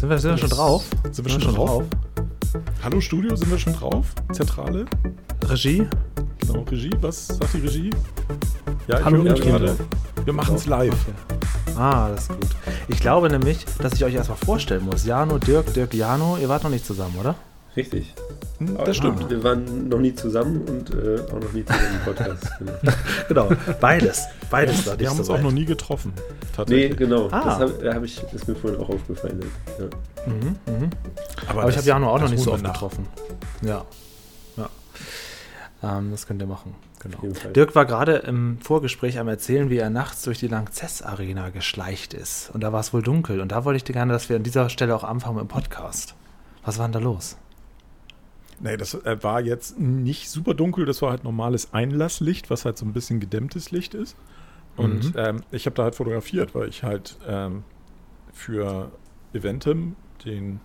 Sind 0.00 0.08
wir, 0.08 0.18
sind 0.18 0.30
wir 0.30 0.38
schon 0.38 0.48
drauf? 0.48 0.84
Sind 1.10 1.24
wir 1.26 1.40
schon 1.40 1.54
drauf? 1.54 1.84
Hallo 2.82 3.02
Studio, 3.02 3.36
sind 3.36 3.50
wir 3.50 3.58
schon 3.58 3.74
drauf? 3.74 4.06
Zentrale? 4.32 4.86
Regie? 5.44 5.86
Genau, 6.38 6.62
Regie. 6.62 6.90
Was 7.02 7.26
sagt 7.28 7.52
die 7.52 7.58
Regie? 7.58 7.90
Ja, 8.88 9.04
Hallo, 9.04 9.22
höre 9.22 9.34
Kinder. 9.34 9.58
gerade. 9.58 9.76
Wir 10.24 10.32
machen 10.32 10.54
es 10.56 10.64
live. 10.64 10.94
Ah, 11.76 12.08
das 12.08 12.22
ist 12.22 12.28
gut. 12.30 12.48
Ich 12.88 13.00
glaube 13.00 13.28
nämlich, 13.28 13.66
dass 13.82 13.92
ich 13.92 14.02
euch 14.02 14.14
erstmal 14.14 14.38
vorstellen 14.38 14.86
muss. 14.86 15.04
Jano, 15.04 15.36
Dirk, 15.36 15.74
Dirk, 15.74 15.92
Jano, 15.92 16.38
ihr 16.40 16.48
wart 16.48 16.64
noch 16.64 16.70
nicht 16.70 16.86
zusammen, 16.86 17.16
oder? 17.20 17.34
Richtig. 17.76 18.14
Hm, 18.56 18.78
Das 18.86 18.96
stimmt. 18.96 19.28
Wir 19.28 19.44
waren 19.44 19.90
noch 19.90 19.98
nie 19.98 20.14
zusammen 20.14 20.62
und 20.62 20.94
äh, 20.94 21.20
auch 21.30 21.40
noch 21.40 21.52
nie 21.52 21.62
zusammen 21.66 21.94
im 21.98 22.04
Podcast. 22.06 22.48
genau. 23.28 23.48
Genau, 23.48 23.56
beides. 24.50 24.76
Beides 24.76 24.86
war 24.86 24.98
Wir 24.98 25.10
haben 25.10 25.18
uns 25.18 25.30
auch 25.30 25.40
noch 25.40 25.52
nie 25.52 25.64
getroffen. 25.64 26.12
nee, 26.68 26.88
genau. 26.88 27.28
Ah. 27.30 27.44
Das 27.44 27.58
hab, 27.60 27.82
da 27.82 27.94
hab 27.94 28.04
ich, 28.04 28.22
ist 28.32 28.48
mir 28.48 28.54
vorhin 28.54 28.80
auch 28.80 28.88
aufgefallen. 28.88 29.40
Ja. 29.78 29.84
Mhm, 30.26 30.56
mhm. 30.66 30.90
Aber, 31.48 31.62
Aber 31.62 31.70
ich 31.70 31.76
habe 31.76 31.86
Jano 31.86 32.10
auch 32.10 32.20
noch 32.20 32.28
nicht 32.30 32.42
so 32.42 32.52
oft 32.52 32.62
nach. 32.62 32.72
getroffen. 32.72 33.06
Ja. 33.62 33.84
Ja. 34.56 34.68
Ähm, 35.82 36.10
das 36.10 36.26
könnt 36.26 36.42
ihr 36.42 36.46
machen. 36.46 36.74
Genau. 37.00 37.18
Dirk 37.54 37.74
war 37.74 37.86
gerade 37.86 38.16
im 38.16 38.58
Vorgespräch 38.60 39.18
am 39.18 39.26
Erzählen, 39.28 39.70
wie 39.70 39.78
er 39.78 39.88
nachts 39.88 40.22
durch 40.22 40.38
die 40.38 40.48
Lanxess 40.48 41.00
Arena 41.00 41.48
geschleicht 41.48 42.12
ist. 42.12 42.50
Und 42.52 42.60
da 42.60 42.74
war 42.74 42.80
es 42.80 42.92
wohl 42.92 43.02
dunkel. 43.02 43.40
Und 43.40 43.52
da 43.52 43.64
wollte 43.64 43.78
ich 43.78 43.84
dir 43.84 43.94
gerne, 43.94 44.12
dass 44.12 44.28
wir 44.28 44.36
an 44.36 44.42
dieser 44.42 44.68
Stelle 44.68 44.94
auch 44.94 45.04
anfangen 45.04 45.36
mit 45.36 45.44
dem 45.44 45.48
Podcast. 45.48 46.14
Was 46.62 46.78
war 46.78 46.86
denn 46.86 46.92
da 46.92 46.98
los? 46.98 47.38
Nee, 48.62 48.76
das 48.76 48.92
äh, 48.92 49.22
war 49.22 49.40
jetzt 49.40 49.78
nicht 49.80 50.28
super 50.28 50.52
dunkel, 50.52 50.84
das 50.84 51.00
war 51.00 51.10
halt 51.10 51.24
normales 51.24 51.72
Einlasslicht, 51.72 52.50
was 52.50 52.66
halt 52.66 52.76
so 52.76 52.84
ein 52.84 52.92
bisschen 52.92 53.18
gedämmtes 53.18 53.70
Licht 53.70 53.94
ist. 53.94 54.14
Und 54.76 55.04
Mhm. 55.06 55.12
ähm, 55.16 55.40
ich 55.50 55.66
habe 55.66 55.74
da 55.76 55.84
halt 55.84 55.94
fotografiert, 55.94 56.54
weil 56.54 56.68
ich 56.68 56.82
halt 56.82 57.18
ähm, 57.26 57.64
für 58.32 58.90
Eventim, 59.32 59.96
den 60.24 60.60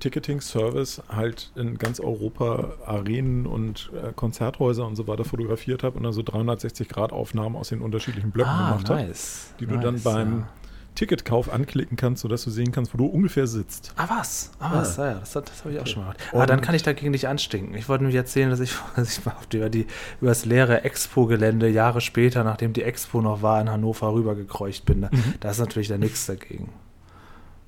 Ticketing-Service, 0.00 1.02
halt 1.08 1.52
in 1.54 1.78
ganz 1.78 2.00
Europa 2.00 2.74
Arenen 2.86 3.46
und 3.46 3.90
äh, 3.94 4.12
Konzerthäuser 4.12 4.84
und 4.86 4.96
so 4.96 5.06
weiter 5.06 5.24
fotografiert 5.24 5.84
habe 5.84 5.96
und 5.96 6.02
dann 6.02 6.12
so 6.12 6.22
360-Grad-Aufnahmen 6.22 7.54
aus 7.56 7.68
den 7.68 7.80
unterschiedlichen 7.82 8.32
Blöcken 8.32 8.58
gemacht 8.58 8.90
habe, 8.90 9.00
Ah, 9.02 9.04
nice. 9.06 9.54
die 9.60 9.66
du 9.66 9.74
nice, 9.74 9.82
dann 9.84 10.02
beim 10.02 10.38
ja. 10.40 10.48
Ticketkauf 10.94 11.52
anklicken 11.52 11.96
kannst, 11.96 12.22
sodass 12.22 12.44
du 12.44 12.50
sehen 12.50 12.70
kannst, 12.72 12.92
wo 12.92 12.98
du 12.98 13.06
ungefähr 13.06 13.46
sitzt. 13.46 13.92
Ah, 13.96 14.06
was? 14.08 14.50
Ah, 14.60 14.70
was? 14.74 14.98
Ah, 14.98 15.06
ja, 15.12 15.14
das, 15.20 15.32
das 15.32 15.44
habe 15.64 15.72
ich 15.74 15.80
auch 15.80 15.86
schon 15.86 16.02
mal 16.04 16.12
gemacht. 16.12 16.32
Und- 16.32 16.40
Ah, 16.40 16.46
dann 16.46 16.60
kann 16.60 16.74
ich 16.74 16.82
dagegen 16.82 17.10
nicht 17.12 17.26
anstinken. 17.28 17.74
Ich 17.76 17.88
wollte 17.88 18.04
nur 18.04 18.12
erzählen, 18.12 18.50
dass 18.50 18.60
ich, 18.60 18.74
dass 18.96 19.16
ich 19.18 19.24
mal 19.24 19.32
auf 19.32 19.46
die, 19.46 19.56
über, 19.58 19.70
die, 19.70 19.86
über 20.20 20.30
das 20.30 20.44
leere 20.44 20.84
Expo-Gelände 20.84 21.68
Jahre 21.68 22.00
später, 22.00 22.44
nachdem 22.44 22.72
die 22.74 22.82
Expo 22.82 23.22
noch 23.22 23.42
war, 23.42 23.60
in 23.60 23.70
Hannover 23.70 24.12
rübergekreucht 24.12 24.84
bin. 24.84 25.02
Da, 25.02 25.08
Mhm. 25.12 25.34
da 25.40 25.50
ist 25.50 25.58
natürlich 25.60 25.88
da 25.88 25.96
nichts 25.98 26.26
dagegen. 26.26 26.68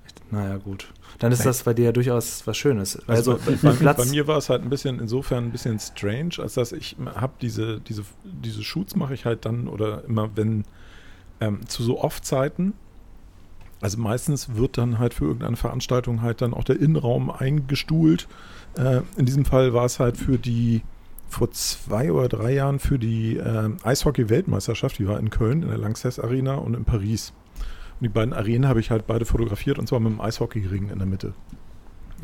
Ich, 0.07 0.33
naja, 0.33 0.57
gut. 0.59 0.93
Dann 1.21 1.31
ist 1.33 1.47
das 1.47 1.63
bei 1.63 1.73
dir 1.75 1.87
ja 1.87 1.93
durchaus 1.93 2.45
was 2.47 2.57
Schönes. 2.57 2.99
Also, 3.09 3.35
bei, 3.47 3.57
viel 3.57 3.71
bei, 3.71 3.77
Platz. 3.77 3.97
bei 3.99 4.05
mir 4.07 4.27
war 4.27 4.37
es 4.37 4.51
halt 4.51 4.63
ein 4.63 4.69
bisschen, 4.69 4.99
insofern 4.99 5.45
ein 5.45 5.51
bisschen 5.53 5.79
strange, 5.79 6.35
als 6.39 6.55
dass 6.55 6.73
ich 6.73 6.97
habe 7.15 7.33
diese, 7.41 7.81
diese, 7.81 8.03
diese 8.25 8.63
Shoots 8.65 8.97
mache 8.97 9.15
ich 9.15 9.25
halt 9.25 9.45
dann 9.47 9.69
oder 9.69 10.05
immer, 10.05 10.37
wenn 10.37 10.65
ähm, 11.41 11.67
zu 11.69 11.83
so 11.85 12.01
Off-Zeiten, 12.03 12.75
also 13.85 13.99
meistens 13.99 14.57
wird 14.57 14.79
dann 14.79 14.99
halt 14.99 15.13
für 15.13 15.27
irgendeine 15.27 15.57
Veranstaltung 15.57 16.23
halt 16.23 16.41
dann 16.41 16.55
auch 16.55 16.65
der 16.65 16.81
Innenraum 16.81 17.31
eingestuhlt. 17.31 18.29
Äh, 18.79 19.03
in 19.19 19.27
diesem 19.27 19.45
Fall 19.45 19.75
war 19.75 19.85
es 19.85 20.01
halt 20.01 20.17
für 20.17 20.39
die, 20.39 20.81
vor 21.29 21.51
zwei 21.51 22.11
oder 22.11 22.31
drei 22.31 22.55
Jahren 22.55 22.79
für 22.79 22.99
die 22.99 23.37
äh, 23.37 23.69
Eishockey-Weltmeisterschaft, 23.83 24.99
die 24.99 25.07
war 25.07 25.19
in 25.19 25.29
Köln, 25.29 25.63
in 25.63 25.69
der 25.69 25.77
Lanxess 25.77 26.19
Arena 26.19 26.55
und 26.55 26.73
in 26.73 26.87
Paris. 26.87 27.35
Und 28.01 28.05
die 28.05 28.09
beiden 28.09 28.33
Arenen 28.33 28.67
habe 28.67 28.81
ich 28.81 28.91
halt 28.91 29.07
beide 29.07 29.27
fotografiert 29.27 29.79
und 29.79 29.87
zwar 29.87 30.01
mit 30.01 30.13
dem 30.13 30.21
Eishockeyring 30.23 30.89
in 30.89 30.97
der 30.97 31.07
Mitte. 31.07 31.35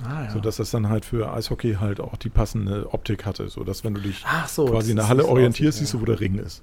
ah, 0.02 0.24
ja. 0.24 0.30
So 0.30 0.41
dass 0.41 0.56
das 0.56 0.70
dann 0.70 0.89
halt 0.89 1.05
für 1.05 1.30
Eishockey 1.30 1.74
halt 1.74 2.00
auch 2.00 2.17
die 2.17 2.30
passende 2.30 2.91
Optik 2.95 3.27
hatte, 3.27 3.50
so 3.50 3.64
dass 3.64 3.84
wenn 3.84 3.92
du 3.92 4.00
dich 4.00 4.24
Ach 4.27 4.48
so. 4.48 4.64
quasi 4.64 4.92
in 4.92 4.97
der 4.97 5.08
Halle 5.08 5.27
orientierst, 5.27 5.77
siehst 5.77 5.92
du, 5.92 6.00
wo 6.00 6.06
der 6.06 6.20
Ring 6.20 6.36
ist. 6.36 6.62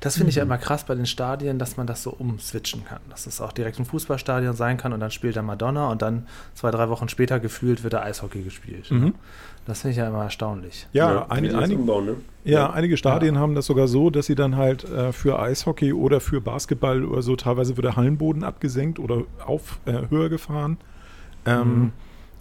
Das 0.00 0.16
finde 0.16 0.30
ich 0.30 0.36
ja 0.36 0.42
immer 0.42 0.58
krass 0.58 0.84
bei 0.84 0.94
den 0.94 1.06
Stadien, 1.06 1.58
dass 1.58 1.76
man 1.76 1.86
das 1.86 2.02
so 2.02 2.10
umswitchen 2.10 2.84
kann. 2.84 3.00
Dass 3.08 3.26
es 3.26 3.40
auch 3.40 3.52
direkt 3.52 3.78
ein 3.78 3.84
Fußballstadion 3.84 4.54
sein 4.54 4.76
kann 4.76 4.92
und 4.92 5.00
dann 5.00 5.10
spielt 5.10 5.36
da 5.36 5.42
Madonna 5.42 5.90
und 5.90 6.02
dann 6.02 6.26
zwei, 6.54 6.70
drei 6.70 6.88
Wochen 6.88 7.08
später 7.08 7.40
gefühlt 7.40 7.82
wird 7.82 7.92
da 7.92 8.02
Eishockey 8.02 8.42
gespielt. 8.42 8.90
Mhm. 8.90 9.14
Das 9.66 9.82
finde 9.82 9.92
ich 9.92 9.98
ja 9.98 10.08
immer 10.08 10.24
erstaunlich. 10.24 10.86
Ja, 10.92 11.26
wie 11.28 11.32
ein, 11.32 11.54
einige, 11.54 11.80
umbauen, 11.80 12.06
ne? 12.06 12.16
ja, 12.44 12.70
einige 12.70 12.96
Stadien 12.96 13.38
haben 13.38 13.54
das 13.54 13.66
sogar 13.66 13.88
so, 13.88 14.10
dass 14.10 14.26
sie 14.26 14.34
dann 14.34 14.56
halt 14.56 14.84
äh, 14.84 15.12
für 15.12 15.38
Eishockey 15.38 15.92
oder 15.92 16.20
für 16.20 16.40
Basketball 16.40 17.04
oder 17.04 17.22
so, 17.22 17.36
teilweise 17.36 17.76
wird 17.76 17.84
der 17.84 17.96
Hallenboden 17.96 18.42
abgesenkt 18.42 18.98
oder 18.98 19.24
auf 19.44 19.78
äh, 19.84 20.08
höher 20.08 20.28
gefahren. 20.28 20.78
Ähm, 21.46 21.80
Mhm. 21.80 21.92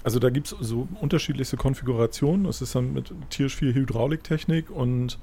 Also 0.04 0.20
da 0.20 0.30
gibt 0.30 0.48
es 0.48 0.56
so 0.60 0.88
unterschiedlichste 1.02 1.58
Konfigurationen. 1.58 2.46
Das 2.46 2.62
ist 2.62 2.76
dann 2.76 2.94
mit 2.94 3.12
tierisch 3.30 3.56
viel 3.56 3.74
Hydrauliktechnik 3.74 4.70
und 4.70 5.20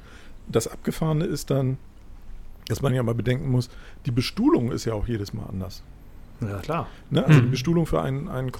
das 0.49 0.69
Abgefahrene 0.69 1.25
ist 1.25 1.51
dann, 1.51 1.79
dass 2.69 2.83
man 2.83 2.95
ja 2.95 3.03
mal 3.03 3.15
bedenken 3.15 3.51
muss, 3.51 3.69
die 4.07 4.11
Bestuhlung 4.11 4.73
ist 4.73 4.85
ja 4.85 4.95
auch 4.95 5.07
jedes 5.09 5.33
Mal 5.35 5.45
anders. 5.45 5.83
Ja, 6.43 6.59
klar. 6.59 6.87
Ne? 7.09 7.25
Also 7.25 7.39
Mhm. 7.41 7.45
die 7.45 7.51
Bestuhlung 7.53 7.87
für 7.87 8.03
ein, 8.03 8.29
ein, 8.29 8.53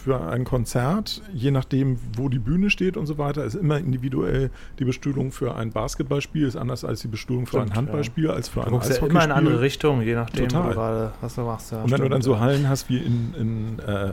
für 0.00 0.20
ein 0.20 0.44
Konzert, 0.44 1.20
je 1.32 1.50
nachdem, 1.50 1.98
wo 2.16 2.28
die 2.28 2.38
Bühne 2.38 2.70
steht 2.70 2.96
und 2.96 3.06
so 3.06 3.18
weiter, 3.18 3.42
ist 3.44 3.54
immer 3.56 3.78
individuell. 3.78 4.50
Die 4.78 4.84
Bestuhlung 4.84 5.32
für 5.32 5.56
ein 5.56 5.72
Basketballspiel 5.72 6.46
ist 6.46 6.54
anders 6.54 6.84
als 6.84 7.00
die 7.00 7.08
Bestuhlung 7.08 7.46
für 7.46 7.56
Stimmt, 7.56 7.72
ein 7.72 7.76
Handballspiel, 7.76 8.30
als 8.30 8.48
für 8.48 8.60
Du 8.60 8.66
ein 8.66 8.70
guckst 8.72 8.88
ja 8.90 8.94
Eishockeyspiel. 8.96 9.10
immer 9.10 9.24
in 9.24 9.30
eine 9.32 9.34
andere 9.48 9.60
Richtung, 9.60 10.02
je 10.02 10.14
nachdem, 10.14 10.44
wo 10.44 10.46
Total. 10.48 10.68
du 10.68 10.74
gerade, 10.74 11.12
was 11.20 11.34
du 11.34 11.40
machst. 11.40 11.72
Ja, 11.72 11.78
Und 11.78 11.84
wenn 11.86 11.90
du 11.90 11.96
stimmt, 11.96 12.12
dann 12.14 12.22
so 12.22 12.32
ja. 12.34 12.40
Hallen 12.40 12.68
hast 12.68 12.88
wie 12.88 12.98
in, 12.98 13.34
in 13.36 13.78
äh, 13.80 14.12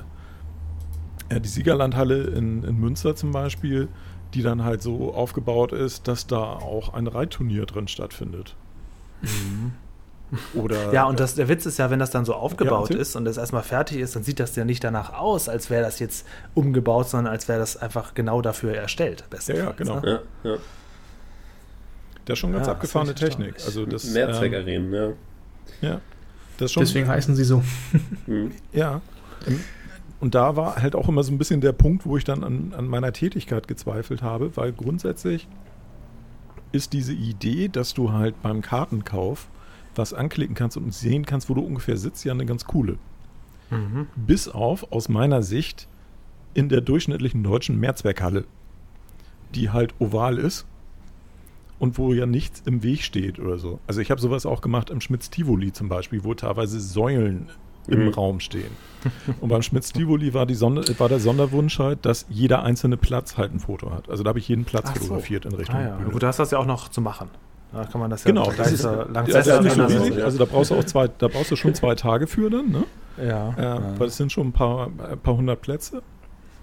ja, 1.31 1.39
die 1.39 1.47
Siegerlandhalle 1.49 2.23
in, 2.23 2.63
in 2.63 2.79
Münster 2.79 3.15
zum 3.15 3.31
Beispiel, 3.31 3.87
die 4.33 4.41
dann 4.41 4.63
halt 4.63 4.81
so 4.81 5.13
aufgebaut 5.13 5.73
ist, 5.73 6.07
dass 6.07 6.25
da 6.25 6.39
auch 6.41 6.93
ein 6.95 7.05
Reitturnier 7.05 7.67
drin 7.67 7.87
stattfindet. 7.87 8.55
Oder 10.53 10.87
Mhm. 10.87 10.91
Ja, 10.93 11.03
und 11.05 11.19
das, 11.19 11.35
der 11.35 11.49
Witz 11.49 11.65
ist 11.65 11.77
ja, 11.77 11.89
wenn 11.89 11.99
das 11.99 12.09
dann 12.09 12.23
so 12.23 12.33
aufgebaut 12.33 12.89
erzähl. 12.89 13.01
ist 13.01 13.15
und 13.17 13.25
das 13.25 13.35
erstmal 13.37 13.63
fertig 13.63 13.97
ist, 13.97 14.15
dann 14.15 14.23
sieht 14.23 14.39
das 14.39 14.55
ja 14.55 14.63
nicht 14.63 14.81
danach 14.83 15.13
aus, 15.13 15.49
als 15.49 15.69
wäre 15.69 15.83
das 15.83 15.99
jetzt 15.99 16.25
umgebaut, 16.53 17.09
sondern 17.09 17.33
als 17.33 17.49
wäre 17.49 17.59
das 17.59 17.75
einfach 17.75 18.13
genau 18.13 18.41
dafür 18.41 18.73
erstellt. 18.75 19.25
Ja, 19.47 19.55
ja, 19.55 19.71
genau. 19.71 19.99
Ne? 19.99 20.21
Ja, 20.43 20.51
ja. 20.51 20.57
das 22.23 22.33
ist 22.35 22.39
schon 22.39 22.53
ganz 22.53 22.67
Ja, 22.67 22.73
abgefahrene 22.73 23.13
Technik. 23.13 23.55
Also 23.65 23.85
das, 23.85 24.05
ähm, 24.05 24.13
Mehrzweckarenen, 24.13 24.93
ja. 24.93 25.09
ja, 25.81 26.01
das 26.57 26.67
ist 26.67 26.71
schon, 26.71 26.83
Deswegen 26.83 27.07
heißen 27.09 27.35
sie 27.35 27.43
so. 27.43 27.61
Mhm. 28.25 28.51
Ja. 28.71 29.01
Ähm, 29.47 29.59
Und 30.21 30.33
da 30.35 30.55
war 30.55 30.77
halt 30.77 30.95
auch 30.95 31.09
immer 31.09 31.23
so 31.23 31.31
ein 31.33 31.39
bisschen 31.39 31.59
der 31.59 31.73
Punkt, 31.73 32.05
wo 32.05 32.15
ich 32.15 32.23
dann 32.23 32.43
an, 32.45 32.73
an 32.77 32.87
meiner 32.87 33.11
Tätigkeit 33.11 33.67
gezweifelt 33.67 34.21
habe, 34.21 34.55
weil 34.55 34.71
grundsätzlich 34.71 35.47
ist 36.71 36.93
diese 36.93 37.13
Idee, 37.13 37.67
dass 37.67 37.93
du 37.93 38.11
halt 38.11 38.41
beim 38.41 38.61
Kartenkauf 38.61 39.47
was 39.95 40.13
anklicken 40.13 40.55
kannst 40.55 40.77
und 40.77 40.93
sehen 40.93 41.25
kannst, 41.25 41.49
wo 41.49 41.53
du 41.53 41.61
ungefähr 41.61 41.97
sitzt, 41.97 42.23
ja 42.23 42.33
eine 42.33 42.45
ganz 42.45 42.65
coole. 42.65 42.97
Mhm. 43.69 44.07
Bis 44.15 44.47
auf, 44.47 44.91
aus 44.91 45.09
meiner 45.09 45.43
Sicht, 45.43 45.87
in 46.53 46.69
der 46.69 46.81
durchschnittlichen 46.81 47.43
deutschen 47.43 47.79
Mehrzweckhalle, 47.79 48.45
die 49.55 49.69
halt 49.69 49.93
oval 49.99 50.37
ist 50.37 50.65
und 51.79 51.97
wo 51.97 52.13
ja 52.13 52.25
nichts 52.25 52.61
im 52.65 52.83
Weg 52.83 53.03
steht 53.03 53.39
oder 53.39 53.57
so. 53.57 53.79
Also 53.87 54.01
ich 54.01 54.11
habe 54.11 54.21
sowas 54.21 54.45
auch 54.45 54.61
gemacht 54.61 54.89
im 54.89 55.01
Schmitz-Tivoli 55.01 55.73
zum 55.73 55.89
Beispiel, 55.89 56.23
wo 56.23 56.33
teilweise 56.33 56.79
Säulen 56.79 57.49
im 57.87 58.05
Mhm. 58.05 58.09
Raum 58.09 58.39
stehen. 58.39 58.71
Und 59.39 59.49
beim 59.49 59.63
Schmitz-Tivoli 59.63 60.33
war, 60.35 60.47
war 60.47 61.09
der 61.09 61.19
Sonderwunsch 61.19 61.79
halt, 61.79 62.05
dass 62.05 62.25
jeder 62.29 62.61
einzelne 62.63 62.97
Platz 62.97 63.37
halt 63.37 63.51
ein 63.53 63.59
Foto 63.59 63.91
hat. 63.91 64.09
Also 64.09 64.23
da 64.23 64.29
habe 64.29 64.39
ich 64.39 64.47
jeden 64.47 64.63
Platz 64.65 64.85
Ach 64.89 64.95
so. 64.95 65.01
fotografiert 65.01 65.45
in 65.45 65.53
Richtung 65.55 65.75
Ah, 65.75 65.81
ja. 65.81 65.95
Bühne. 65.95 66.11
Gut, 66.11 66.21
da 66.21 66.27
hast 66.27 66.37
du 66.37 66.43
das 66.43 66.51
ja 66.51 66.59
auch 66.59 66.65
noch 66.67 66.89
zu 66.89 67.01
machen. 67.01 67.29
Da 67.73 67.85
kann 67.85 67.99
man 68.01 68.09
das 68.11 68.23
ja 68.25 68.29
Genau, 68.31 68.43
gleich 68.43 68.57
das 68.57 68.71
ist, 68.73 68.81
zur 68.81 69.05
das 69.05 69.27
ist 69.47 69.61
nicht 69.63 69.75
so 69.75 69.83
riesig. 69.85 70.23
Also 70.23 70.37
da 70.37 70.45
brauchst 70.45 70.71
du 70.71 70.75
auch 70.75 70.83
zwei, 70.83 71.07
da 71.07 71.27
brauchst 71.29 71.49
du 71.51 71.55
schon 71.55 71.73
zwei 71.73 71.95
Tage 71.95 72.27
für 72.27 72.49
dann, 72.49 72.69
ne? 72.69 72.83
Ja. 73.17 73.53
Äh, 73.57 73.63
ja. 73.63 73.99
Weil 73.99 74.07
es 74.07 74.17
sind 74.17 74.31
schon 74.31 74.47
ein 74.49 74.51
paar, 74.51 74.87
ein 74.87 75.19
paar 75.19 75.35
hundert 75.37 75.61
Plätze. 75.61 76.01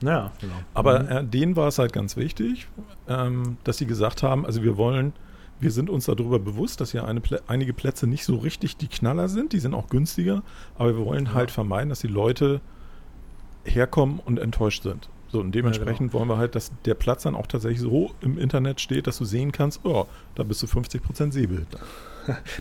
ja, 0.02 0.31
genau. 0.40 0.52
Aber 0.75 1.00
Mhm. 1.02 1.08
äh, 1.08 1.25
denen 1.25 1.56
war 1.56 1.69
es 1.69 1.78
halt 1.78 1.93
ganz 1.93 2.16
wichtig, 2.16 2.69
ähm, 3.08 3.56
dass 3.64 3.78
sie 3.78 3.87
gesagt 3.87 4.22
haben, 4.22 4.46
also 4.46 4.62
wir 4.62 4.76
wollen, 4.76 5.12
wir 5.60 5.70
sind 5.70 5.90
uns 5.90 6.06
darüber 6.06 6.38
bewusst, 6.38 6.81
dass 6.81 6.93
ja 6.93 7.05
eine, 7.05 7.20
einige 7.46 7.72
Plätze 7.72 8.06
nicht 8.06 8.25
so 8.25 8.37
richtig 8.37 8.76
die 8.76 8.88
Knaller 8.88 9.28
sind, 9.28 9.52
die 9.52 9.58
sind 9.58 9.75
auch 9.75 9.88
günstiger, 9.88 10.43
aber 10.76 10.96
wir 10.96 11.05
wollen 11.05 11.34
halt 11.34 11.50
vermeiden, 11.50 11.88
dass 11.88 12.00
die 12.00 12.08
Leute 12.08 12.60
herkommen 13.64 14.20
und 14.25 14.38
enttäuscht 14.38 14.82
sind. 14.82 15.08
So, 15.30 15.40
und 15.40 15.52
dementsprechend 15.54 16.12
wollen 16.14 16.28
wir 16.28 16.38
halt, 16.38 16.54
dass 16.54 16.72
der 16.84 16.94
Platz 16.94 17.22
dann 17.25 17.34
auch 17.34 17.46
tatsächlich 17.46 17.80
so 17.80 18.12
im 18.20 18.38
Internet 18.38 18.80
steht, 18.80 19.06
dass 19.06 19.19
du 19.19 19.25
sehen 19.25 19.52
kannst, 19.52 19.80
oh, 19.84 20.06
da 20.34 20.42
bist 20.42 20.62
du 20.62 20.66
50% 20.66 21.32
Sehbild. 21.32 21.66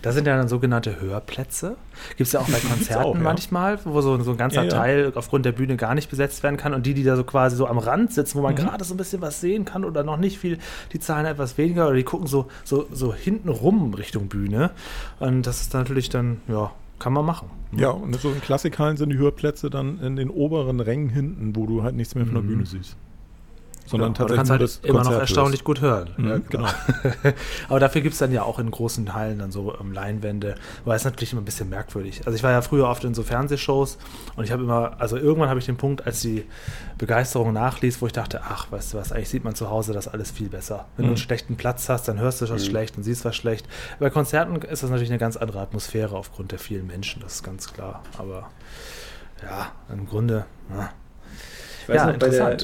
Da 0.00 0.12
sind 0.12 0.26
ja 0.26 0.34
dann 0.34 0.48
sogenannte 0.48 0.98
Hörplätze. 0.98 1.76
Gibt 2.16 2.26
es 2.28 2.32
ja 2.32 2.40
auch 2.40 2.48
bei 2.48 2.58
Konzerten 2.70 3.04
auch, 3.04 3.14
ja. 3.14 3.20
manchmal, 3.20 3.78
wo 3.84 4.00
so, 4.00 4.18
so 4.22 4.30
ein 4.30 4.38
ganzer 4.38 4.62
Ja, 4.62 4.70
ja. 4.70 4.74
Teil 4.74 5.12
aufgrund 5.14 5.44
der 5.44 5.52
Bühne 5.52 5.76
gar 5.76 5.94
nicht 5.94 6.08
besetzt 6.08 6.42
werden 6.42 6.56
kann 6.56 6.72
und 6.72 6.86
die, 6.86 6.94
die 6.94 7.04
da 7.04 7.16
so 7.16 7.24
quasi 7.24 7.54
so 7.54 7.66
am 7.66 7.76
Rand 7.76 8.10
sitzen, 8.14 8.38
wo 8.38 8.42
man 8.42 8.54
Mhm. 8.54 8.56
gerade 8.60 8.82
so 8.84 8.94
ein 8.94 8.96
bisschen 8.96 9.20
was 9.20 9.42
sehen 9.42 9.66
kann 9.66 9.84
oder 9.84 10.04
noch 10.04 10.16
nicht 10.16 10.38
viel, 10.38 10.56
die 10.94 11.00
zahlen 11.00 11.26
etwas 11.26 11.58
weniger 11.58 11.86
oder 11.86 11.96
die 11.96 12.02
gucken 12.02 12.26
so, 12.26 12.46
so, 12.64 12.86
so 12.90 13.12
hinten 13.12 13.50
rum 13.50 13.92
Richtung 13.92 14.28
Bühne. 14.28 14.70
Und 15.18 15.42
das 15.46 15.60
ist 15.60 15.74
dann 15.74 15.82
natürlich 15.82 16.08
dann, 16.08 16.40
ja, 16.48 16.70
kann 16.98 17.12
man 17.12 17.24
machen. 17.24 17.48
Ja, 17.76 17.90
und 17.90 18.14
so 18.16 18.30
in 18.30 18.40
Klassikhallen 18.40 18.96
sind 18.96 19.10
die 19.10 19.18
Hörplätze 19.18 19.70
dann 19.70 20.00
in 20.00 20.16
den 20.16 20.30
oberen 20.30 20.80
Rängen 20.80 21.08
hinten, 21.10 21.54
wo 21.54 21.66
du 21.66 21.82
halt 21.82 21.94
nichts 21.94 22.14
mehr 22.14 22.24
von 22.24 22.34
der 22.34 22.42
Mhm. 22.42 22.48
Bühne 22.48 22.66
siehst. 22.66 22.96
Sondern 23.88 24.12
Ja, 24.14 24.20
aber 24.20 24.28
du 24.28 24.34
tatsächlich 24.34 24.36
kannst 24.36 24.50
halt 24.50 24.62
das 24.62 24.76
immer 24.82 25.04
noch 25.04 25.12
erstaunlich 25.18 25.64
gut 25.64 25.80
hören. 25.80 26.10
Mhm, 26.16 26.44
genau. 26.48 26.68
Aber 27.68 27.80
dafür 27.80 28.02
gibt 28.02 28.12
es 28.12 28.18
dann 28.18 28.32
ja 28.32 28.42
auch 28.42 28.58
in 28.58 28.70
großen 28.70 29.14
Hallen 29.14 29.38
dann 29.38 29.50
so 29.50 29.74
ähm, 29.80 29.92
Leinwände. 29.92 30.56
Aber 30.84 30.94
es 30.94 31.04
natürlich 31.04 31.32
immer 31.32 31.40
ein 31.42 31.46
bisschen 31.46 31.68
merkwürdig. 31.70 32.20
Also 32.26 32.36
ich 32.36 32.42
war 32.42 32.50
ja 32.50 32.60
früher 32.62 32.86
oft 32.88 33.02
in 33.04 33.14
so 33.14 33.22
Fernsehshows 33.22 33.98
und 34.36 34.44
ich 34.44 34.52
habe 34.52 34.62
immer, 34.62 35.00
also 35.00 35.16
irgendwann 35.16 35.48
habe 35.48 35.58
ich 35.58 35.66
den 35.66 35.76
Punkt, 35.78 36.06
als 36.06 36.20
die 36.20 36.44
Begeisterung 36.98 37.52
nachließ, 37.52 38.02
wo 38.02 38.06
ich 38.06 38.12
dachte, 38.12 38.42
ach, 38.48 38.70
weißt 38.70 38.92
du 38.94 38.98
was, 38.98 39.12
eigentlich 39.12 39.28
sieht 39.30 39.44
man 39.44 39.54
zu 39.54 39.70
Hause 39.70 39.92
das 39.92 40.06
alles 40.08 40.30
viel 40.30 40.48
besser. 40.48 40.86
Wenn 40.96 41.04
du 41.04 41.08
Mhm. 41.10 41.14
einen 41.14 41.16
schlechten 41.16 41.56
Platz 41.56 41.88
hast, 41.88 42.08
dann 42.08 42.18
hörst 42.18 42.40
du 42.42 42.48
was 42.50 42.62
Mhm. 42.64 42.68
schlecht 42.70 42.96
und 42.96 43.02
siehst 43.04 43.24
was 43.24 43.36
schlecht. 43.36 43.66
Bei 43.98 44.10
Konzerten 44.10 44.56
ist 44.56 44.82
das 44.82 44.90
natürlich 44.90 45.10
eine 45.10 45.18
ganz 45.18 45.36
andere 45.36 45.60
Atmosphäre 45.60 46.16
aufgrund 46.16 46.52
der 46.52 46.58
vielen 46.58 46.86
Menschen, 46.86 47.22
das 47.22 47.36
ist 47.36 47.42
ganz 47.42 47.72
klar. 47.72 48.02
Aber 48.18 48.50
ja, 49.42 49.68
im 49.92 50.06
Grunde, 50.06 50.44
ja. 50.70 50.90
Ich 51.88 51.94
weiß 51.94 52.02
Ja, 52.02 52.12
noch, 52.12 52.18
bei 52.18 52.28
der, 52.28 52.56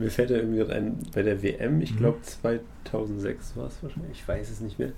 mir 0.00 0.10
fällt 0.10 0.30
ja 0.30 0.36
irgendwie 0.38 0.62
ein, 0.64 0.98
bei 1.14 1.22
der 1.22 1.40
WM, 1.44 1.80
ich 1.80 1.92
Mhm. 1.94 1.98
glaube 1.98 2.18
2006 2.22 3.56
war 3.56 3.68
es 3.68 3.80
wahrscheinlich, 3.82 4.12
ich 4.20 4.26
weiß 4.26 4.50
es 4.50 4.60
nicht 4.60 4.80
mehr. 4.80 4.88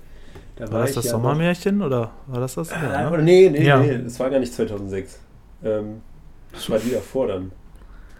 Da 0.55 0.71
War 0.71 0.81
das 0.81 0.89
ich 0.89 0.95
das 0.95 1.05
ja 1.05 1.11
Sommermärchen 1.11 1.83
oder 1.83 2.09
war 2.25 2.39
das 2.39 2.55
das? 2.55 2.71
Noch, 2.71 2.81
Ja, 2.81 3.09
ne? 3.11 3.21
nee, 3.23 3.49
nee, 3.51 3.63
Ja. 3.65 3.79
nee, 3.79 3.99
das 4.03 4.19
war 4.19 4.31
gar 4.31 4.39
nicht 4.39 4.51
2006. 4.51 5.19
Ähm, 5.63 6.01
das 6.51 6.67
war 6.71 6.79
die 6.79 6.89
davor 6.91 7.27
dann. 7.27 7.51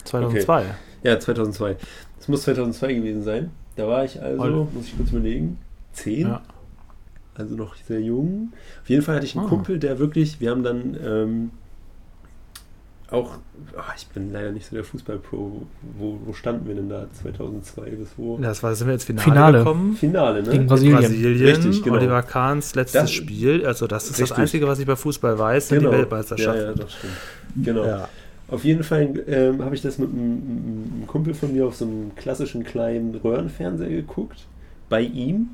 2002. 0.04 0.66
Ja, 1.04 1.20
2002. 1.20 1.76
Das 2.20 2.28
muss 2.28 2.44
2002 2.44 2.94
gewesen 2.94 3.24
sein. 3.24 3.50
Da 3.76 3.88
war 3.88 4.06
ich 4.06 4.22
also, 4.22 4.42
Alter. 4.42 4.68
muss 4.74 4.86
ich 4.86 4.96
kurz 4.98 5.10
überlegen, 5.10 5.58
10. 5.94 6.28
Ja. 6.28 6.42
Also 7.36 7.56
noch 7.56 7.76
sehr 7.76 8.02
jung. 8.02 8.54
Auf 8.84 8.90
jeden 8.90 9.02
Fall 9.02 9.16
hatte 9.16 9.26
ich 9.26 9.36
einen 9.36 9.46
Ah. 9.46 9.50
Kumpel, 9.50 9.80
der 9.80 9.98
wirklich, 10.00 10.40
wir 10.40 10.52
haben 10.52 10.62
dann 10.64 10.98
ähm, 11.04 11.52
auch, 13.10 13.38
ah, 13.78 13.94
ich 13.96 14.06
bin 14.08 14.34
leider 14.34 14.52
nicht 14.52 14.66
so 14.66 14.76
der 14.76 14.84
Fußballpro, 14.84 15.62
wo, 15.98 16.20
wo 16.26 16.34
standen 16.34 16.68
wir 16.68 16.76
denn 16.76 16.90
da 16.90 17.06
2002 17.22 17.92
bis 17.92 18.10
wo? 18.18 18.38
Das 18.38 18.62
war, 18.64 18.76
sind 18.76 18.88
wir 18.88 18.94
ins 18.96 19.06
Finale, 19.06 19.24
Finale. 19.24 19.58
gekommen. 19.60 19.96
Finale, 19.96 20.44
ne? 20.44 20.50
Gegen 20.50 20.68
Brasilien. 20.68 20.98
Brasilien, 20.98 21.48
Richtig, 21.56 21.84
genau. 21.84 21.96
Oliver 21.98 22.22
Kahns 22.24 22.76
letztes 22.76 23.02
Das- 23.04 23.12
Spiel. 23.12 23.66
Also 23.66 23.88
das 23.88 24.06
ist 24.06 24.14
das 24.14 24.22
Richtig. 24.24 24.38
Einzige, 24.38 24.68
was 24.68 24.80
ich 24.80 24.86
bei 24.86 24.96
Fußball 24.98 25.40
weiß, 25.40 25.70
sind 25.70 25.80
Genau. 25.80 25.92
die 25.92 25.98
Weltmeisterschaften. 26.00 26.62
Ja, 26.62 26.68
ja, 26.70 26.74
das 26.76 26.94
stimmt. 26.94 27.14
Genau. 27.64 27.86
Ja. 27.86 28.10
Auf 28.50 28.64
jeden 28.64 28.84
Fall 28.84 29.14
ähm, 29.28 29.64
habe 29.64 29.76
ich 29.76 29.82
das 29.82 29.98
mit 29.98 30.10
einem, 30.10 30.34
mit 30.36 30.94
einem 30.94 31.08
Kumpel 31.08 31.34
von 31.34 31.54
mir 31.54 31.66
auf 31.66 31.76
so 31.76 31.86
einem 31.86 32.12
klassischen 32.16 32.64
kleinen 32.64 33.16
Röhrenfernseher 33.16 33.90
geguckt, 33.90 34.46
bei 34.90 35.02
ihm. 35.02 35.50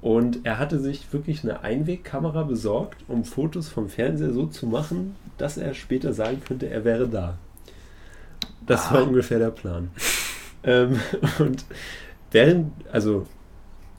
Und 0.00 0.40
er 0.44 0.58
hatte 0.58 0.78
sich 0.78 1.12
wirklich 1.12 1.42
eine 1.42 1.60
Einwegkamera 1.62 2.44
besorgt, 2.44 2.98
um 3.08 3.24
Fotos 3.24 3.68
vom 3.68 3.88
Fernseher 3.88 4.32
so 4.32 4.46
zu 4.46 4.66
machen, 4.66 5.16
dass 5.38 5.56
er 5.58 5.74
später 5.74 6.12
sagen 6.12 6.40
könnte, 6.46 6.68
er 6.70 6.84
wäre 6.84 7.08
da. 7.08 7.36
Das 8.66 8.88
Ah. 8.90 8.94
war 8.94 9.02
ungefähr 9.04 9.38
der 9.38 9.50
Plan. 9.50 9.90
ähm, 10.62 11.00
und 11.40 11.64
während, 12.30 12.72
also, 12.92 13.26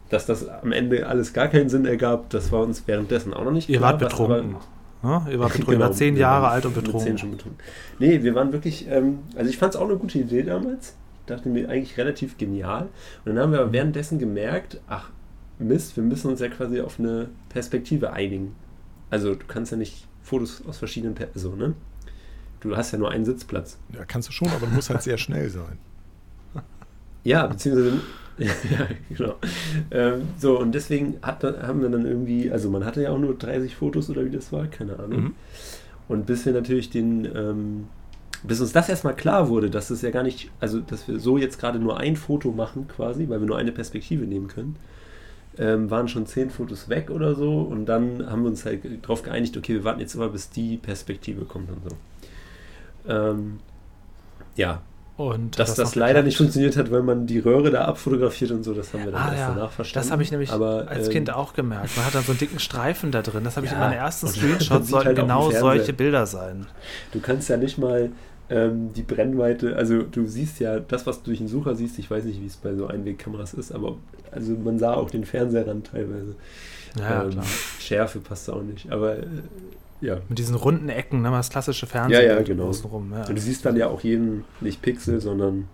dass 0.10 0.26
das 0.26 0.48
am 0.48 0.72
Ende 0.72 1.06
alles 1.08 1.34
gar 1.34 1.48
keinen 1.50 1.70
Sinn 1.70 1.86
ergab, 1.86 2.30
das 2.30 2.52
war 2.52 2.62
uns 2.62 2.84
währenddessen 2.88 3.34
auch 3.34 3.44
noch 3.44 3.52
nicht 3.52 3.70
Ihr 3.70 3.80
klar. 3.80 3.94
wart 3.94 4.02
was 4.02 4.14
aber- 4.20 4.28
betrunken. 4.36 4.56
Ne? 5.02 5.22
Ihr 5.32 5.40
wart 5.40 5.54
betrunken. 5.54 5.60
Ihr 5.60 5.66
Genau, 5.78 5.86
wart 5.86 5.96
zehn 5.96 6.18
Jahre 6.18 6.48
alt 6.50 6.66
und 6.66 6.76
betrunken. 6.76 7.02
zehn 7.02 7.18
schon 7.18 7.32
betrunken. 7.32 7.60
Nee, 8.00 8.24
wir 8.24 8.36
waren 8.36 8.52
wirklich, 8.54 8.88
ähm, 8.90 9.20
also 9.36 9.50
ich 9.50 9.58
fand 9.58 9.74
es 9.76 9.80
auch 9.80 9.86
eine 9.88 9.98
gute 9.98 10.18
Idee 10.20 10.44
damals. 10.44 10.96
Dachte 11.26 11.50
mir 11.50 11.70
eigentlich 11.70 11.98
relativ 11.98 12.38
genial. 12.38 12.88
Und 13.26 13.36
dann 13.36 13.40
haben 13.40 13.52
wir 13.52 13.60
aber 13.62 13.72
währenddessen 13.72 14.18
gemerkt, 14.18 14.80
ach 14.88 15.10
Mist, 15.60 15.96
wir 15.96 16.04
müssen 16.04 16.30
uns 16.30 16.40
ja 16.40 16.48
quasi 16.48 16.82
auf 16.82 17.00
eine 17.00 17.30
Perspektive 17.50 18.14
einigen. 18.14 18.56
Also 19.10 19.36
du 19.36 19.46
kannst 19.48 19.72
ja 19.72 19.78
nicht 19.78 20.08
Fotos 20.24 20.64
aus 20.68 20.78
verschiedenen, 20.78 21.16
per 21.16 21.28
so, 21.36 21.56
ne? 21.56 21.74
Du 22.62 22.76
hast 22.76 22.92
ja 22.92 22.98
nur 22.98 23.12
einen 23.12 23.26
Sitzplatz. 23.26 23.78
Ja, 23.94 24.06
kannst 24.06 24.28
du 24.28 24.32
schon, 24.32 24.50
aber 24.50 24.68
du 24.68 24.74
musst 24.74 24.90
halt 24.90 25.02
sehr 25.02 25.18
schnell 25.18 25.50
sein. 25.50 25.78
Ja, 27.24 27.48
beziehungsweise. 27.48 28.00
ja, 28.38 28.88
genau. 29.10 29.36
Ähm, 29.92 30.22
so, 30.38 30.60
und 30.60 30.74
deswegen 30.74 31.18
hat, 31.22 31.44
haben 31.44 31.82
wir 31.82 31.90
dann 31.90 32.06
irgendwie, 32.06 32.50
also 32.52 32.70
man 32.70 32.86
hatte 32.86 33.02
ja 33.02 33.12
auch 33.12 33.20
nur 33.20 33.38
30 33.38 33.76
Fotos 33.76 34.10
oder 34.10 34.24
wie 34.26 34.30
das 34.30 34.54
war, 34.54 34.68
keine 34.68 34.98
Ahnung. 34.98 35.22
Mhm. 35.22 35.36
Und 36.08 36.26
bis 36.26 36.46
wir 36.46 36.54
natürlich 36.54 36.90
den, 36.90 37.26
ähm, 37.36 37.88
bis 38.44 38.62
uns 38.62 38.72
das 38.72 38.88
erstmal 38.88 39.16
klar 39.16 39.50
wurde, 39.50 39.70
dass 39.70 39.90
es 39.90 40.02
ja 40.02 40.12
gar 40.12 40.24
nicht, 40.24 40.50
also 40.60 40.80
dass 40.80 41.08
wir 41.08 41.20
so 41.20 41.38
jetzt 41.38 41.60
gerade 41.60 41.80
nur 41.80 42.00
ein 42.00 42.16
Foto 42.16 42.52
machen 42.52 42.88
quasi, 42.88 43.28
weil 43.28 43.42
wir 43.42 43.48
nur 43.48 43.58
eine 43.58 43.74
Perspektive 43.74 44.26
nehmen 44.26 44.48
können, 44.48 44.78
ähm, 45.60 45.92
waren 45.92 46.08
schon 46.08 46.26
zehn 46.26 46.50
Fotos 46.50 46.90
weg 46.90 47.10
oder 47.12 47.36
so. 47.36 47.62
Und 47.62 47.86
dann 47.86 48.26
haben 48.32 48.44
wir 48.44 48.50
uns 48.50 48.66
halt 48.66 48.82
darauf 49.04 49.24
geeinigt, 49.24 49.58
okay, 49.58 49.74
wir 49.76 49.84
warten 49.84 50.00
jetzt 50.00 50.16
immer, 50.16 50.30
bis 50.30 50.50
die 50.50 50.78
Perspektive 50.78 51.46
kommt 51.46 51.70
und 51.70 51.84
so. 51.90 51.96
Ähm, 53.08 53.60
ja, 54.56 54.82
Und 55.18 55.60
dass 55.60 55.76
das, 55.76 55.90
noch 55.90 55.96
leider 55.96 56.08
geklappt? 56.22 56.26
nicht 56.28 56.38
funktioniert 56.38 56.78
hat, 56.78 56.92
weil 56.92 57.02
man 57.04 57.28
die 57.28 57.40
Röhre 57.40 57.72
da 57.72 57.86
abfotografiert 57.86 58.52
und 58.52 58.64
so, 58.64 58.74
das 58.74 58.94
haben 58.94 59.06
wir 59.06 59.12
dann 59.12 59.22
Ah, 59.22 59.28
erst 59.32 59.40
ja. 59.40 59.54
danach 59.56 59.72
verstanden. 59.72 60.06
Das 60.08 60.12
habe 60.12 60.24
ich 60.24 60.32
nämlich 60.32 60.52
Aber, 60.52 60.88
als 60.88 61.08
ähm, 61.08 61.14
Kind 61.14 61.34
auch 61.34 61.54
gemerkt. 61.54 61.96
Man 61.98 62.06
hat 62.06 62.16
dann 62.16 62.24
so 62.24 62.32
einen 62.32 62.40
dicken 62.40 62.60
Streifen 62.60 63.12
da 63.12 63.22
drin. 63.22 63.44
Das 63.44 63.56
habe 63.58 63.66
ich 63.66 63.72
Ja, 63.72 63.78
in 63.78 63.84
meinen 63.84 64.00
ersten 64.00 64.28
Screenshots 64.30 64.86
sieht 64.86 64.92
sollten 64.92 65.08
halt 65.08 65.18
genau 65.18 65.52
solche 65.52 65.94
Bilder 65.94 66.26
sein. 66.26 66.68
Du 67.12 67.20
kannst 67.20 67.50
ja 67.50 67.58
nicht 67.58 67.78
mal 67.78 68.12
ähm, 68.50 68.94
die 68.94 69.04
Brennweite, 69.04 69.76
also 69.76 70.02
du 70.04 70.26
siehst 70.26 70.60
ja 70.60 70.80
das, 70.80 71.06
was 71.06 71.20
du 71.20 71.26
durch 71.26 71.38
den 71.40 71.48
Sucher 71.48 71.76
siehst, 71.76 72.00
ich 72.00 72.10
weiß 72.10 72.24
nicht, 72.26 72.42
wie 72.42 72.46
es 72.48 72.58
bei 72.58 72.74
so 72.76 72.88
Einwegkameras 72.88 73.54
ist, 73.54 73.72
aber 73.72 73.96
also 74.32 74.54
man 74.54 74.80
sah 74.80 74.94
auch 74.94 75.10
den 75.10 75.26
Fernsehrand 75.26 75.88
teilweise. 75.88 76.36
Ja, 77.00 77.24
Ähm, 77.24 77.30
klar. 77.32 77.46
Schärfe 77.80 78.20
passt 78.20 78.50
auch 78.50 78.64
nicht, 78.64 78.92
aber 78.92 79.18
äh, 79.20 79.26
ja. 80.02 80.18
Mit 80.30 80.40
diesen 80.40 80.56
runden 80.56 80.90
Ecken, 80.90 81.22
ne, 81.22 81.30
das 81.30 81.50
klassische 81.50 81.86
Fernsehen 81.86 82.22
Ja, 82.26 82.36
ja, 82.36 82.42
genau. 82.42 82.68
außenrum. 82.68 83.12
Ja. 83.14 83.28
Und 83.28 83.36
du 83.36 83.42
siehst 83.42 83.66
dann 83.66 83.76
ja 83.76 83.88
auch 83.88 84.02
jeden, 84.02 84.46
nicht 84.62 84.82
Pixel, 84.82 85.20
sondern, 85.20 85.68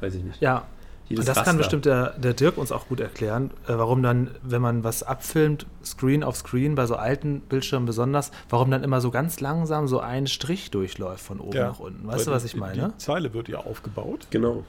weiß 0.00 0.14
ich 0.14 0.22
nicht, 0.24 0.40
ja, 0.40 0.66
jedes 1.08 1.22
und 1.22 1.28
das 1.28 1.36
kann 1.36 1.44
Raster. 1.44 1.58
bestimmt 1.58 1.84
der, 1.84 2.10
der 2.18 2.32
Dirk 2.32 2.56
uns 2.56 2.72
auch 2.72 2.88
gut 2.88 3.00
erklären, 3.00 3.50
äh, 3.66 3.74
warum 3.76 4.02
dann, 4.02 4.30
wenn 4.42 4.62
man 4.62 4.84
was 4.84 5.02
abfilmt, 5.02 5.66
Screen 5.84 6.24
auf 6.24 6.36
Screen, 6.36 6.74
bei 6.74 6.86
so 6.86 6.96
alten 6.96 7.40
Bildschirmen 7.40 7.86
besonders, 7.86 8.30
warum 8.48 8.70
dann 8.70 8.82
immer 8.82 9.00
so 9.00 9.10
ganz 9.10 9.40
langsam 9.40 9.86
so 9.86 10.00
ein 10.00 10.26
Strich 10.26 10.70
durchläuft 10.70 11.24
von 11.24 11.40
oben 11.40 11.56
Ja, 11.56 11.68
nach 11.68 11.78
unten. 11.78 12.06
Weißt 12.06 12.26
du, 12.26 12.30
was 12.30 12.44
ich 12.44 12.56
meine? 12.56 12.92
Die 12.94 12.98
Zeile 12.98 13.34
wird 13.34 13.48
ja 13.48 13.58
aufgebaut. 13.58 14.26
Genau. 14.30 14.64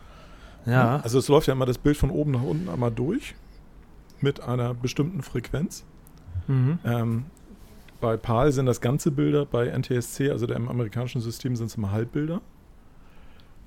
Ja. 0.66 1.00
Also 1.04 1.20
es 1.20 1.28
läuft 1.28 1.48
ja 1.48 1.54
immer 1.54 1.66
das 1.66 1.78
Bild 1.78 1.96
von 1.96 2.10
oben 2.10 2.32
nach 2.32 2.44
unten 2.44 2.70
einmal 2.70 2.92
durch 2.92 3.36
mit 4.20 4.42
einer 4.42 4.74
bestimmten 4.74 5.22
Frequenz. 5.22 5.86
Mhm. 6.48 6.80
Ähm, 6.84 7.26
bei 8.02 8.18
PAL 8.18 8.52
sind 8.52 8.66
das 8.66 8.82
ganze 8.82 9.12
Bilder, 9.12 9.46
bei 9.46 9.68
NTSC, 9.68 10.30
also 10.30 10.48
der 10.48 10.58
im 10.58 10.68
amerikanischen 10.68 11.22
System, 11.22 11.56
sind 11.56 11.68
es 11.68 11.76
immer 11.76 11.92
Halbbilder. 11.92 12.42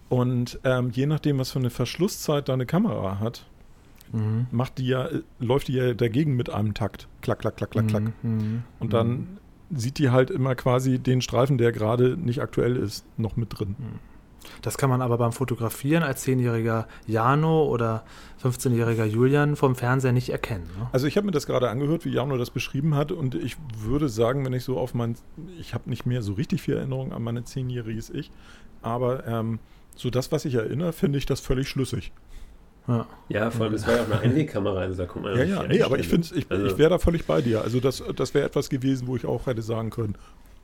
Und 0.08 0.58
ähm, 0.64 0.90
je 0.90 1.06
nachdem, 1.06 1.38
was 1.38 1.50
für 1.52 1.58
eine 1.58 1.70
Verschlusszeit 1.70 2.48
deine 2.48 2.66
Kamera 2.66 3.20
hat, 3.20 3.44
Mhm. 4.12 4.46
macht 4.50 4.78
die 4.78 4.86
ja, 4.86 5.08
läuft 5.38 5.68
die 5.68 5.74
ja 5.74 5.92
dagegen 5.92 6.34
mit 6.34 6.48
einem 6.50 6.72
Takt. 6.72 7.08
Klack, 7.20 7.40
klack, 7.40 7.56
klack, 7.56 7.70
klack, 7.72 7.88
klack. 7.88 8.04
Mhm. 8.22 8.62
Und 8.80 8.92
dann 8.94 9.38
sieht 9.70 9.98
die 9.98 10.08
halt 10.08 10.30
immer 10.30 10.54
quasi 10.54 10.98
den 10.98 11.20
Streifen, 11.20 11.58
der 11.58 11.72
gerade 11.72 12.16
nicht 12.16 12.40
aktuell 12.40 12.76
ist, 12.76 13.04
noch 13.18 13.36
mit 13.36 13.58
drin. 13.58 13.76
Das 14.62 14.78
kann 14.78 14.88
man 14.88 15.02
aber 15.02 15.18
beim 15.18 15.32
Fotografieren 15.32 16.02
als 16.02 16.26
10-jähriger 16.26 16.86
Jano 17.06 17.66
oder 17.66 18.04
15-jähriger 18.42 19.04
Julian 19.04 19.56
vom 19.56 19.74
Fernseher 19.74 20.12
nicht 20.12 20.30
erkennen. 20.30 20.70
Ne? 20.78 20.86
Also 20.92 21.06
ich 21.06 21.18
habe 21.18 21.26
mir 21.26 21.32
das 21.32 21.46
gerade 21.46 21.68
angehört, 21.68 22.06
wie 22.06 22.10
Jano 22.10 22.38
das 22.38 22.50
beschrieben 22.50 22.94
hat 22.94 23.12
und 23.12 23.34
ich 23.34 23.56
würde 23.76 24.08
sagen, 24.08 24.46
wenn 24.46 24.54
ich 24.54 24.64
so 24.64 24.78
auf 24.78 24.94
mein, 24.94 25.16
ich 25.60 25.74
habe 25.74 25.90
nicht 25.90 26.06
mehr 26.06 26.22
so 26.22 26.32
richtig 26.32 26.62
viel 26.62 26.76
Erinnerung 26.76 27.12
an 27.12 27.22
meine 27.22 27.44
zehnjähriges 27.44 28.08
Ich, 28.08 28.30
aber 28.80 29.26
ähm, 29.26 29.58
so 29.98 30.10
das, 30.10 30.30
was 30.32 30.44
ich 30.44 30.54
erinnere, 30.54 30.92
finde 30.92 31.18
ich 31.18 31.26
das 31.26 31.40
völlig 31.40 31.68
schlüssig. 31.68 32.12
Ja. 32.86 33.06
Ja, 33.28 33.50
vor 33.50 33.66
allem, 33.66 33.74
es 33.74 33.86
war 33.86 33.96
ja 33.96 34.02
auch 34.02 34.06
eine 34.10 34.20
Einwegkamera, 34.20 34.80
also 34.80 34.96
da 34.96 35.04
kommt 35.06 35.24
man 35.26 35.36
Ja, 35.36 35.44
ja, 35.44 35.62
nee, 35.64 35.82
aber 35.82 35.98
ich 35.98 36.08
finde, 36.08 36.26
ich, 36.34 36.46
Also- 36.50 36.66
ich 36.66 36.78
wäre 36.78 36.90
da 36.90 36.98
völlig 36.98 37.26
bei 37.26 37.42
dir. 37.42 37.60
Also 37.62 37.80
das, 37.80 38.02
das 38.16 38.32
wäre 38.32 38.46
etwas 38.46 38.70
gewesen, 38.70 39.06
wo 39.08 39.16
ich 39.16 39.26
auch 39.26 39.46
hätte 39.46 39.60
sagen 39.60 39.90
können, 39.90 40.14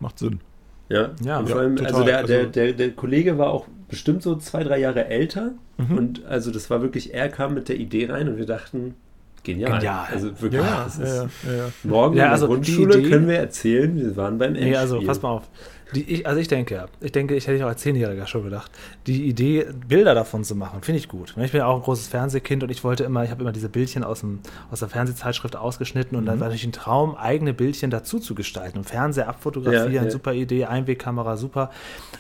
macht 0.01 0.19
Sinn. 0.19 0.41
Ja, 0.89 1.11
Ja, 1.23 1.39
und 1.41 1.49
ja, 1.49 1.53
vor 1.55 1.61
allem, 1.61 1.77
total. 1.77 1.93
also, 1.93 2.05
der, 2.05 2.23
der, 2.25 2.39
Also- 2.41 2.51
der, 2.53 2.73
der 2.73 2.91
Kollege 2.93 3.37
war 3.37 3.49
auch 3.51 3.67
bestimmt 3.89 4.23
so 4.23 4.37
zwei, 4.37 4.65
drei 4.65 4.79
Jahre 4.79 5.07
älter 5.07 5.53
Mhm. 5.77 5.99
und 5.99 6.25
also 6.27 6.51
das 6.51 6.71
war 6.71 6.81
wirklich, 6.81 7.13
er 7.13 7.29
kam 7.29 7.53
mit 7.55 7.69
der 7.69 7.77
Idee 7.77 8.07
rein 8.11 8.29
und 8.29 8.39
wir 8.39 8.47
dachten, 8.47 8.95
genial. 9.43 9.73
Genial. 9.79 10.07
Also 10.11 10.29
Ja, 10.29 10.41
wirklich, 10.41 10.63
ja, 10.63 10.85
das 10.85 10.99
ja, 10.99 11.05
ist, 11.05 11.17
ja, 11.45 11.51
ja, 11.53 11.57
ja. 11.59 11.71
morgen 11.83 12.17
Ja, 12.17 12.27
in 12.27 12.31
also 12.31 12.47
der 12.47 12.57
die 12.57 12.63
Grundschule 12.73 12.99
Idee- 13.01 13.11
können 13.11 13.29
wir 13.29 13.37
erzählen, 13.39 13.97
wir 13.97 14.17
waren 14.17 14.39
beim 14.39 14.53
Nee, 14.53 14.61
Endspiel. 14.61 14.77
also 14.79 15.01
pass 15.03 15.21
mal 15.21 15.31
auf. 15.31 15.49
Die, 15.95 16.03
ich, 16.03 16.27
also 16.27 16.41
ich 16.41 16.49
denke, 16.49 16.75
ja. 16.75 16.87
Ich 17.01 17.13
denke, 17.13 17.35
ich 17.37 17.47
hätte 17.47 17.65
auch 17.65 17.69
als 17.69 17.83
Zehnjähriger 17.83 18.27
schon 18.27 18.45
gedacht, 18.45 18.71
die 19.07 19.29
Idee, 19.29 19.67
Bilder 19.87 20.15
davon 20.15 20.43
zu 20.45 20.55
machen, 20.55 20.83
finde 20.83 20.99
ich 20.99 21.09
gut. 21.09 21.35
Ich 21.39 21.53
bin 21.53 21.59
ja 21.61 21.67
auch 21.67 21.77
ein 21.77 21.83
großes 21.83 22.09
Fernsehkind 22.09 22.63
und 22.63 22.71
ich 22.71 22.83
wollte 22.85 23.05
immer, 23.05 23.23
ich 23.25 23.31
habe 23.31 23.43
immer 23.43 23.53
diese 23.53 23.69
Bildchen 23.69 24.03
aus, 24.03 24.21
dem, 24.21 24.41
aus 24.71 24.81
der 24.81 24.89
Fernsehzeitschrift 24.89 25.57
ausgeschnitten 25.57 26.17
und 26.17 26.27
dann 26.27 26.41
war 26.41 26.47
natürlich 26.49 26.65
ein 26.65 26.73
Traum, 26.73 27.15
eigene 27.17 27.53
Bildchen 27.55 27.91
dazu 27.91 28.19
zu 28.19 28.35
gestalten. 28.35 28.79
Und 28.79 28.85
Fernseher 28.85 29.29
abfotografieren, 29.29 29.93
Ja, 29.93 30.05
ja. 30.05 30.11
super 30.11 30.33
Idee, 30.33 30.65
Einwegkamera, 30.65 31.37
super. 31.37 31.71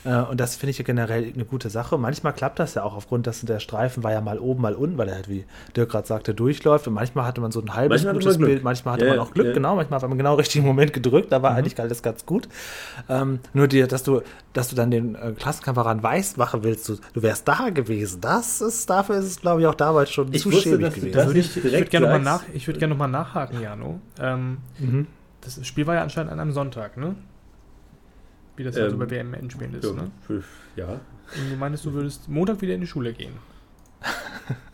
Äh, 0.05 0.15
Und 0.17 0.41
das 0.41 0.57
finde 0.57 0.71
ich 0.73 0.79
ja 0.79 0.85
generell 0.85 1.33
eine 1.35 1.45
gute 1.45 1.71
Sache. 1.71 1.97
Manchmal 1.99 2.33
klappt 2.33 2.59
das 2.59 2.75
ja 2.75 2.83
auch 2.85 2.95
aufgrund, 2.95 3.27
dass 3.27 3.41
der 3.41 3.61
Streifen 3.61 4.03
war 4.05 4.13
ja 4.13 4.21
mal 4.21 4.39
oben, 4.39 4.63
mal 4.63 4.75
unten, 4.75 4.99
weil 4.99 5.09
er 5.09 5.15
halt, 5.17 5.29
wie 5.29 5.45
Dirk 5.77 5.91
gerade 5.91 6.07
sagte, 6.07 6.35
durchläuft. 6.35 6.87
Und 6.87 6.95
manchmal 6.95 7.25
hatte 7.27 7.41
man 7.41 7.51
so 7.53 7.61
ein 7.61 7.75
halbes 7.75 8.05
Manchmal 8.05 8.15
gutes. 8.23 8.39
Bild, 8.39 8.63
manchmal 8.63 8.95
hatte 8.95 9.07
Ja, 9.07 9.13
man 9.13 9.21
auch 9.21 9.33
Glück, 9.33 9.55
genau. 9.55 9.77
Manchmal 9.77 10.01
hat 10.03 10.09
man 10.09 10.19
genau 10.19 10.35
richtigen 10.45 10.65
Moment 10.67 10.93
gedrückt, 10.93 11.33
da 11.33 11.43
war 11.43 11.53
Mhm. 11.53 11.59
eigentlich 11.59 11.81
alles 11.81 12.03
ganz 12.03 12.27
gut. 12.27 12.49
Ähm, 13.09 13.39
nur 13.55 13.67
dir, 13.69 13.87
dass 13.87 14.03
du, 14.03 14.21
dass 14.53 14.69
du 14.69 14.77
dann 14.77 14.91
den 14.91 15.15
äh, 15.15 15.33
Klassenkameraden 15.33 16.03
weiß 16.03 16.37
machen 16.37 16.63
willst, 16.65 16.89
du, 16.89 16.97
du 17.15 17.23
wärst 17.23 17.49
da 17.49 17.71
gewesen. 17.71 18.21
Das 18.21 18.61
ist, 18.61 18.91
dafür 18.91 19.17
ist 19.17 19.25
es, 19.25 19.41
glaube 19.41 19.61
ich, 19.63 19.67
auch 19.67 19.75
damals 19.75 20.11
schon 20.13 20.33
Ich 20.35 20.43
zu 20.43 20.53
wusste, 20.53 20.71
schäbig 20.71 20.85
dass 20.87 20.95
du 20.95 21.01
gewesen. 21.01 21.17
das 21.17 21.27
würde 21.27 21.41
ich, 21.41 21.57
ich 21.57 21.65
würde 21.65 21.85
gerne 21.87 22.07
nochmal 22.07 22.21
nach, 22.23 22.43
ich 22.53 22.67
würde 22.67 22.79
gerne 22.81 22.93
noch 22.95 22.99
mal 22.99 23.09
nachhaken, 23.09 23.61
Jano. 23.63 24.01
Ähm, 24.21 24.59
Mhm. 24.79 25.07
das 25.41 25.67
Spiel 25.67 25.87
war 25.87 25.95
ja 25.95 26.03
anscheinend 26.03 26.33
an 26.33 26.41
einem 26.41 26.53
Sonntag, 26.53 26.97
ne? 26.97 27.15
Wie 28.57 28.65
das 28.65 28.77
halt 28.77 28.91
so 28.91 28.95
Ähm, 28.95 29.01
bei 29.01 29.11
WM-Endspielen 29.11 29.75
ist, 29.75 29.85
Ja, 29.85 29.93
ne? 29.93 30.11
ja. 30.77 30.87
Und 30.89 31.51
du 31.51 31.57
meinst, 31.57 31.85
du 31.85 31.93
würdest 31.93 32.29
Montag 32.29 32.61
wieder 32.61 32.75
in 32.75 32.81
die 32.83 32.87
Schule 32.87 33.13
gehen. 33.13 33.33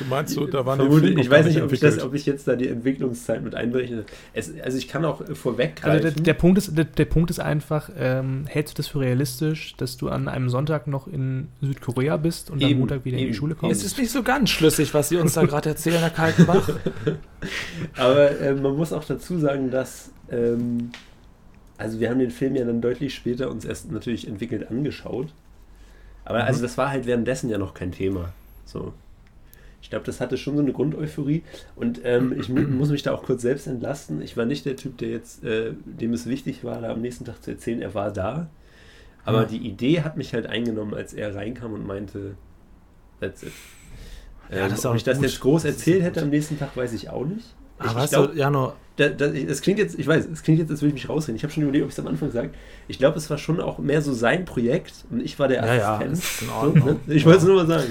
Du 0.00 0.04
meinst 0.06 0.34
so, 0.34 0.46
da 0.46 0.66
waren 0.66 0.78
die 0.78 0.86
Vermutlich, 0.86 1.08
Filme 1.10 1.20
ich 1.20 1.30
weiß 1.30 1.46
nicht, 1.46 1.62
ob 1.62 1.70
ich, 1.72 1.78
das, 1.80 2.02
ob 2.02 2.14
ich 2.14 2.26
jetzt 2.26 2.48
da 2.48 2.56
die 2.56 2.66
Entwicklungszeit 2.68 3.42
mit 3.44 3.54
einberechne. 3.54 4.04
Es, 4.32 4.50
also 4.60 4.76
ich 4.78 4.88
kann 4.88 5.04
auch 5.04 5.20
äh, 5.20 5.34
vorweggreifen. 5.36 5.90
Also 5.90 6.10
der, 6.10 6.22
der, 6.24 6.34
Punkt 6.34 6.58
ist, 6.58 6.76
der, 6.76 6.84
der 6.86 7.04
Punkt 7.04 7.30
ist 7.30 7.38
einfach, 7.38 7.90
ähm, 7.96 8.44
hältst 8.48 8.74
du 8.74 8.76
das 8.82 8.88
für 8.88 9.00
realistisch, 9.00 9.74
dass 9.76 9.96
du 9.96 10.08
an 10.08 10.26
einem 10.26 10.48
Sonntag 10.48 10.86
noch 10.88 11.06
in 11.06 11.48
Südkorea 11.60 12.16
bist 12.16 12.50
und 12.50 12.62
am 12.64 12.70
Eben, 12.70 12.80
Montag 12.80 13.04
wieder 13.04 13.18
in 13.18 13.24
eben. 13.24 13.32
die 13.32 13.36
Schule 13.38 13.52
Es 13.52 13.58
kommst? 13.60 13.84
ist 13.84 13.98
nicht 13.98 14.10
so 14.10 14.22
ganz 14.22 14.50
schlüssig, 14.50 14.92
was 14.94 15.10
Sie 15.10 15.16
uns 15.18 15.34
da 15.34 15.44
gerade 15.44 15.68
erzählen, 15.68 15.98
Herr 16.00 16.10
Kaltenbach. 16.10 16.68
Aber 17.96 18.40
äh, 18.40 18.54
man 18.54 18.76
muss 18.76 18.92
auch 18.92 19.04
dazu 19.04 19.38
sagen, 19.38 19.70
dass 19.70 20.10
ähm, 20.30 20.90
also 21.78 22.00
wir 22.00 22.10
haben 22.10 22.18
den 22.18 22.30
Film 22.30 22.56
ja 22.56 22.64
dann 22.64 22.80
deutlich 22.80 23.14
später 23.14 23.50
uns 23.50 23.64
erst 23.64 23.90
natürlich 23.90 24.28
entwickelt 24.28 24.70
angeschaut. 24.70 25.28
Aber 26.24 26.38
Mhm. 26.40 26.44
also 26.44 26.62
das 26.62 26.76
war 26.78 26.90
halt 26.90 27.06
währenddessen 27.06 27.48
ja 27.50 27.58
noch 27.58 27.74
kein 27.74 27.92
Thema. 27.92 28.32
So. 28.66 28.92
Ich 29.82 29.90
glaube, 29.90 30.04
das 30.04 30.20
hatte 30.20 30.36
schon 30.36 30.56
so 30.56 30.62
eine 30.62 30.72
Grundeuphorie. 30.72 31.42
Und 31.74 32.00
ähm, 32.04 32.32
ich 32.38 32.48
mu 32.48 32.60
muss 32.62 32.90
mich 32.90 33.02
da 33.02 33.12
auch 33.14 33.22
kurz 33.22 33.42
selbst 33.42 33.66
entlasten. 33.66 34.22
Ich 34.22 34.36
war 34.36 34.44
nicht 34.46 34.64
der 34.66 34.76
Typ, 34.76 34.98
der 34.98 35.08
jetzt, 35.10 35.42
äh, 35.44 35.72
dem 35.84 36.12
es 36.12 36.26
wichtig 36.26 36.64
war, 36.64 36.80
da 36.80 36.90
am 36.92 37.00
nächsten 37.00 37.24
Tag 37.24 37.42
zu 37.42 37.50
erzählen, 37.52 37.80
er 37.82 37.94
war 37.94 38.12
da. 38.12 38.50
Aber 39.24 39.44
Ja. 39.44 39.46
die 39.46 39.58
Idee 39.58 40.02
hat 40.02 40.16
mich 40.16 40.34
halt 40.34 40.46
eingenommen, 40.46 40.94
als 40.94 41.14
er 41.14 41.34
reinkam 41.34 41.72
und 41.74 41.86
meinte, 41.86 42.36
that's 43.20 43.42
it. 43.44 43.52
Ja, 44.52 44.68
Ähm, 44.68 44.68
das 44.68 44.80
ist 44.80 44.86
ob 44.86 44.96
ich 44.96 45.04
das 45.04 45.18
gut. 45.18 45.26
jetzt 45.26 45.40
groß 45.40 45.62
Das 45.62 45.72
erzählt 45.72 46.02
hätte 46.02 46.22
am 46.22 46.30
nächsten 46.30 46.58
Tag, 46.58 46.76
weiß 46.76 46.92
ich 46.92 47.08
auch 47.10 47.24
nicht. 47.26 47.56
Ich, 47.82 47.88
Aber 47.90 48.04
ich 48.04 48.10
glaub, 48.10 48.32
du, 48.32 48.38
Jano, 48.38 48.74
da, 48.96 49.08
da, 49.08 49.26
es 49.26 49.62
klingt 49.62 49.78
jetzt, 49.78 49.98
ich 49.98 50.06
weiß, 50.06 50.26
es 50.30 50.42
klingt 50.42 50.58
jetzt, 50.58 50.70
als 50.70 50.82
würde 50.82 50.88
ich 50.88 50.94
mich 50.94 51.08
rausreden. 51.08 51.36
Ich 51.36 51.42
habe 51.42 51.52
schon 51.52 51.62
überlegt, 51.62 51.84
ob 51.84 51.88
ich 51.90 51.94
es 51.96 52.00
am 52.00 52.06
Anfang 52.08 52.30
sage. 52.30 52.50
Ich 52.88 52.98
glaube, 52.98 53.16
es 53.16 53.30
war 53.30 53.38
schon 53.38 53.60
auch 53.60 53.78
mehr 53.78 54.02
so 54.02 54.12
sein 54.12 54.44
Projekt 54.44 55.04
und 55.10 55.20
ich 55.22 55.38
war 55.38 55.48
der 55.48 55.64
Ja, 55.64 55.74
ja, 55.74 55.94
Assistent. 55.96 56.12
ist 56.12 56.42
in 56.42 56.48
So, 56.48 56.86
ne? 56.86 56.96
Ich 57.06 57.24
wollte 57.24 57.38
es 57.38 57.44
nur 57.44 57.56
mal 57.56 57.66
sagen. 57.66 57.84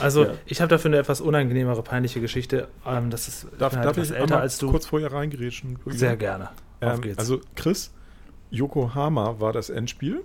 also 0.00 0.24
Ja. 0.24 0.30
ich 0.46 0.60
habe 0.60 0.68
dafür 0.68 0.88
eine 0.90 0.98
etwas 0.98 1.20
unangenehmere, 1.20 1.82
peinliche 1.82 2.20
Geschichte. 2.20 2.68
Ähm, 2.86 3.10
das 3.10 3.28
ist 3.28 3.46
Darf, 3.58 3.76
halt 3.76 3.84
darf 3.86 3.96
ich 3.98 4.10
älter 4.10 4.40
als 4.40 4.58
du. 4.58 4.70
kurz 4.70 4.86
vorher 4.86 5.12
reingerätschen? 5.12 5.78
Sehr 5.86 6.16
gerne. 6.16 6.48
Auf 6.80 6.94
Ähm, 6.94 7.00
geht's. 7.02 7.18
also 7.18 7.40
Chris, 7.54 7.92
Yokohama 8.50 9.36
war 9.38 9.52
das 9.52 9.70
Endspiel. 9.70 10.22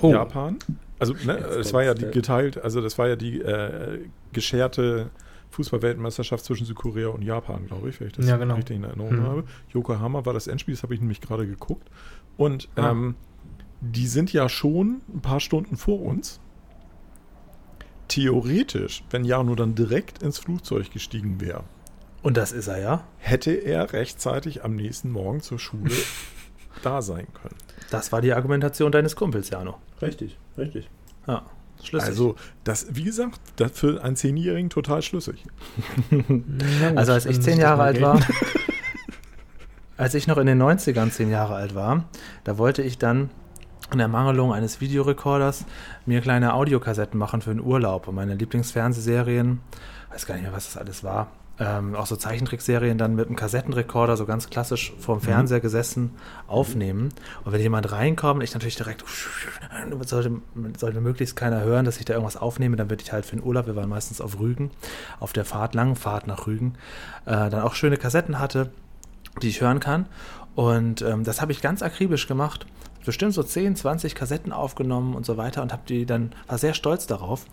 Oh. 0.00 0.10
Japan. 0.12 0.58
Also 0.98 1.14
ne, 1.24 1.36
es 1.38 1.72
war 1.72 1.82
ja 1.82 1.94
die 1.94 2.04
ja. 2.04 2.10
geteilt, 2.10 2.62
also 2.62 2.80
das 2.80 2.98
war 2.98 3.08
ja 3.08 3.16
die 3.16 3.40
äh, 3.40 4.00
gescherte 4.32 5.10
Fußballweltmeisterschaft 5.50 6.44
zwischen 6.44 6.64
Südkorea 6.66 7.08
und 7.08 7.22
Japan, 7.22 7.66
glaube 7.66 7.88
ich, 7.90 8.00
wenn 8.00 8.06
ich 8.08 8.12
das 8.14 8.26
Ja, 8.26 8.36
genau. 8.36 8.54
richtig 8.54 8.76
in 8.76 8.84
Erinnerung 8.84 9.16
Mhm. 9.16 9.22
habe. 9.26 9.44
Yokohama 9.72 10.24
war 10.24 10.32
das 10.32 10.46
Endspiel, 10.46 10.74
das 10.74 10.82
habe 10.82 10.94
ich 10.94 11.00
nämlich 11.00 11.20
gerade 11.20 11.46
geguckt. 11.46 11.88
Und 12.36 12.68
Ah. 12.76 12.90
ähm, 12.90 13.14
die 13.80 14.06
sind 14.06 14.32
ja 14.32 14.48
schon 14.48 15.00
ein 15.14 15.20
paar 15.22 15.40
Stunden 15.40 15.76
vor 15.76 16.00
uns. 16.02 16.40
Theoretisch, 18.08 19.04
wenn 19.10 19.24
Jano 19.24 19.54
dann 19.54 19.74
direkt 19.74 20.22
ins 20.22 20.38
Flugzeug 20.38 20.90
gestiegen 20.90 21.40
wäre, 21.40 21.62
Und 22.22 22.36
das 22.36 22.52
ist 22.52 22.66
er 22.68 22.78
ja. 22.78 23.04
hätte 23.18 23.52
er 23.52 23.92
rechtzeitig 23.92 24.64
am 24.64 24.74
nächsten 24.76 25.10
Morgen 25.10 25.40
zur 25.40 25.58
Schule 25.58 25.90
da 26.82 27.02
sein 27.02 27.26
können. 27.34 27.54
Das 27.90 28.12
war 28.12 28.20
die 28.20 28.32
Argumentation 28.32 28.92
deines 28.92 29.16
Kumpels, 29.16 29.50
Jano. 29.50 29.78
Richtig, 30.02 30.38
richtig. 30.58 30.90
Ja, 31.26 31.42
schlüssig. 31.86 32.08
Also, 32.08 32.36
das, 32.64 32.86
wie 32.90 33.04
gesagt, 33.04 33.40
das 33.56 33.72
für 33.72 34.02
einen 34.02 34.16
Zehnjährigen 34.16 34.70
total 34.70 35.02
schlüssig. 35.02 35.44
Also 36.94 37.12
als 37.12 37.26
ich 37.26 37.40
zehn 37.40 37.58
Jahre 37.58 37.82
alt 37.82 38.00
war, 38.00 38.20
als 39.96 40.14
ich 40.14 40.26
noch 40.26 40.38
in 40.38 40.46
den 40.46 40.60
90ern 40.60 41.10
zehn 41.10 41.30
Jahre 41.30 41.54
alt 41.54 41.74
war, 41.74 42.04
da 42.44 42.58
wollte 42.58 42.82
ich 42.82 42.98
dann 42.98 43.30
in 43.92 44.00
Ermangelung 44.00 44.52
eines 44.52 44.80
Videorekorders 44.80 45.64
mir 46.06 46.20
kleine 46.20 46.54
Audiokassetten 46.54 47.18
machen 47.18 47.42
für 47.42 47.50
den 47.50 47.60
Urlaub 47.60 48.08
und 48.08 48.14
meine 48.14 48.34
Lieblingsfernsehserien, 48.34 49.60
weiß 50.10 50.26
gar 50.26 50.34
nicht 50.34 50.44
mehr, 50.44 50.52
was 50.52 50.66
das 50.66 50.76
alles 50.76 51.04
war, 51.04 51.28
ähm, 51.60 51.94
auch 51.94 52.06
so 52.06 52.16
Zeichentrickserien 52.16 52.96
dann 52.96 53.14
mit 53.14 53.26
einem 53.26 53.36
Kassettenrekorder 53.36 54.16
so 54.16 54.24
ganz 54.24 54.48
klassisch 54.48 54.94
vorm 54.98 55.20
Fernseher 55.20 55.60
gesessen 55.60 56.12
aufnehmen. 56.46 57.10
Und 57.44 57.52
wenn 57.52 57.60
jemand 57.60 57.92
reinkommt, 57.92 58.42
ich 58.42 58.54
natürlich 58.54 58.76
direkt 58.76 59.04
sollte, 60.06 60.32
sollte 60.78 61.00
möglichst 61.02 61.36
keiner 61.36 61.60
hören, 61.60 61.84
dass 61.84 61.98
ich 61.98 62.06
da 62.06 62.14
irgendwas 62.14 62.38
aufnehme, 62.38 62.76
dann 62.76 62.88
würde 62.88 63.02
ich 63.04 63.12
halt 63.12 63.26
für 63.26 63.36
den 63.36 63.44
Urlaub, 63.44 63.66
wir 63.66 63.76
waren 63.76 63.90
meistens 63.90 64.22
auf 64.22 64.40
Rügen, 64.40 64.70
auf 65.20 65.34
der 65.34 65.44
Fahrt, 65.44 65.74
langen 65.74 65.96
Fahrt 65.96 66.26
nach 66.26 66.46
Rügen, 66.46 66.74
äh, 67.26 67.50
dann 67.50 67.60
auch 67.60 67.74
schöne 67.74 67.98
Kassetten 67.98 68.38
hatte, 68.38 68.70
die 69.42 69.48
ich 69.48 69.60
hören 69.60 69.80
kann. 69.80 70.06
Und 70.54 71.02
ähm, 71.02 71.24
das 71.24 71.42
habe 71.42 71.52
ich 71.52 71.60
ganz 71.60 71.82
akribisch 71.82 72.26
gemacht. 72.26 72.66
Bestimmt 73.04 73.34
so 73.34 73.42
10, 73.42 73.76
20 73.76 74.14
Kassetten 74.14 74.52
aufgenommen 74.52 75.14
und 75.14 75.24
so 75.24 75.36
weiter 75.36 75.62
und 75.62 75.72
habe 75.72 75.82
die 75.88 76.06
dann, 76.06 76.32
war 76.46 76.58
sehr 76.58 76.74
stolz 76.74 77.06
darauf. 77.06 77.46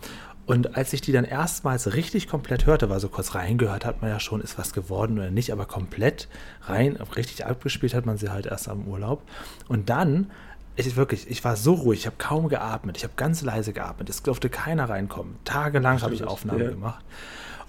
Und 0.46 0.76
als 0.76 0.94
ich 0.94 1.02
die 1.02 1.12
dann 1.12 1.24
erstmals 1.24 1.92
richtig 1.92 2.26
komplett 2.26 2.64
hörte, 2.64 2.88
weil 2.88 3.00
so 3.00 3.10
kurz 3.10 3.34
reingehört 3.34 3.84
hat 3.84 4.00
man 4.00 4.10
ja 4.10 4.18
schon, 4.18 4.40
ist 4.40 4.56
was 4.56 4.72
geworden 4.72 5.18
oder 5.18 5.30
nicht, 5.30 5.52
aber 5.52 5.66
komplett 5.66 6.26
rein, 6.62 6.96
richtig 7.16 7.44
abgespielt 7.44 7.92
hat 7.92 8.06
man 8.06 8.16
sie 8.16 8.30
halt 8.30 8.46
erst 8.46 8.68
am 8.68 8.88
Urlaub. 8.88 9.22
Und 9.68 9.90
dann, 9.90 10.30
ich 10.74 10.96
wirklich, 10.96 11.30
ich 11.30 11.44
war 11.44 11.56
so 11.56 11.74
ruhig, 11.74 12.00
ich 12.00 12.06
habe 12.06 12.16
kaum 12.16 12.48
geatmet, 12.48 12.96
ich 12.96 13.04
habe 13.04 13.12
ganz 13.16 13.42
leise 13.42 13.74
geatmet, 13.74 14.08
es 14.08 14.22
durfte 14.22 14.48
keiner 14.48 14.88
reinkommen. 14.88 15.36
Tagelang 15.44 16.00
habe 16.00 16.14
ich 16.14 16.24
Aufnahmen 16.24 16.62
ja. 16.62 16.70
gemacht. 16.70 17.04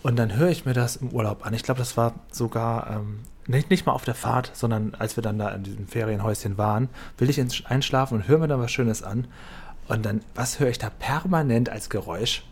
Und 0.02 0.18
dann 0.18 0.38
höre 0.38 0.50
ich 0.50 0.66
mir 0.66 0.74
das 0.74 0.96
im 0.96 1.10
Urlaub 1.10 1.46
an. 1.46 1.54
Ich 1.54 1.64
glaube, 1.64 1.80
das 1.80 1.98
war 1.98 2.14
sogar 2.32 2.90
ähm, 2.92 3.20
nicht, 3.50 3.70
nicht 3.70 3.86
mal 3.86 3.92
auf 3.94 4.06
der 4.06 4.16
Fahrt, 4.16 4.52
sondern 4.54 4.96
als 4.98 5.16
wir 5.18 5.22
dann 5.24 5.38
da 5.40 5.50
in 5.50 5.64
diesem 5.64 5.88
Ferienhäuschen 5.88 6.58
waren, 6.58 6.90
will 7.18 7.30
ich 7.30 7.38
ins- 7.40 7.66
einschlafen 7.66 8.16
und 8.16 8.28
höre 8.28 8.38
mir 8.40 8.48
dann 8.48 8.62
was 8.62 8.72
Schönes 8.72 9.04
an. 9.04 9.28
Und 9.88 10.06
dann, 10.06 10.22
was 10.36 10.60
höre 10.60 10.70
ich 10.70 10.78
da 10.78 10.90
permanent 10.90 11.70
als 11.70 11.90
Geräusch? 11.90 12.44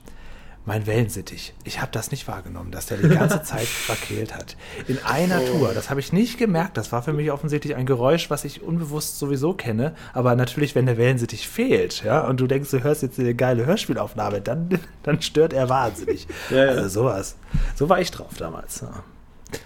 Mein 0.65 0.85
Wellensittich. 0.85 1.53
Ich 1.63 1.79
habe 1.79 1.93
das 1.93 2.11
nicht 2.11 2.27
wahrgenommen, 2.27 2.71
dass 2.71 2.87
der 2.87 2.97
die 2.97 3.07
ganze 3.07 3.41
Zeit 3.43 3.67
verkehlt 3.67 4.35
hat. 4.35 4.57
In 4.87 4.97
einer 5.05 5.39
Tour. 5.45 5.73
Das 5.73 5.89
habe 5.89 6.01
ich 6.01 6.11
nicht 6.11 6.37
gemerkt. 6.37 6.75
Das 6.75 6.91
war 6.91 7.01
für 7.03 7.13
mich 7.13 7.31
offensichtlich 7.31 7.75
ein 7.77 7.85
Geräusch, 7.85 8.29
was 8.29 8.43
ich 8.43 8.63
unbewusst 8.63 9.17
sowieso 9.17 9.53
kenne. 9.53 9.95
Aber 10.13 10.35
natürlich, 10.35 10.75
wenn 10.75 10.85
der 10.85 10.97
Wellensittich 10.97 11.47
fehlt, 11.47 12.03
ja, 12.03 12.19
und 12.27 12.41
du 12.41 12.47
denkst, 12.47 12.69
du 12.71 12.83
hörst 12.83 13.01
jetzt 13.01 13.17
eine 13.17 13.33
geile 13.33 13.65
Hörspielaufnahme, 13.65 14.41
dann, 14.41 14.67
dann 15.03 15.21
stört 15.21 15.53
er 15.53 15.69
wahnsinnig. 15.69 16.27
Ja, 16.49 16.65
ja. 16.65 16.71
Also 16.71 16.89
sowas. 16.89 17.37
So 17.75 17.87
war 17.87 18.01
ich 18.01 18.11
drauf 18.11 18.33
damals. 18.37 18.81
Ja. 18.81 19.03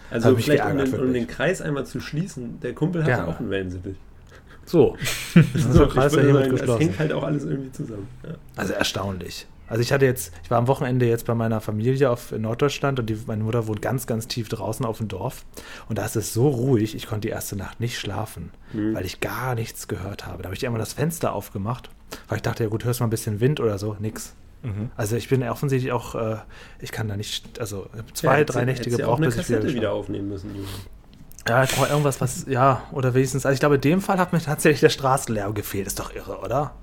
Also 0.10 0.36
vielleicht, 0.36 0.66
um 0.66 0.78
den, 0.78 0.94
um 1.00 1.14
den 1.14 1.28
Kreis 1.28 1.62
einmal 1.62 1.86
zu 1.86 2.00
schließen, 2.00 2.60
der 2.62 2.74
Kumpel 2.74 3.04
hatte 3.04 3.14
Gerne. 3.16 3.28
auch 3.28 3.40
einen 3.40 3.50
Wellensittich. 3.50 3.96
So. 4.66 4.96
Das 5.34 5.46
ist 5.66 5.74
So, 5.74 5.88
Kreis 5.88 6.14
ja 6.16 6.22
hiermit 6.22 6.36
sagen, 6.44 6.52
das 6.52 6.60
geschlossen. 6.62 6.82
hängt 6.82 7.00
halt 7.00 7.14
auch 7.14 7.24
alles 7.24 7.44
irgendwie 7.46 7.72
zusammen. 7.72 8.08
Ja. 8.24 8.36
Also 8.56 8.74
erstaunlich. 8.74 9.48
Also 9.68 9.82
ich 9.82 9.94
hatte 9.94 10.06
jetzt, 10.06 10.34
ich 10.44 10.52
war 10.52 10.58
am 10.58 10.68
Wochenende 10.68 11.06
jetzt 11.06 11.26
bei 11.26 11.34
meiner 11.34 11.62
Familie 11.62 12.10
auf, 12.10 12.34
in 12.34 12.42
Norddeutschland 12.42 13.00
und 13.00 13.06
die, 13.10 13.18
meine 13.26 13.44
Mutter 13.44 13.68
wohnt 13.68 13.82
ganz, 13.82 14.06
ganz 14.06 14.28
tief 14.28 14.50
draußen 14.50 14.86
auf 14.86 14.98
dem 14.98 15.08
Dorf. 15.08 15.46
Und 15.88 15.98
da 15.98 16.06
ist 16.06 16.18
es 16.18 16.34
so 16.34 16.50
ruhig, 16.50 16.94
ich 16.94 17.08
konnte 17.08 17.28
die 17.28 17.32
erste 17.32 17.56
Nacht 17.56 17.80
nicht 17.80 17.98
schlafen, 17.98 18.52
Mhm. 18.74 18.94
weil 18.94 19.06
ich 19.06 19.22
gar 19.22 19.56
nichts 19.56 19.88
gehört 19.88 20.28
habe. 20.28 20.44
Da 20.44 20.48
habe 20.48 20.56
ich 20.56 20.66
einmal 20.66 20.80
das 20.80 20.92
Fenster 20.94 21.32
aufgemacht, 21.34 21.90
weil 22.28 22.36
ich 22.38 22.42
dachte, 22.42 22.64
ja 22.64 22.70
gut, 22.70 22.84
hörst 22.84 23.00
mal 23.00 23.08
ein 23.08 23.12
bisschen 23.12 23.40
Wind 23.40 23.62
oder 23.62 23.78
so, 23.78 23.96
nix. 24.00 24.36
Mhm. 24.63 24.91
Also 24.96 25.15
ich 25.15 25.27
bin 25.30 25.44
offensichtlich 25.44 25.91
auch, 25.91 26.15
äh, 26.15 26.38
ich 26.80 26.91
kann 26.91 27.08
da 27.08 27.18
nicht, 27.18 27.60
also 27.60 27.88
zwei, 28.13 28.39
Ja, 28.39 28.44
drei 28.46 28.65
Nächte 28.65 28.89
ja 28.89 28.98
gebraucht, 28.98 29.22
bis 29.22 29.38
ich 29.38 29.50
wieder 29.50 29.63
wieder 29.63 29.94
aufnehmen 29.94 30.30
müssen. 30.30 30.51
Ja, 31.48 31.63
ich 31.63 31.72
brauche 31.75 31.89
irgendwas, 31.89 32.22
was, 32.22 32.46
ja, 32.48 32.84
oder 32.91 33.13
wenigstens, 33.15 33.46
also 33.46 33.53
ich 33.56 33.60
glaube, 33.60 33.75
in 33.75 33.82
dem 33.82 34.01
Fall 34.01 34.20
hat 34.20 34.32
mir 34.34 34.39
tatsächlich 34.39 34.82
der 34.82 34.89
Straßenlärm 34.89 35.56
gefehlt. 35.56 35.88
Ist 35.88 36.00
doch 36.00 36.13
irre, 36.13 36.38
oder? 36.39 36.75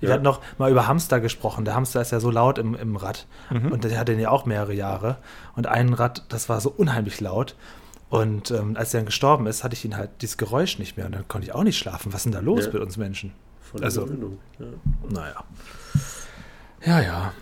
Wir 0.00 0.08
Ja. 0.08 0.14
hatten 0.14 0.24
noch 0.24 0.40
mal 0.58 0.70
über 0.70 0.86
Hamster 0.86 1.20
gesprochen. 1.20 1.64
Der 1.66 1.74
Hamster 1.74 2.00
ist 2.00 2.12
ja 2.12 2.20
so 2.20 2.30
laut 2.30 2.58
im, 2.58 2.74
im 2.74 2.96
Rad. 2.96 3.26
Mhm. 3.50 3.72
Und 3.72 3.84
der 3.84 3.98
hatte 3.98 4.12
den 4.12 4.20
ja 4.20 4.30
auch 4.30 4.44
mehrere 4.46 4.72
Jahre. 4.74 5.16
Und 5.54 5.66
ein 5.66 5.92
Rad, 5.92 6.24
das 6.30 6.48
war 6.48 6.60
so 6.60 6.70
unheimlich 6.70 7.20
laut. 7.20 7.56
Und 8.08 8.50
ähm, 8.50 8.76
als 8.76 8.94
er 8.94 9.00
dann 9.00 9.06
gestorben 9.06 9.46
ist, 9.46 9.64
hatte 9.64 9.74
ich 9.74 9.84
ihn 9.84 9.96
halt 9.96 10.10
dieses 10.22 10.36
Geräusch 10.38 10.78
nicht 10.78 10.96
mehr 10.96 11.06
und 11.06 11.14
dann 11.14 11.26
konnte 11.28 11.46
ich 11.46 11.54
auch 11.54 11.64
nicht 11.64 11.76
schlafen. 11.78 12.12
Was 12.12 12.20
ist 12.20 12.24
denn 12.24 12.32
da 12.32 12.40
los 12.40 12.66
Ja. 12.66 12.72
mit 12.72 12.82
uns 12.82 12.96
Menschen? 12.96 13.32
Von 13.60 13.82
Also- 13.82 14.04
Gewöhnung. 14.04 14.38
Ja. 14.58 14.66
Naja. 15.10 15.44
Ja, 16.86 17.00
ja. 17.00 17.32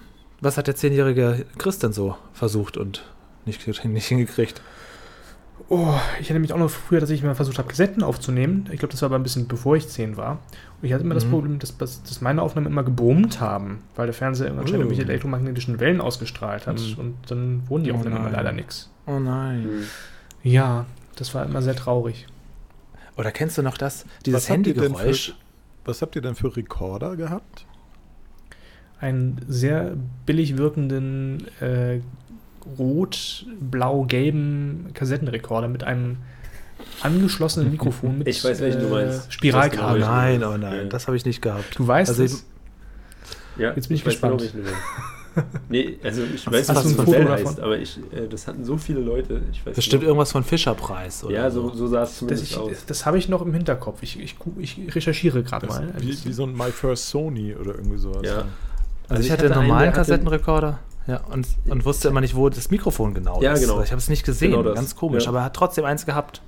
Was 0.41 0.57
hat 0.59 0.67
der 0.67 0.75
zehnjährige 0.75 1.47
Chris 1.59 1.79
denn 1.79 1.93
so 1.93 2.17
versucht 2.33 2.77
und 2.77 3.05
nicht, 3.47 3.67
nicht 3.85 4.07
hingekriegt? 4.07 4.61
Oh, 5.69 5.95
ich 6.21 6.27
erinnere 6.27 6.41
mich 6.41 6.53
auch 6.53 6.59
noch 6.59 6.69
früher, 6.71 7.01
dass 7.01 7.11
ich 7.11 7.23
mal 7.23 7.35
versucht 7.35 7.59
habe, 7.59 7.69
Kassetten 7.69 8.03
aufzunehmen. 8.03 8.69
Ich 8.73 8.79
glaube, 8.81 8.93
das 8.93 9.01
war 9.03 9.07
aber 9.07 9.17
ein 9.17 9.23
bisschen 9.23 9.47
bevor 9.47 9.77
ich 9.77 9.89
10 9.89 10.17
war. 10.17 10.33
Und 10.33 10.39
ich 10.83 10.93
hatte 10.93 11.05
immer 11.05 11.15
das 11.15 11.25
Mhm. 11.27 11.31
Problem, 11.31 11.59
dass, 11.59 11.79
dass 11.79 12.21
meine 12.21 12.43
Aufnahmen 12.43 12.67
immer 12.67 12.83
gebrummt 12.83 13.41
haben, 13.41 13.83
weil 13.95 14.07
der 14.07 14.15
Fernseher 14.15 14.47
irgendwann 14.49 14.67
schon 14.67 14.77
Oh. 14.77 14.81
irgendwelche 14.81 15.03
elektromagnetischen 15.05 15.79
Wellen 15.81 16.01
ausgestrahlt 16.01 16.67
hat. 16.67 16.81
Mhm. 16.81 16.95
Und 16.99 17.17
dann 17.31 17.63
wurden 17.69 17.85
die 17.85 17.93
Oh 17.93 17.97
Aufnahmen 17.97 18.17
immer 18.17 18.25
nein. 18.27 18.33
leider 18.35 18.53
nichts. 18.53 18.91
Oh 19.07 19.19
nein. 19.21 19.63
Hm. 19.65 19.83
Ja, 20.43 20.87
das 21.17 21.35
war 21.35 21.45
immer 21.47 21.63
sehr 21.63 21.77
traurig. 21.77 22.27
Oder 23.17 23.31
kennst 23.31 23.57
du 23.57 23.63
noch 23.63 23.79
das, 23.79 24.05
dieses 24.27 24.49
Handygeräusch? 24.49 25.35
Was 25.85 26.03
habt 26.03 26.17
ihr 26.17 26.23
denn 26.23 26.35
für 26.35 26.55
Rekorder 26.57 27.17
gehabt? 27.17 27.65
Einen 29.05 29.37
sehr 29.49 29.93
billig 30.25 30.57
wirkenden 30.57 31.47
äh, 31.61 31.99
rot-blau-gelben 32.79 34.91
Kassettenrekorder 34.95 35.69
mit 35.69 35.85
einem 35.85 36.17
angeschlossenen 37.03 37.71
Mikrofon 37.73 38.19
mit 38.19 38.29
Ich 38.29 38.43
weiß, 38.45 38.61
welchen 38.61 38.81
du 38.81 38.89
meinst. 38.89 39.27
Oh 39.29 39.31
Spiralkabel. 39.31 40.01
Ich 40.01 40.07
weiß 40.07 40.11
nein, 40.11 40.41
genau. 40.41 40.55
oh 40.55 40.57
nein, 40.57 40.79
Ja. 40.85 40.85
das 40.85 41.07
habe 41.07 41.17
ich 41.17 41.25
nicht 41.25 41.41
gehabt. 41.43 41.79
Du 41.79 41.87
weißt 41.87 42.11
Also 42.11 42.25
es. 42.25 42.45
Ja, 43.59 43.73
Jetzt 43.75 43.89
bin 43.89 43.97
ich 43.97 44.05
weiß 44.07 44.13
gespannt. 44.15 44.43
Genau, 44.53 44.65
meinst. 44.65 44.79
nee, 45.69 45.99
also 46.03 46.23
ich 46.35 46.51
weiß 46.51 46.69
hast 46.71 46.85
nicht, 46.87 46.99
du 46.99 47.03
was 47.03 47.07
ein 47.07 47.07
das 47.07 47.07
Modell 47.07 47.29
heißt, 47.29 47.61
aber 47.61 47.79
ich, 47.79 47.99
äh, 48.13 48.27
das 48.29 48.47
hatten 48.47 48.65
so 48.65 48.77
viele 48.79 49.01
Leute. 49.01 49.43
Ich 49.53 49.65
weiß 49.67 49.75
Bestimmt 49.77 50.03
nicht. 50.03 50.09
irgendwas 50.09 50.33
von 50.33 50.45
Fischerpreis 50.45 51.25
oder 51.25 51.35
Ja, 51.35 51.51
so, 51.51 51.75
so 51.75 51.87
sah 51.89 52.03
es 52.05 52.11
Das, 52.11 52.19
zumindest 52.19 52.51
ich, 52.53 52.57
aus. 52.57 52.71
das 52.87 53.05
habe 53.07 53.19
ich 53.19 53.29
noch 53.29 53.43
im 53.43 53.53
Hinterkopf. 53.53 54.03
Ich, 54.03 54.19
ich, 54.21 54.37
ich 54.59 54.95
recherchiere 54.95 55.43
gerade 55.43 55.67
Das, 55.67 55.79
mal. 55.79 55.93
wie, 55.99 56.17
wie 56.25 56.33
so 56.33 56.45
ein 56.45 56.55
My 56.57 56.71
First 56.71 57.09
Sony 57.11 57.55
oder 57.55 57.75
irgendwie 57.75 57.99
sowas. 57.99 58.23
Ja. 58.25 58.45
Also, 59.09 59.21
ich 59.21 59.27
ich 59.27 59.33
hatte 59.33 59.45
einen 59.45 59.53
einen, 59.55 59.69
normalen 59.69 59.89
hatte- 59.89 59.97
Kassettenrekorder 59.99 60.79
ja, 61.07 61.21
und, 61.31 61.47
und 61.69 61.85
wusste 61.85 62.09
immer 62.09 62.21
nicht, 62.23 62.35
wo 62.35 62.49
das 62.49 62.71
Mikrofon 62.71 63.13
genau 63.13 63.43
Ja, 63.43 63.53
ist. 63.53 63.61
genau. 63.61 63.83
Ich 63.83 63.91
habe 63.91 63.99
es 63.99 64.09
nicht 64.09 64.25
gesehen, 64.25 64.53
Genau 64.53 64.73
ganz 64.75 64.97
komisch, 64.97 65.25
Ja. 65.25 65.29
aber 65.31 65.39
er 65.41 65.45
hat 65.45 65.55
trotzdem 65.55 65.85
eins 65.85 66.07
gehabt. 66.07 66.41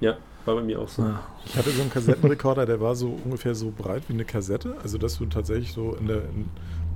ja, 0.00 0.16
war 0.44 0.54
bei 0.54 0.62
mir 0.62 0.78
auch 0.80 0.88
so. 0.88 1.02
Ja. 1.02 1.20
Ich 1.44 1.56
hatte 1.56 1.70
so 1.70 1.80
einen 1.82 1.90
Kassettenrekorder, 1.90 2.66
der 2.66 2.80
war 2.80 2.94
so 2.94 3.18
ungefähr 3.24 3.54
so 3.54 3.72
breit 3.76 4.04
wie 4.08 4.12
eine 4.14 4.24
Kassette. 4.24 4.76
Also 4.82 4.96
dass 4.98 5.18
du 5.18 5.26
tatsächlich 5.26 5.72
so 5.72 5.94
in 5.96 6.06
der, 6.06 6.18
in, 6.18 6.48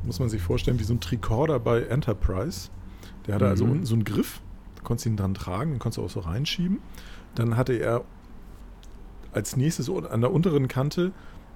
muss 0.05 0.21
man 0.21 0.29
sich 0.29 0.41
vorstellen, 0.41 0.79
wie 0.79 0.85
so 0.85 0.95
ein 0.95 1.01
Tricorder 1.01 1.59
bei 1.59 1.83
Enterprise. 1.83 2.69
Der 3.27 3.35
hatte 3.35 3.49
also 3.49 3.65
Mhm. 3.65 3.73
unten 3.73 3.87
so 3.87 3.95
einen 3.95 4.05
Griff, 4.05 4.41
da 4.77 4.83
konntest 4.85 5.07
du 5.07 5.11
ihn 5.11 5.17
dran 5.17 5.35
tragen, 5.35 5.73
den 5.73 5.79
konntest 5.81 5.99
du 5.99 6.05
auch 6.05 6.11
so 6.11 6.21
reinschieben. 6.21 6.79
Dann 7.35 7.57
hatte 7.57 7.73
er 7.75 8.03
als 9.33 9.57
nächstes 9.57 9.91
an 9.91 10.21
der 10.21 10.31
unteren 10.33 10.69
Kante 10.69 11.11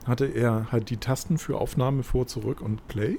hatte 0.07 0.25
er 0.27 0.73
halt 0.73 0.91
die 0.91 0.97
Tasten 0.97 1.39
für 1.39 1.59
Aufnahme 1.61 2.03
vor, 2.03 2.27
zurück 2.27 2.61
und 2.61 2.87
Play. 2.89 3.19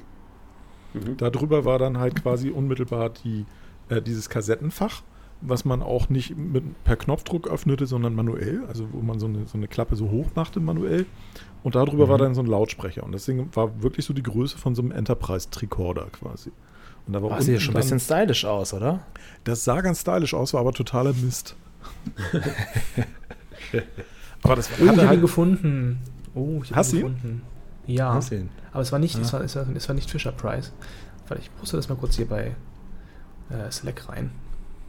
Mhm. 0.94 1.18
Darüber 1.18 1.66
war 1.66 1.80
dann 1.80 1.98
halt 1.98 2.22
quasi 2.22 2.50
unmittelbar 2.50 3.10
die, 3.10 3.46
äh, 3.90 4.02
dieses 4.02 4.30
Kassettenfach, 4.30 5.02
was 5.42 5.64
man 5.66 5.82
auch 5.82 6.10
nicht 6.10 6.38
mit, 6.38 6.64
per 6.84 6.96
Knopfdruck 6.98 7.48
öffnete, 7.48 7.86
sondern 7.86 8.14
manuell, 8.16 8.62
also 8.68 8.88
wo 8.92 9.02
man 9.02 9.20
so 9.20 9.28
eine, 9.28 9.48
so 9.48 9.58
eine 9.58 9.68
Klappe 9.68 9.96
so 9.96 10.10
hoch 10.12 10.28
machte 10.36 10.60
manuell. 10.60 11.06
Und 11.64 11.76
darüber 11.76 12.06
Mhm. 12.06 12.10
war 12.10 12.18
dann 12.18 12.36
so 12.36 12.42
ein 12.42 12.48
Lautsprecher. 12.48 13.04
Und 13.04 13.12
das 13.14 13.26
Ding 13.26 13.50
war 13.54 13.82
wirklich 13.82 14.06
so 14.06 14.14
die 14.14 14.24
Größe 14.24 14.58
von 14.58 14.76
so 14.76 14.82
einem 14.82 14.92
Enterprise-Tricorder 14.92 16.08
quasi. 16.12 16.52
Und 17.08 17.14
da 17.14 17.22
war 17.24 17.32
Oh, 17.38 17.42
sieht 17.42 17.56
ja 17.56 17.60
schon 17.60 17.76
ein 17.76 17.82
bisschen 17.82 18.00
stylisch 18.00 18.46
aus, 18.46 18.74
oder? 18.74 19.02
das 19.44 19.64
sah 19.64 19.82
ganz 19.82 20.02
stylisch 20.02 20.34
aus, 20.34 20.54
war 20.54 20.62
aber 20.62 20.74
totaler 20.74 21.14
Mist. 21.14 21.56
aber 24.44 24.56
das 24.56 24.70
Oh, 24.80 24.84
ich 24.84 24.90
habe 24.90 25.08
halt, 25.08 25.22
gefunden. 25.22 26.00
Oh, 26.36 26.60
ich 26.64 26.70
habe 26.72 26.76
Hast 26.80 26.94
du 26.94 26.98
ihn 26.98 27.02
gefunden. 27.04 27.42
Ja, 27.90 28.20
ihn? 28.32 28.50
aber 28.72 28.82
es 28.82 28.92
war 28.92 29.00
nicht, 29.00 29.18
es 29.18 29.32
Ja. 29.32 29.40
war, 29.40 29.46
es 29.46 29.56
war, 29.56 29.66
es 29.76 29.88
war 29.88 29.96
nicht 29.96 30.10
Fisher 30.12 30.32
Price. 30.32 30.72
Warte, 31.28 31.42
ich 31.44 31.56
poste 31.58 31.78
das 31.78 31.90
mal 31.90 31.96
kurz 31.96 32.16
hier 32.16 32.28
bei 32.28 32.56
äh, 33.50 33.72
Slack 33.72 34.08
rein. 34.10 34.32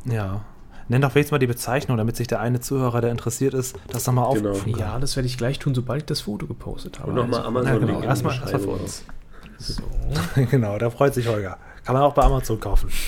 Ja. 0.04 0.42
Nenn 0.88 1.02
doch 1.02 1.14
wenigstens 1.14 1.33
mal 1.33 1.38
die 1.38 1.47
Bezeichnung, 1.47 1.97
damit 1.99 2.16
sich 2.16 2.26
der 2.26 2.40
eine 2.40 2.61
Zuhörer, 2.61 3.00
der 3.00 3.11
interessiert 3.12 3.54
ist, 3.54 3.76
das 3.88 4.07
nochmal 4.07 4.33
Genau. 4.35 4.50
aufrufen 4.50 4.73
kann. 4.73 4.80
Ja, 4.80 4.99
das 4.99 5.14
werde 5.16 5.26
ich 5.28 5.38
gleich 5.38 5.59
tun, 5.59 5.75
sobald 5.75 6.02
ich 6.02 6.07
das 6.07 6.23
Foto 6.23 6.47
gepostet 6.47 6.99
habe. 6.99 7.11
Und 7.11 7.16
nochmal 7.16 7.38
Also, 7.40 7.49
Amazon 7.49 7.73
Ja, 7.73 7.78
genau. 7.78 8.02
Erstmal 8.02 8.35
erstmal 8.38 8.61
für 8.61 8.69
uns. 8.71 9.04
so. 9.59 9.83
genau, 10.50 10.78
da 10.78 10.90
freut 10.90 11.14
sich 11.14 11.28
Holger. 11.28 11.59
Kann 11.85 11.95
man 11.95 12.02
auch 12.02 12.14
bei 12.14 12.23
Amazon 12.23 12.59
kaufen. 12.61 12.90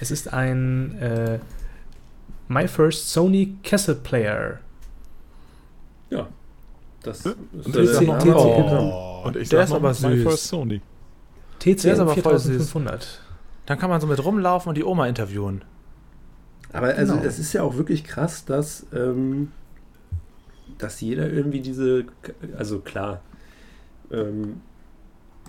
Es 0.00 0.10
ist 0.10 0.32
ein 0.34 0.98
äh, 0.98 1.38
My 2.48 2.68
First 2.68 3.10
Sony 3.10 3.56
Cassette 3.62 4.00
Player. 4.02 4.58
Ja. 6.10 6.28
Das 7.04 7.24
Und 7.26 7.36
ist 7.54 7.66
ich 7.66 7.72
der 7.72 7.86
sag 7.86 8.06
Name 8.06 8.30
noch- 8.30 8.42
zum 8.42 8.78
Oh. 8.78 9.22
Und 9.26 9.36
ich 9.36 9.48
der 9.48 9.58
sag 9.60 9.64
ist 9.68 9.72
aber 9.74 9.94
süß. 9.94 10.22
First 10.22 10.48
Sony. 10.48 10.80
TCM 11.60 11.82
Der 11.84 11.92
ist 11.94 11.98
aber 12.00 12.14
voll 12.16 12.38
süß. 12.38 12.46
4500. 12.70 13.20
Dann 13.66 13.78
kann 13.78 13.88
man 13.90 14.00
so 14.00 14.06
mit 14.06 14.22
rumlaufen 14.24 14.68
und 14.70 14.74
die 14.76 14.84
Oma 14.84 15.06
interviewen. 15.06 15.62
Aber 16.72 16.88
also 16.88 17.14
Genau. 17.14 17.24
es 17.26 17.38
ist 17.38 17.52
ja 17.52 17.62
auch 17.62 17.76
wirklich 17.76 18.04
krass, 18.04 18.44
dass, 18.44 18.86
ähm, 18.92 19.52
dass 20.78 21.00
jeder 21.00 21.30
irgendwie 21.30 21.60
diese, 21.60 22.04
also 22.58 22.80
klar, 22.80 23.20
ähm, 24.10 24.60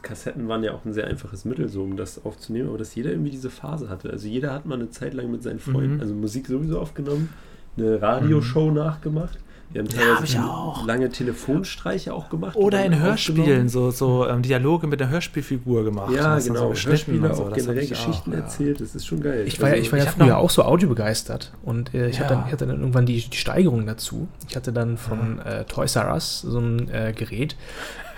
Kassetten 0.02 0.48
waren 0.48 0.64
ja 0.64 0.74
auch 0.74 0.86
ein 0.86 0.94
sehr 0.94 1.08
einfaches 1.08 1.46
Mittel, 1.46 1.68
so 1.68 1.82
um 1.84 1.98
das 1.98 2.24
aufzunehmen, 2.24 2.70
aber 2.70 2.78
dass 2.78 2.94
jeder 2.94 3.10
irgendwie 3.10 3.32
diese 3.32 3.50
Phase 3.50 3.90
hatte. 3.90 4.12
Also 4.12 4.28
jeder 4.28 4.54
hat 4.54 4.66
mal 4.68 4.76
eine 4.76 4.92
Zeit 4.92 5.14
lang 5.16 5.32
mit 5.32 5.42
seinen 5.42 5.60
Freunden, 5.60 5.96
Mhm. 5.96 6.02
also 6.02 6.14
Musik 6.14 6.46
sowieso 6.48 6.80
aufgenommen, 6.80 7.30
eine 7.78 8.02
Radioshow 8.02 8.72
nachgemacht. 8.72 9.40
Wir 9.72 9.82
haben 9.82 9.90
Ja, 9.90 9.98
teilweise 9.98 10.16
hab 10.18 10.24
ich 10.24 10.40
auch. 10.40 10.86
lange 10.88 11.10
Telefonstreiche 11.10 12.14
auch 12.14 12.30
gemacht. 12.30 12.56
Oder 12.56 12.86
in 12.86 12.98
Hörspielen, 13.00 13.68
so, 13.68 13.92
so 13.92 14.26
ähm, 14.28 14.42
Dialoge 14.42 14.88
mit 14.88 15.00
der 15.02 15.10
Hörspielfigur 15.10 15.84
gemacht. 15.84 16.12
Ja, 16.16 16.38
genau. 16.40 16.74
So 16.74 16.90
Hörspiele 16.90 17.34
so. 17.36 17.44
auch 17.44 17.50
Das 17.50 17.50
hab 17.50 17.54
generell 17.56 17.84
ich 17.84 17.90
Geschichten 17.90 18.32
auch, 18.32 18.36
ja. 18.38 18.42
erzählt. 18.44 18.80
Das 18.80 18.96
ist 18.96 19.06
schon 19.06 19.22
geil. 19.22 19.44
Ich 19.48 19.62
war 19.62 19.70
ja, 19.70 19.76
ich 19.76 19.92
war 19.92 20.00
ja 20.00 20.06
ich 20.06 20.10
hab 20.12 20.18
früher 20.18 20.38
auch 20.38 20.50
so 20.50 20.64
audiobegeistert 20.64 21.52
und 21.64 21.94
äh, 21.94 22.08
ich, 22.10 22.18
Ja. 22.18 22.24
hatte 22.26 22.34
dann, 22.36 22.44
ich 22.48 22.52
hatte 22.54 22.68
dann 22.68 22.80
irgendwann 22.80 23.06
die, 23.06 23.22
die 23.22 23.38
Steigerung 23.38 23.86
dazu. 23.86 24.28
Ich 24.50 24.56
hatte 24.56 24.72
dann 24.72 24.98
von 24.98 25.40
äh, 25.40 25.66
Toys 25.66 25.96
R 25.98 26.12
Us 26.14 26.42
so 26.42 26.60
ein 26.60 26.90
äh, 26.90 27.14
Gerät. 27.14 27.56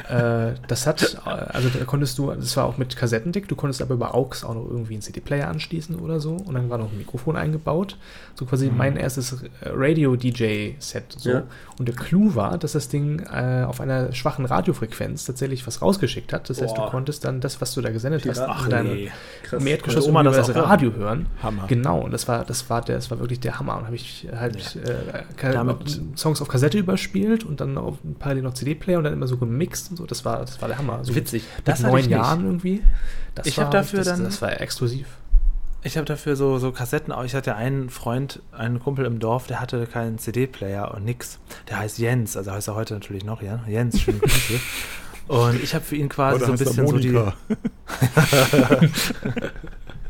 Äh, 0.09 0.53
das 0.67 0.87
hat, 0.87 1.17
äh, 1.25 1.29
also 1.29 1.69
da 1.69 1.83
konntest 1.85 2.17
du, 2.17 2.31
das 2.31 2.55
war 2.55 2.65
auch 2.65 2.77
mit 2.77 2.95
Kassettendeck, 2.95 3.47
du 3.47 3.55
konntest 3.55 3.81
aber 3.81 3.95
über 3.95 4.13
AUX 4.15 4.43
auch 4.43 4.53
noch 4.53 4.65
irgendwie 4.69 4.93
einen 4.93 5.01
CD-Player 5.01 5.47
anschließen 5.49 5.95
oder 5.99 6.19
so 6.19 6.35
und 6.35 6.53
dann 6.53 6.69
war 6.69 6.77
noch 6.77 6.91
ein 6.91 6.97
Mikrofon 6.97 7.35
eingebaut. 7.35 7.97
So 8.35 8.45
quasi 8.45 8.69
Mhm. 8.69 8.77
mein 8.77 8.97
erstes 8.97 9.33
äh, 9.61 9.69
Radio-DJ-Set. 10.21 11.15
So. 11.17 11.29
Ja. 11.29 11.43
Und 11.79 11.87
der 11.87 11.95
Clou 11.95 12.35
war, 12.35 12.57
dass 12.57 12.73
das 12.73 12.89
Ding 12.89 13.19
äh, 13.31 13.63
auf 13.65 13.81
einer 13.81 14.13
schwachen 14.13 14.45
Radiofrequenz 14.45 15.25
tatsächlich 15.25 15.65
was 15.67 15.81
rausgeschickt 15.81 16.33
hat. 16.33 16.49
Das 16.49 16.61
heißt, 16.61 16.75
Boah. 16.75 16.85
du 16.85 16.91
konntest 16.91 17.25
dann 17.25 17.41
das, 17.41 17.61
was 17.61 17.73
du 17.73 17.81
da 17.81 17.89
gesendet 17.91 18.25
hast, 18.27 18.37
Piraten- 18.39 18.63
in 18.65 18.69
deinem 18.69 18.93
nee. 18.95 19.11
Im 19.51 19.67
Erdgeschoss 19.67 20.07
Oma 20.07 20.21
über 20.21 20.31
das 20.31 20.37
das 20.47 20.49
auch 20.51 20.55
hören? 20.55 20.69
Radio 20.69 20.93
hören. 20.93 21.25
Hammer. 21.43 21.65
Genau, 21.67 21.99
und 22.01 22.11
das 22.11 22.27
war, 22.27 22.43
das 22.45 22.69
war 22.69 22.81
der, 22.81 22.95
das 22.95 23.11
war 23.11 23.19
wirklich 23.19 23.39
der 23.39 23.59
Hammer. 23.59 23.77
Und 23.77 23.85
habe 23.85 23.95
ich 23.95 24.27
halt 24.35 24.75
äh, 24.77 25.23
Ka- 25.35 25.51
Damit- 25.51 26.01
Songs 26.15 26.41
auf 26.41 26.47
Kassette 26.47 26.77
überspielt 26.77 27.43
und 27.43 27.59
dann 27.61 27.77
auf 27.77 27.95
parallel 28.19 28.43
noch 28.43 28.53
CD-Player 28.53 28.97
und 28.97 29.03
dann 29.03 29.13
immer 29.13 29.27
so 29.27 29.37
gemixt 29.37 29.86
und 29.91 29.97
so. 29.97 30.05
Das 30.05 30.25
war, 30.25 30.39
das 30.41 30.61
war 30.61 30.67
der 30.67 30.77
Hammer. 30.77 31.03
So 31.03 31.15
Witzig. 31.15 31.43
Mit 31.57 31.67
Das 31.67 31.79
hatte 31.79 31.89
neun 31.91 31.99
ich 32.01 32.07
nicht. 32.07 32.15
Jahren 32.17 32.45
irgendwie. 32.45 32.83
Das 33.35 33.47
Ich 33.47 33.57
war, 33.57 33.65
hab 33.65 33.71
dafür 33.71 33.99
das, 33.99 34.07
dann- 34.07 34.23
Das 34.23 34.41
war 34.41 34.59
exklusiv. 34.59 35.07
Ich 35.83 35.95
habe 35.95 36.05
dafür 36.05 36.35
so, 36.35 36.57
so 36.57 36.71
Kassetten, 36.71 37.13
auch. 37.13 37.23
ich 37.23 37.35
hatte 37.35 37.55
einen 37.55 37.89
Freund, 37.89 38.41
einen 38.51 38.79
Kumpel 38.79 39.05
im 39.05 39.19
Dorf, 39.19 39.47
der 39.47 39.61
hatte 39.61 39.85
keinen 39.85 40.17
CD-Player 40.17 40.93
und 40.93 41.05
nix. 41.05 41.39
Der 41.69 41.79
heißt 41.79 41.99
Jens, 41.99 42.35
also 42.35 42.51
heißt 42.51 42.67
er 42.67 42.75
heute 42.75 42.95
natürlich 42.95 43.23
noch, 43.23 43.41
ja. 43.41 43.59
Jens, 43.67 44.01
schöne 44.01 44.19
Grüße. 44.19 44.59
Und 45.27 45.61
ich 45.61 45.75
habe 45.75 45.83
für 45.83 45.97
ihn 45.97 46.07
quasi 46.07 46.37
Oder 46.37 46.45
so 46.45 46.51
ein 46.53 46.57
heißt 46.57 46.77
er 46.77 46.83
bisschen 46.85 46.87
so 46.87 46.97
die. 46.99 47.09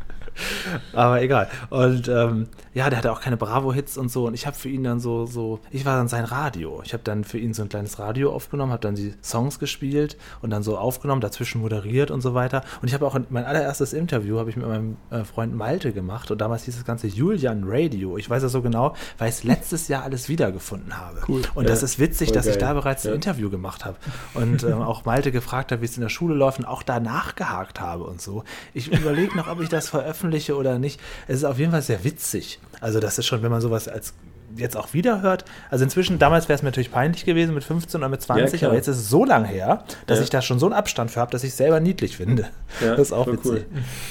Aber 0.92 1.20
egal. 1.22 1.48
Und 1.70 2.08
ähm, 2.08 2.48
ja, 2.74 2.88
der 2.90 2.98
hatte 2.98 3.12
auch 3.12 3.20
keine 3.20 3.36
Bravo-Hits 3.36 3.98
und 3.98 4.10
so. 4.10 4.26
Und 4.26 4.34
ich 4.34 4.46
habe 4.46 4.56
für 4.56 4.68
ihn 4.68 4.84
dann 4.84 5.00
so, 5.00 5.26
so, 5.26 5.60
ich 5.70 5.84
war 5.84 5.96
dann 5.96 6.08
sein 6.08 6.24
Radio. 6.24 6.80
Ich 6.84 6.92
habe 6.92 7.02
dann 7.02 7.24
für 7.24 7.38
ihn 7.38 7.54
so 7.54 7.62
ein 7.62 7.68
kleines 7.68 7.98
Radio 7.98 8.32
aufgenommen, 8.32 8.72
habe 8.72 8.80
dann 8.82 8.94
die 8.94 9.14
Songs 9.22 9.58
gespielt 9.58 10.16
und 10.42 10.50
dann 10.50 10.62
so 10.62 10.78
aufgenommen, 10.78 11.20
dazwischen 11.20 11.60
moderiert 11.60 12.10
und 12.10 12.20
so 12.20 12.34
weiter. 12.34 12.62
Und 12.80 12.88
ich 12.88 12.94
habe 12.94 13.06
auch 13.06 13.18
mein 13.30 13.44
allererstes 13.44 13.92
Interview 13.92 14.38
habe 14.38 14.50
ich 14.50 14.56
mit 14.56 14.66
meinem 14.66 14.96
äh, 15.10 15.24
Freund 15.24 15.54
Malte 15.54 15.92
gemacht. 15.92 16.30
Und 16.30 16.40
damals 16.40 16.64
hieß 16.64 16.76
das 16.76 16.84
Ganze 16.84 17.08
Julian 17.08 17.64
Radio. 17.66 18.16
Ich 18.16 18.30
weiß 18.30 18.42
das 18.42 18.52
so 18.52 18.62
genau, 18.62 18.94
weil 19.18 19.28
ich 19.30 19.36
es 19.36 19.44
letztes 19.44 19.88
Jahr 19.88 20.04
alles 20.04 20.28
wiedergefunden 20.28 20.96
habe. 20.96 21.18
Cool. 21.28 21.42
Und 21.54 21.64
Ja, 21.64 21.70
das 21.70 21.82
ist 21.82 21.98
witzig, 21.98 22.32
dass 22.32 22.46
ich 22.46 22.58
geil. 22.58 22.68
da 22.68 22.74
bereits 22.74 23.04
ein 23.04 23.08
Ja. 23.10 23.14
Interview 23.14 23.50
gemacht 23.50 23.84
habe. 23.84 23.96
Und 24.34 24.62
ähm, 24.62 24.82
auch 24.82 25.04
Malte 25.04 25.32
gefragt 25.32 25.72
hat, 25.72 25.80
wie 25.80 25.84
es 25.86 25.96
in 25.96 26.02
der 26.02 26.08
Schule 26.10 26.34
läuft 26.34 26.58
und 26.60 26.64
auch 26.64 26.82
da 26.82 27.00
nachgehakt 27.00 27.80
habe 27.80 28.04
und 28.04 28.20
so. 28.22 28.44
Ich 28.74 28.92
überlege 28.92 29.36
noch, 29.36 29.48
ob 29.48 29.60
ich 29.60 29.68
das 29.68 29.88
veröffentliche 29.88 30.27
oder 30.56 30.78
nicht. 30.78 31.00
Es 31.26 31.36
ist 31.36 31.44
auf 31.44 31.58
jeden 31.58 31.72
Fall 31.72 31.82
sehr 31.82 32.04
witzig. 32.04 32.58
Also 32.80 33.00
das 33.00 33.18
ist 33.18 33.26
schon, 33.26 33.42
wenn 33.42 33.50
man 33.50 33.60
sowas 33.60 33.88
als 33.88 34.14
jetzt 34.56 34.76
auch 34.78 34.94
wieder 34.94 35.20
hört. 35.20 35.44
Also 35.70 35.84
inzwischen, 35.84 36.18
damals 36.18 36.48
wäre 36.48 36.56
es 36.56 36.62
mir 36.62 36.68
natürlich 36.70 36.90
peinlich 36.90 37.24
gewesen 37.26 37.54
mit 37.54 37.64
15 37.64 38.00
oder 38.00 38.08
mit 38.08 38.22
20, 38.22 38.60
klar. 38.60 38.70
aber 38.70 38.76
jetzt 38.78 38.88
ist 38.88 38.96
es 38.96 39.08
so 39.10 39.24
lang 39.24 39.44
her, 39.44 39.84
dass 40.06 40.18
Ja. 40.18 40.24
ich 40.24 40.30
da 40.30 40.40
schon 40.40 40.58
so 40.58 40.66
einen 40.66 40.72
Abstand 40.74 41.10
für 41.10 41.20
habe, 41.20 41.30
dass 41.30 41.44
ich 41.44 41.50
es 41.50 41.56
selber 41.58 41.80
niedlich 41.80 42.16
finde. 42.16 42.48
Ja, 42.80 42.90
das 42.96 43.08
ist 43.08 43.12
auch 43.12 43.26
witzig. 43.26 43.66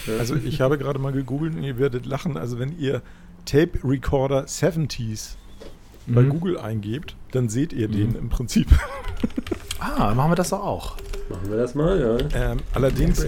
Ja. 0.06 0.14
Also 0.20 0.36
ich 0.36 0.62
habe 0.62 0.78
gerade 0.78 1.00
mal 1.00 1.12
gegoogelt 1.12 1.56
und 1.56 1.64
ihr 1.64 1.80
werdet 1.80 2.06
lachen. 2.06 2.38
Also 2.38 2.60
wenn 2.60 2.78
ihr 2.78 3.02
Tape 3.46 3.80
Recorder 3.84 4.44
70s 4.48 5.36
bei 6.06 6.22
Mhm. 6.22 6.30
Google 6.30 6.58
eingebt, 6.60 7.16
dann 7.32 7.50
seht 7.50 7.74
ihr 7.74 7.88
den 7.88 8.10
Mhm. 8.12 8.16
im 8.18 8.30
Prinzip. 8.30 8.68
Ah, 9.80 10.14
machen 10.14 10.32
wir 10.32 10.36
das 10.36 10.50
doch 10.50 10.64
auch. 10.64 10.98
Machen 11.30 11.50
wir 11.50 11.58
das 11.58 11.74
mal, 11.76 12.00
ja. 12.00 12.52
Ähm, 12.52 12.60
allerdings. 12.74 13.26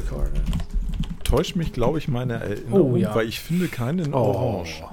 Täuscht 1.30 1.56
mich, 1.56 1.74
glaube 1.74 1.98
ich, 2.00 2.08
meine 2.08 2.34
Erinnerung, 2.36 2.94
Oh, 2.94 2.96
ja. 2.96 3.14
weil 3.16 3.28
ich 3.28 3.40
finde 3.40 3.68
keinen 3.68 4.00
in 4.00 4.14
Oh. 4.14 4.18
Orange. 4.18 4.84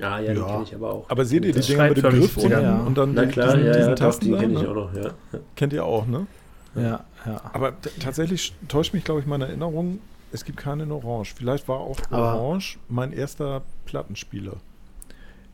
Ah, 0.00 0.18
ja, 0.18 0.32
den 0.32 0.36
Ja. 0.38 0.46
kenne 0.46 0.62
ich 0.64 0.74
aber 0.74 0.92
auch. 0.92 1.10
Aber 1.10 1.24
seht 1.24 1.44
ihr 1.44 1.52
die 1.52 1.60
Dinger 1.60 1.88
mit 1.88 1.96
dem 1.98 2.10
Griff 2.10 2.36
unten 2.36 2.50
ja. 2.50 2.76
und 2.80 2.96
dann 2.98 3.14
Na 3.14 3.24
die- 3.24 3.30
klar, 3.30 3.54
diesen, 3.54 3.66
ja, 3.66 3.72
diesen 3.74 3.88
ja, 3.90 3.94
Tasten 3.94 4.32
da, 4.32 4.38
kenne 4.38 4.60
ich 4.60 4.66
auch 4.66 4.74
noch, 4.74 4.94
ja. 4.94 5.10
Kennt 5.54 5.72
ihr 5.72 5.84
auch, 5.84 6.06
ne? 6.06 6.26
Ja, 6.74 7.04
ja. 7.26 7.40
Aber 7.52 7.74
tatsächlich 8.00 8.52
täuscht 8.68 8.94
mich, 8.94 9.04
glaube 9.04 9.20
ich, 9.20 9.26
meine 9.26 9.46
Erinnerung, 9.46 10.00
es 10.32 10.44
gibt 10.44 10.58
keinen 10.58 10.80
in 10.80 10.92
Orange. 10.92 11.34
Vielleicht 11.36 11.68
war 11.68 11.78
auch 11.80 11.98
Aber- 12.10 12.34
Orange 12.40 12.78
mein 12.88 13.12
erster 13.12 13.62
Plattenspieler. 13.84 14.54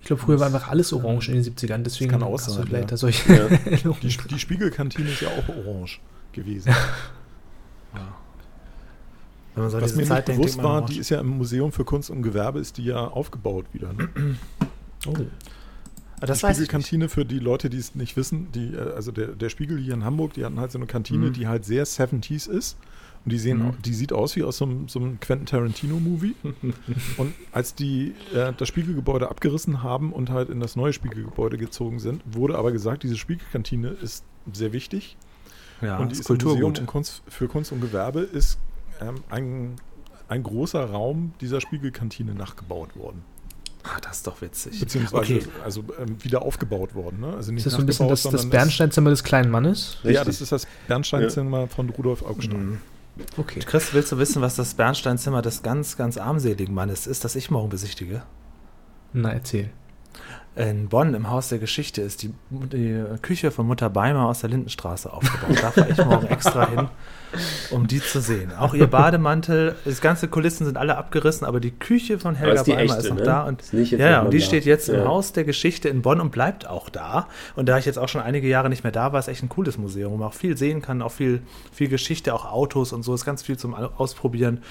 Ich 0.01 0.07
glaube, 0.07 0.23
früher 0.23 0.39
war 0.39 0.47
einfach 0.47 0.69
alles 0.69 0.93
orange 0.93 1.29
in 1.29 1.35
den 1.35 1.43
70ern, 1.43 1.83
deswegen 1.83 2.13
Das 2.13 2.21
kann 2.21 2.29
auch 2.29 2.39
sein, 2.39 2.65
vielleicht 2.67 2.93
ja. 2.93 2.97
solche 2.97 3.35
Ja. 3.35 3.49
Die, 4.03 4.17
die 4.31 4.39
Spiegelkantine 4.39 5.11
ist 5.11 5.21
ja 5.21 5.29
auch 5.29 5.49
orange 5.49 5.99
gewesen. 6.33 6.73
Wenn 9.59 9.65
man 9.65 9.71
so 9.71 9.81
Was 9.81 9.93
mir 9.93 9.99
nicht 9.99 10.09
Zeit 10.09 10.29
denkt, 10.29 10.41
bewusst 10.41 10.55
denkt 10.57 10.65
man 10.69 10.81
war, 10.83 10.87
die 10.89 10.99
ist 10.99 11.09
ja 11.11 11.21
im 11.21 11.29
Museum 11.29 11.73
für 11.73 11.85
Kunst 11.85 12.11
und 12.11 12.23
Gewerbe, 12.23 12.59
ist 12.61 12.77
die 12.79 12.85
ja 12.85 13.07
aufgebaut 13.07 13.67
wieder. 13.73 13.93
Ne? 13.93 14.09
Oh. 15.07 15.15
Ah, 16.21 16.27
das 16.27 16.39
die 16.39 16.43
weiß 16.45 16.57
ich 16.57 16.61
nicht. 16.63 16.69
Spiegelkantine 16.71 17.09
für 17.09 17.25
die 17.25 17.39
Leute, 17.39 17.71
die 17.71 17.77
es 17.79 17.95
nicht 17.95 18.17
wissen, 18.17 18.51
die, 18.53 18.75
äh, 18.75 18.93
also 18.95 19.13
der, 19.13 19.29
der 19.29 19.49
Spiegel 19.51 19.79
hier 19.79 19.95
in 19.95 20.05
Hamburg, 20.05 20.33
die 20.35 20.45
hatten 20.45 20.59
halt 20.59 20.73
so 20.73 20.79
eine 20.79 20.87
Kantine, 20.87 21.27
Mhm. 21.27 21.33
die 21.33 21.47
halt 21.47 21.65
sehr 21.65 21.87
70s 21.87 22.49
ist. 22.49 22.77
Und 23.25 23.33
die 23.33 23.39
sehen, 23.39 23.59
Mhm. 23.59 23.75
die 23.85 23.95
sieht 23.95 24.13
aus 24.13 24.35
wie 24.37 24.43
aus 24.43 24.57
so 24.59 24.65
einem, 24.65 24.89
so 24.89 24.99
einem 25.01 25.21
Quentin 25.21 25.47
Tarantino-Movie. 25.47 26.35
und 27.19 27.35
als 27.53 27.75
die 27.75 28.15
äh, 28.35 28.53
das 28.57 28.67
Spiegelgebäude 28.69 29.29
abgerissen 29.31 29.83
haben 29.83 30.13
und 30.13 30.31
halt 30.31 30.51
in 30.51 30.61
das 30.61 30.75
neue 30.77 30.93
Spiegelgebäude 30.93 31.57
gezogen 31.59 31.99
sind, 32.01 32.23
wurde 32.27 32.59
aber 32.59 32.73
gesagt, 32.73 33.03
diese 33.05 33.17
Spiegelkantine 33.17 33.89
ist 33.89 34.25
sehr 34.53 34.73
wichtig. 34.73 35.17
Ja, 35.83 35.99
und 35.99 36.09
die 36.11 36.15
ist 36.19 36.29
Museum 36.29 36.39
Kulturgut. 36.51 36.81
und 36.81 36.87
Kunst, 36.87 37.23
für 37.29 37.47
Kunst 37.47 37.71
und 37.71 37.81
Gewerbe 37.81 38.21
ist 38.21 38.59
ähm, 39.01 39.23
ein, 39.31 39.77
ein 40.29 40.43
großer 40.43 40.85
Raum 40.85 41.33
dieser 41.41 41.61
Spiegelkantine 41.61 42.35
nachgebaut 42.35 42.97
worden. 42.97 43.25
Ah, 43.85 43.99
das 44.03 44.19
ist 44.19 44.27
doch 44.27 44.41
witzig. 44.43 44.81
Beziehungsweise 44.81 45.35
Okay. 45.37 45.47
also, 45.65 45.85
ähm, 45.99 46.23
wieder 46.23 46.43
aufgebaut 46.43 46.95
worden. 46.95 47.21
Ne? 47.21 47.33
Also 47.35 47.53
nicht 47.53 47.61
Ist 47.61 47.67
das 47.67 47.75
so 47.75 47.81
ein 47.81 47.87
bisschen 47.87 48.09
das, 48.09 48.23
das 48.23 48.51
Bernsteinzimmer 48.51 49.11
des 49.11 49.25
kleinen 49.25 49.51
Mannes? 49.51 49.99
Ja, 50.03 50.25
das 50.25 50.41
ist 50.41 50.53
das 50.53 50.67
Bernsteinzimmer 50.89 51.69
von 51.69 51.89
Rudolf 51.91 52.23
Augstein. 52.23 52.71
Mhm. 52.71 52.79
Okay. 53.37 53.61
Chris, 53.61 53.95
willst 53.95 54.13
du 54.13 54.19
wissen, 54.19 54.43
was 54.43 54.57
das 54.57 54.75
Bernsteinzimmer 54.75 55.43
des 55.43 55.63
ganz, 55.63 55.97
ganz 55.97 56.19
armseligen 56.19 56.75
Mannes 56.75 57.07
ist, 57.07 57.25
das 57.25 57.35
ich 57.37 57.51
morgen 57.51 57.69
besichtige? 57.69 58.23
Na, 59.13 59.33
erzähl. 59.33 59.71
In 60.59 60.89
Bonn 60.89 61.15
im 61.15 61.31
Haus 61.31 61.51
der 61.51 61.61
Geschichte 61.61 62.03
ist 62.03 62.25
die, 62.25 62.35
die 62.51 63.01
Küche 63.23 63.53
von 63.53 63.65
Mutter 63.65 63.89
Beimer 63.91 64.27
aus 64.27 64.41
der 64.41 64.51
Lindenstraße 64.51 65.13
aufgebaut. 65.13 65.57
Da 65.63 65.71
fahre 65.71 65.89
ich 65.89 65.99
morgen 65.99 66.27
extra 66.27 66.69
hin, 66.69 66.89
um 67.71 67.87
die 67.87 68.01
zu 68.01 68.21
sehen. 68.21 68.51
Auch 68.59 68.75
ihr 68.75 68.89
Bademantel, 68.89 69.77
das 69.85 70.01
ganze 70.01 70.27
Kulissen 70.27 70.67
sind 70.67 70.77
alle 70.77 70.97
abgerissen, 70.97 71.47
aber 71.47 71.61
die 71.61 71.71
Küche 71.71 72.19
von 72.19 72.35
Helga 72.35 72.63
ist 72.63 72.67
Beimer 72.67 72.81
echte, 72.81 72.97
ist 72.97 73.09
noch 73.11 73.17
ne? 73.19 73.23
da. 73.23 73.45
Und, 73.45 73.63
ja, 73.73 73.99
ja, 73.99 74.23
und 74.23 74.33
die 74.33 74.39
da. 74.41 74.45
steht 74.45 74.65
jetzt 74.65 74.89
im 74.89 74.97
Ja. 74.97 75.05
Haus 75.05 75.33
der 75.33 75.45
Geschichte 75.45 75.89
in 75.91 76.03
Bonn 76.03 76.21
und 76.21 76.33
bleibt 76.33 76.67
auch 76.67 76.89
da. 76.89 77.29
Und 77.55 77.69
da 77.69 77.79
ich 77.79 77.87
jetzt 77.87 77.99
auch 77.99 78.09
schon 78.09 78.21
einige 78.21 78.49
Jahre 78.49 78.69
nicht 78.69 78.83
mehr 78.83 78.93
da 78.93 79.13
war, 79.13 79.21
ist 79.21 79.29
echt 79.29 79.45
ein 79.45 79.49
cooles 79.49 79.79
Museum, 79.79 80.11
wo 80.13 80.17
man 80.17 80.27
auch 80.27 80.35
viel 80.35 80.57
sehen 80.57 80.83
kann, 80.83 81.03
auch 81.03 81.13
viel, 81.13 81.41
viel 81.71 81.89
Geschichte, 81.89 82.35
auch 82.35 82.51
Autos 82.51 82.93
und 82.93 83.05
so, 83.05 83.15
ist 83.15 83.25
ganz 83.25 83.45
viel 83.45 83.57
zum 83.57 83.75
Ausprobieren. 83.75 84.65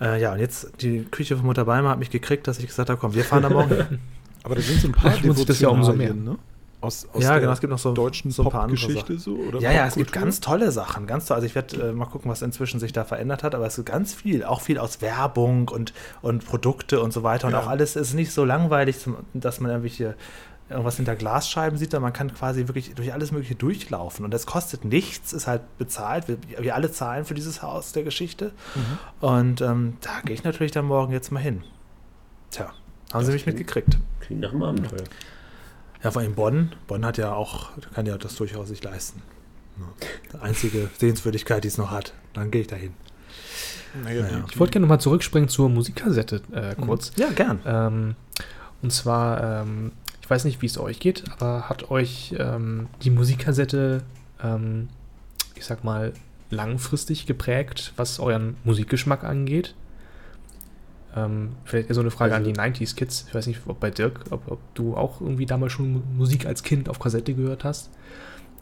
Äh, 0.00 0.20
ja, 0.20 0.32
und 0.32 0.40
jetzt 0.40 0.72
die 0.80 1.04
Küche 1.04 1.36
von 1.36 1.46
Mutter 1.46 1.66
Beimer 1.66 1.90
hat 1.90 2.00
mich 2.00 2.10
gekriegt, 2.10 2.48
dass 2.48 2.58
ich 2.58 2.66
gesagt 2.66 2.90
habe, 2.90 2.98
komm, 2.98 3.14
wir 3.14 3.22
fahren 3.22 3.44
da 3.44 3.48
morgen 3.50 3.76
hin. 3.76 3.98
Aber 4.42 4.54
da 4.54 4.60
sind 4.60 4.80
so 4.80 4.88
ein 4.88 4.92
paar 4.92 5.16
Lohnt 5.20 5.36
sich 5.38 5.46
das 5.46 5.60
ja 5.60 5.68
umso 5.68 5.92
mehr. 5.92 6.14
Ne? 6.14 6.38
Aus, 6.82 7.06
aus 7.12 7.22
Ja, 7.22 7.38
genau, 7.38 7.52
es 7.52 7.60
gibt 7.60 7.70
noch 7.70 7.78
so- 7.78 7.92
deutschen 7.92 8.30
so 8.30 8.42
ein 8.44 8.48
paar 8.50 8.62
andere 8.62 8.78
Pop-Geschichte 8.80 9.18
so, 9.18 9.34
oder 9.34 9.60
Ja, 9.60 9.70
ja, 9.70 9.86
es 9.86 9.96
gibt 9.96 10.12
ganz 10.12 10.40
tolle 10.40 10.72
Sachen, 10.72 11.06
ganz 11.06 11.26
toll. 11.26 11.34
Also 11.34 11.46
ich 11.46 11.54
werde 11.54 11.90
äh, 11.90 11.92
mal 11.92 12.06
gucken, 12.06 12.30
was 12.30 12.40
inzwischen 12.40 12.80
sich 12.80 12.92
da 12.94 13.04
verändert 13.04 13.42
hat, 13.42 13.54
aber 13.54 13.66
es 13.66 13.76
ist 13.76 13.84
ganz 13.84 14.14
viel, 14.14 14.44
auch 14.44 14.62
viel 14.62 14.78
aus 14.78 15.02
Werbung 15.02 15.68
und, 15.68 15.92
und 16.22 16.44
Produkte 16.46 17.02
und 17.02 17.12
so 17.12 17.22
weiter. 17.22 17.48
Und 17.48 17.52
Ja. 17.52 17.60
auch 17.60 17.66
alles 17.66 17.96
ist 17.96 18.14
nicht 18.14 18.32
so 18.32 18.46
langweilig, 18.46 18.98
zum, 18.98 19.16
dass 19.34 19.60
man 19.60 19.70
irgendwelche 19.70 20.14
irgendwas 20.70 20.96
hinter 20.96 21.16
Glasscheiben 21.16 21.76
sieht, 21.76 21.90
sondern 21.90 22.04
man 22.04 22.12
kann 22.12 22.32
quasi 22.32 22.68
wirklich 22.68 22.94
durch 22.94 23.12
alles 23.12 23.32
Mögliche 23.32 23.56
durchlaufen. 23.56 24.24
Und 24.24 24.32
das 24.32 24.46
kostet 24.46 24.84
nichts, 24.84 25.32
ist 25.34 25.48
halt 25.48 25.62
bezahlt. 25.78 26.28
Wir, 26.28 26.38
wir 26.60 26.76
alle 26.76 26.90
zahlen 26.92 27.24
für 27.26 27.34
dieses 27.34 27.60
Haus 27.60 27.92
der 27.92 28.04
Geschichte. 28.04 28.52
Mhm. 28.76 29.26
Und 29.26 29.60
ähm, 29.62 29.96
da 30.00 30.20
gehe 30.24 30.32
ich 30.34 30.44
natürlich 30.44 30.70
dann 30.72 30.84
morgen 30.86 31.12
jetzt 31.12 31.30
mal 31.32 31.40
hin. 31.40 31.62
Tja, 32.52 32.72
haben 33.12 33.24
sie 33.24 33.32
mich 33.32 33.44
mitgekriegt. 33.46 33.98
Klingt 34.30 34.42
nach 34.42 34.52
einem 34.52 34.62
Abenteuer. 34.62 35.02
Ja, 36.04 36.12
vor 36.12 36.22
allem 36.22 36.36
Bonn. 36.36 36.72
Bonn 36.86 37.04
hat 37.04 37.18
ja 37.18 37.34
auch, 37.34 37.70
kann 37.92 38.06
ja 38.06 38.16
das 38.16 38.36
durchaus 38.36 38.68
sich 38.68 38.80
leisten. 38.80 39.20
Die 40.32 40.38
einzige 40.38 40.88
Sehenswürdigkeit, 40.96 41.64
die 41.64 41.68
es 41.68 41.78
noch 41.78 41.90
hat. 41.90 42.14
Dann 42.32 42.52
gehe 42.52 42.60
ich 42.60 42.68
dahin. 42.68 42.92
Naja, 44.04 44.22
Naja. 44.22 44.44
Ich 44.48 44.60
wollte 44.60 44.74
gerne 44.74 44.86
nochmal 44.86 45.00
zurückspringen 45.00 45.48
zur 45.48 45.68
Musikkassette 45.68 46.42
äh, 46.52 46.76
kurz. 46.76 47.10
Ja, 47.16 47.30
gern. 47.30 47.58
Ähm, 47.66 48.14
und 48.82 48.92
zwar, 48.92 49.62
ähm, 49.62 49.90
ich 50.22 50.30
weiß 50.30 50.44
nicht, 50.44 50.62
wie 50.62 50.66
es 50.66 50.78
euch 50.78 51.00
geht, 51.00 51.24
aber 51.32 51.68
hat 51.68 51.90
euch 51.90 52.32
ähm, 52.38 52.86
die 53.02 53.10
Musikkassette, 53.10 54.04
ähm, 54.44 54.90
ich 55.56 55.64
sag 55.64 55.82
mal, 55.82 56.12
langfristig 56.50 57.26
geprägt, 57.26 57.94
was 57.96 58.20
euren 58.20 58.56
Musikgeschmack 58.62 59.24
angeht? 59.24 59.74
Ähm, 61.16 61.50
vielleicht 61.64 61.88
eher 61.88 61.94
so 61.94 62.00
eine 62.02 62.10
Frage 62.10 62.34
Also- 62.34 62.48
an 62.48 62.52
die 62.54 62.58
90s-Kids. 62.58 63.24
Ich 63.28 63.34
weiß 63.34 63.46
nicht, 63.48 63.60
ob 63.66 63.80
bei 63.80 63.90
Dirk, 63.90 64.20
ob, 64.30 64.50
ob 64.50 64.58
du 64.74 64.96
auch 64.96 65.20
irgendwie 65.20 65.46
damals 65.46 65.72
schon 65.72 65.92
Mu- 65.92 66.02
Musik 66.16 66.46
als 66.46 66.62
Kind 66.62 66.88
auf 66.88 66.98
Kassette 67.00 67.34
gehört 67.34 67.64
hast. 67.64 67.90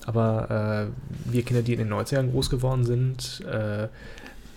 Aber 0.07 0.89
äh, 0.89 1.31
wir 1.33 1.43
Kinder, 1.43 1.63
die 1.63 1.73
in 1.75 1.79
den 1.81 1.93
90ern 1.93 2.31
groß 2.31 2.49
geworden 2.49 2.85
sind, 2.85 3.43
äh, 3.47 3.89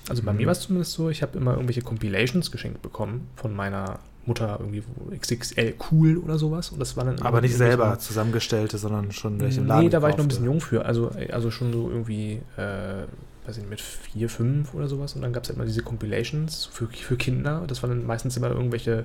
also 0.09 0.23
bei 0.23 0.31
Mhm. 0.31 0.37
mir 0.37 0.45
war 0.47 0.51
es 0.53 0.61
zumindest 0.61 0.93
so, 0.93 1.09
ich 1.09 1.21
habe 1.21 1.37
immer 1.37 1.51
irgendwelche 1.53 1.81
Compilations 1.81 2.51
geschenkt 2.51 2.81
bekommen 2.81 3.27
von 3.35 3.53
meiner 3.53 3.99
Mutter, 4.25 4.57
irgendwie 4.59 4.83
XXL 5.19 5.73
cool 5.91 6.17
oder 6.17 6.37
sowas. 6.37 6.69
Und 6.69 6.79
das 6.79 6.95
war 6.95 7.03
dann 7.05 7.19
Aber 7.21 7.41
nicht 7.41 7.55
selber 7.55 7.97
zusammengestellte, 7.99 8.77
sondern 8.77 9.11
schon 9.11 9.39
welche 9.41 9.59
im 9.61 9.67
Laden 9.67 9.83
Nee, 9.83 9.89
da 9.89 10.01
war 10.01 10.09
ich 10.09 10.17
noch 10.17 10.23
ein 10.23 10.27
bisschen 10.29 10.45
jung 10.45 10.61
für. 10.61 10.85
Also, 10.85 11.11
also 11.31 11.51
schon 11.51 11.73
so 11.73 11.89
irgendwie, 11.89 12.39
äh, 12.55 13.03
weiß 13.45 13.57
ich 13.57 13.63
nicht, 13.63 13.69
mit 13.69 13.81
vier, 13.81 14.29
fünf 14.29 14.73
oder 14.73 14.87
sowas. 14.87 15.15
Und 15.15 15.21
dann 15.21 15.33
gab 15.33 15.43
es 15.43 15.49
halt 15.49 15.57
immer 15.57 15.65
diese 15.65 15.81
Compilations 15.81 16.65
für, 16.65 16.87
für 16.87 17.17
Kinder. 17.17 17.63
Das 17.67 17.81
waren 17.81 17.89
dann 17.89 18.05
meistens 18.05 18.37
immer 18.37 18.49
irgendwelche 18.49 19.03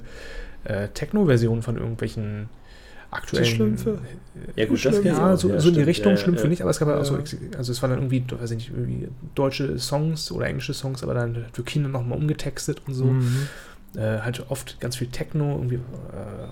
äh, 0.64 0.88
Techno-Versionen 0.88 1.62
von 1.62 1.76
irgendwelchen 1.76 2.48
aktuellen. 3.10 3.46
Schlümpfe? 3.46 3.98
Ja, 4.56 4.66
gut, 4.66 4.84
das 4.84 5.00
kenn 5.00 5.12
ich 5.12 5.18
Ja, 5.18 5.36
so, 5.36 5.48
Ja, 5.48 5.60
so 5.60 5.68
in 5.68 5.74
die. 5.74 5.82
Richtung, 5.82 6.12
Ja, 6.12 6.18
Schlümpfe 6.18 6.44
ja. 6.44 6.48
nicht, 6.48 6.60
aber 6.62 6.70
es 6.70 6.78
gab 6.78 6.88
ja 6.88 6.98
auch 6.98 7.04
so, 7.04 7.16
also 7.56 7.72
es 7.72 7.82
waren 7.82 7.90
dann 7.90 8.00
irgendwie, 8.00 8.24
weiß 8.28 8.50
ich 8.50 8.56
nicht, 8.56 8.70
irgendwie 8.70 9.08
deutsche 9.34 9.78
Songs 9.78 10.30
oder 10.30 10.46
englische 10.46 10.74
Songs, 10.74 11.02
aber 11.02 11.14
dann 11.14 11.46
für 11.52 11.62
Kinder 11.62 11.88
nochmal 11.88 12.18
umgetextet 12.18 12.82
und 12.86 12.94
so. 12.94 13.04
Mhm. 13.06 13.48
Äh, 13.96 14.20
halt 14.20 14.44
oft 14.50 14.78
ganz 14.80 14.96
viel 14.96 15.06
Techno, 15.06 15.54
irgendwie 15.56 15.76
äh, 15.76 16.48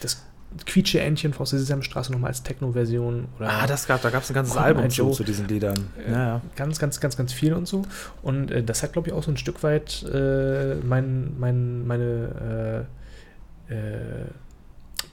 das 0.00 0.24
Quietsche-Entchen 0.66 1.34
aus 1.38 1.50
der 1.50 1.58
Sesamstraße 1.58 2.12
nochmal 2.12 2.28
als 2.28 2.42
Techno-Version. 2.42 3.26
oder 3.38 3.48
Ah, 3.48 3.66
das 3.66 3.86
gab, 3.86 4.02
da 4.02 4.10
gab 4.10 4.22
es 4.22 4.30
ein 4.30 4.34
ganzes 4.34 4.56
Album 4.56 4.88
zu, 4.90 5.10
zu 5.10 5.24
diesen 5.24 5.48
Liedern. 5.48 5.88
Äh, 6.06 6.12
Ja, 6.12 6.18
ja. 6.26 6.40
Ganz, 6.56 6.78
ganz, 6.78 7.00
ganz, 7.00 7.16
ganz 7.16 7.32
viel 7.32 7.52
und 7.54 7.66
so. 7.66 7.82
Und 8.22 8.50
äh, 8.50 8.62
das 8.62 8.82
hat, 8.82 8.92
glaube 8.92 9.08
ich, 9.08 9.14
auch 9.14 9.22
so 9.22 9.30
ein 9.30 9.36
Stück 9.36 9.62
weit 9.62 10.02
äh, 10.12 10.74
mein, 10.84 11.32
mein, 11.38 11.86
meine 11.86 12.86
äh, 13.68 13.74
äh, 13.74 14.26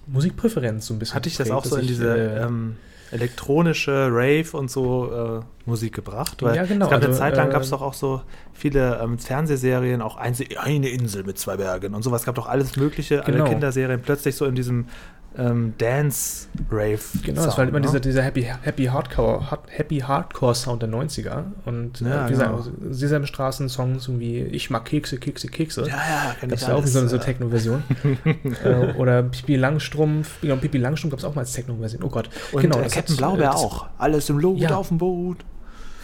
Musikpräferenz 0.07 0.85
so 0.87 0.93
ein 0.93 0.99
bisschen. 0.99 1.15
Hatte 1.15 1.29
ich 1.29 1.37
das 1.37 1.51
auch 1.51 1.65
so 1.65 1.75
in 1.77 1.87
diese 1.87 2.17
äh, 2.17 2.41
ähm, 2.43 2.77
elektronische 3.11 4.07
Rave 4.11 4.55
und 4.57 4.69
so 4.71 5.43
Musik 5.65 5.93
gebracht? 5.95 6.41
Weil 6.41 6.55
Ja, 6.55 6.65
genau, 6.65 6.85
Es 6.85 6.91
gab 6.91 6.97
eine 6.99 7.07
also, 7.07 7.19
Zeit 7.19 7.35
lang 7.37 7.49
gab 7.49 7.61
es 7.61 7.69
doch 7.69 7.81
auch 7.81 7.93
so 7.93 8.21
viele 8.53 8.99
ähm, 9.01 9.17
Fernsehserien, 9.19 10.01
auch 10.01 10.17
eine, 10.17 10.35
eine 10.59 10.89
Insel 10.89 11.23
mit 11.23 11.37
zwei 11.37 11.57
Bergen 11.57 11.93
und 11.95 12.03
sowas. 12.03 12.21
Es 12.21 12.25
gab 12.25 12.35
doch 12.35 12.47
alles 12.47 12.75
Mögliche, 12.75 13.21
Genau. 13.25 13.43
alle 13.43 13.49
Kinderserien 13.53 14.01
plötzlich 14.01 14.35
so 14.35 14.45
in 14.45 14.55
diesem 14.55 14.87
ähm, 15.37 15.73
Dance-Rave. 15.77 16.99
Genau, 17.23 17.43
das 17.45 17.47
war 17.51 17.57
halt 17.59 17.69
immer 17.69 17.79
ne? 17.79 17.85
dieser, 17.85 17.99
dieser 17.99 18.23
Happy, 18.23 18.41
Happy 18.61 18.85
Hardcore, 18.85 19.49
Hard- 19.51 19.67
Happy 19.69 19.99
Hardcore 19.99 20.55
Sound 20.55 20.81
der 20.81 20.89
90er. 20.89 21.43
Und 21.65 22.01
Ja, 22.01 22.25
äh, 22.25 22.29
wie 22.29 22.33
genau. 22.33 22.55
also 22.57 22.71
Sesamstraßen-Songs 22.89 24.07
irgendwie 24.07 24.39
Ich 24.41 24.69
mag 24.69 24.85
Kekse, 24.85 25.17
Kekse, 25.17 25.47
Kekse. 25.47 25.81
Ja, 25.81 25.87
ja, 25.87 26.35
kenn 26.39 26.49
Gab 26.49 26.59
ich 26.59 26.67
ja 26.67 26.73
auch 26.75 26.85
so, 26.85 27.07
so 27.07 27.15
äh, 27.15 27.19
Techno-Version. 27.19 27.83
äh, 28.63 28.93
oder 28.97 29.23
Pipi 29.23 29.55
Langstrumpf. 29.55 30.41
Genau, 30.41 30.55
Pipi 30.57 30.77
Langstrumpf 30.77 31.11
gab 31.13 31.19
es 31.19 31.25
auch 31.25 31.35
mal 31.35 31.41
als 31.41 31.53
Techno-Version. 31.53 32.03
Oh 32.03 32.09
Gott. 32.09 32.29
Und 32.51 32.61
genau, 32.61 32.79
äh, 32.79 32.83
das 32.83 32.93
Captain 32.93 33.15
Blaubeer 33.17 33.49
äh, 33.49 33.51
das- 33.53 33.55
auch. 33.63 33.87
Alles 33.97 34.29
im 34.29 34.39
Lot 34.39 34.57
Ja. 34.59 34.75
auf 34.75 34.89
dem 34.89 34.97
Boot. 34.97 35.37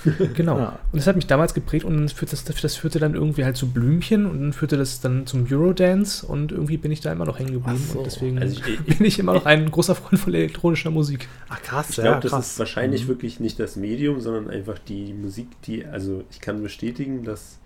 Genau. 0.35 0.57
Ja. 0.57 0.79
Und 0.91 0.97
das 0.99 1.07
hat 1.07 1.15
mich 1.15 1.27
damals 1.27 1.53
geprägt 1.53 1.85
und 1.85 2.05
das, 2.05 2.43
das 2.61 2.75
führte 2.75 2.99
dann 2.99 3.13
irgendwie 3.15 3.43
halt 3.43 3.57
zu 3.57 3.67
Blümchen 3.71 4.25
und 4.25 4.39
dann 4.41 4.53
führte 4.53 4.77
das 4.77 5.01
dann 5.01 5.25
zum 5.25 5.45
Eurodance 5.49 6.25
und 6.25 6.51
irgendwie 6.51 6.77
bin 6.77 6.91
ich 6.91 7.01
da 7.01 7.11
immer 7.11 7.25
noch 7.25 7.39
hängen 7.39 7.53
geblieben 7.53 7.77
so. 7.91 7.99
und 7.99 8.05
deswegen 8.05 8.39
Also 8.39 8.59
ich- 8.85 8.97
bin 8.97 9.05
ich 9.07 9.19
immer 9.19 9.33
noch 9.33 9.45
ein 9.45 9.69
großer 9.69 9.95
Freund 9.95 10.19
von 10.19 10.33
elektronischer 10.33 10.91
Musik. 10.91 11.27
Ach 11.49 11.61
krass, 11.61 11.89
Ich 11.91 11.97
ja, 11.97 12.03
glaube, 12.03 12.19
das 12.21 12.31
krass. 12.31 12.51
ist 12.51 12.59
wahrscheinlich 12.59 13.03
Mhm. 13.05 13.07
wirklich 13.09 13.39
nicht 13.39 13.59
das 13.59 13.75
Medium, 13.75 14.19
sondern 14.21 14.49
einfach 14.49 14.79
die 14.79 15.13
Musik, 15.13 15.47
die, 15.63 15.85
also 15.85 16.23
ich 16.31 16.41
kann 16.41 16.61
bestätigen, 16.61 17.23
dass, 17.23 17.59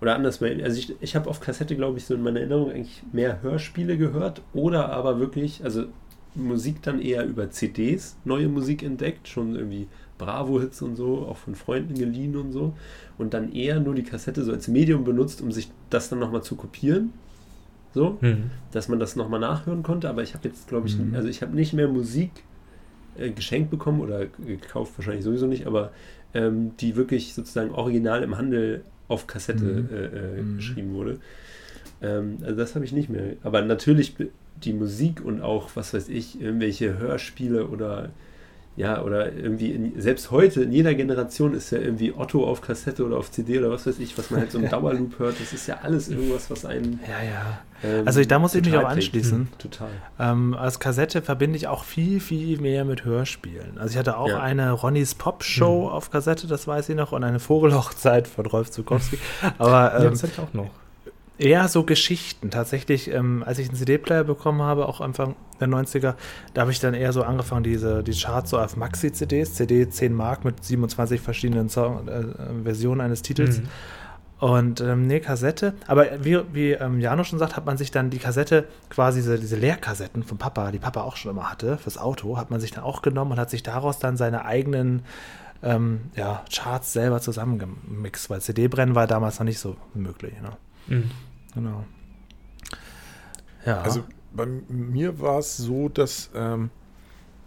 oder 0.00 0.14
anders, 0.14 0.42
also 0.42 0.78
ich, 0.78 0.94
ich 1.00 1.16
habe 1.16 1.28
auf 1.30 1.40
Kassette, 1.40 1.76
glaube 1.76 1.98
ich, 1.98 2.04
so 2.04 2.14
in 2.14 2.22
meiner 2.22 2.40
Erinnerung 2.40 2.70
eigentlich 2.70 3.02
mehr 3.12 3.40
Hörspiele 3.42 3.96
gehört 3.98 4.42
oder 4.52 4.90
aber 4.90 5.18
wirklich, 5.20 5.64
also 5.64 5.84
Musik 6.34 6.82
dann 6.82 7.00
eher 7.00 7.24
über 7.24 7.50
CDs, 7.50 8.16
neue 8.26 8.48
Musik 8.48 8.82
entdeckt, 8.82 9.26
schon 9.26 9.56
irgendwie 9.56 9.86
Bravo-Hits 10.18 10.82
und 10.82 10.96
so, 10.96 11.26
auch 11.28 11.36
von 11.36 11.54
Freunden 11.54 11.94
geliehen 11.94 12.36
und 12.36 12.52
so. 12.52 12.74
Und 13.18 13.34
dann 13.34 13.52
eher 13.52 13.80
nur 13.80 13.94
die 13.94 14.02
Kassette 14.02 14.42
so 14.44 14.52
als 14.52 14.68
Medium 14.68 15.04
benutzt, 15.04 15.40
um 15.42 15.52
sich 15.52 15.70
das 15.90 16.08
dann 16.08 16.18
nochmal 16.18 16.42
zu 16.42 16.56
kopieren. 16.56 17.12
So, 17.94 18.18
Mhm. 18.20 18.50
dass 18.72 18.88
man 18.88 18.98
das 19.00 19.16
nochmal 19.16 19.40
nachhören 19.40 19.82
konnte. 19.82 20.08
Aber 20.10 20.22
ich 20.22 20.34
habe 20.34 20.46
jetzt, 20.48 20.68
glaube 20.68 20.86
ich, 20.88 20.98
Mhm. 20.98 21.14
also 21.14 21.28
ich 21.28 21.40
habe 21.42 21.54
nicht 21.54 21.72
mehr 21.72 21.88
Musik 21.88 22.30
äh, 23.18 23.30
geschenkt 23.30 23.70
bekommen 23.70 24.00
oder 24.00 24.26
gekauft, 24.26 24.92
wahrscheinlich 24.98 25.24
sowieso 25.24 25.46
nicht, 25.46 25.66
aber 25.66 25.92
ähm, 26.34 26.72
die 26.80 26.96
wirklich 26.96 27.32
sozusagen 27.32 27.70
original 27.70 28.22
im 28.22 28.36
Handel 28.36 28.82
auf 29.08 29.26
Kassette 29.26 29.64
Mhm. 29.64 29.88
äh, 29.90 30.04
äh, 30.04 30.42
Mhm. 30.42 30.56
geschrieben 30.56 30.92
wurde. 30.92 31.18
Ähm, 32.02 32.36
also 32.42 32.54
das 32.56 32.74
habe 32.74 32.84
ich 32.84 32.92
nicht 32.92 33.08
mehr. 33.08 33.36
Aber 33.42 33.62
natürlich 33.62 34.14
die 34.62 34.72
Musik 34.74 35.24
und 35.24 35.40
auch, 35.40 35.70
was 35.74 35.94
weiß 35.94 36.08
ich, 36.10 36.38
irgendwelche 36.40 36.98
Hörspiele 36.98 37.68
oder 37.68 38.10
ja, 38.76 39.02
oder 39.02 39.32
irgendwie, 39.32 39.70
in, 39.72 39.98
selbst 40.00 40.30
heute 40.30 40.62
in 40.62 40.70
jeder 40.72 40.94
Generation 40.94 41.54
ist 41.54 41.70
ja 41.70 41.78
irgendwie 41.78 42.12
Otto 42.14 42.46
auf 42.46 42.60
Kassette 42.60 43.04
oder 43.06 43.16
auf 43.16 43.30
CD 43.30 43.58
oder 43.58 43.70
was 43.70 43.86
weiß 43.86 43.98
ich, 43.98 44.16
was 44.18 44.30
man 44.30 44.40
halt 44.40 44.52
so 44.52 44.58
im 44.58 44.68
Dauerloop 44.70 45.18
hört. 45.18 45.40
Das 45.40 45.52
ist 45.54 45.66
ja 45.66 45.78
alles 45.82 46.08
irgendwas, 46.10 46.50
was 46.50 46.66
einen. 46.66 47.00
Ja, 47.08 47.24
ja. 47.24 47.58
ähm, 47.98 48.06
Also 48.06 48.20
ich- 48.20 48.28
da 48.28 48.38
muss 48.38 48.54
ich 48.54 48.64
mich 48.64 48.76
auch 48.76 48.84
anschließen. 48.84 49.38
Hm, 49.38 49.48
Total. 49.58 49.88
Ähm, 50.18 50.52
als 50.54 50.78
Kassette 50.78 51.22
verbinde 51.22 51.56
ich 51.56 51.68
auch 51.68 51.84
viel, 51.84 52.20
viel 52.20 52.60
mehr 52.60 52.84
mit 52.84 53.04
Hörspielen. 53.04 53.78
Also 53.78 53.92
ich 53.92 53.98
hatte 53.98 54.18
auch 54.18 54.28
Ja. 54.28 54.40
eine 54.40 54.70
Ronnys 54.72 55.14
Pop 55.14 55.42
Show 55.42 55.88
auf 55.88 56.10
Kassette, 56.10 56.46
das 56.46 56.66
weiß 56.68 56.90
ich 56.90 56.96
noch, 56.96 57.12
und 57.12 57.24
eine 57.24 57.38
Vogelhochzeit 57.38 58.28
von 58.28 58.44
Rolf 58.46 58.70
Zukowski. 58.70 59.18
Aber 59.58 59.92
Ja, 59.94 60.04
ähm, 60.04 60.10
das 60.10 60.22
hatte 60.22 60.32
ich 60.34 60.38
auch 60.40 60.52
noch. 60.52 60.70
Eher 61.38 61.68
so 61.68 61.84
Geschichten. 61.84 62.50
Tatsächlich, 62.50 63.10
ähm, 63.10 63.42
als 63.44 63.58
ich 63.58 63.68
einen 63.68 63.76
CD-Player 63.76 64.24
bekommen 64.24 64.62
habe, 64.62 64.88
auch 64.88 65.00
Anfang 65.00 65.36
der 65.60 65.68
90er, 65.68 66.14
da 66.54 66.60
habe 66.60 66.70
ich 66.70 66.80
dann 66.80 66.94
eher 66.94 67.12
so 67.12 67.22
angefangen, 67.22 67.64
diese, 67.64 68.02
die 68.02 68.12
Charts 68.12 68.50
so 68.50 68.58
auf 68.58 68.76
Maxi-CDs, 68.76 69.54
CD 69.54 69.88
10 69.88 70.12
Mark 70.12 70.44
mit 70.44 70.64
27 70.64 71.20
verschiedenen 71.20 71.68
Song, 71.68 72.08
äh, 72.08 72.20
äh, 72.20 72.24
Versionen 72.64 73.00
eines 73.00 73.22
Titels. 73.22 73.60
Mhm. 73.60 73.68
Und 74.38 74.82
ähm, 74.82 75.06
nee, 75.06 75.20
Kassette. 75.20 75.74
Aber 75.86 76.22
wie, 76.22 76.38
wie 76.52 76.72
ähm, 76.72 77.00
Jano 77.00 77.24
schon 77.24 77.38
sagt, 77.38 77.56
hat 77.56 77.64
man 77.64 77.78
sich 77.78 77.90
dann 77.90 78.10
die 78.10 78.18
Kassette, 78.18 78.68
quasi 78.90 79.20
diese, 79.20 79.38
diese 79.38 79.56
Leerkassetten 79.56 80.22
von 80.24 80.36
Papa, 80.36 80.72
die 80.72 80.78
Papa 80.78 81.02
auch 81.02 81.16
schon 81.16 81.30
immer 81.30 81.50
hatte, 81.50 81.78
fürs 81.78 81.96
Auto, 81.96 82.36
hat 82.36 82.50
man 82.50 82.60
sich 82.60 82.70
dann 82.70 82.84
auch 82.84 83.00
genommen 83.00 83.32
und 83.32 83.38
hat 83.38 83.48
sich 83.48 83.62
daraus 83.62 83.98
dann 83.98 84.18
seine 84.18 84.44
eigenen 84.44 85.04
ähm, 85.62 86.10
ja, 86.14 86.44
Charts 86.52 86.92
selber 86.92 87.20
zusammengemixt, 87.22 88.28
weil 88.28 88.42
CD-Brennen 88.42 88.94
war 88.94 89.06
damals 89.06 89.38
noch 89.38 89.46
nicht 89.46 89.58
so 89.58 89.76
möglich. 89.94 90.34
Ne? 90.42 90.50
Mhm. 90.88 91.10
Genau. 91.54 91.84
Ja. 93.64 93.80
Also 93.80 94.04
bei 94.32 94.46
mir 94.68 95.20
war 95.20 95.38
es 95.38 95.56
so, 95.56 95.88
dass 95.88 96.30
ähm, 96.34 96.70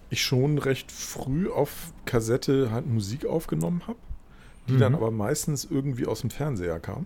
ich 0.10 0.24
schon 0.24 0.58
recht 0.58 0.92
früh 0.92 1.50
auf 1.50 1.94
Kassette 2.06 2.72
halt 2.72 2.88
Musik 2.88 3.26
aufgenommen 3.26 3.84
habe, 3.88 4.00
die 4.68 4.74
Mhm. 4.74 4.80
dann 4.80 4.96
aber 4.96 5.12
meistens 5.12 5.66
irgendwie 5.66 6.08
aus 6.08 6.22
dem 6.22 6.30
Fernseher 6.32 6.80
kam. 6.80 7.06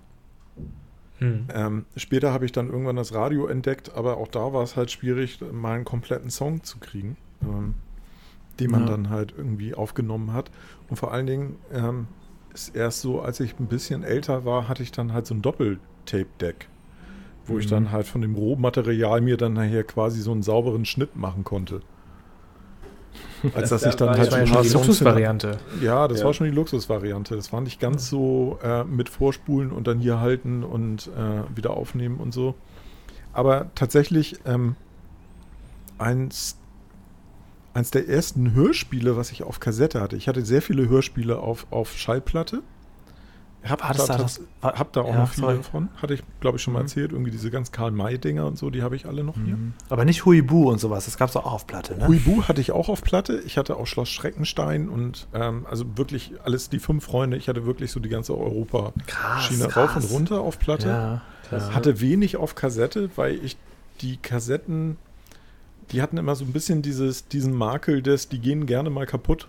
Mhm. 1.19 1.47
Ähm, 1.53 1.85
später 1.95 2.33
habe 2.33 2.45
ich 2.45 2.51
dann 2.53 2.69
irgendwann 2.69 2.95
das 2.95 3.13
Radio 3.13 3.45
entdeckt, 3.47 3.93
aber 3.93 4.17
auch 4.17 4.27
da 4.27 4.53
war 4.53 4.63
es 4.63 4.75
halt 4.75 4.89
schwierig, 4.91 5.39
mal 5.51 5.73
einen 5.75 5.85
kompletten 5.85 6.29
Song 6.29 6.63
zu 6.63 6.79
kriegen, 6.79 7.17
ähm, 7.43 7.75
den 8.59 8.71
man 8.71 8.81
Ja. 8.81 8.87
dann 8.87 9.09
halt 9.09 9.33
irgendwie 9.37 9.73
aufgenommen 9.75 10.33
hat. 10.33 10.49
Und 10.89 10.95
vor 10.95 11.11
allen 11.11 11.27
Dingen 11.27 11.55
ähm, 11.71 12.07
ist 12.53 12.75
erst 12.75 13.01
so, 13.01 13.21
als 13.21 13.39
ich 13.39 13.59
ein 13.59 13.67
bisschen 13.67 14.03
älter 14.03 14.45
war, 14.45 14.67
hatte 14.67 14.81
ich 14.83 14.91
dann 14.91 15.11
halt 15.13 15.25
so 15.27 15.33
ein 15.35 15.41
Doppeltape-Deck, 16.05 16.67
wo 17.45 17.57
ich 17.59 17.65
Mhm. 17.65 17.69
dann 17.71 17.91
halt 17.91 18.07
von 18.07 18.21
dem 18.21 18.35
Rohmaterial 18.35 19.21
mir 19.21 19.37
dann 19.37 19.53
nachher 19.53 19.83
quasi 19.83 20.21
so 20.21 20.31
einen 20.31 20.43
sauberen 20.43 20.85
Schnitt 20.85 21.15
machen 21.15 21.43
konnte. 21.43 21.81
Als 23.53 23.69
dass 23.69 23.81
Da 23.81 23.89
ich 23.89 23.95
dann 23.95 24.09
halt 24.09 24.19
Das 24.19 24.31
war 24.31 24.45
schon 24.47 24.63
die 24.63 24.69
Luxusvariante. 24.69 25.57
ja, 25.81 26.07
das 26.07 26.19
Ja. 26.19 26.25
war 26.25 26.33
schon 26.33 26.47
die 26.47 26.53
Luxusvariante. 26.53 27.35
Das 27.35 27.51
war 27.53 27.61
nicht 27.61 27.79
ganz 27.79 28.09
so 28.09 28.57
äh, 28.63 28.83
mit 28.85 29.09
Vorspulen 29.09 29.71
und 29.71 29.85
dann 29.87 29.99
hier 29.99 30.19
halten 30.19 30.63
und 30.63 31.07
äh, 31.07 31.55
wieder 31.55 31.71
aufnehmen 31.71 32.17
und 32.17 32.33
so. 32.33 32.55
Aber 33.33 33.67
tatsächlich 33.75 34.39
ähm, 34.45 34.75
eins, 35.97 36.57
eins 37.73 37.91
der 37.91 38.07
ersten 38.07 38.53
Hörspiele, 38.53 39.17
was 39.17 39.31
ich 39.31 39.43
auf 39.43 39.59
Kassette 39.59 39.99
hatte. 39.99 40.15
Ich 40.15 40.27
hatte 40.27 40.45
sehr 40.45 40.61
viele 40.61 40.87
Hörspiele 40.87 41.39
auf, 41.39 41.67
auf 41.69 41.97
Schallplatte. 41.97 42.61
Hab, 43.67 43.81
das 43.87 43.97
da, 43.97 44.05
da 44.07 44.23
tats- 44.23 44.41
das- 44.61 44.73
hab 44.77 44.91
da 44.93 45.01
auch 45.01 45.07
Ja, 45.13 45.19
noch 45.21 45.29
viele 45.29 45.47
sorry. 45.47 45.57
davon. 45.57 45.89
Hatte 46.01 46.13
ich, 46.15 46.23
glaube 46.41 46.57
ich, 46.57 46.63
schon 46.63 46.73
mal 46.73 46.79
Mhm. 46.79 46.85
erzählt. 46.85 47.11
Irgendwie 47.13 47.31
diese 47.31 47.49
ganz 47.49 47.71
Karl-May-Dinger 47.71 48.45
und 48.45 48.57
so, 48.57 48.69
die 48.69 48.83
habe 48.83 48.95
ich 48.97 49.05
alle 49.05 49.23
noch 49.23 49.35
hier. 49.35 49.55
Mhm. 49.55 49.73
Aber 49.89 50.03
nicht 50.03 50.25
Huibu 50.25 50.69
und 50.69 50.79
sowas, 50.79 51.05
das 51.05 51.17
gab 51.17 51.29
es 51.29 51.35
auch 51.37 51.45
auf 51.51 51.65
Platte, 51.65 51.95
ne? 51.97 52.07
Huibu 52.07 52.43
hatte 52.43 52.59
ich 52.59 52.71
auch 52.73 52.89
auf 52.89 53.01
Platte. 53.01 53.41
Ich 53.45 53.57
hatte 53.57 53.77
auch 53.77 53.87
Schloss 53.87 54.09
Schreckenstein 54.09 54.89
und 54.89 55.27
ähm, 55.33 55.65
also 55.69 55.85
wirklich 55.97 56.33
alles, 56.43 56.69
die 56.69 56.79
fünf 56.79 57.05
Freunde. 57.05 57.37
Ich 57.37 57.47
hatte 57.47 57.65
wirklich 57.65 57.91
so 57.91 57.99
die 58.01 58.09
ganze 58.09 58.37
Europa-Schiene 58.37 59.73
rauf 59.73 59.95
und 59.95 60.11
runter 60.11 60.41
auf 60.41 60.59
Platte. 60.59 61.21
Ja. 61.51 61.61
Hatte 61.73 62.01
wenig 62.01 62.35
auf 62.37 62.55
Kassette, 62.55 63.11
weil 63.15 63.35
ich 63.45 63.55
die 64.01 64.17
Kassetten, 64.17 64.97
die 65.91 66.01
hatten 66.01 66.17
immer 66.17 66.35
so 66.35 66.43
ein 66.45 66.51
bisschen 66.51 66.81
dieses, 66.81 67.27
diesen 67.27 67.53
Makel 67.53 68.01
des, 68.01 68.27
die 68.27 68.39
gehen 68.39 68.65
gerne 68.65 68.89
mal 68.89 69.05
kaputt. 69.05 69.47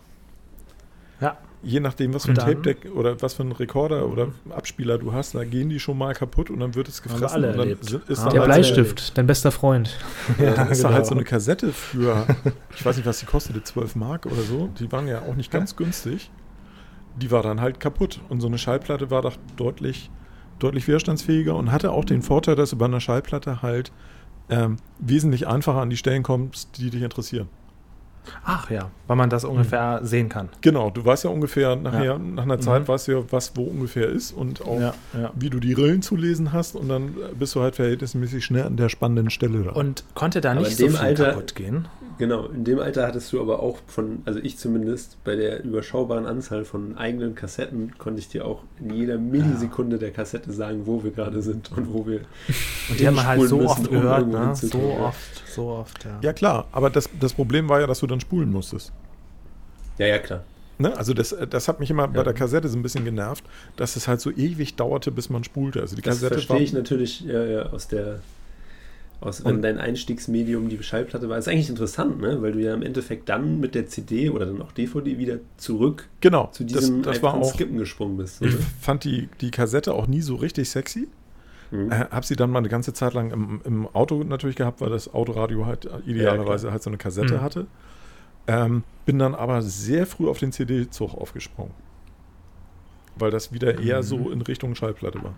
Ja. 1.21 1.39
Je 1.65 1.81
nachdem, 1.81 2.13
was 2.15 2.25
für 2.27 2.33
ein 2.33 2.37
Tape-Deck 2.37 2.93
oder 2.95 3.21
was 3.23 3.35
für 3.35 3.43
ein 3.43 3.53
Rekorder 3.53 4.07
oder 4.07 4.29
Abspieler 4.51 4.99
du 4.99 5.13
hast, 5.13 5.35
da 5.35 5.45
gehen 5.45 5.71
die 5.71 5.81
schon 5.81 5.97
mal 5.97 6.15
kaputt 6.15 6.51
und 6.51 6.61
dann 6.61 6.75
wird 6.75 6.89
es 6.89 7.03
gefressen. 7.03 7.27
alle 7.27 7.49
und 7.49 7.53
dann 7.59 7.69
erlebt. 7.69 7.91
ist 7.91 8.23
dann 8.23 8.31
Der 8.31 8.41
halt 8.41 8.45
Bleistift, 8.45 9.17
dein 9.17 9.27
bester 9.27 9.51
Freund. 9.51 9.99
ja, 10.39 10.53
dann 10.55 10.69
ist 10.71 10.83
da 10.83 10.89
genau. 10.89 10.97
halt 10.99 11.07
so 11.07 11.15
eine 11.15 11.25
Kassette 11.25 11.73
für, 11.73 12.27
ich 12.77 12.85
weiß 12.85 12.97
nicht, 12.97 13.07
was 13.07 13.19
die 13.21 13.27
kostete, 13.27 13.63
12 13.63 13.97
Mark 13.97 14.27
oder 14.27 14.43
so. 14.43 14.69
Die 14.79 14.93
waren 14.93 15.09
ja 15.09 15.23
auch 15.23 15.35
nicht 15.35 15.51
ganz 15.51 15.75
günstig. 15.77 16.31
Die 17.17 17.31
war 17.31 17.43
dann 17.43 17.61
halt 17.61 17.81
kaputt. 17.81 18.21
Und 18.29 18.41
so 18.41 18.47
eine 18.49 18.59
Schallplatte 18.59 19.11
war 19.11 19.23
doch 19.23 19.37
deutlich, 19.57 20.11
deutlich 20.59 20.87
widerstandsfähiger 20.87 21.55
und 21.57 21.73
hatte 21.73 21.93
auch 21.93 22.05
den 22.05 22.23
Vorteil, 22.23 22.57
dass 22.57 22.71
du 22.71 22.77
bei 22.77 22.87
einer 22.87 23.01
Schallplatte 23.01 23.63
halt 23.63 23.93
ähm, 24.51 24.77
wesentlich 24.99 25.47
einfacher 25.47 25.81
an 25.81 25.91
die 25.91 25.97
Stellen 25.97 26.23
kommst, 26.23 26.77
die 26.79 26.91
dich 26.91 27.03
interessieren. 27.03 27.49
Ach 28.45 28.71
ja, 28.71 28.91
weil 29.07 29.17
man 29.17 29.31
das 29.31 29.45
ungefähr 29.45 30.01
sehen 30.03 30.29
kann. 30.29 30.49
Genau, 30.61 30.91
du 30.91 31.05
weißt 31.05 31.25
ja 31.25 31.31
ungefähr 31.31 31.77
nachher, 31.77 32.05
Ja. 32.05 32.19
nach 32.19 32.45
einer 32.45 32.59
Zeit 32.61 32.83
Mhm. 32.83 32.89
weißt 32.89 33.09
du 33.09 33.13
ja, 33.13 33.19
was 33.31 33.53
wo 33.57 33.65
ungefähr 33.65 34.09
ist 34.09 34.33
und 34.33 34.63
auch 34.63 34.81
ja. 34.81 34.95
wie 35.35 35.51
du 35.51 35.61
die 35.61 35.73
Rillen 35.73 36.03
zu 36.03 36.17
lesen 36.17 36.53
hast 36.53 36.75
und 36.77 36.89
dann 36.89 37.15
bist 37.39 37.55
du 37.55 37.61
halt 37.61 37.77
verhältnismäßig 37.77 38.45
schnell 38.45 38.65
an 38.65 38.77
der 38.77 38.89
spannenden 38.89 39.31
Stelle 39.31 39.63
da. 39.65 39.71
Und 39.73 40.05
konnte 40.15 40.41
da 40.41 40.55
nicht 40.55 40.71
in 40.73 40.77
so 40.77 40.85
dem 40.87 40.93
viel 40.93 41.01
Alter- 41.01 41.31
kaputt 41.33 41.55
gehen. 41.55 41.87
Genau, 42.19 42.47
in 42.47 42.65
dem 42.65 42.79
Alter 42.79 43.07
hattest 43.07 43.33
du 43.33 43.41
aber 43.41 43.61
auch 43.61 43.79
von, 43.87 44.23
also 44.25 44.39
ich 44.41 44.57
zumindest, 44.59 45.23
bei 45.25 45.37
der 45.37 45.65
überschaubaren 45.65 46.27
Anzahl 46.27 46.65
von 46.65 46.97
eigenen 46.97 47.35
Kassetten 47.35 47.93
konnte 47.99 48.21
ich 48.21 48.29
dir 48.29 48.47
auch 48.47 48.63
in 48.81 48.91
jeder 48.95 49.19
Millisekunde 49.19 49.99
der 49.99 50.11
Kassette 50.11 50.53
sagen, 50.53 50.83
wo 50.87 51.03
wir 51.03 51.11
gerade 51.11 51.43
sind 51.43 51.71
und 51.77 51.93
wo 51.93 52.07
wir. 52.07 52.21
Und 52.91 53.01
die 53.01 53.07
haben 53.07 53.15
wir 53.15 53.27
halt 53.27 53.41
so 53.49 53.59
hinspulen 53.59 53.67
oft 53.67 53.81
müssen, 53.81 53.97
um 53.97 54.03
gehört, 54.03 54.29
ne? 54.29 54.55
So 54.55 54.79
ja. 54.79 55.07
oft, 55.07 55.43
so 55.49 55.67
oft, 55.69 56.05
ja. 56.05 56.19
ja 56.21 56.33
klar, 56.35 56.67
aber 56.71 56.91
das, 56.91 57.09
das 57.19 57.33
Problem 57.33 57.69
war 57.69 57.81
ja, 57.81 57.87
dass 57.87 58.01
du 58.01 58.07
dann 58.07 58.21
spulen 58.21 58.51
musstest. 58.51 58.93
Ja, 59.99 60.07
ja, 60.07 60.19
klar. 60.19 60.45
Ne? 60.79 60.97
Also 60.97 61.15
das, 61.15 61.35
das 61.51 61.69
hat 61.69 61.81
mich 61.81 61.91
immer 61.91 62.09
bei 62.09 62.19
Ja. 62.19 62.25
der 62.25 62.35
Kassette 62.35 62.69
so 62.69 62.77
ein 62.77 62.83
bisschen 62.83 63.05
genervt, 63.05 63.45
dass 63.77 63.97
es 63.97 64.09
halt 64.09 64.21
so 64.21 64.31
ewig 64.31 64.75
dauerte, 64.75 65.11
bis 65.13 65.31
man 65.31 65.45
spulte. 65.45 65.81
Also 65.81 65.95
die 65.95 66.03
Das 66.03 66.17
Kassette 66.17 66.35
verstehe 66.35 66.65
ich 66.65 66.73
natürlich 66.73 67.21
ja, 67.21 67.45
ja, 67.45 67.63
aus 67.67 67.89
der. 67.89 68.21
Aus, 69.25 69.45
wenn 69.45 69.63
dein 69.63 69.79
Einstiegsmedium 69.79 70.69
die 70.69 70.83
Schallplatte 70.83 71.29
war. 71.29 71.39
ist 71.39 71.49
eigentlich 71.49 71.69
interessant, 71.71 72.21
ne? 72.21 72.43
weil 72.43 72.53
du 72.53 72.61
ja 72.61 72.75
im 72.75 72.83
Endeffekt 72.83 73.29
dann 73.29 73.59
mit 73.61 73.75
der 73.75 73.87
CD 73.87 74.31
oder 74.31 74.47
dann 74.47 74.61
auch 74.63 74.73
DVD 74.73 75.19
wieder 75.19 75.39
zurück 75.57 76.09
genau, 76.21 76.49
zu 76.53 76.65
das, 76.65 76.73
diesem 76.81 77.03
das 77.03 77.23
war 77.23 77.33
einfachen 77.35 77.43
auch. 77.49 77.55
Skippen 77.55 77.79
gesprungen 77.79 78.17
bist. 78.17 78.43
Ich 78.43 78.55
oder? 78.55 78.63
fand 78.81 79.05
die, 79.05 79.29
die 79.41 79.51
Kassette 79.51 79.95
auch 79.95 80.07
nie 80.07 80.21
so 80.21 80.37
richtig 80.37 80.69
sexy. 80.71 81.09
Mhm. 81.71 81.91
Äh, 81.91 82.05
hab 82.11 82.25
sie 82.25 82.37
dann 82.37 82.51
mal 82.51 82.59
eine 82.59 82.69
ganze 82.69 82.93
Zeit 82.93 83.15
lang 83.15 83.31
im, 83.31 83.61
im 83.65 83.89
Auto 83.95 84.23
natürlich 84.23 84.57
gehabt, 84.57 84.81
weil 84.81 84.91
das 84.91 85.13
Autoradio 85.13 85.67
halt 85.67 85.89
idealerweise 86.07 86.71
halt 86.71 86.83
so 86.83 86.91
eine 86.91 86.99
Kassette 86.99 87.35
Mhm. 87.37 87.41
hatte. 87.43 87.67
Ähm, 88.47 88.85
bin 89.07 89.19
dann 89.19 89.35
aber 89.35 89.63
sehr 89.63 90.07
früh 90.07 90.29
auf 90.29 90.39
den 90.39 90.53
CD-Zug 90.53 91.15
aufgesprungen. 91.15 91.73
Weil 93.17 93.31
das 93.31 93.53
wieder 93.53 93.79
eher 93.81 93.99
Mhm. 93.99 94.03
so 94.03 94.31
in 94.31 94.43
Richtung 94.43 94.75
Schallplatte 94.75 95.23
war. 95.23 95.35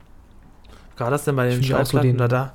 War 0.98 1.10
das 1.10 1.24
denn 1.24 1.36
bei 1.36 1.48
den 1.48 1.60
Ich 1.60 1.72
auch 1.74 1.84
so 1.84 1.92
Schallplatten 1.98 2.08
den- 2.12 2.18
da, 2.18 2.26
da 2.28 2.54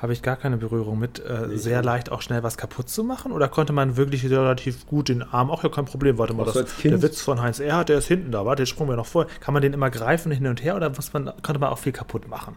habe 0.00 0.12
ich 0.12 0.22
gar 0.22 0.36
keine 0.36 0.56
Berührung 0.56 0.98
mit, 0.98 1.18
äh, 1.20 1.46
Nee, 1.48 1.56
sehr 1.56 1.82
leicht 1.82 2.10
auch 2.10 2.22
schnell 2.22 2.42
was 2.42 2.56
kaputt 2.56 2.88
zu 2.88 3.04
machen? 3.04 3.32
Oder 3.32 3.48
konnte 3.48 3.72
man 3.72 3.96
wirklich 3.96 4.24
relativ 4.28 4.86
gut 4.86 5.08
den 5.08 5.22
Arm, 5.22 5.50
auch 5.50 5.62
ja 5.62 5.68
kein 5.68 5.84
Problem, 5.84 6.16
warte 6.18 6.32
mal, 6.32 6.44
das, 6.46 6.54
der 6.82 7.02
Witz 7.02 7.20
von 7.20 7.42
Heinz 7.42 7.60
Erhardt, 7.60 7.88
der 7.90 7.98
ist 7.98 8.06
hinten 8.08 8.32
da, 8.32 8.46
warte, 8.46 8.62
jetzt 8.62 8.70
sprungen 8.70 8.90
wir 8.90 8.96
noch 8.96 9.06
vor. 9.06 9.26
Kann 9.40 9.52
man 9.52 9.62
den 9.62 9.72
immer 9.74 9.90
greifen 9.90 10.32
hin 10.32 10.46
und 10.46 10.62
her 10.64 10.76
oder 10.76 10.88
muss 10.90 11.12
man, 11.12 11.26
konnte 11.42 11.58
man 11.60 11.68
auch 11.70 11.78
viel 11.78 11.92
kaputt 11.92 12.28
machen? 12.28 12.56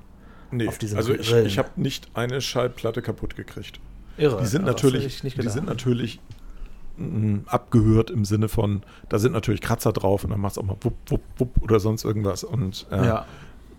Nee, 0.51 0.67
also 0.95 1.13
ich, 1.13 1.33
Rillen. 1.33 1.47
ich 1.47 1.57
habe 1.57 1.69
nicht 1.75 2.07
eine 2.13 2.39
Schallplatte 2.39 3.01
kaputt 3.01 3.35
gekriegt. 3.35 3.79
Irre. 4.17 4.39
Die 4.39 4.45
sind 4.47 4.65
natürlich, 4.65 5.21
die 5.21 5.29
gedacht. 5.31 5.51
sind 5.53 5.65
natürlich 5.65 6.19
mh, 6.97 7.41
abgehört 7.47 8.09
im 8.11 8.23
Sinne 8.25 8.47
von, 8.47 8.83
da 9.09 9.19
sind 9.19 9.31
natürlich 9.31 9.61
Kratzer 9.61 9.91
drauf 9.91 10.23
und 10.23 10.29
dann 10.29 10.39
macht 10.39 10.53
es 10.53 10.57
auch 10.59 10.63
mal 10.63 10.77
wupp, 10.81 10.93
wupp, 11.07 11.21
wupp 11.37 11.61
oder 11.61 11.79
sonst 11.79 12.03
irgendwas. 12.05 12.43
Und 12.43 12.85
äh, 12.91 12.97
ja. 12.97 13.25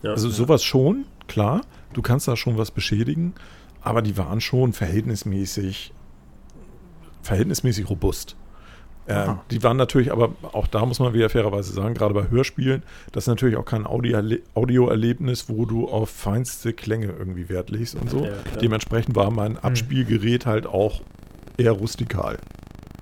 Ja. 0.03 0.11
Also 0.11 0.29
Ja. 0.29 0.35
sowas 0.35 0.63
schon, 0.65 1.05
klar. 1.29 1.63
Du 1.95 2.03
kannst 2.03 2.29
da 2.29 2.37
schon 2.37 2.59
was 2.59 2.71
beschädigen, 2.71 3.35
aber 3.81 4.03
die 4.03 4.17
waren 4.17 4.41
schon 4.41 4.73
verhältnismäßig, 4.73 5.93
verhältnismäßig 7.23 7.89
robust. 7.89 8.37
Ähm, 9.07 9.39
die 9.51 9.63
waren 9.63 9.77
natürlich, 9.77 10.13
aber 10.13 10.35
auch 10.53 10.67
da 10.67 10.87
muss 10.87 10.99
man 10.99 11.13
wieder 11.13 11.29
fairerweise 11.29 11.73
sagen, 11.73 11.95
gerade 11.95 12.15
bei 12.15 12.31
Hörspielen, 12.31 12.83
das 13.13 13.25
ist 13.25 13.29
natürlich 13.29 13.57
auch 13.57 13.67
kein 13.67 13.87
Audio- 13.87 14.39
Audioerlebnis, 14.55 15.49
wo 15.49 15.67
du 15.67 15.89
auf 15.89 16.09
feinste 16.09 16.73
Klänge 16.73 17.07
irgendwie 17.07 17.49
Wert 17.49 17.71
legst 17.71 17.97
und 17.97 18.09
so. 18.09 18.25
Ja. 18.25 18.33
Dementsprechend 18.63 19.15
war 19.15 19.31
mein 19.31 19.59
Abspielgerät 19.59 20.47
halt 20.47 20.67
auch 20.67 21.03
eher 21.59 21.73
rustikal. 21.73 22.39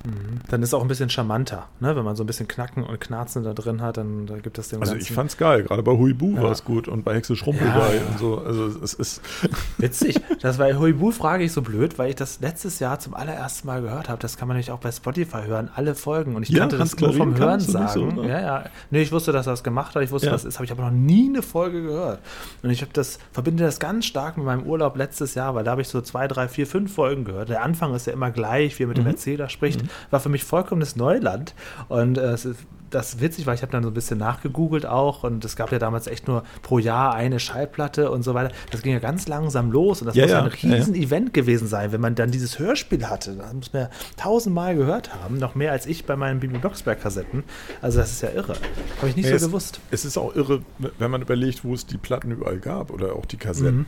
Mhm. 0.05 0.41
Dann 0.51 0.63
ist 0.63 0.71
es 0.71 0.75
auch 0.75 0.83
ein 0.83 0.89
bisschen 0.89 1.09
charmanter, 1.11 1.69
ne? 1.81 1.95
wenn 1.95 2.05
man 2.05 2.17
so 2.17 2.25
ein 2.25 2.27
bisschen 2.27 2.49
Knacken 2.49 2.83
und 2.83 3.01
Knarzen 3.01 3.45
da 3.45 3.53
drin 3.55 3.81
hat, 3.83 3.97
dann 3.97 4.27
da 4.27 4.37
gibt 4.39 4.59
es 4.59 4.69
dem 4.69 4.81
Also 4.81 4.95
Ganzen- 4.95 5.07
ich 5.09 5.13
fand's 5.15 5.37
geil, 5.37 5.63
gerade 5.63 5.83
bei 5.83 5.93
Huibu 5.93 6.35
Ja. 6.37 6.43
war 6.43 6.51
es 6.51 6.65
gut 6.65 6.89
und 6.89 7.05
bei 7.05 7.15
Hexe 7.15 7.37
Schrumpel 7.37 7.67
Ja, 7.67 7.87
und 8.11 8.19
so. 8.19 8.39
Also 8.39 8.67
es 8.67 8.95
ist 8.95 9.21
Witzig. 9.79 10.21
Das 10.41 10.59
war 10.59 10.73
Huibu 10.79 11.11
frage 11.13 11.45
ich 11.45 11.53
so 11.53 11.63
blöd, 11.63 11.99
weil 11.99 12.11
ich 12.11 12.17
das 12.17 12.41
letztes 12.41 12.79
Jahr 12.81 12.99
zum 12.99 13.15
allerersten 13.15 13.67
Mal 13.67 13.83
gehört 13.83 14.09
habe. 14.09 14.21
Das 14.21 14.37
kann 14.37 14.49
man 14.49 14.57
nämlich 14.57 14.71
auch 14.71 14.79
bei 14.81 14.91
Spotify 14.93 15.43
hören, 15.47 15.71
alle 15.75 15.95
Folgen. 15.95 16.35
Und 16.37 16.43
ich 16.43 16.49
Ja, 16.51 16.61
kannte 16.61 16.79
das 16.79 16.93
Hans 16.93 17.01
nur 17.01 17.13
vom 17.13 17.37
Hören 17.39 17.61
sagen. 17.61 18.17
so, 18.17 18.23
ja, 18.23 18.41
ja. 18.41 18.65
Nee, 18.91 19.03
ich 19.03 19.13
wusste, 19.13 19.33
dass 19.33 19.47
er 19.47 19.53
das 19.53 19.63
gemacht 19.63 19.95
hat. 19.95 20.03
Ich 20.03 20.11
wusste, 20.11 20.27
Ja. 20.29 20.33
was 20.35 20.45
ist, 20.45 20.57
habe 20.57 20.65
ich 20.65 20.73
aber 20.73 20.83
noch 20.85 20.91
nie 20.91 21.29
eine 21.29 21.43
Folge 21.43 21.83
gehört. 21.83 22.21
Und 22.63 22.71
ich 22.71 22.81
habe 22.83 22.93
das, 22.93 23.19
verbinde 23.33 23.65
das 23.65 23.79
ganz 23.79 24.05
stark 24.07 24.37
mit 24.37 24.47
meinem 24.47 24.65
Urlaub 24.65 24.97
letztes 24.97 25.35
Jahr, 25.35 25.55
weil 25.55 25.65
da 25.65 25.73
habe 25.73 25.83
ich 25.83 25.89
so 25.89 26.01
zwei, 26.01 26.27
drei, 26.29 26.49
vier, 26.49 26.67
fünf 26.67 26.93
Folgen 26.95 27.25
gehört. 27.25 27.49
Der 27.49 27.63
Anfang 27.63 27.95
ist 27.95 28.07
ja 28.07 28.13
immer 28.13 28.31
gleich, 28.31 28.79
wie 28.79 28.85
er 28.85 28.89
mit 28.89 28.99
Mhm. 28.99 29.03
dem 29.03 29.07
Erzähler 29.09 29.49
spricht. 29.49 29.81
War 30.11 30.21
für 30.21 30.29
mich 30.29 30.45
vollkommenes 30.45 30.97
Neuland. 30.97 31.55
Und 31.89 32.19
äh, 32.19 32.33
es 32.33 32.45
ist 32.45 32.61
das 32.91 33.15
ist 33.15 33.21
witzig, 33.23 33.47
weil 33.47 33.55
ich 33.55 33.63
habe 33.63 33.73
dann 33.73 33.83
so 33.83 33.89
ein 33.89 33.95
bisschen 33.95 34.19
nachgegoogelt 34.19 34.85
auch 34.85 35.25
und 35.25 35.43
es 35.47 35.57
gab 35.57 35.73
ja 35.73 35.79
damals 35.79 36.07
echt 36.07 36.29
nur 36.29 36.45
pro 36.61 36.79
Jahr 36.79 37.15
eine 37.15 37.41
Schallplatte 37.41 38.11
und 38.11 38.23
so 38.23 38.35
weiter. 38.35 38.53
Das 38.71 38.83
ging 38.83 38.93
ja 38.93 38.99
ganz 38.99 39.27
langsam 39.29 39.73
los 39.73 40.03
und 40.03 40.09
das 40.09 40.15
Ja, 40.15 40.25
muss 40.25 40.31
ja 40.33 40.39
ein 40.43 40.51
ja, 40.61 40.69
ja. 40.69 40.75
riesen 40.77 40.95
Event 40.95 41.33
gewesen 41.33 41.67
sein, 41.69 41.91
wenn 41.93 42.03
man 42.03 42.15
dann 42.17 42.31
dieses 42.31 42.59
Hörspiel 42.59 43.09
hatte. 43.09 43.35
Das 43.37 43.55
muss 43.55 43.73
man 43.73 43.85
ja 43.85 43.91
tausendmal 44.19 44.77
gehört 44.77 45.15
haben, 45.15 45.39
noch 45.39 45.55
mehr 45.55 45.73
als 45.73 45.87
ich 45.87 46.05
bei 46.05 46.17
meinen 46.17 46.41
Bibi 46.41 46.59
Blocksberg-Kassetten. 46.59 47.45
Also 47.81 47.99
das 47.99 48.11
ist 48.13 48.21
ja 48.21 48.29
irre. 48.31 48.57
Habe 48.99 49.09
ich 49.09 49.17
nicht 49.17 49.25
Ja, 49.25 49.31
so 49.31 49.37
es- 49.37 49.43
gewusst. 49.47 49.81
Es 49.91 50.05
ist 50.05 50.19
auch 50.19 50.37
irre, 50.37 50.61
wenn 50.99 51.11
man 51.11 51.23
überlegt, 51.23 51.65
wo 51.65 51.73
es 51.73 51.87
die 51.87 51.97
Platten 51.97 52.31
überall 52.31 52.59
gab 52.59 52.91
oder 52.91 53.15
auch 53.17 53.25
die 53.25 53.39
Kassetten. 53.39 53.87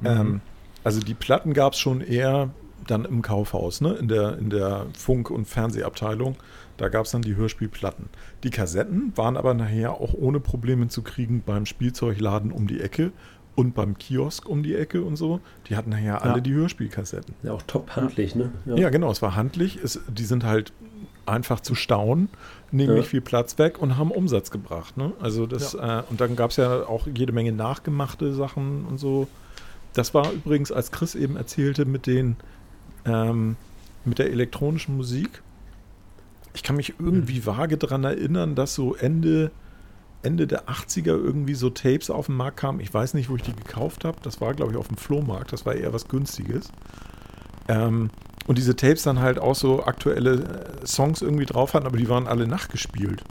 Mhm. 0.00 0.06
Ähm, 0.06 0.40
also 0.84 1.00
die 1.00 1.12
Platten 1.12 1.52
gab 1.52 1.74
es 1.74 1.78
schon 1.80 2.00
eher 2.00 2.48
dann 2.90 3.04
im 3.04 3.22
Kaufhaus, 3.22 3.80
ne? 3.80 3.94
in, 3.94 4.08
der, 4.08 4.38
in 4.38 4.50
der 4.50 4.86
Funk- 4.96 5.30
und 5.30 5.46
Fernsehabteilung. 5.46 6.36
Da 6.76 6.88
gab 6.88 7.06
es 7.06 7.10
dann 7.12 7.22
die 7.22 7.36
Hörspielplatten. 7.36 8.08
Die 8.44 8.50
Kassetten 8.50 9.12
waren 9.16 9.36
aber 9.36 9.54
nachher 9.54 9.92
auch 9.92 10.14
ohne 10.14 10.40
Probleme 10.40 10.88
zu 10.88 11.02
kriegen 11.02 11.42
beim 11.44 11.66
Spielzeugladen 11.66 12.52
um 12.52 12.66
die 12.66 12.80
Ecke 12.80 13.10
und 13.56 13.74
beim 13.74 13.98
Kiosk 13.98 14.48
um 14.48 14.62
die 14.62 14.76
Ecke 14.76 15.02
und 15.02 15.16
so. 15.16 15.40
Die 15.68 15.76
hatten 15.76 15.90
nachher 15.90 16.22
alle 16.22 16.34
Ja. 16.34 16.40
die 16.40 16.54
Hörspielkassetten. 16.54 17.34
Ja, 17.42 17.52
auch 17.52 17.62
top 17.62 17.96
handlich, 17.96 18.36
ne? 18.36 18.52
Ja, 18.66 18.90
genau, 18.90 19.10
es 19.10 19.20
war 19.22 19.34
handlich. 19.34 19.76
Es, 19.82 19.98
die 20.08 20.24
sind 20.24 20.44
halt 20.44 20.72
einfach 21.26 21.58
zu 21.60 21.74
staunen, 21.74 22.28
nehmen 22.70 22.90
Ja. 22.92 22.98
nicht 22.98 23.08
viel 23.08 23.20
Platz 23.20 23.58
weg 23.58 23.82
und 23.82 23.96
haben 23.98 24.12
Umsatz 24.12 24.50
gebracht. 24.52 24.96
Ne? 24.96 25.12
Also 25.20 25.46
das, 25.46 25.74
äh, 25.74 26.02
und 26.08 26.20
dann 26.20 26.36
gab 26.36 26.50
es 26.52 26.56
ja 26.56 26.86
auch 26.86 27.06
jede 27.12 27.32
Menge 27.32 27.50
nachgemachte 27.52 28.32
Sachen 28.32 28.84
und 28.86 28.98
so. 28.98 29.26
Das 29.94 30.14
war 30.14 30.30
übrigens, 30.32 30.70
als 30.70 30.92
Chris 30.92 31.16
eben 31.16 31.36
erzählte, 31.36 31.84
mit 31.84 32.06
den 32.06 32.36
ähm, 33.04 33.56
mit 34.04 34.18
der 34.18 34.30
elektronischen 34.30 34.96
Musik. 34.96 35.42
Ich 36.54 36.62
kann 36.62 36.76
mich 36.76 36.94
irgendwie 36.98 37.46
vage 37.46 37.76
daran 37.76 38.04
erinnern, 38.04 38.54
dass 38.54 38.74
so 38.74 38.94
Ende, 38.94 39.50
Ende 40.22 40.46
der 40.46 40.68
80er 40.68 41.08
irgendwie 41.08 41.54
so 41.54 41.70
Tapes 41.70 42.10
auf 42.10 42.26
den 42.26 42.36
Markt 42.36 42.58
kamen. 42.58 42.80
Ich 42.80 42.92
weiß 42.92 43.14
nicht, 43.14 43.28
wo 43.28 43.36
ich 43.36 43.42
die 43.42 43.54
gekauft 43.54 44.04
habe. 44.04 44.18
Das 44.22 44.40
war, 44.40 44.54
glaube 44.54 44.72
ich, 44.72 44.78
auf 44.78 44.88
dem 44.88 44.96
Flohmarkt. 44.96 45.52
Das 45.52 45.66
war 45.66 45.74
eher 45.74 45.92
was 45.92 46.08
Günstiges. 46.08 46.70
Ähm, 47.68 48.10
und 48.46 48.56
diese 48.56 48.74
Tapes 48.74 49.02
dann 49.02 49.20
halt 49.20 49.38
auch 49.38 49.54
so 49.54 49.84
aktuelle 49.84 50.80
äh, 50.82 50.86
Songs 50.86 51.20
irgendwie 51.20 51.44
drauf 51.44 51.74
hatten, 51.74 51.86
aber 51.86 51.98
die 51.98 52.08
waren 52.08 52.26
alle 52.26 52.46
nachgespielt. 52.46 53.22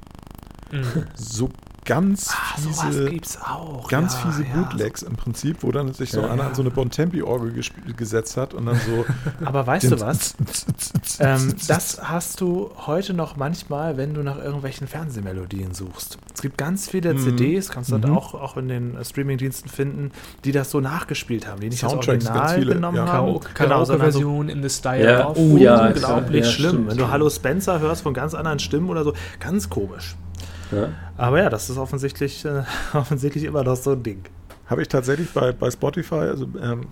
Mhm. 0.71 1.05
So 1.15 1.49
ganz 1.87 2.29
Ah, 2.31 2.57
fiese, 2.59 3.05
gibt's 3.09 3.39
auch. 3.41 3.87
ganz 3.87 4.13
ja, 4.13 4.19
fiese 4.19 4.43
ja. 4.43 4.53
Bootlegs 4.61 5.01
im 5.01 5.15
Prinzip, 5.15 5.63
wo 5.63 5.71
dann 5.71 5.91
sich 5.93 6.11
so 6.11 6.21
Ja. 6.21 6.29
einer 6.29 6.43
an 6.47 6.53
so 6.55 6.61
eine 6.61 6.69
Bontempi-Orgel 6.69 7.53
gesetzt 7.97 8.37
hat 8.37 8.53
und 8.53 8.67
dann 8.67 8.75
so. 8.85 9.05
Aber 9.45 9.65
weißt 9.65 9.89
du 9.91 9.99
was? 9.99 10.35
Ähm, 11.19 11.55
das 11.67 11.99
hast 12.03 12.41
du 12.41 12.69
heute 12.85 13.15
noch 13.15 13.37
manchmal, 13.37 13.97
wenn 13.97 14.13
du 14.13 14.21
nach 14.21 14.37
irgendwelchen 14.37 14.87
Fernsehmelodien 14.87 15.73
suchst. 15.73 16.19
Es 16.35 16.41
gibt 16.43 16.59
ganz 16.59 16.87
viele 16.87 17.15
Mhm. 17.15 17.19
CDs, 17.19 17.69
kannst 17.69 17.91
du 17.91 17.97
dann 17.97 18.11
Mhm. 18.11 18.17
auch, 18.17 18.33
auch 18.35 18.55
in 18.57 18.67
den 18.67 18.95
äh, 18.95 19.03
Streamingdiensten 19.03 19.67
finden, 19.71 20.11
die 20.45 20.51
das 20.51 20.69
so 20.69 20.79
nachgespielt 20.79 21.47
haben, 21.47 21.59
die 21.59 21.69
nicht 21.69 21.79
Soundtracks, 21.79 22.25
das 22.25 22.29
Original 22.35 22.59
viele, 22.59 22.73
genommen 22.75 22.97
ja. 22.97 23.07
haben. 23.07 23.27
Genau, 23.33 23.39
Karaoke-Version 23.53 24.49
in 24.49 24.61
the 24.61 24.69
Style 24.69 25.27
oh 25.35 25.57
ja, 25.57 25.87
unglaublich 25.87 26.45
ja, 26.45 26.51
schlimm. 26.51 26.69
stimmt. 26.71 26.89
Wenn 26.91 26.97
du 26.97 27.09
Hallo 27.09 27.29
Spencer 27.31 27.79
hörst 27.79 28.03
von 28.03 28.13
ganz 28.13 28.35
anderen 28.35 28.59
Stimmen 28.59 28.89
oder 28.89 29.03
so, 29.03 29.13
ganz 29.39 29.69
komisch. 29.69 30.15
Ja. 30.71 30.89
Aber 31.17 31.41
ja, 31.41 31.49
das 31.49 31.69
ist 31.69 31.77
offensichtlich, 31.77 32.45
äh, 32.45 32.63
offensichtlich 32.93 33.43
immer 33.43 33.63
noch 33.63 33.75
so 33.75 33.91
ein 33.91 34.03
Ding. 34.03 34.23
Habe 34.67 34.81
ich 34.81 34.87
tatsächlich 34.87 35.29
bei, 35.31 35.51
bei 35.51 35.71
Spotify, 35.71 36.15
also 36.15 36.47
ähm, 36.61 36.87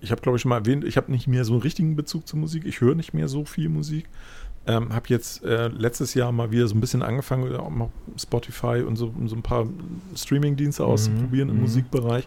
ich 0.00 0.10
habe 0.10 0.20
glaube 0.20 0.36
ich 0.36 0.42
schon 0.42 0.50
mal 0.50 0.58
erwähnt, 0.58 0.84
ich 0.84 0.96
habe 0.96 1.10
nicht 1.10 1.26
mehr 1.26 1.44
so 1.44 1.52
einen 1.52 1.62
richtigen 1.62 1.96
Bezug 1.96 2.26
zur 2.26 2.38
Musik, 2.38 2.64
ich 2.66 2.80
höre 2.80 2.94
nicht 2.94 3.14
mehr 3.14 3.28
so 3.28 3.44
viel 3.44 3.68
Musik. 3.68 4.08
Ähm, 4.66 4.94
habe 4.94 5.06
jetzt 5.08 5.44
äh, 5.44 5.68
letztes 5.68 6.14
Jahr 6.14 6.32
mal 6.32 6.50
wieder 6.50 6.66
so 6.66 6.74
ein 6.74 6.80
bisschen 6.80 7.02
angefangen, 7.02 7.54
auch 7.56 7.68
mal 7.68 7.90
Spotify 8.16 8.82
und 8.86 8.96
so, 8.96 9.12
so 9.26 9.36
ein 9.36 9.42
paar 9.42 9.66
Streaming-Dienste 10.14 10.84
auszuprobieren 10.84 11.50
im 11.50 11.56
mhm. 11.56 11.62
Musikbereich. 11.62 12.26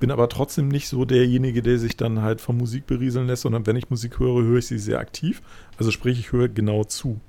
Bin 0.00 0.10
aber 0.10 0.30
trotzdem 0.30 0.68
nicht 0.68 0.88
so 0.88 1.04
derjenige, 1.04 1.62
der 1.62 1.78
sich 1.78 1.96
dann 1.96 2.22
halt 2.22 2.40
von 2.40 2.56
Musik 2.56 2.86
berieseln 2.86 3.26
lässt, 3.26 3.42
sondern 3.42 3.66
wenn 3.66 3.76
ich 3.76 3.90
Musik 3.90 4.18
höre, 4.18 4.42
höre 4.42 4.58
ich 4.58 4.66
sie 4.66 4.78
sehr 4.78 4.98
aktiv. 4.98 5.42
Also 5.76 5.90
sprich, 5.90 6.18
ich 6.18 6.32
höre 6.32 6.48
genau 6.48 6.84
zu. 6.84 7.20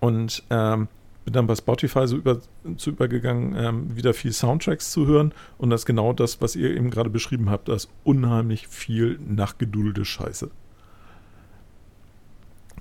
Und 0.00 0.42
ähm, 0.50 0.88
bin 1.24 1.34
dann 1.34 1.46
bei 1.46 1.54
Spotify 1.54 2.06
so 2.06 2.16
über, 2.16 2.38
zu 2.76 2.90
übergegangen, 2.90 3.54
ähm, 3.56 3.96
wieder 3.96 4.14
viel 4.14 4.32
Soundtracks 4.32 4.90
zu 4.90 5.06
hören. 5.06 5.32
Und 5.58 5.70
das 5.70 5.82
ist 5.82 5.86
genau 5.86 6.12
das, 6.12 6.40
was 6.40 6.56
ihr 6.56 6.70
eben 6.74 6.90
gerade 6.90 7.10
beschrieben 7.10 7.50
habt. 7.50 7.68
Da 7.68 7.74
ist 7.74 7.88
unheimlich 8.04 8.68
viel 8.68 9.18
nachgedudelte 9.26 10.04
Scheiße. 10.04 10.50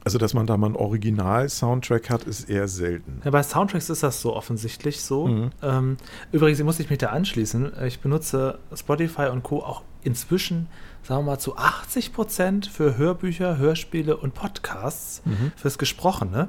Also, 0.06 0.18
dass 0.18 0.34
man 0.34 0.48
da 0.48 0.56
mal 0.56 0.68
einen 0.68 0.76
Original-Soundtrack 0.78 2.10
hat, 2.10 2.24
ist 2.24 2.50
eher 2.50 2.70
selten. 2.70 3.22
Ja, 3.26 3.32
bei 3.32 3.44
Soundtracks 3.44 3.90
ist 3.90 4.02
das 4.02 4.22
so 4.22 4.34
offensichtlich 4.34 5.02
so. 5.02 5.28
Mhm. 5.28 5.50
Ähm, 5.62 5.98
übrigens 6.32 6.64
muss 6.64 6.80
ich 6.80 6.90
mich 6.90 7.00
da 7.00 7.08
anschließen. 7.08 7.74
Ich 7.86 8.00
benutze 8.00 8.60
Spotify 8.74 9.28
und 9.28 9.44
Co. 9.44 9.60
auch 9.62 9.82
inzwischen, 10.02 10.68
sagen 11.04 11.26
wir 11.26 11.32
mal, 11.34 11.40
zu 11.40 11.58
80 11.58 12.14
Prozent 12.14 12.68
für 12.68 12.98
Hörbücher, 12.98 13.58
Hörspiele 13.58 14.16
und 14.16 14.34
Podcasts 14.34 15.22
Mhm. 15.26 15.52
fürs 15.58 15.78
Gesprochene. 15.78 16.48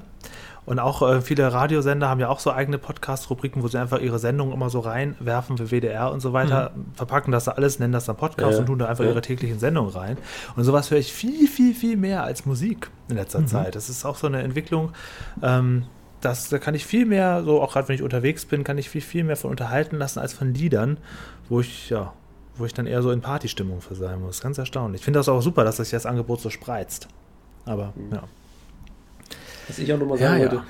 Und 0.67 0.79
auch 0.79 1.03
äh, 1.03 1.21
viele 1.21 1.53
Radiosender 1.53 2.09
haben 2.09 2.21
ja 2.21 2.29
auch 2.29 2.39
so 2.39 2.53
eigene 2.53 2.79
Podcast-Rubriken, 2.79 3.63
wo 3.63 3.69
sie 3.69 3.79
einfach 3.81 3.99
ihre 4.01 4.19
Sendungen 4.19 4.53
immer 4.55 4.71
so 4.71 4.81
reinwerfen 4.81 5.57
für 5.59 5.71
WDR 5.71 6.13
und 6.13 6.21
so 6.21 6.33
weiter, 6.33 6.73
verpacken 6.95 7.33
das 7.33 7.45
da 7.45 7.53
alles, 7.53 7.79
nennen 7.79 7.93
das 7.93 8.05
dann 8.05 8.17
Podcast 8.17 8.53
Ja, 8.53 8.59
und 8.59 8.67
tun 8.67 8.79
da 8.79 8.87
einfach 8.87 9.05
ja. 9.05 9.11
ihre 9.11 9.21
täglichen 9.23 9.59
Sendungen 9.59 9.91
rein. 9.93 10.19
Und 10.57 10.65
sowas 10.65 10.91
höre 10.91 10.99
ich 10.99 11.13
viel, 11.13 11.49
viel, 11.49 11.75
viel 11.75 11.97
mehr 11.97 12.23
als 12.25 12.47
Musik 12.47 12.91
in 13.09 13.17
letzter 13.17 13.41
Mhm. 13.41 13.47
Zeit. 13.49 13.75
Das 13.75 13.89
ist 13.89 14.05
auch 14.05 14.17
so 14.17 14.27
eine 14.27 14.43
Entwicklung. 14.43 14.93
Ähm, 15.43 15.85
das, 16.21 16.51
da 16.51 16.59
kann 16.59 16.75
ich 16.75 16.85
viel 16.85 17.07
mehr, 17.07 17.43
so 17.45 17.63
auch 17.63 17.73
gerade 17.73 17.89
wenn 17.89 17.95
ich 17.95 18.03
unterwegs 18.03 18.45
bin, 18.45 18.63
kann 18.63 18.77
ich 18.77 18.91
viel, 18.91 19.01
viel 19.01 19.25
mehr 19.25 19.37
von 19.37 19.51
unterhalten 19.51 19.97
lassen 19.97 20.19
als 20.19 20.35
von 20.35 20.53
Liedern, 20.53 20.99
wo 21.49 21.61
ich, 21.61 21.89
ja, 21.89 22.13
wo 22.57 22.67
ich 22.67 22.75
dann 22.75 22.87
eher 22.87 23.01
so 23.01 23.11
in 23.11 23.23
Partystimmung 23.23 23.81
für 23.81 23.95
sein 23.95 24.21
muss. 24.21 24.43
Ganz 24.43 24.59
erstaunlich. 24.59 25.01
Ich 25.01 25.05
finde 25.07 25.19
das 25.19 25.29
auch 25.31 25.41
super, 25.41 25.65
dass 25.65 25.79
sich 25.79 25.89
das 25.91 26.05
Angebot 26.05 26.41
so 26.43 26.51
spreizt. 26.51 27.09
Aber, 27.65 27.95
Mhm. 27.97 28.13
ja. 28.15 28.23
Was 29.71 29.79
ich 29.79 29.93
auch 29.93 29.99
nochmal 29.99 30.19
sagen 30.19 30.43
ja. 30.43 30.51
wollte, 30.53 30.63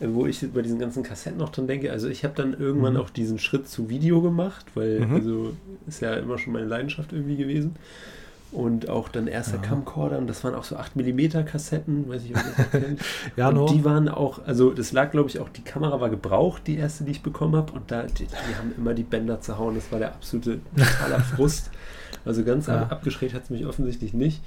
äh, 0.00 0.06
wo 0.10 0.26
ich 0.26 0.40
bei 0.52 0.62
diesen 0.62 0.78
ganzen 0.78 1.02
Kassetten 1.02 1.38
noch 1.38 1.50
dran 1.50 1.66
denke, 1.66 1.90
also 1.90 2.08
ich 2.08 2.24
habe 2.24 2.34
dann 2.36 2.54
irgendwann 2.54 2.94
Mhm. 2.94 3.00
auch 3.00 3.10
diesen 3.10 3.38
Schritt 3.38 3.68
zu 3.68 3.88
Video 3.88 4.20
gemacht, 4.22 4.66
weil 4.74 5.00
Mhm. 5.00 5.14
also 5.14 5.52
ist 5.86 6.00
ja 6.00 6.14
immer 6.14 6.38
schon 6.38 6.52
meine 6.52 6.66
Leidenschaft 6.66 7.12
irgendwie 7.12 7.36
gewesen. 7.36 7.76
Und 8.52 8.88
auch 8.88 9.08
dann 9.08 9.26
erster 9.26 9.56
Ja. 9.56 9.62
Camcorder, 9.62 10.16
und 10.18 10.28
das 10.28 10.44
waren 10.44 10.54
auch 10.54 10.62
so 10.62 10.76
8mm 10.76 11.42
Kassetten, 11.42 12.08
weiß 12.08 12.22
ich, 12.24 12.30
ob 12.36 12.36
ihr 12.36 12.52
das 12.56 12.70
kennt. 12.70 13.00
Ja, 13.36 13.48
und 13.48 13.56
no. 13.56 13.66
die 13.66 13.84
waren 13.84 14.08
auch, 14.08 14.46
also 14.46 14.70
das 14.70 14.92
lag, 14.92 15.10
glaube 15.10 15.28
ich, 15.28 15.40
auch, 15.40 15.48
die 15.48 15.62
Kamera 15.62 16.00
war 16.00 16.08
gebraucht, 16.08 16.62
die 16.68 16.76
erste, 16.76 17.02
die 17.02 17.10
ich 17.10 17.22
bekommen 17.22 17.56
habe. 17.56 17.72
Und 17.72 17.90
da, 17.90 18.04
die, 18.04 18.26
die 18.26 18.54
haben 18.56 18.72
immer 18.78 18.94
die 18.94 19.02
Bänder 19.02 19.40
zerhauen. 19.40 19.74
Das 19.74 19.90
war 19.90 19.98
der 19.98 20.12
absolute 20.12 20.60
totaler 20.76 21.18
Frust. 21.34 21.70
Also 22.24 22.44
ganz 22.44 22.68
Ja. 22.68 22.82
ab, 22.82 22.92
abgeschreckt 22.92 23.34
hat 23.34 23.42
es 23.42 23.50
mich 23.50 23.66
offensichtlich 23.66 24.14
nicht. 24.14 24.40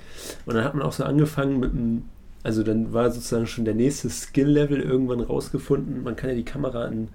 Und 0.45 0.55
dann 0.55 0.63
hat 0.63 0.73
man 0.73 0.83
auch 0.83 0.93
so 0.93 1.03
angefangen 1.03 1.59
mit 1.59 1.71
einem, 1.73 2.05
also 2.43 2.63
dann 2.63 2.93
war 2.93 3.11
sozusagen 3.11 3.47
schon 3.47 3.65
der 3.65 3.73
nächste 3.75 4.09
Skill-Level 4.09 4.79
irgendwann 4.79 5.19
rausgefunden. 5.21 6.03
Man 6.03 6.15
kann 6.15 6.29
ja 6.29 6.35
die 6.35 6.45
Kamera 6.45 6.85
an, 6.85 7.09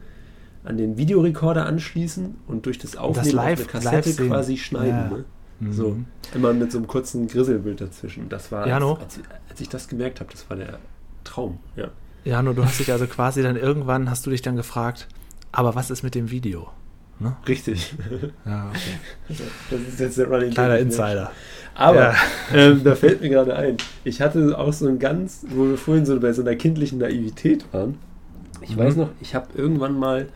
an 0.65 0.77
den 0.77 0.97
Videorekorder 0.97 1.67
anschließen 1.67 2.37
und 2.47 2.67
durch 2.67 2.79
das 2.79 2.97
Aufnehmen 2.97 3.35
live- 3.35 3.67
auf 3.67 3.75
eine 3.75 3.85
Kassette 4.01 4.27
quasi 4.29 4.57
schneiden. 4.57 4.89
Ja. 4.89 5.09
Ne? 5.09 5.25
Mhm. 5.61 5.73
So, 5.73 5.97
immer 6.35 6.53
mit 6.53 6.73
so 6.73 6.79
einem 6.79 6.87
kurzen 6.87 7.29
Grisselbild 7.29 7.81
dazwischen. 7.81 8.29
Das 8.29 8.51
war, 8.53 8.67
Ja, 8.67 8.81
no. 8.81 8.95
als, 8.95 9.21
als 9.49 9.61
ich 9.61 9.69
das 9.69 9.89
gemerkt 9.89 10.21
habe, 10.21 10.31
das 10.33 10.49
war 10.51 10.57
der 10.57 10.79
Traum. 11.25 11.59
Ja. 11.77 11.89
Ja, 12.25 12.43
nur 12.43 12.55
du 12.55 12.65
hast 12.65 12.79
dich 12.81 12.91
also 12.93 13.07
quasi 13.07 13.43
dann 13.43 13.57
irgendwann, 13.57 14.11
hast 14.11 14.27
du 14.27 14.31
dich 14.31 14.43
dann 14.43 14.57
gefragt, 14.57 15.09
aber 15.53 15.75
was 15.75 15.91
ist 15.91 16.03
mit 16.03 16.15
dem 16.15 16.31
Video? 16.31 16.71
ne? 17.21 17.37
Richtig. 17.47 17.95
Ja, 18.45 18.71
okay. 18.71 19.39
Das 19.71 19.81
ist 19.81 20.01
jetzt 20.01 20.19
der 20.19 20.27
Running 20.27 20.51
Kleiner. 20.51 20.79
Insider. 20.79 21.31
Aber 21.75 21.97
Ja. 22.01 22.15
ähm, 22.55 22.83
da 22.85 22.95
fällt 22.95 23.21
mir 23.21 23.29
gerade 23.31 23.57
ein, 23.57 23.77
ich 24.05 24.21
hatte 24.21 24.59
auch 24.59 24.73
so 24.73 24.87
ein 24.89 24.99
ganz, 24.99 25.45
wo 25.49 25.69
wir 25.69 25.79
vorhin 25.79 26.05
so 26.07 26.19
bei 26.21 26.33
so 26.33 26.43
einer 26.43 26.55
kindlichen 26.57 26.99
Naivität 26.99 27.65
waren. 27.73 27.97
Ich 28.61 28.77
Mhm. 28.77 28.81
weiß 28.81 28.97
noch, 28.97 29.11
ich 29.21 29.35
habe 29.35 29.47
irgendwann 29.57 29.99
mal, 29.99 30.29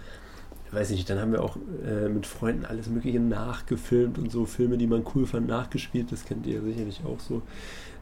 weiß 0.73 0.91
nicht, 0.91 1.09
dann 1.11 1.21
haben 1.21 1.33
wir 1.33 1.43
auch 1.43 1.57
äh, 1.87 2.09
mit 2.09 2.27
Freunden 2.27 2.65
alles 2.65 2.89
Mögliche 2.89 3.21
nachgefilmt 3.21 4.19
und 4.19 4.33
so 4.33 4.47
Filme, 4.47 4.79
die 4.79 4.87
man 4.87 5.05
cool 5.15 5.27
fand, 5.27 5.47
nachgespielt. 5.47 6.11
Das 6.11 6.25
kennt 6.25 6.47
ihr 6.47 6.63
sicherlich 6.63 7.01
auch 7.05 7.21
so. 7.21 7.43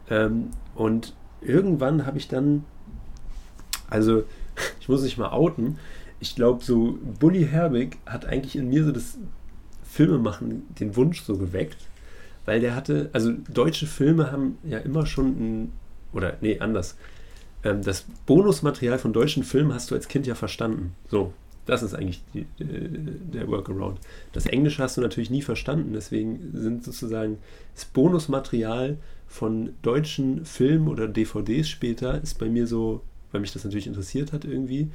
Ähm, 0.09 0.49
und 0.73 1.13
irgendwann 1.41 2.05
habe 2.05 2.17
ich 2.17 2.27
dann, 2.27 2.63
also 3.89 4.23
ich 4.79 4.87
muss 4.89 5.03
mich 5.03 5.17
mal 5.17 5.29
outen, 5.29 5.77
ich 6.19 6.35
glaube, 6.35 6.63
so 6.63 6.97
Bully 7.19 7.45
Herbig 7.45 7.97
hat 8.05 8.25
eigentlich 8.25 8.55
in 8.55 8.69
mir 8.69 8.83
so 8.85 8.91
das 8.91 9.17
Filmemachen, 9.83 10.63
den 10.79 10.95
Wunsch 10.95 11.21
so 11.21 11.37
geweckt, 11.37 11.77
weil 12.45 12.59
der 12.59 12.75
hatte, 12.75 13.09
also 13.13 13.31
deutsche 13.51 13.87
Filme 13.87 14.31
haben 14.31 14.57
ja 14.63 14.77
immer 14.79 15.05
schon 15.05 15.27
ein, 15.27 15.71
oder 16.13 16.37
nee, 16.41 16.59
anders. 16.59 16.95
Ähm, 17.63 17.81
das 17.81 18.05
Bonusmaterial 18.25 18.99
von 18.99 19.13
deutschen 19.13 19.43
Filmen 19.43 19.73
hast 19.73 19.91
du 19.91 19.95
als 19.95 20.07
Kind 20.07 20.27
ja 20.27 20.35
verstanden. 20.35 20.95
So, 21.09 21.33
das 21.65 21.81
ist 21.83 21.95
eigentlich 21.95 22.21
die, 22.33 22.41
äh, 22.63 22.89
der 23.33 23.47
Workaround. 23.47 23.99
Das 24.31 24.45
Englische 24.45 24.83
hast 24.83 24.97
du 24.97 25.01
natürlich 25.01 25.29
nie 25.29 25.41
verstanden, 25.41 25.93
deswegen 25.93 26.51
sind 26.53 26.83
sozusagen 26.83 27.39
das 27.73 27.85
Bonusmaterial 27.85 28.97
von 29.27 29.73
deutschen 29.81 30.45
Filmen 30.45 30.87
oder 30.87 31.07
DVDs 31.07 31.67
später 31.67 32.21
ist 32.21 32.37
bei 32.37 32.47
mir 32.47 32.67
so, 32.67 33.01
weil 33.31 33.41
mich 33.41 33.51
das 33.51 33.63
natürlich 33.63 33.87
interessiert 33.87 34.31
hat 34.31 34.45
irgendwie, 34.45 34.91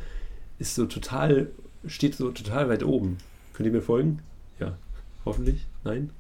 ist 0.58 0.76
so 0.76 0.86
total, 0.86 1.48
steht 1.86 2.14
so 2.14 2.30
total 2.30 2.68
weit 2.68 2.84
oben. 2.84 3.18
Könnt 3.52 3.66
ihr 3.66 3.72
mir 3.72 3.82
folgen? 3.82 4.20
Ja, 4.60 4.78
hoffentlich. 5.24 5.66
Nein? 5.84 6.10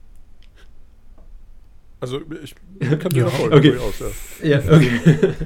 Also 2.00 2.20
ich 2.42 2.54
kann 2.98 3.10
dir 3.10 3.18
Ja, 3.20 3.24
ja, 3.24 3.28
folgen. 3.30 3.54
okay. 3.58 3.70
durchaus, 3.72 3.94
ja. 4.42 4.48
Ja, 4.48 4.58
okay. 4.74 4.90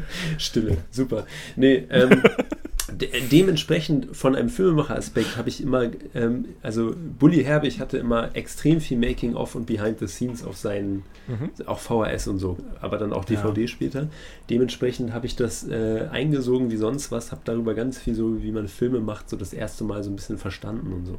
Stille, 0.39 0.77
super. 0.91 1.27
Nee, 1.57 1.85
ähm, 1.91 2.23
de 2.93 3.09
dementsprechend 3.31 4.15
von 4.17 4.37
einem 4.37 4.49
Filmemacher-Aspekt 4.49 5.37
habe 5.37 5.49
ich 5.49 5.61
immer, 5.63 5.91
ähm, 6.15 6.45
also 6.63 6.95
Bully 7.19 7.43
Herbig 7.43 7.81
hatte 7.81 7.99
immer 7.99 8.37
extrem 8.37 8.81
viel 8.81 8.99
Making-of 8.99 9.55
und 9.57 9.67
Behind 9.67 9.99
the 9.99 10.07
Scenes 10.07 10.45
auf 10.45 10.57
seinen, 10.57 11.03
Mhm. 11.27 11.51
auch 11.67 11.79
VHS 11.81 12.29
und 12.29 12.39
so, 12.39 12.59
aber 12.83 12.99
dann 12.99 13.13
auch 13.15 13.29
Ja. 13.29 13.41
DVD 13.43 13.67
später. 13.67 14.09
Dementsprechend 14.51 15.13
habe 15.15 15.25
ich 15.27 15.35
das 15.37 15.67
äh, 15.67 16.07
eingesogen 16.13 16.71
wie 16.71 16.77
sonst 16.77 17.11
was, 17.11 17.33
habe 17.33 17.41
darüber 17.47 17.73
ganz 17.75 17.99
viel 17.99 18.15
so, 18.15 18.43
wie 18.43 18.53
man 18.53 18.69
Filme 18.69 19.01
macht, 19.01 19.31
so 19.31 19.37
das 19.37 19.55
erste 19.55 19.85
Mal 19.85 20.05
so 20.05 20.11
ein 20.11 20.17
bisschen 20.17 20.37
verstanden 20.39 20.93
und 20.93 21.07
so. 21.07 21.19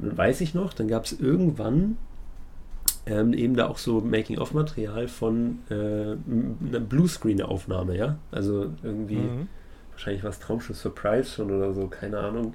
Und 0.00 0.08
dann 0.08 0.18
weiß 0.18 0.40
ich 0.40 0.52
noch, 0.52 0.74
dann 0.74 0.88
gab 0.88 1.04
es 1.04 1.12
irgendwann 1.20 1.96
ähm, 3.06 3.32
eben 3.32 3.56
da 3.56 3.66
auch 3.68 3.78
so 3.78 4.00
Making-of-Material 4.00 5.08
von 5.08 5.58
äh, 5.70 5.74
einer 5.74 6.80
Bluescreen-Aufnahme, 6.80 7.96
ja? 7.96 8.16
Also 8.30 8.70
irgendwie, 8.82 9.16
Mhm. 9.16 9.48
wahrscheinlich 9.92 10.22
war 10.22 10.30
es 10.30 10.38
Traumschiff 10.38 10.76
Surprise 10.76 11.30
schon 11.30 11.50
oder 11.50 11.72
so, 11.72 11.86
keine 11.86 12.18
Ahnung. 12.18 12.54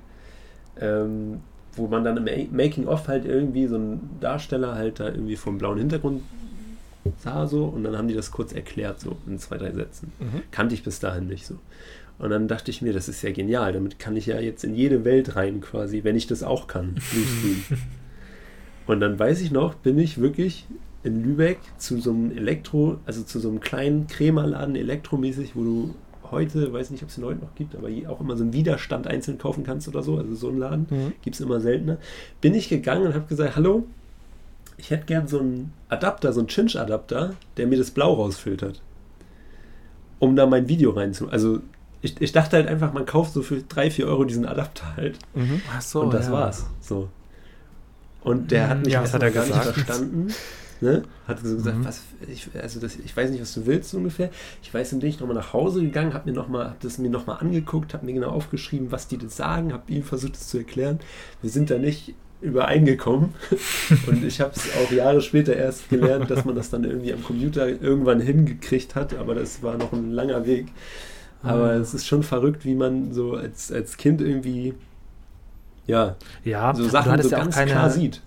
Ähm, 0.80 1.40
wo 1.78 1.88
man 1.88 2.04
dann 2.04 2.18
im 2.18 2.24
Ma- 2.26 2.64
Making-of 2.64 3.08
halt 3.08 3.26
irgendwie 3.26 3.68
so 3.68 3.76
einen 3.76 4.18
Darsteller 4.22 4.76
halt 4.76 5.00
da 5.00 5.08
irgendwie 5.08 5.36
vom 5.36 5.58
blauen 5.58 5.78
Hintergrund 5.78 6.22
sah 7.20 7.46
so 7.48 7.66
und 7.66 7.84
dann 7.84 7.98
haben 7.98 8.08
die 8.08 8.14
das 8.14 8.32
kurz 8.32 8.52
erklärt, 8.54 9.00
so 9.00 9.18
in 9.28 9.38
zwei, 9.40 9.58
drei 9.58 9.72
Sätzen. 9.72 10.12
Mhm. 10.20 10.42
Kannte 10.52 10.74
ich 10.76 10.84
bis 10.84 11.00
dahin 11.00 11.28
nicht 11.28 11.46
so. 11.46 11.56
Und 12.18 12.30
dann 12.30 12.48
dachte 12.48 12.72
ich 12.72 12.82
mir, 12.82 12.94
das 12.94 13.10
ist 13.10 13.22
ja 13.24 13.32
genial, 13.32 13.74
damit 13.74 14.00
kann 14.00 14.16
ich 14.16 14.26
ja 14.26 14.40
jetzt 14.40 14.64
in 14.64 14.74
jede 14.74 15.04
Welt 15.04 15.36
rein 15.36 15.60
quasi, 15.60 16.04
wenn 16.06 16.16
ich 16.16 16.28
das 16.28 16.44
auch 16.44 16.68
kann, 16.68 16.94
Bluescreen. 17.12 17.64
Und 18.88 19.00
dann 19.00 19.18
weiß 19.18 19.42
ich 19.42 19.52
noch, 19.52 19.74
bin 19.76 19.98
ich 19.98 20.20
wirklich 20.20 20.66
in 21.04 21.24
Lübeck 21.24 21.60
zu 21.78 22.00
so 22.00 22.12
einem 22.12 22.32
Elektro, 22.36 22.98
also 23.06 23.24
zu 23.24 23.40
so 23.40 23.50
einem 23.50 23.60
kleinen 23.60 24.08
Krämerladen 24.08 24.76
elektromäßig, 24.76 25.56
wo 25.56 25.64
du 25.64 25.96
heute, 26.32 26.74
weiß 26.74 26.90
nicht, 26.90 27.04
ob 27.04 27.10
es 27.10 27.16
den 27.16 27.24
heute 27.24 27.42
noch 27.42 27.54
gibt, 27.56 27.76
aber 27.76 27.90
auch 28.10 28.20
immer 28.20 28.36
so 28.36 28.44
einen 28.44 28.54
Widerstand 28.54 29.06
einzeln 29.08 29.38
kaufen 29.38 29.64
kannst 29.64 29.88
oder 29.88 30.02
so, 30.02 30.18
also 30.18 30.34
so 30.34 30.50
einen 30.50 30.58
Laden, 30.58 30.88
Mhm. 30.90 31.14
gibt 31.22 31.36
es 31.36 31.42
immer 31.42 31.60
seltener. 31.60 31.98
Bin 32.42 32.56
ich 32.56 32.70
gegangen 32.70 33.08
und 33.08 33.14
habe 33.14 33.26
gesagt, 33.28 33.56
hallo, 33.56 33.86
ich 34.78 34.90
hätte 34.90 35.06
gern 35.06 35.28
so 35.28 35.40
einen 35.40 35.72
Adapter, 35.90 36.34
so 36.34 36.40
einen 36.40 36.50
Cinch-Adapter, 36.50 37.36
der 37.58 37.68
mir 37.68 37.78
das 37.78 37.92
Blau 37.92 38.14
rausfiltert. 38.14 38.82
Um 40.20 40.36
da 40.36 40.46
mein 40.46 40.68
Video 40.68 40.92
reinzu... 40.92 41.30
Also 41.30 41.60
ich, 42.02 42.20
ich 42.22 42.32
dachte 42.32 42.58
halt 42.58 42.68
einfach, 42.68 42.94
man 42.94 43.06
kauft 43.06 43.34
so 43.34 43.42
für 43.42 43.62
3, 43.62 43.90
4 43.90 44.08
Euro 44.08 44.26
diesen 44.26 44.46
Adapter 44.46 44.96
halt. 44.96 45.18
Mhm. 45.34 45.62
Ach 45.72 45.82
so, 45.82 46.02
und 46.02 46.14
das 46.14 46.28
ja. 46.28 46.32
war's. 46.34 46.66
So. 46.80 47.10
Und 48.26 48.52
der 48.52 48.68
hat 48.70 48.84
mich 48.84 48.94
Ja, 48.94 49.02
was 49.04 49.14
hat 49.14 49.24
er 49.24 49.32
gar 49.32 49.46
nicht 49.46 49.58
gesagt? 49.58 49.78
verstanden. 49.80 50.28
Ne? 50.82 51.04
Hat 51.26 51.40
so 51.42 51.56
gesagt, 51.56 51.78
Mhm. 51.78 51.86
was, 51.86 52.02
ich, 52.28 52.50
also 52.62 52.82
das, 52.82 52.98
ich 52.98 53.16
weiß 53.16 53.30
nicht, 53.32 53.42
was 53.42 53.54
du 53.54 53.66
willst 53.66 53.94
ungefähr. 53.94 54.30
Ich 54.62 54.74
weiß, 54.74 54.90
dann 54.90 55.00
bin 55.00 55.08
ich 55.10 55.20
nochmal 55.22 55.36
nach 55.38 55.54
Hause 55.54 55.82
gegangen, 55.82 56.14
habe 56.14 56.30
mir 56.30 56.36
noch 56.36 56.50
mal, 56.50 56.66
hab 56.66 56.80
das 56.82 56.98
mir 56.98 57.10
nochmal 57.10 57.38
angeguckt, 57.40 57.94
habe 57.94 58.06
mir 58.06 58.12
genau 58.14 58.30
aufgeschrieben, 58.30 58.92
was 58.92 59.08
die 59.08 59.18
das 59.18 59.38
sagen, 59.38 59.72
habe 59.72 59.90
ihm 59.92 60.04
versucht, 60.04 60.36
es 60.36 60.50
zu 60.50 60.58
erklären. 60.58 61.00
Wir 61.42 61.50
sind 61.50 61.70
da 61.70 61.78
nicht 61.78 62.14
übereingekommen. 62.42 63.30
Und 64.08 64.24
ich 64.26 64.42
habe 64.42 64.52
es 64.54 64.68
auch 64.76 64.92
Jahre 64.92 65.22
später 65.22 65.56
erst 65.56 65.88
gelernt, 65.90 66.30
dass 66.30 66.44
man 66.44 66.56
das 66.56 66.70
dann 66.70 66.84
irgendwie 66.84 67.14
am 67.14 67.24
Computer 67.24 67.68
irgendwann 67.68 68.20
hingekriegt 68.20 68.96
hat, 68.96 69.14
aber 69.16 69.34
das 69.36 69.64
war 69.64 69.78
noch 69.78 69.94
ein 69.94 70.12
langer 70.12 70.46
Weg. 70.46 70.68
Aber 71.42 71.74
Mhm. 71.76 71.82
es 71.82 71.94
ist 71.94 72.06
schon 72.06 72.24
verrückt, 72.24 72.66
wie 72.66 72.76
man 72.76 73.14
so 73.14 73.36
als, 73.36 73.72
als 73.72 73.96
Kind 73.98 74.20
irgendwie 74.22 74.74
ja, 75.88 76.16
Ja, 76.44 76.74
so 76.74 76.84
du 76.84 76.90
Sachen 76.90 77.12
hattest 77.12 77.30
so 77.30 77.36
ja 77.36 77.42
auch 77.42 77.44
ganz 77.44 77.56
keine, 77.56 77.72
klar 77.72 77.90
sieht. 77.90 78.22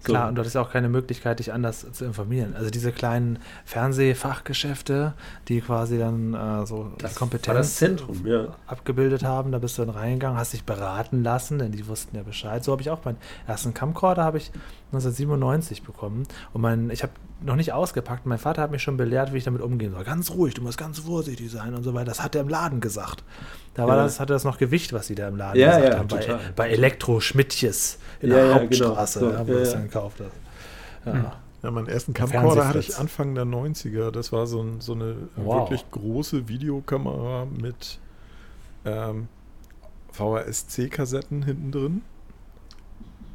So. 0.00 0.12
Klar, 0.12 0.28
und 0.28 0.34
du 0.34 0.40
hattest 0.40 0.54
ja 0.54 0.62
auch 0.62 0.70
keine 0.70 0.88
Möglichkeit, 0.88 1.40
dich 1.40 1.52
anders 1.52 1.86
zu 1.92 2.06
informieren. 2.06 2.54
Also 2.56 2.70
diese 2.70 2.90
kleinen 2.90 3.38
Fernsehfachgeschäfte, 3.66 5.12
die 5.48 5.60
quasi 5.60 5.98
dann 5.98 6.32
äh, 6.32 6.66
so 6.66 6.90
Das 6.98 7.14
Kompetenz 7.14 7.76
Zentrum, 7.76 8.26
ja. 8.26 8.48
abgebildet 8.66 9.24
haben, 9.24 9.52
da 9.52 9.58
bist 9.58 9.76
du 9.76 9.84
dann 9.84 9.94
reingegangen, 9.94 10.38
hast 10.38 10.54
dich 10.54 10.64
beraten 10.64 11.22
lassen, 11.22 11.58
denn 11.58 11.72
die 11.72 11.86
wussten 11.86 12.16
ja 12.16 12.22
Bescheid. 12.22 12.64
So 12.64 12.72
habe 12.72 12.80
ich 12.80 12.88
auch 12.88 13.04
meinen 13.04 13.18
ersten 13.46 13.74
Camcorder 13.74 14.24
habe 14.24 14.38
ich 14.38 14.50
1997 14.92 15.82
bekommen 15.82 16.24
und 16.52 16.60
mein, 16.60 16.90
ich 16.90 17.02
habe 17.02 17.12
noch 17.42 17.56
nicht 17.56 17.72
ausgepackt. 17.72 18.26
Mein 18.26 18.38
Vater 18.38 18.60
hat 18.62 18.70
mich 18.70 18.82
schon 18.82 18.96
belehrt, 18.96 19.32
wie 19.32 19.38
ich 19.38 19.44
damit 19.44 19.62
umgehen 19.62 19.92
soll. 19.92 20.04
Ganz 20.04 20.30
ruhig, 20.32 20.52
du 20.54 20.62
musst 20.62 20.76
ganz 20.78 20.98
vorsichtig 20.98 21.50
sein 21.50 21.74
und 21.74 21.82
so 21.84 21.94
weiter. 21.94 22.06
Das 22.06 22.22
hat 22.22 22.34
er 22.34 22.42
im 22.42 22.48
Laden 22.48 22.80
gesagt. 22.80 23.24
Da 23.74 23.86
war 23.86 23.96
Ja. 23.96 24.02
das, 24.02 24.20
hatte 24.20 24.32
das 24.32 24.44
noch 24.44 24.58
Gewicht, 24.58 24.92
was 24.92 25.06
sie 25.06 25.14
da 25.14 25.28
im 25.28 25.36
Laden 25.36 25.58
Ja, 25.58 25.76
gesagt 25.76 25.92
ja, 25.94 25.98
haben. 25.98 26.08
Bei, 26.08 26.18
total. 26.18 26.40
bei 26.56 26.68
Elektro 26.70 27.20
Schmidtjes 27.20 27.98
in 28.20 28.30
Ja, 28.30 28.36
der 28.36 28.46
ja, 28.46 28.54
Hauptstraße, 28.54 29.20
genau. 29.20 29.30
So, 29.32 29.36
ja, 29.38 29.46
wo 29.46 29.52
ja, 29.52 29.56
du 29.58 29.62
es 29.62 29.72
dann 29.72 29.82
gekauft 29.84 30.20
hast. 30.20 31.06
Ja. 31.06 31.12
Hm. 31.12 31.24
Ja, 31.62 31.70
meinen 31.70 31.88
ersten 31.88 32.14
Der 32.14 32.24
Camcorder 32.26 32.66
hatte 32.68 32.78
ich. 32.78 32.96
Anfang 32.98 33.34
der 33.34 33.44
90er. 33.44 34.10
Das 34.10 34.32
war 34.32 34.46
so, 34.46 34.62
ein, 34.62 34.80
so 34.80 34.94
eine 34.94 35.14
Wow. 35.36 35.60
wirklich 35.70 35.90
große 35.90 36.48
Videokamera 36.48 37.46
mit 37.46 37.98
ähm, 38.86 39.28
VHS-C-Kassetten 40.12 41.42
hinten 41.42 41.70
drin. 41.72 42.02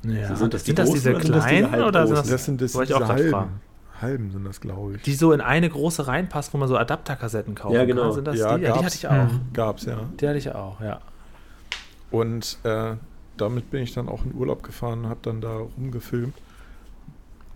Ja. 0.09 0.35
Sind 0.35 0.53
das 0.53 0.63
die 0.63 0.73
das 0.73 0.91
diese 0.91 1.11
oder 1.11 1.21
sind 1.21 1.35
das 1.35 1.45
diese 1.45 1.57
kleinen 1.67 1.83
oder 1.83 2.07
sind 2.07 2.15
halbgroßen? 2.15 2.15
das, 2.15 2.27
Das 2.29 2.45
sind 2.45 2.61
das 2.61 2.73
wollte 2.75 2.91
ich 2.91 2.95
auch 2.95 3.01
diese 3.01 3.13
halben. 3.13 3.29
fragen. 3.31 3.61
Halben 4.01 4.31
sind 4.31 4.43
das, 4.45 4.59
glaube 4.59 4.95
ich. 4.95 5.01
die 5.03 5.13
so 5.15 5.31
in 5.31 5.39
eine 5.41 5.69
große 5.69 6.05
reinpasst, 6.07 6.53
wo 6.53 6.57
man 6.57 6.67
so 6.67 6.77
Adapterkassetten 6.77 7.55
kaufen 7.55 7.75
Ja, 7.75 7.85
genau. 7.85 8.03
kann? 8.03 8.11
Sind 8.13 8.27
das 8.27 8.37
Ja, 8.37 8.57
die? 8.57 8.63
Ja, 8.65 8.77
die 8.77 8.83
hatte 8.85 8.95
ich 8.95 9.07
auch. 9.07 9.27
Gab's, 9.53 9.85
ja. 9.85 9.99
Die 10.19 10.27
hatte 10.27 10.37
ich 10.37 10.53
auch, 10.53 10.81
ja. 10.81 10.99
Und 12.11 12.57
äh, 12.63 12.95
damit 13.37 13.71
bin 13.71 13.83
ich 13.83 13.93
dann 13.93 14.09
auch 14.09 14.23
in 14.25 14.33
Urlaub 14.35 14.63
gefahren 14.63 15.05
und 15.05 15.09
habe 15.09 15.19
dann 15.23 15.41
da 15.41 15.57
rumgefilmt. 15.77 16.35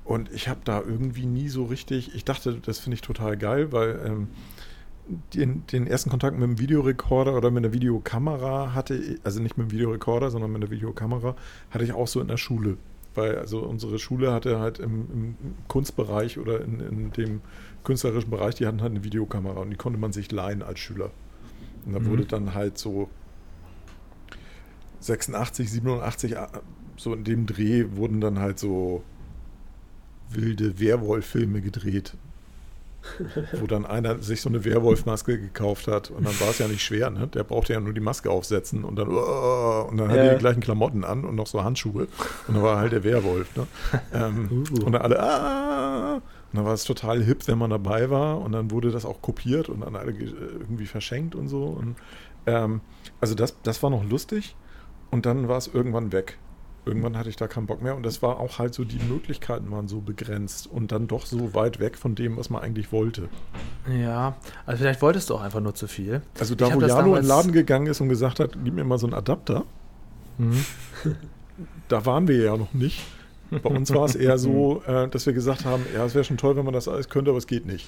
Und 0.06 0.32
ich 0.32 0.48
habe 0.50 0.60
da 0.64 0.80
irgendwie 0.82 1.26
nie 1.26 1.50
so 1.50 1.66
richtig, 1.66 2.16
ich 2.16 2.26
dachte, 2.26 2.56
das 2.66 2.80
finde 2.80 2.96
ich 2.96 3.02
total 3.02 3.38
geil, 3.38 3.72
weil 3.72 4.00
ähm, 4.06 4.28
den, 5.34 5.66
den 5.68 5.88
ersten 5.88 6.10
Kontakt 6.10 6.38
mit 6.38 6.44
dem 6.48 6.60
Videorekorder 6.60 7.36
oder 7.36 7.52
mit 7.52 7.64
einer 7.66 7.74
Videokamera 7.74 8.74
hatte, 8.74 8.96
ich- 8.96 9.20
also 9.24 9.42
nicht 9.42 9.58
mit 9.58 9.70
dem 9.70 9.72
Videorekorder, 9.72 10.30
sondern 10.32 10.52
mit 10.52 10.62
einer 10.62 10.72
Videokamera, 10.72 11.36
hatte 11.72 11.84
ich 11.84 11.94
auch 11.94 12.08
so 12.08 12.22
in 12.22 12.28
der 12.28 12.38
Schule. 12.38 12.78
Weil 13.16 13.38
also 13.38 13.60
unsere 13.64 13.98
Schule 14.00 14.32
hatte 14.32 14.60
halt 14.60 14.80
im, 14.80 15.08
im 15.12 15.36
Kunstbereich 15.68 16.38
oder 16.38 16.62
in, 16.62 16.80
in 16.80 17.12
dem 17.12 17.42
künstlerischen 17.84 18.30
Bereich, 18.30 18.56
die 18.56 18.68
hatten 18.68 18.82
halt 18.82 18.92
eine 18.92 19.04
Videokamera 19.04 19.60
und 19.62 19.72
die 19.72 19.78
konnte 19.78 20.00
man 20.00 20.12
sich 20.14 20.32
leihen 20.32 20.62
als 20.62 20.80
Schüler. 20.80 21.10
Und 21.86 21.94
da 21.94 22.00
Mhm. 22.00 22.06
wurde 22.06 22.26
dann 22.26 22.54
halt 22.54 22.78
so 22.78 23.10
86, 25.00 25.70
87, 25.72 26.34
äh, 26.36 26.48
so 26.98 27.14
in 27.14 27.24
dem 27.24 27.46
Dreh 27.46 27.86
wurden 27.96 28.20
dann 28.22 28.40
halt 28.40 28.60
so 28.60 29.04
wilde 30.30 30.80
Werwolf-Filme 30.80 31.62
gedreht. 31.62 32.14
Wo 33.60 33.66
dann 33.68 33.86
einer 33.86 34.20
sich 34.20 34.42
so 34.42 34.50
eine 34.50 34.64
Werwolf-Maske 34.66 35.40
gekauft 35.40 35.88
hat 35.88 36.10
und 36.12 36.26
dann 36.28 36.40
war 36.40 36.50
es 36.50 36.60
ja 36.60 36.68
nicht 36.68 36.84
schwer, 36.84 37.10
ne? 37.10 37.28
Der 37.28 37.44
brauchte 37.44 37.74
ja 37.74 37.80
nur 37.80 37.94
die 37.94 38.00
Maske 38.02 38.30
aufsetzen 38.30 38.84
und 38.84 38.96
dann, 38.98 39.08
"Uah", 39.10 39.82
und 39.90 39.98
dann 39.98 40.10
hat 40.10 40.18
Ja. 40.18 40.24
er 40.24 40.34
die 40.36 40.40
gleichen 40.40 40.60
Klamotten 40.62 41.04
an 41.04 41.24
und 41.26 41.36
noch 41.36 41.48
so 41.48 41.64
Handschuhe 41.64 42.08
und 42.48 42.54
dann 42.56 42.62
war 42.64 42.78
halt 42.78 42.92
der 42.92 43.04
Werwolf, 43.04 43.56
ne? 43.56 43.68
Ähm, 44.14 44.66
Uh. 44.72 44.86
Und 44.86 44.92
dann 44.94 45.02
alle, 45.02 45.20
ah! 45.22 46.14
Und 46.16 46.58
dann 46.58 46.66
war 46.66 46.74
es 46.74 46.84
total 46.84 47.24
hip, 47.24 47.48
wenn 47.48 47.58
man 47.60 47.70
dabei 47.70 48.10
war 48.10 48.40
und 48.42 48.52
dann 48.54 48.72
wurde 48.72 48.92
das 48.92 49.06
auch 49.06 49.22
kopiert 49.22 49.70
und 49.70 49.84
an 49.84 49.96
alle 49.96 50.14
ge- 50.14 50.34
irgendwie 50.60 50.88
verschenkt 50.88 51.36
und 51.36 51.48
so. 51.48 51.64
Und, 51.66 51.96
ähm, 52.48 52.82
also 53.22 53.36
das, 53.36 53.56
das 53.62 53.84
war 53.84 53.90
noch 53.92 54.04
lustig 54.04 54.56
und 55.12 55.26
dann 55.28 55.48
war 55.48 55.58
es 55.58 55.68
irgendwann 55.68 56.12
weg. 56.12 56.38
Irgendwann 56.86 57.18
hatte 57.18 57.30
ich 57.30 57.36
da 57.36 57.48
keinen 57.48 57.68
Bock 57.68 57.82
mehr 57.82 57.96
und 57.96 58.04
das 58.04 58.22
war 58.22 58.40
auch 58.40 58.60
halt 58.60 58.74
so, 58.74 58.84
die 58.84 59.00
Möglichkeiten 59.00 59.70
waren 59.72 59.88
so 59.88 60.02
begrenzt 60.02 60.68
und 60.68 60.92
dann 60.92 61.08
doch 61.08 61.26
so 61.26 61.54
weit 61.54 61.80
weg 61.80 61.98
von 61.98 62.16
dem, 62.16 62.38
was 62.38 62.50
man 62.50 62.62
eigentlich 62.62 62.92
wollte. 62.92 63.30
Ja, 63.90 64.36
also 64.66 64.80
vielleicht 64.82 65.02
wolltest 65.02 65.30
du 65.30 65.36
auch 65.36 65.42
einfach 65.42 65.60
nur 65.62 65.76
zu 65.76 65.88
viel. 65.88 66.22
Also 66.40 66.56
da, 66.56 66.74
wo 66.74 66.82
Jano 66.82 67.16
in 67.16 67.22
den 67.24 67.28
Laden 67.28 67.52
gegangen 67.52 67.88
ist 67.88 68.02
und 68.02 68.10
gesagt 68.10 68.40
hat, 68.40 68.52
gib 68.64 68.74
mir 68.74 68.84
mal 68.84 68.98
so 68.98 69.08
einen 69.08 69.14
Adapter, 69.16 69.66
Mhm. 70.38 70.66
da 71.90 72.06
waren 72.06 72.28
wir 72.28 72.38
ja 72.38 72.56
noch 72.58 72.74
nicht. 72.74 73.04
Bei 73.52 73.70
uns 73.70 73.94
war 73.94 74.06
es 74.06 74.16
eher 74.16 74.38
so, 74.38 74.82
äh, 74.88 75.08
dass 75.10 75.26
wir 75.26 75.34
gesagt 75.34 75.66
haben, 75.66 75.84
ja, 75.94 76.06
es 76.06 76.14
wäre 76.16 76.24
schon 76.24 76.38
toll, 76.38 76.56
wenn 76.56 76.64
man 76.66 76.74
das 76.74 76.88
alles 76.88 77.10
könnte, 77.10 77.32
aber 77.32 77.38
es 77.40 77.48
geht 77.48 77.66
nicht. 77.66 77.88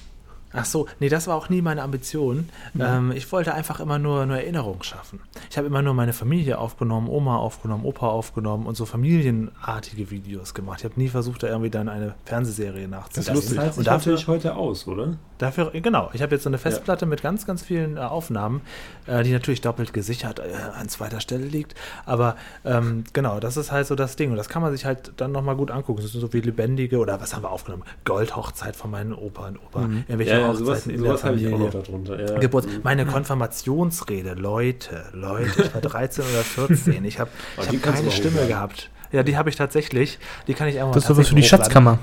Ach 0.52 0.64
so, 0.64 0.86
nee, 1.00 1.08
das 1.08 1.26
war 1.26 1.36
auch 1.36 1.48
nie 1.48 1.62
meine 1.62 1.82
Ambition. 1.82 2.48
Ähm, 2.78 3.12
ich 3.12 3.30
wollte 3.32 3.54
einfach 3.54 3.80
immer 3.80 3.98
nur, 3.98 4.26
nur 4.26 4.36
Erinnerungen 4.36 4.82
schaffen. 4.82 5.20
Ich 5.50 5.56
habe 5.56 5.66
immer 5.66 5.82
nur 5.82 5.94
meine 5.94 6.12
Familie 6.12 6.58
aufgenommen, 6.58 7.08
Oma 7.08 7.36
aufgenommen, 7.36 7.84
Opa 7.84 8.08
aufgenommen 8.08 8.66
und 8.66 8.76
so 8.76 8.84
familienartige 8.84 10.10
Videos 10.10 10.54
gemacht. 10.54 10.80
Ich 10.80 10.84
habe 10.84 11.00
nie 11.00 11.08
versucht, 11.08 11.42
da 11.42 11.48
irgendwie 11.48 11.70
dann 11.70 11.88
eine 11.88 12.14
Fernsehserie 12.24 12.88
nachzuziehen. 12.88 13.34
Das 13.34 13.54
zahlt 13.54 13.74
sich 13.74 13.78
Und 13.78 13.86
dafür, 13.86 14.12
natürlich 14.12 14.28
heute 14.28 14.56
aus, 14.56 14.86
oder? 14.86 15.16
dafür, 15.42 15.70
genau, 15.72 16.10
ich 16.12 16.22
habe 16.22 16.34
jetzt 16.34 16.44
so 16.44 16.50
eine 16.50 16.58
Festplatte 16.58 17.04
mit 17.04 17.22
ganz, 17.22 17.46
ganz 17.46 17.62
vielen 17.62 17.96
äh, 17.96 18.00
Aufnahmen, 18.00 18.62
äh, 19.06 19.22
die 19.24 19.32
natürlich 19.32 19.60
doppelt 19.60 19.92
gesichert 19.92 20.38
äh, 20.38 20.52
an 20.78 20.88
zweiter 20.88 21.20
Stelle 21.20 21.44
liegt. 21.44 21.74
Aber 22.06 22.36
ähm, 22.64 23.04
genau, 23.12 23.40
das 23.40 23.56
ist 23.56 23.72
halt 23.72 23.86
so 23.86 23.94
das 23.94 24.16
Ding. 24.16 24.30
Und 24.30 24.36
das 24.36 24.48
kann 24.48 24.62
man 24.62 24.72
sich 24.72 24.84
halt 24.84 25.12
dann 25.16 25.32
nochmal 25.32 25.56
gut 25.56 25.70
angucken. 25.70 26.00
Das 26.02 26.12
sind 26.12 26.20
so 26.20 26.32
wie 26.32 26.40
lebendige, 26.40 26.98
oder 26.98 27.20
was 27.20 27.34
haben 27.34 27.42
wir 27.42 27.50
aufgenommen? 27.50 27.82
Goldhochzeit 28.04 28.76
von 28.76 28.90
meinen 28.90 29.12
Opa 29.12 29.48
und 29.48 29.58
Opa. 29.58 29.82
Irgendwelche 29.82 30.38
Ja, 30.38 30.41
ja, 30.42 30.54
sowas, 30.54 30.68
Hochzeiten 30.78 30.90
in 30.92 30.98
sowas 31.00 31.20
der 31.22 31.28
habe 31.30 31.38
ich 31.40 31.46
auch 31.46 31.50
Familie. 31.50 31.74
noch 31.74 31.82
darunter. 31.84 32.32
Ja. 32.32 32.38
Geburt, 32.38 32.66
Mhm. 32.66 32.80
meine 32.82 33.06
Konfirmationsrede, 33.06 34.34
Leute, 34.34 35.04
Leute, 35.12 35.62
ich 35.62 35.74
war 35.74 35.80
13 35.80 36.24
oder 36.24 36.42
14, 36.42 37.04
ich 37.04 37.18
habe 37.18 37.30
Oh, 37.56 37.62
hab 37.62 37.82
keine 37.82 38.10
Stimme 38.10 38.32
hochladen. 38.34 38.48
gehabt. 38.48 38.90
Ja, 39.12 39.22
die 39.22 39.36
habe 39.36 39.50
ich 39.50 39.56
tatsächlich, 39.56 40.18
die 40.46 40.54
kann 40.54 40.68
ich 40.68 40.78
einfach 40.80 40.92
Das 40.94 41.04
ist 41.04 41.08
sowas 41.08 41.28
für 41.28 41.34
die 41.34 41.42
hochladen. 41.42 41.64
Schatzkammer. 41.64 41.98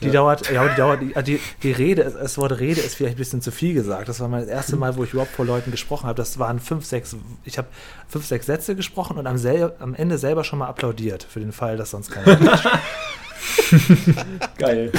Die 0.00 0.06
Ja. 0.06 0.12
dauert, 0.12 0.48
ja, 0.48 0.68
die 0.68 0.76
dauert, 0.76 1.00
die, 1.26 1.40
die, 1.64 1.72
Rede, 1.72 2.04
das 2.20 2.38
Wort 2.38 2.60
Rede 2.60 2.80
ist 2.80 2.94
vielleicht 2.94 3.16
ein 3.16 3.18
bisschen 3.18 3.42
zu 3.42 3.50
viel 3.50 3.74
gesagt. 3.74 4.08
Das 4.08 4.20
war 4.20 4.28
mein 4.28 4.46
erstes 4.46 4.76
Mal, 4.76 4.96
wo 4.96 5.02
ich 5.02 5.12
überhaupt 5.12 5.32
vor 5.32 5.44
Leuten 5.44 5.72
gesprochen 5.72 6.06
habe. 6.06 6.16
Das 6.16 6.38
waren 6.38 6.60
fünf, 6.60 6.84
sechs, 6.84 7.16
ich 7.44 7.58
habe 7.58 7.66
fünf, 8.06 8.24
sechs 8.24 8.46
Sätze 8.46 8.76
gesprochen 8.76 9.18
und 9.18 9.26
am, 9.26 9.38
sel 9.38 9.72
am 9.80 9.94
Ende 9.96 10.16
selber 10.18 10.44
schon 10.44 10.60
mal 10.60 10.68
applaudiert, 10.68 11.24
für 11.28 11.40
den 11.40 11.50
Fall, 11.50 11.76
dass 11.76 11.90
sonst 11.90 12.12
keiner. 12.12 12.38
Geil. 14.58 14.92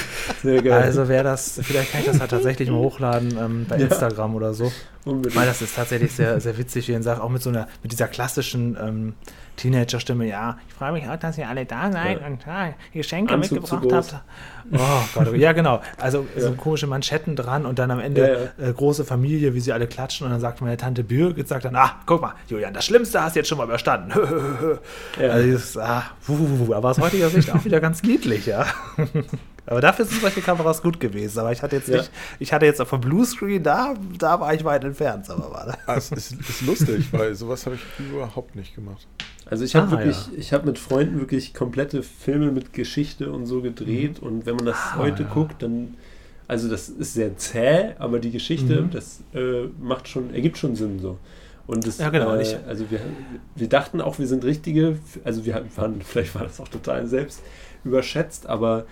Sehr 0.43 0.61
geil. 0.61 0.83
also 0.83 1.07
wäre 1.07 1.23
das, 1.23 1.59
vielleicht 1.63 1.91
kann 1.91 2.01
ich 2.01 2.07
das 2.07 2.19
halt 2.19 2.31
tatsächlich 2.31 2.69
mal 2.69 2.77
hochladen 2.79 3.37
ähm, 3.37 3.65
bei 3.67 3.77
Ja. 3.77 3.85
Instagram 3.85 4.35
oder 4.35 4.53
so. 4.53 4.71
Unbedingt. 5.05 5.35
Weil 5.39 5.47
das 5.47 5.61
ist 5.61 5.75
tatsächlich 5.75 6.11
sehr, 6.11 6.39
sehr 6.39 6.57
witzig, 6.57 6.87
wie 6.87 6.91
ihr 6.93 7.01
sagt, 7.03 7.21
auch 7.21 7.29
mit 7.29 7.41
so 7.41 7.49
einer, 7.49 7.67
mit 7.83 7.91
dieser 7.91 8.07
klassischen 8.07 8.77
ähm, 8.81 9.13
Teenager-Stimme, 9.60 10.26
ja, 10.28 10.57
ich 10.68 10.74
freue 10.74 10.91
mich 10.93 11.07
auch, 11.07 11.18
dass 11.18 11.38
ihr 11.38 11.47
alle 11.47 11.66
da 11.66 11.91
seid 11.91 12.22
Ja. 12.22 12.28
und 12.28 12.45
ja, 12.45 12.74
Geschenke 12.93 13.34
Anzug 13.34 13.66
zu 13.68 13.76
mitgebracht 13.76 14.14
habt. 14.14 14.24
Oh 14.72 14.78
Gott, 15.14 15.28
oh, 15.32 15.36
ja 15.36 15.51
genau. 15.51 15.82
Also 15.97 16.26
Ja. 16.36 16.41
so 16.43 16.51
komische 16.53 16.88
Manschetten 16.88 17.36
dran 17.36 17.66
und 17.66 17.78
dann 17.80 17.91
am 17.91 17.99
Ende 17.99 18.51
Äh, 18.57 18.72
große 18.74 19.03
Familie, 19.05 19.53
wie 19.53 19.60
sie 19.60 19.72
alle 19.74 19.88
klatschen 19.88 20.26
und 20.26 20.32
dann 20.32 20.41
sagt 20.41 20.62
meine 20.62 20.78
Tante 20.78 21.03
Birgit, 21.03 21.47
sagt 21.47 21.66
dann, 21.66 21.76
ah, 21.76 21.95
guck 22.05 22.22
mal, 22.22 22.34
Julian, 22.47 22.74
das 22.74 22.86
Schlimmste 22.86 23.22
hast 23.22 23.36
du 23.36 23.39
jetzt 23.39 23.47
schon 23.49 23.57
mal 23.57 23.66
überstanden. 23.66 24.12
Also 25.20 25.43
dieses, 25.43 25.78
ah, 25.78 26.03
wuh, 26.26 26.38
wuh, 26.39 26.68
wuh, 26.68 26.74
aber 26.74 26.89
aus 26.91 26.99
heutiger 26.99 27.30
Sicht 27.30 27.51
auch 27.53 27.64
wieder 27.66 27.80
ganz 27.80 28.01
niedlich, 28.03 28.45
ja. 28.45 28.66
Aber 29.66 29.82
dafür 29.82 30.05
sind 30.05 30.20
solche 30.22 30.41
Kameras 30.41 30.82
gut 30.82 30.99
gewesen. 30.99 31.38
Aber 31.39 31.51
ich 31.51 31.62
hatte 31.62 31.76
jetzt 31.76 31.89
nicht, 31.89 32.10
ich 32.39 32.51
hatte 32.53 32.66
jetzt 32.66 32.82
auf 32.82 32.89
dem 32.89 33.01
Bluescreen, 33.01 33.62
da, 33.62 33.93
da 34.18 34.39
war 34.39 34.51
ich 34.55 34.64
weit 34.64 34.84
entfernt, 34.84 35.28
sagen 35.28 35.43
wir 35.43 35.49
mal. 35.49 35.78
Ah, 35.86 35.93
es 35.95 36.12
ist, 36.12 36.32
ist 36.32 36.62
lustig, 36.62 37.07
weil 37.12 37.36
sowas 37.36 37.68
habe 37.68 37.76
ich 37.76 37.82
überhaupt 38.03 38.55
nicht 38.55 38.74
gemacht. 38.74 39.05
Also 39.49 39.63
ich 39.65 39.75
habe 39.75 39.87
Ah, 39.87 39.91
wirklich, 39.91 40.27
ja. 40.27 40.33
ich 40.37 40.53
habe 40.53 40.67
mit 40.67 40.77
Freunden 40.77 41.19
wirklich 41.19 41.53
komplette 41.53 42.03
Filme 42.03 42.51
mit 42.51 42.71
Geschichte 42.73 43.31
und 43.31 43.45
so 43.47 43.61
gedreht 43.61 44.19
und 44.19 44.45
wenn 44.45 44.55
man 44.55 44.65
das 44.65 44.77
Ah, 44.77 44.97
heute 44.97 45.23
ja. 45.23 45.29
guckt, 45.33 45.63
dann, 45.63 45.95
also 46.47 46.69
das 46.69 46.89
ist 46.89 47.13
sehr 47.15 47.35
zäh, 47.37 47.93
aber 47.97 48.19
die 48.19 48.31
Geschichte, 48.31 48.81
Mhm. 48.83 48.91
das 48.91 49.21
äh, 49.33 49.67
macht 49.81 50.07
schon, 50.07 50.33
ergibt 50.33 50.57
schon 50.57 50.75
Sinn 50.75 50.99
so. 50.99 51.17
Und 51.65 51.85
das, 51.85 51.97
Ja, 51.99 52.09
genau, 52.09 52.33
äh, 52.35 52.41
ich- 52.43 52.57
also 52.67 52.89
wir, 52.91 52.99
wir 53.55 53.69
dachten 53.69 54.01
auch, 54.01 54.19
wir 54.19 54.27
sind 54.27 54.43
richtige, 54.45 54.97
also 55.23 55.45
wir 55.45 55.63
waren, 55.75 56.01
vielleicht 56.01 56.35
war 56.35 56.43
das 56.43 56.59
auch 56.59 56.67
total 56.67 57.07
selbst 57.07 57.41
überschätzt, 57.83 58.45
aber 58.47 58.85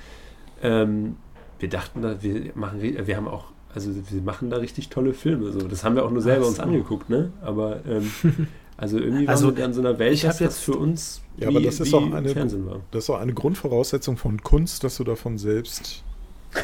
ähm, 0.63 1.17
wir 1.59 1.69
dachten, 1.69 2.01
da, 2.01 2.21
wir 2.23 2.51
machen, 2.55 2.81
wir 2.81 3.15
haben 3.15 3.27
auch, 3.27 3.45
also 3.73 3.91
wir 3.95 4.21
machen 4.21 4.49
da 4.49 4.57
richtig 4.57 4.89
tolle 4.89 5.13
Filme. 5.13 5.51
So. 5.51 5.59
Das 5.67 5.83
haben 5.83 5.95
wir 5.95 6.03
auch 6.05 6.11
nur 6.11 6.21
selber 6.21 6.45
Ach 6.45 6.49
uns 6.49 6.57
so. 6.57 6.63
angeguckt, 6.63 7.09
ne? 7.09 7.31
Aber 7.41 7.79
ähm, 7.87 8.11
also 8.78 8.97
irgendwie 8.99 9.25
waren 9.28 9.30
Also, 9.30 9.55
wir 9.57 9.65
in 9.65 9.73
so 9.73 9.82
einer 9.82 9.97
Welt, 9.99 10.13
ich 10.13 10.21
dass 10.21 10.38
das 10.38 10.39
jetzt- 10.39 10.59
für 10.59 10.73
uns 10.78 11.21
Ja, 11.38 11.47
aber 11.49 11.59
das 11.61 11.80
ist 11.80 11.93
auch 11.93 12.11
eine- 12.11 12.30
Fernsehen 12.30 12.65
war. 12.65 12.82
Das 12.91 13.03
ist 13.05 13.09
auch 13.09 13.19
eine 13.19 13.34
Grundvoraussetzung 13.34 14.17
von 14.17 14.41
Kunst, 14.43 14.84
dass 14.84 14.97
du 14.97 15.03
davon 15.03 15.38
selbst 15.38 16.03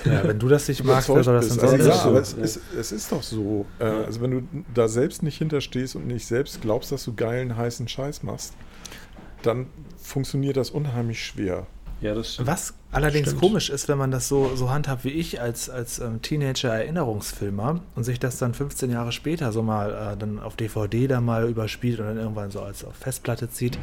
Ja, 0.06 0.24
wenn 0.24 0.40
du 0.40 0.48
das 0.48 0.68
nicht 0.68 0.84
magst, 0.86 1.10
wer 1.10 1.24
soll 1.24 1.36
das 1.36 1.50
denn 1.50 1.60
Also, 1.60 1.76
sonst 1.78 1.86
ja, 1.88 1.94
ist 1.94 2.04
so. 2.04 2.10
aber 2.10 2.20
es, 2.22 2.32
Ja. 2.38 2.44
es, 2.44 2.60
es 2.80 2.92
ist 2.92 3.12
doch 3.12 3.22
so. 3.24 3.66
Äh, 3.80 3.84
also 3.86 4.22
wenn 4.22 4.32
du 4.32 4.42
da 4.74 4.88
selbst 4.88 5.24
nicht 5.24 5.38
hinterstehst 5.38 5.96
und 5.96 6.08
nicht 6.08 6.26
selbst 6.26 6.62
glaubst, 6.62 6.92
dass 6.92 7.04
du 7.04 7.14
geilen, 7.14 7.58
heißen 7.58 7.88
Scheiß 7.88 8.24
machst, 8.24 8.54
dann 9.44 9.68
funktioniert 10.02 10.56
das 10.58 10.70
unheimlich 10.72 11.24
schwer. 11.24 11.68
Ja, 12.02 12.16
das 12.16 12.34
stimmt. 12.36 12.48
Was 12.48 12.74
allerdings 12.94 13.28
Stimmt. 13.30 13.42
komisch 13.42 13.70
ist, 13.70 13.88
wenn 13.88 13.98
man 13.98 14.12
das 14.12 14.28
so, 14.28 14.56
so 14.56 14.70
handhabt 14.72 15.04
wie 15.04 15.10
ich 15.10 15.42
als, 15.42 15.70
als 15.70 16.00
ähm, 16.00 16.22
Teenager-Erinnerungsfilmer 16.88 17.80
und 17.96 18.04
sich 18.04 18.20
das 18.20 18.38
dann 18.38 18.54
15 18.54 18.92
Jahre 18.92 19.12
später 19.12 19.52
so 19.52 19.64
mal 19.64 20.14
äh, 20.14 20.18
dann 20.18 20.40
auf 20.40 20.56
DVD 20.56 21.08
dann 21.08 21.26
mal 21.26 21.48
überspielt 21.50 22.00
und 22.00 22.06
dann 22.08 22.18
irgendwann 22.18 22.52
so 22.52 22.62
als 22.62 22.84
auf 22.84 22.96
Festplatte 22.96 23.50
zieht, 23.50 23.78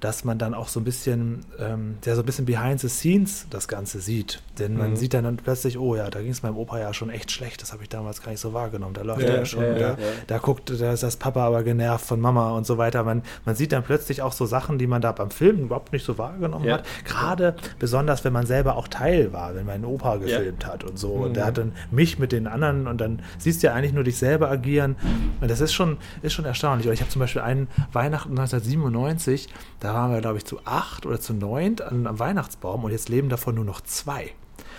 dass 0.00 0.24
man 0.24 0.38
dann 0.38 0.54
auch 0.54 0.68
so 0.68 0.80
ein 0.80 0.84
bisschen, 0.84 1.40
ähm, 1.58 1.96
der 2.04 2.16
so 2.16 2.22
ein 2.22 2.26
bisschen 2.26 2.44
behind 2.46 2.80
the 2.80 2.88
scenes 2.88 3.46
das 3.50 3.68
Ganze 3.68 4.00
sieht. 4.00 4.42
Denn 4.58 4.76
man 4.76 4.90
Mhm. 4.90 4.96
sieht 4.96 5.14
dann, 5.14 5.24
dann 5.24 5.36
plötzlich, 5.36 5.78
oh 5.78 5.96
ja, 5.96 6.10
da 6.10 6.20
ging 6.20 6.30
es 6.30 6.42
meinem 6.42 6.56
Opa 6.56 6.78
ja 6.78 6.92
schon 6.94 7.10
echt 7.10 7.30
schlecht, 7.30 7.62
das 7.62 7.72
habe 7.72 7.82
ich 7.82 7.88
damals 7.88 8.22
gar 8.22 8.30
nicht 8.30 8.40
so 8.40 8.52
wahrgenommen. 8.52 8.94
Da 8.94 9.02
läuft 9.02 9.22
Ja, 9.22 9.26
er 9.28 9.32
ja 9.34 9.38
ja, 9.40 9.44
schon, 9.46 9.62
ja, 9.62 9.70
ja, 9.72 9.78
da, 9.78 9.88
ja. 9.90 9.96
da 10.26 10.38
guckt, 10.38 10.70
da 10.80 10.92
ist 10.92 11.02
das 11.02 11.16
Papa 11.16 11.46
aber 11.46 11.62
genervt 11.62 12.04
von 12.06 12.20
Mama 12.20 12.50
und 12.52 12.66
so 12.66 12.78
weiter. 12.78 13.04
Man, 13.04 13.22
man 13.44 13.54
sieht 13.54 13.72
dann 13.72 13.82
plötzlich 13.82 14.22
auch 14.22 14.32
so 14.32 14.46
Sachen, 14.46 14.78
die 14.78 14.86
man 14.86 15.00
da 15.02 15.12
beim 15.12 15.30
Film 15.30 15.58
überhaupt 15.64 15.92
nicht 15.92 16.04
so 16.04 16.18
wahrgenommen 16.18 16.64
Ja. 16.66 16.78
hat. 16.78 16.84
Gerade 17.04 17.56
besonders, 17.78 18.24
wenn 18.24 18.32
man 18.32 18.46
selber 18.56 18.76
auch 18.76 18.88
Teil 18.88 19.32
war, 19.32 19.54
wenn 19.54 19.66
mein 19.66 19.84
Opa 19.84 20.16
gefilmt 20.16 20.66
hat 20.66 20.82
und 20.84 20.98
so. 20.98 21.12
Und 21.12 21.34
der 21.36 21.44
Mhm. 21.44 21.46
hat 21.48 21.58
dann 21.58 21.72
mich 21.90 22.18
mit 22.18 22.32
den 22.32 22.46
anderen 22.46 22.86
und 22.86 23.00
dann 23.00 23.20
siehst 23.38 23.62
du 23.62 23.66
ja 23.66 23.74
eigentlich 23.74 23.92
nur 23.92 24.04
dich 24.04 24.16
selber 24.16 24.50
agieren. 24.50 24.96
Und 25.40 25.50
das 25.50 25.60
ist 25.60 25.74
schon, 25.74 25.98
ist 26.22 26.32
schon 26.32 26.44
erstaunlich. 26.46 26.86
Oder 26.86 26.94
ich 26.94 27.00
habe 27.00 27.10
zum 27.10 27.20
Beispiel 27.20 27.42
einen 27.42 27.68
Weihnachten 27.92 28.30
1997, 28.30 29.48
da 29.80 29.92
waren 29.94 30.12
wir, 30.12 30.20
glaube 30.20 30.38
ich, 30.38 30.44
zu 30.46 30.58
acht 30.64 31.04
oder 31.06 31.20
zu 31.20 31.34
neunt 31.34 31.82
an, 31.82 32.06
am 32.06 32.18
Weihnachtsbaum 32.18 32.84
und 32.84 32.92
jetzt 32.92 33.08
leben 33.08 33.28
davon 33.28 33.54
nur 33.56 33.64
noch 33.64 33.80
zwei. 33.82 34.30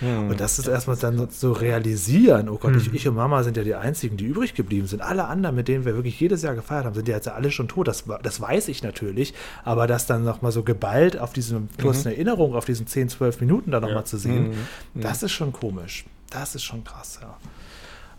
Und 0.02 0.40
das 0.40 0.60
ist 0.60 0.68
erstmal 0.68 0.96
dann 0.98 1.28
so 1.32 1.52
realisieren, 1.54 2.50
oh 2.50 2.58
Gott, 2.58 2.76
ich, 2.76 2.94
ich 2.94 3.08
und 3.08 3.16
Mama 3.16 3.44
sind 3.44 3.58
ja 3.58 3.64
die 3.64 3.74
einzigen, 3.76 4.16
die 4.18 4.26
übrig 4.26 4.54
geblieben 4.54 4.86
sind. 4.88 5.02
Alle 5.02 5.26
anderen, 5.26 5.56
mit 5.56 5.68
denen 5.68 5.86
wir 5.86 5.96
wirklich 5.96 6.20
jedes 6.20 6.44
Jahr 6.44 6.54
gefeiert 6.56 6.86
haben, 6.86 6.94
sind 6.94 7.08
ja 7.08 7.16
jetzt 7.16 7.28
alle 7.28 7.50
schon 7.52 7.68
tot. 7.68 7.88
Das, 7.88 8.04
das 8.24 8.40
weiß 8.42 8.68
ich 8.68 8.84
natürlich. 8.84 9.34
Aber 9.64 9.88
das 9.88 10.06
dann 10.06 10.24
nochmal 10.24 10.52
so 10.52 10.64
geballt 10.64 11.18
auf 11.20 11.34
diesem 11.34 11.70
kurzen 11.82 12.10
Erinnerung, 12.10 12.56
auf 12.56 12.66
diesen 12.66 12.86
10, 12.88 13.10
12 13.10 13.42
Minuten 13.42 13.72
da 13.72 13.80
nochmal 13.80 13.98
Ja. 13.98 14.06
zu 14.06 14.18
sehen, 14.18 14.50
Mhm. 14.94 15.02
das 15.02 15.24
ist 15.24 15.32
schon 15.32 15.52
komisch. 15.52 16.06
Das 16.30 16.54
ist 16.56 16.64
schon 16.64 16.84
krass, 16.84 17.20
ja. 17.22 17.38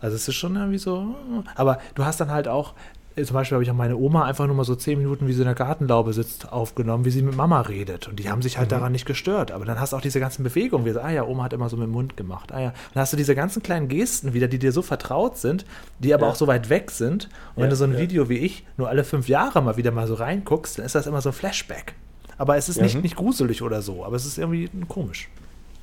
Also 0.01 0.15
es 0.15 0.27
ist 0.27 0.35
schon 0.35 0.55
irgendwie 0.55 0.77
so. 0.77 1.15
Aber 1.55 1.79
du 1.95 2.03
hast 2.05 2.19
dann 2.21 2.31
halt 2.31 2.47
auch, 2.47 2.73
zum 3.15 3.33
Beispiel 3.33 3.55
habe 3.55 3.63
ich 3.63 3.71
auch 3.71 3.75
meine 3.75 3.97
Oma 3.97 4.23
einfach 4.25 4.47
nur 4.47 4.55
mal 4.55 4.63
so 4.63 4.75
zehn 4.75 4.97
Minuten, 4.97 5.27
wie 5.27 5.33
sie 5.33 5.41
in 5.41 5.45
der 5.45 5.55
Gartenlaube 5.55 6.13
sitzt, 6.13 6.51
aufgenommen, 6.53 7.03
wie 7.03 7.09
sie 7.09 7.21
mit 7.21 7.35
Mama 7.35 7.61
redet. 7.61 8.07
Und 8.07 8.17
die 8.17 8.29
haben 8.29 8.41
sich 8.41 8.57
halt 8.57 8.71
daran 8.71 8.91
nicht 8.93 9.05
gestört. 9.05 9.51
Aber 9.51 9.65
dann 9.65 9.79
hast 9.79 9.91
du 9.91 9.97
auch 9.97 10.01
diese 10.01 10.19
ganzen 10.21 10.43
Bewegungen, 10.43 10.85
wie 10.85 10.91
so, 10.91 11.01
ah 11.01 11.09
ja, 11.11 11.23
Oma 11.25 11.43
hat 11.43 11.53
immer 11.53 11.67
so 11.69 11.75
mit 11.75 11.87
dem 11.87 11.91
Mund 11.91 12.15
gemacht. 12.15 12.51
Ah 12.53 12.61
ja. 12.61 12.73
Dann 12.93 13.01
hast 13.01 13.11
du 13.11 13.17
diese 13.17 13.35
ganzen 13.35 13.61
kleinen 13.61 13.87
Gesten 13.89 14.33
wieder, 14.33 14.47
die 14.47 14.57
dir 14.59 14.71
so 14.71 14.81
vertraut 14.81 15.37
sind, 15.37 15.65
die 15.99 16.13
aber 16.13 16.27
Ja. 16.27 16.31
auch 16.31 16.35
so 16.35 16.47
weit 16.47 16.69
weg 16.69 16.91
sind. 16.91 17.25
Und 17.55 17.57
wenn 17.57 17.63
Ja, 17.65 17.69
du 17.71 17.75
so 17.75 17.83
ein 17.83 17.93
ja. 17.93 17.99
Video 17.99 18.29
wie 18.29 18.37
ich 18.37 18.63
nur 18.77 18.87
alle 18.87 19.03
fünf 19.03 19.27
Jahre 19.27 19.61
mal 19.61 19.75
wieder 19.75 19.91
mal 19.91 20.07
so 20.07 20.13
reinguckst, 20.13 20.77
dann 20.77 20.85
ist 20.85 20.95
das 20.95 21.05
immer 21.05 21.21
so 21.21 21.29
ein 21.29 21.33
Flashback. 21.33 21.95
Aber 22.37 22.55
es 22.55 22.69
ist 22.69 22.79
nicht, 22.81 22.95
Mhm. 22.95 23.01
nicht 23.01 23.17
gruselig 23.17 23.61
oder 23.61 23.81
so, 23.81 24.05
aber 24.05 24.15
es 24.15 24.25
ist 24.25 24.37
irgendwie 24.37 24.69
komisch. 24.87 25.27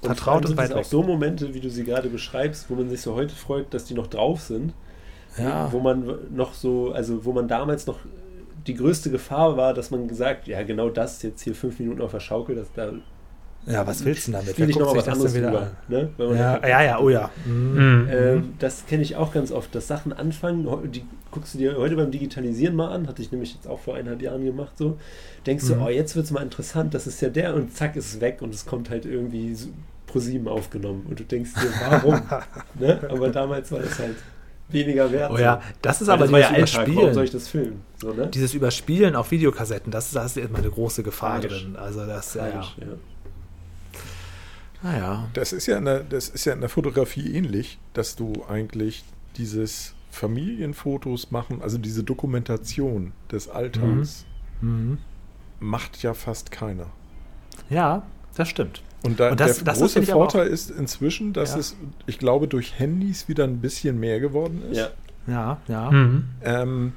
Vertraut 0.03 0.43
und 0.43 0.49
sind 0.49 0.57
weit 0.57 0.70
es 0.70 0.77
weg. 0.77 0.85
auch 0.85 0.89
so 0.89 1.03
Momente, 1.03 1.53
wie 1.53 1.61
du 1.61 1.68
sie 1.68 1.85
gerade 1.85 2.09
beschreibst, 2.09 2.70
wo 2.70 2.74
man 2.77 2.89
sich 2.89 3.01
so 3.03 3.14
heute 3.14 3.35
freut, 3.35 3.74
dass 3.74 3.85
die 3.85 3.95
noch 3.95 4.07
drauf 4.07 4.41
sind. 4.41 4.72
Ja. 5.39 5.70
Wo 5.72 5.80
man 5.80 6.07
noch 6.34 6.55
so, 6.55 6.93
also 6.93 7.24
wo 7.24 7.32
man 7.32 7.49
damals 7.49 7.87
noch 7.87 7.99
die 8.66 8.74
größte 8.74 9.11
Gefahr 9.11 9.57
war, 9.57 9.74
dass 9.74 9.91
man 9.91 10.09
gesagt, 10.09 10.49
ja 10.49 10.62
genau 10.62 10.89
das 10.89 11.22
jetzt 11.22 11.43
hier 11.43 11.55
fünf 11.55 11.78
Minuten 11.78 12.01
auf 12.03 12.11
der 12.12 12.20
Schaukel, 12.20 12.57
dass 12.57 12.72
da 12.74 12.91
Ja, 13.66 13.87
was 13.87 14.05
willst 14.05 14.26
du 14.26 14.32
denn 14.32 14.41
damit? 14.41 14.55
spiele 14.55 14.70
ich 14.70 14.78
noch 14.78 14.97
was 14.97 15.07
anderes 15.09 15.34
wieder 15.34 15.51
drüber. 15.51 15.70
Ne? 15.89 16.09
Wenn 16.16 16.28
man 16.28 16.37
Ja, 16.37 16.66
ja, 16.66 16.82
ja, 16.82 16.99
oh 17.01 17.09
ja. 17.11 17.30
Mhm. 17.45 18.09
Ähm, 18.11 18.53
das 18.59 18.87
kenne 18.87 19.03
ich 19.03 19.14
auch 19.16 19.32
ganz 19.32 19.53
oft, 19.53 19.72
dass 19.74 19.87
Sachen 19.87 20.12
anfangen, 20.12 20.66
die 20.91 21.05
guckst 21.30 21.55
du 21.55 21.59
dir 21.59 21.76
heute 21.76 21.97
beim 21.97 22.11
Digitalisieren 22.11 22.74
mal 22.74 22.89
an, 22.91 23.07
hatte 23.09 23.22
ich 23.22 23.30
nämlich 23.30 23.55
jetzt 23.55 23.68
auch 23.68 23.78
vor 23.78 23.95
eineinhalb 23.95 24.22
Jahren 24.22 24.45
gemacht, 24.45 24.72
so, 24.78 24.99
denkst 25.47 25.64
Mhm. 25.64 25.68
du, 25.74 25.84
oh, 25.84 25.89
jetzt 25.89 26.16
wird 26.16 26.24
es 26.26 26.32
mal 26.32 26.43
interessant, 26.43 26.95
das 26.95 27.07
ist 27.07 27.20
ja 27.20 27.28
der 27.28 27.55
und 27.55 27.72
zack, 27.76 27.95
ist 27.97 28.14
es 28.14 28.20
weg 28.20 28.39
und 28.41 28.55
es 28.55 28.66
kommt 28.66 28.89
halt 28.91 29.05
irgendwie 29.05 29.55
so 29.55 29.68
pro 30.07 30.18
sieben 30.20 30.49
aufgenommen 30.49 31.05
und 31.09 31.20
du 31.20 31.24
denkst 31.24 31.51
dir, 31.55 31.68
warum? 31.89 32.20
ne? 32.80 33.01
Aber 33.11 33.28
damals 33.28 33.70
war 33.70 33.80
das 33.80 33.99
halt 33.99 34.16
weniger 34.69 35.11
wert 35.12 35.31
Oh 35.33 35.39
ja, 35.39 35.61
das 35.83 36.01
ist 36.01 36.09
Weil 36.09 36.14
aber 36.14 36.25
das 36.25 36.33
war 36.33 36.41
ja 36.41 36.53
dieses 36.55 36.77
Alltag, 36.77 36.97
warum 36.97 37.14
soll 37.14 37.25
ich 37.25 37.31
Überspielen. 37.31 37.33
das 37.33 37.49
filmen? 37.49 37.83
So, 38.01 38.12
ne? 38.12 38.27
Dieses 38.29 38.55
Überspielen 38.55 39.14
auf 39.17 39.31
Videokassetten, 39.31 39.91
das, 39.93 40.11
da 40.11 40.25
ist 40.25 40.37
immer 40.37 40.59
eine 40.59 40.71
große 40.71 41.03
Gefahr 41.03 41.41
Tragisch. 41.41 41.62
drin. 41.62 41.77
Also 41.77 42.05
das, 42.07 42.35
ja, 42.35 42.47
ja. 42.47 42.53
Tragisch, 42.53 42.77
ja. 42.81 42.87
Naja. 44.83 45.29
Das 45.33 45.53
ist 45.53 45.67
ja 45.67 45.79
in 45.79 45.85
der, 45.85 46.01
das 46.01 46.29
ist 46.29 46.45
ja 46.45 46.53
in 46.53 46.61
der 46.61 46.69
Fotografie 46.69 47.35
ähnlich, 47.35 47.79
dass 47.95 48.17
du 48.17 48.45
eigentlich 48.49 49.05
dieses 49.37 49.95
Familienfotos 50.11 51.31
machen, 51.31 51.61
also 51.62 51.79
diese 51.79 52.03
Dokumentation 52.05 53.12
des 53.31 53.49
Alltags, 53.49 54.25
Mhm. 54.62 54.97
macht 55.61 56.03
ja 56.03 56.14
fast 56.14 56.51
keiner. 56.51 56.87
Ja, 57.69 58.07
das 58.37 58.49
stimmt. 58.49 58.83
Und, 59.07 59.21
da, 59.21 59.31
Und 59.31 59.41
das- 59.41 59.57
der 59.57 59.65
das 59.65 59.79
große 59.79 60.03
Vorteil 60.03 60.47
ist 60.49 60.71
inzwischen, 60.71 61.33
dass 61.33 61.53
Ja. 61.53 61.59
es, 61.61 61.77
ich 62.07 62.19
glaube, 62.19 62.49
durch 62.49 62.79
Handys 62.79 63.29
wieder 63.29 63.45
ein 63.45 63.61
bisschen 63.61 63.99
mehr 64.01 64.21
geworden 64.21 64.63
ist. 64.71 64.79
Ja. 64.79 64.89
Ja, 65.29 65.61
ja. 65.69 65.91
Mhm. 65.91 66.25
Ähm, 66.45 66.93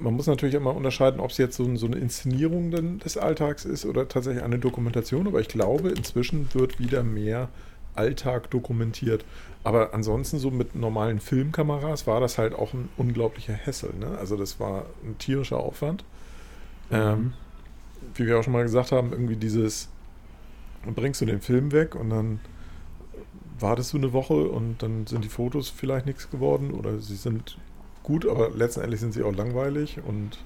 man 0.00 0.14
muss 0.14 0.26
natürlich 0.26 0.54
immer 0.54 0.74
unterscheiden, 0.74 1.20
ob 1.20 1.30
es 1.30 1.38
jetzt 1.38 1.56
so, 1.56 1.76
so 1.76 1.86
eine 1.86 1.96
Inszenierung 1.96 2.70
denn 2.70 2.98
des 2.98 3.16
Alltags 3.16 3.64
ist 3.64 3.86
oder 3.86 4.08
tatsächlich 4.08 4.42
eine 4.42 4.58
Dokumentation, 4.58 5.26
aber 5.26 5.40
ich 5.40 5.48
glaube, 5.48 5.90
inzwischen 5.90 6.48
wird 6.52 6.78
wieder 6.80 7.02
mehr 7.02 7.48
Alltag 7.94 8.50
dokumentiert. 8.50 9.24
Aber 9.62 9.94
ansonsten 9.94 10.38
so 10.38 10.50
mit 10.50 10.74
normalen 10.74 11.20
Filmkameras 11.20 12.06
war 12.06 12.20
das 12.20 12.38
halt 12.38 12.54
auch 12.54 12.72
ein 12.72 12.88
unglaublicher 12.96 13.52
Hessel. 13.52 13.90
Ne? 14.00 14.16
Also 14.18 14.36
das 14.36 14.58
war 14.58 14.86
ein 15.04 15.16
tierischer 15.18 15.58
Aufwand. 15.58 16.02
Ähm, 16.90 17.32
wie 18.14 18.26
wir 18.26 18.38
auch 18.38 18.42
schon 18.42 18.52
mal 18.54 18.62
gesagt 18.62 18.90
haben, 18.92 19.12
irgendwie 19.12 19.36
dieses, 19.36 19.88
dann 20.84 20.94
bringst 20.94 21.20
du 21.20 21.26
den 21.26 21.40
Film 21.40 21.72
weg 21.72 21.94
und 21.94 22.10
dann 22.10 22.40
wartest 23.58 23.92
du 23.92 23.98
eine 23.98 24.12
Woche 24.12 24.34
und 24.48 24.82
dann 24.82 25.06
sind 25.06 25.22
die 25.24 25.28
Fotos 25.28 25.68
vielleicht 25.68 26.06
nichts 26.06 26.30
geworden 26.30 26.70
oder 26.72 26.98
sie 27.00 27.16
sind 27.16 27.58
gut, 28.02 28.26
aber 28.26 28.50
letztendlich 28.50 29.00
sind 29.00 29.12
sie 29.12 29.22
auch 29.22 29.34
langweilig 29.34 29.98
und 30.06 30.38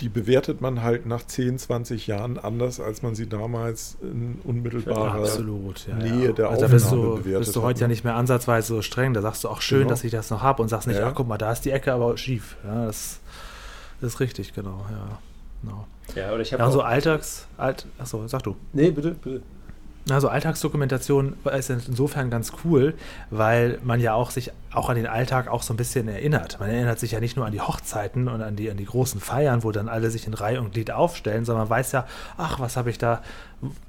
die 0.00 0.08
bewertet 0.08 0.60
man 0.60 0.82
halt 0.82 1.06
nach 1.06 1.26
10, 1.26 1.58
20 1.58 2.06
Jahren 2.06 2.38
anders, 2.38 2.78
als 2.78 3.02
man 3.02 3.16
sie 3.16 3.28
damals 3.28 3.96
in 4.00 4.38
unmittelbarer 4.44 5.22
Absolut, 5.22 5.88
ja. 5.88 5.96
Nähe 5.96 6.26
ja. 6.28 6.32
der 6.32 6.48
also 6.50 6.62
da 6.62 6.68
bist 6.68 6.86
Aufnahme 6.86 7.02
du, 7.02 7.14
bewertet 7.16 7.38
bist 7.40 7.56
du 7.56 7.60
hat, 7.60 7.66
heute 7.66 7.78
ne? 7.78 7.82
ja 7.82 7.88
nicht 7.88 8.04
mehr 8.04 8.14
ansatzweise 8.14 8.68
so 8.74 8.82
streng. 8.82 9.12
Da 9.12 9.22
sagst 9.22 9.42
du 9.42 9.48
auch 9.48 9.60
schön, 9.60 9.80
Genau. 9.80 9.90
dass 9.90 10.04
ich 10.04 10.12
das 10.12 10.30
noch 10.30 10.40
habe 10.40 10.62
und 10.62 10.68
sagst 10.68 10.86
nicht, 10.86 11.00
Ja. 11.00 11.08
ach 11.08 11.14
guck 11.14 11.26
mal, 11.26 11.36
da 11.36 11.50
ist 11.50 11.64
die 11.64 11.72
Ecke 11.72 11.92
aber 11.92 12.16
schief. 12.16 12.56
Ja, 12.64 12.86
das, 12.86 13.18
das 14.00 14.14
ist 14.14 14.20
richtig, 14.20 14.54
genau. 14.54 14.86
Ja, 14.90 15.18
genau. 15.62 15.86
Ja, 16.14 16.32
oder 16.32 16.40
ich 16.40 16.52
habe 16.52 16.62
ja 16.62 16.66
und 16.66 16.72
so 16.72 16.80
auch- 16.82 16.86
Alltags, 16.86 17.46
Alt, 17.56 17.86
achso, 17.98 18.26
sag 18.26 18.42
du. 18.42 18.56
Nee, 18.72 18.90
bitte, 18.90 19.12
bitte. 19.12 19.42
Also 20.10 20.28
Alltagsdokumentation 20.28 21.36
ist 21.54 21.68
insofern 21.68 22.30
ganz 22.30 22.52
cool, 22.64 22.94
weil 23.30 23.78
man 23.82 24.00
ja 24.00 24.14
auch 24.14 24.30
sich 24.30 24.52
auch 24.72 24.88
an 24.88 24.96
den 24.96 25.06
Alltag 25.06 25.48
auch 25.48 25.62
so 25.62 25.74
ein 25.74 25.76
bisschen 25.76 26.08
erinnert. 26.08 26.58
Man 26.60 26.70
erinnert 26.70 26.98
sich 26.98 27.10
ja 27.12 27.20
nicht 27.20 27.36
nur 27.36 27.44
an 27.44 27.52
die 27.52 27.60
Hochzeiten 27.60 28.26
und 28.28 28.40
an 28.40 28.56
die, 28.56 28.70
an 28.70 28.78
die 28.78 28.86
großen 28.86 29.20
Feiern, 29.20 29.64
wo 29.64 29.70
dann 29.70 29.90
alle 29.90 30.10
sich 30.10 30.26
in 30.26 30.32
Reihe 30.32 30.62
und 30.62 30.72
Glied 30.72 30.90
aufstellen, 30.92 31.44
sondern 31.44 31.64
man 31.68 31.70
weiß 31.70 31.92
ja, 31.92 32.06
ach, 32.38 32.58
was 32.58 32.78
habe 32.78 32.88
ich 32.88 32.96
da 32.96 33.20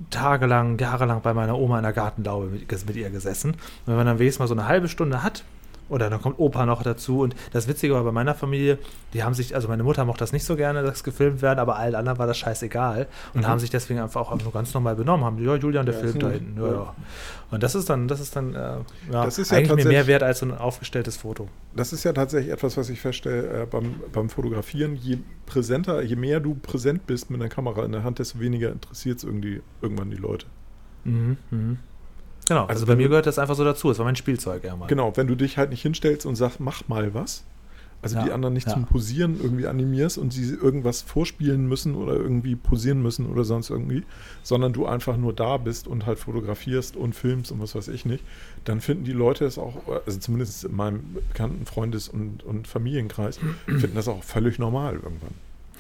tagelang, 0.10 0.78
jahrelang 0.78 1.22
bei 1.22 1.34
meiner 1.34 1.58
Oma 1.58 1.78
in 1.78 1.84
der 1.84 1.94
Gartenlaube 1.94 2.48
mit, 2.48 2.88
mit 2.88 2.96
ihr 2.98 3.10
gesessen. 3.12 3.52
Und 3.52 3.58
wenn 3.86 3.96
man 3.96 4.06
dann 4.06 4.20
wenigstens 4.20 4.40
mal 4.40 4.48
so 4.48 4.56
eine 4.56 4.68
halbe 4.68 4.90
Stunde 4.90 5.24
hat, 5.24 5.44
oder 5.90 6.10
dann 6.10 6.22
kommt 6.22 6.40
Opa 6.40 6.66
noch 6.66 6.84
dazu. 6.84 7.22
Und 7.22 7.36
das 7.52 7.68
Witzige 7.68 7.94
war 7.94 8.04
bei 8.04 8.12
meiner 8.12 8.36
Familie, 8.36 8.78
die 9.14 9.24
haben 9.24 9.34
sich, 9.34 9.56
also 9.56 9.68
meine 9.68 9.84
Mutter 9.84 10.06
mochte 10.06 10.20
das 10.20 10.32
nicht 10.32 10.46
so 10.46 10.56
gerne, 10.56 10.84
dass 10.84 11.04
gefilmt 11.04 11.42
werden, 11.42 11.60
aber 11.60 11.76
allen 11.78 11.96
anderen 11.96 12.20
war 12.20 12.28
das 12.28 12.38
scheißegal 12.38 13.08
und 13.34 13.42
Mhm. 13.42 13.48
haben 13.48 13.60
sich 13.60 13.70
deswegen 13.70 14.00
einfach 14.00 14.22
auch 14.22 14.42
nur 14.42 14.54
ganz 14.54 14.74
normal 14.74 14.96
benommen. 14.96 15.26
Haben, 15.26 15.44
ja, 15.44 15.56
Julian, 15.56 15.86
der 15.86 15.96
Ja, 15.96 16.02
filmt 16.02 16.24
da 16.24 16.30
hinten. 16.30 16.62
Ja, 16.62 16.72
Ja. 16.72 16.96
Und 17.52 17.64
das 17.64 17.74
ist 17.74 17.90
dann, 17.90 18.08
das 18.08 18.20
ist 18.20 18.36
dann, 18.36 18.54
äh, 18.54 18.58
ja, 19.12 19.26
Das 19.26 19.40
ist 19.40 19.52
eigentlich 19.52 19.84
mir 19.84 19.90
mehr 19.90 20.06
wert 20.08 20.22
als 20.22 20.40
so 20.40 20.46
ein 20.46 20.56
aufgestelltes 20.56 21.18
Foto. 21.18 21.48
Das 21.76 21.92
ist 21.94 22.04
ja 22.04 22.14
tatsächlich 22.14 22.54
etwas, 22.54 22.78
was 22.78 22.90
ich 22.90 23.02
feststelle 23.02 23.64
äh, 23.64 23.66
beim, 23.66 23.96
beim 24.14 24.30
Fotografieren. 24.30 24.96
Je 24.96 25.18
präsenter, 25.48 26.02
je 26.04 26.16
mehr 26.16 26.40
du 26.40 26.54
präsent 26.54 27.08
bist 27.08 27.32
mit 27.32 27.42
einer 27.42 27.50
Kamera 27.50 27.84
in 27.86 27.92
der 27.92 28.04
Hand, 28.04 28.20
desto 28.20 28.40
weniger 28.40 28.72
interessiert 28.72 29.18
es 29.18 29.24
irgendwie 29.24 29.62
irgendwann 29.82 30.12
die 30.12 30.18
Leute. 30.18 30.46
Mhm, 31.06 31.38
mhm. 31.50 31.80
Genau, 32.50 32.62
also, 32.62 32.72
Also 32.74 32.86
bei 32.88 32.96
mir 32.96 33.08
gehört 33.08 33.28
das 33.28 33.40
einfach 33.40 33.56
so 33.56 33.64
dazu. 33.64 33.90
Es 33.92 34.00
war 34.00 34.06
mein 34.06 34.16
Spielzeug 34.18 34.64
irgendwann. 34.64 34.88
Genau, 34.90 35.16
wenn 35.16 35.28
du 35.28 35.36
dich 35.36 35.58
halt 35.58 35.70
nicht 35.70 35.82
hinstellst 35.82 36.26
und 36.26 36.36
sagst, 36.36 36.60
mach 36.60 36.88
mal 36.88 37.14
was, 37.14 37.44
also 38.02 38.16
Ja, 38.18 38.24
die 38.24 38.32
anderen 38.32 38.54
nicht 38.54 38.68
ja. 38.68 38.74
zum 38.74 38.86
Posieren 38.86 39.38
irgendwie 39.42 39.68
animierst 39.68 40.18
und 40.18 40.32
sie 40.32 40.54
irgendwas 40.54 41.02
vorspielen 41.02 41.68
müssen 41.68 41.96
oder 41.96 42.14
irgendwie 42.14 42.56
posieren 42.56 43.02
müssen 43.02 43.28
oder 43.28 43.44
sonst 43.44 43.70
irgendwie, 43.70 44.04
sondern 44.42 44.74
du 44.74 44.86
einfach 44.86 45.18
nur 45.18 45.34
da 45.34 45.58
bist 45.58 45.88
und 45.88 46.06
halt 46.06 46.18
fotografierst 46.18 46.96
und 46.96 47.14
filmst 47.14 47.52
und 47.52 47.62
was 47.62 47.76
weiß 47.76 47.90
ich 47.90 48.06
nicht, 48.06 48.24
dann 48.64 48.80
finden 48.82 49.04
die 49.04 49.12
Leute 49.12 49.46
es 49.46 49.58
auch, 49.58 49.76
also 50.06 50.18
zumindest 50.18 50.64
in 50.64 50.76
meinem 50.76 51.18
bekannten 51.28 51.66
Freundes- 51.66 52.08
und, 52.10 52.42
und 52.44 52.68
Familienkreis, 52.68 53.40
finden 53.66 53.96
das 53.96 54.08
auch 54.08 54.24
völlig 54.24 54.60
normal 54.60 54.96
irgendwann. 54.96 55.36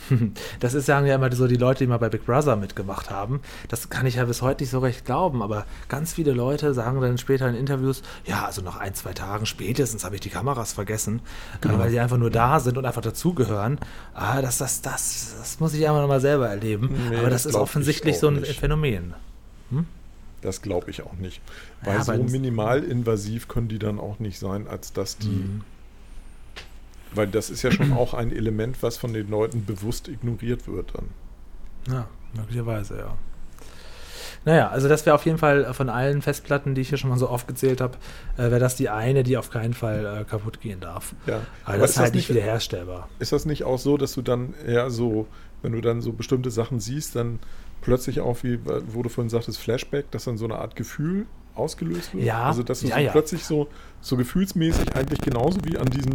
Das 0.59 0.73
ist, 0.73 0.85
sagen 0.85 1.05
ja 1.05 1.15
immer 1.15 1.31
so 1.33 1.47
die 1.47 1.55
Leute, 1.55 1.83
die 1.83 1.87
mal 1.87 1.97
bei 1.97 2.09
Big 2.09 2.25
Brother 2.25 2.55
mitgemacht 2.55 3.09
haben. 3.09 3.41
Das 3.67 3.89
kann 3.89 4.05
ich 4.05 4.15
ja 4.15 4.25
bis 4.25 4.41
heute 4.41 4.63
nicht 4.63 4.69
so 4.71 4.79
recht 4.79 5.05
glauben, 5.05 5.41
aber 5.43 5.65
ganz 5.87 6.13
viele 6.13 6.31
Leute 6.31 6.73
sagen 6.73 6.99
dann 7.01 7.17
später 7.17 7.47
in 7.47 7.55
Interviews, 7.55 8.01
ja, 8.25 8.45
also 8.45 8.61
nach 8.61 8.77
ein, 8.77 8.93
zwei 8.95 9.13
Tagen 9.13 9.45
spätestens 9.45 10.03
habe 10.03 10.15
ich 10.15 10.21
die 10.21 10.29
Kameras 10.29 10.73
vergessen, 10.73 11.21
Genau. 11.61 11.79
weil 11.79 11.91
die 11.91 11.99
einfach 11.99 12.17
nur 12.17 12.29
da 12.31 12.59
sind 12.59 12.77
und 12.77 12.85
einfach 12.85 13.01
dazugehören. 13.01 13.79
Ah, 14.13 14.41
das, 14.41 14.57
das, 14.57 14.81
das, 14.81 15.35
das 15.37 15.59
muss 15.59 15.73
ich 15.73 15.87
einfach 15.87 16.01
nochmal 16.01 16.21
selber 16.21 16.47
erleben. 16.49 16.89
Nee, 17.09 17.17
aber 17.17 17.29
das 17.29 17.43
das 17.43 17.53
ist 17.53 17.55
offensichtlich 17.55 18.17
so 18.19 18.27
ein 18.27 18.35
nicht. 18.41 18.59
Phänomen. 18.59 19.13
Das 20.41 20.61
glaube 20.61 20.89
ich 20.89 21.03
auch 21.03 21.13
nicht. 21.15 21.41
Ja, 21.85 21.93
Weil 21.95 22.03
so 22.03 22.11
aber- 22.13 22.23
minimalinvasiv 22.23 23.49
können 23.49 23.67
die 23.67 23.77
dann 23.79 23.99
auch 23.99 24.19
nicht 24.19 24.39
sein, 24.39 24.67
als 24.67 24.93
dass 24.93 25.17
die 25.17 25.27
Mhm. 25.27 25.61
Weil 27.13 27.27
das 27.27 27.49
ist 27.49 27.63
ja 27.63 27.71
schon 27.71 27.93
auch 27.93 28.13
ein 28.13 28.31
Element, 28.31 28.81
was 28.83 28.97
von 28.97 29.13
den 29.13 29.29
Leuten 29.29 29.65
bewusst 29.65 30.07
ignoriert 30.07 30.67
wird 30.67 30.93
dann. 30.95 31.09
Ja, 31.93 32.07
möglicherweise, 32.35 32.97
ja. 32.97 33.17
Naja, 34.45 34.69
also 34.69 34.87
das 34.87 35.05
wäre 35.05 35.15
auf 35.15 35.25
jeden 35.25 35.37
Fall 35.37 35.73
von 35.73 35.89
allen 35.89 36.21
Festplatten, 36.21 36.73
die 36.73 36.81
ich 36.81 36.89
hier 36.89 36.97
schon 36.97 37.09
mal 37.09 37.17
so 37.19 37.27
aufgezählt 37.27 37.81
habe, 37.81 37.97
äh, 38.37 38.43
wäre 38.43 38.59
das 38.59 38.75
die 38.75 38.87
eine, 38.89 39.23
die 39.23 39.37
auf 39.37 39.49
keinen 39.49 39.73
Fall 39.73 40.21
äh, 40.21 40.23
kaputt 40.23 40.61
gehen 40.61 40.79
darf. 40.79 41.13
Ja. 41.25 41.41
Aber, 41.65 41.73
Aber 41.73 41.77
das 41.79 41.91
ist 41.91 41.97
halt 41.97 42.07
das 42.09 42.13
nicht 42.15 42.29
nicht- 42.29 42.37
wiederherstellbar. 42.37 43.09
Ist 43.19 43.31
das 43.33 43.45
nicht 43.45 43.65
auch 43.65 43.79
so, 43.79 43.97
dass 43.97 44.13
du 44.13 44.21
dann 44.21 44.53
eher 44.65 44.89
so, 44.91 45.27
wenn 45.61 45.73
du 45.73 45.81
dann 45.81 46.01
so 46.01 46.13
bestimmte 46.13 46.51
Sachen 46.51 46.79
siehst, 46.79 47.15
dann 47.17 47.39
plötzlich 47.81 48.21
auch, 48.21 48.43
wie 48.43 48.59
wo 48.87 49.03
du 49.03 49.09
vorhin 49.09 49.29
sagtest, 49.29 49.57
Flashback, 49.59 50.09
dass 50.11 50.23
dann 50.23 50.37
so 50.37 50.45
eine 50.45 50.55
Art 50.59 50.75
Gefühl 50.77 51.25
ausgelöst 51.55 52.13
wird? 52.13 52.23
Ja, 52.23 52.43
Also, 52.43 52.63
dass 52.63 52.79
du 52.79 52.87
ja, 52.87 52.95
so 52.95 53.01
ja. 53.01 53.11
plötzlich 53.11 53.43
so, 53.43 53.67
so 54.01 54.17
gefühlsmäßig 54.17 54.95
eigentlich 54.95 55.19
genauso 55.19 55.59
wie 55.63 55.77
an 55.77 55.87
diesem 55.87 56.13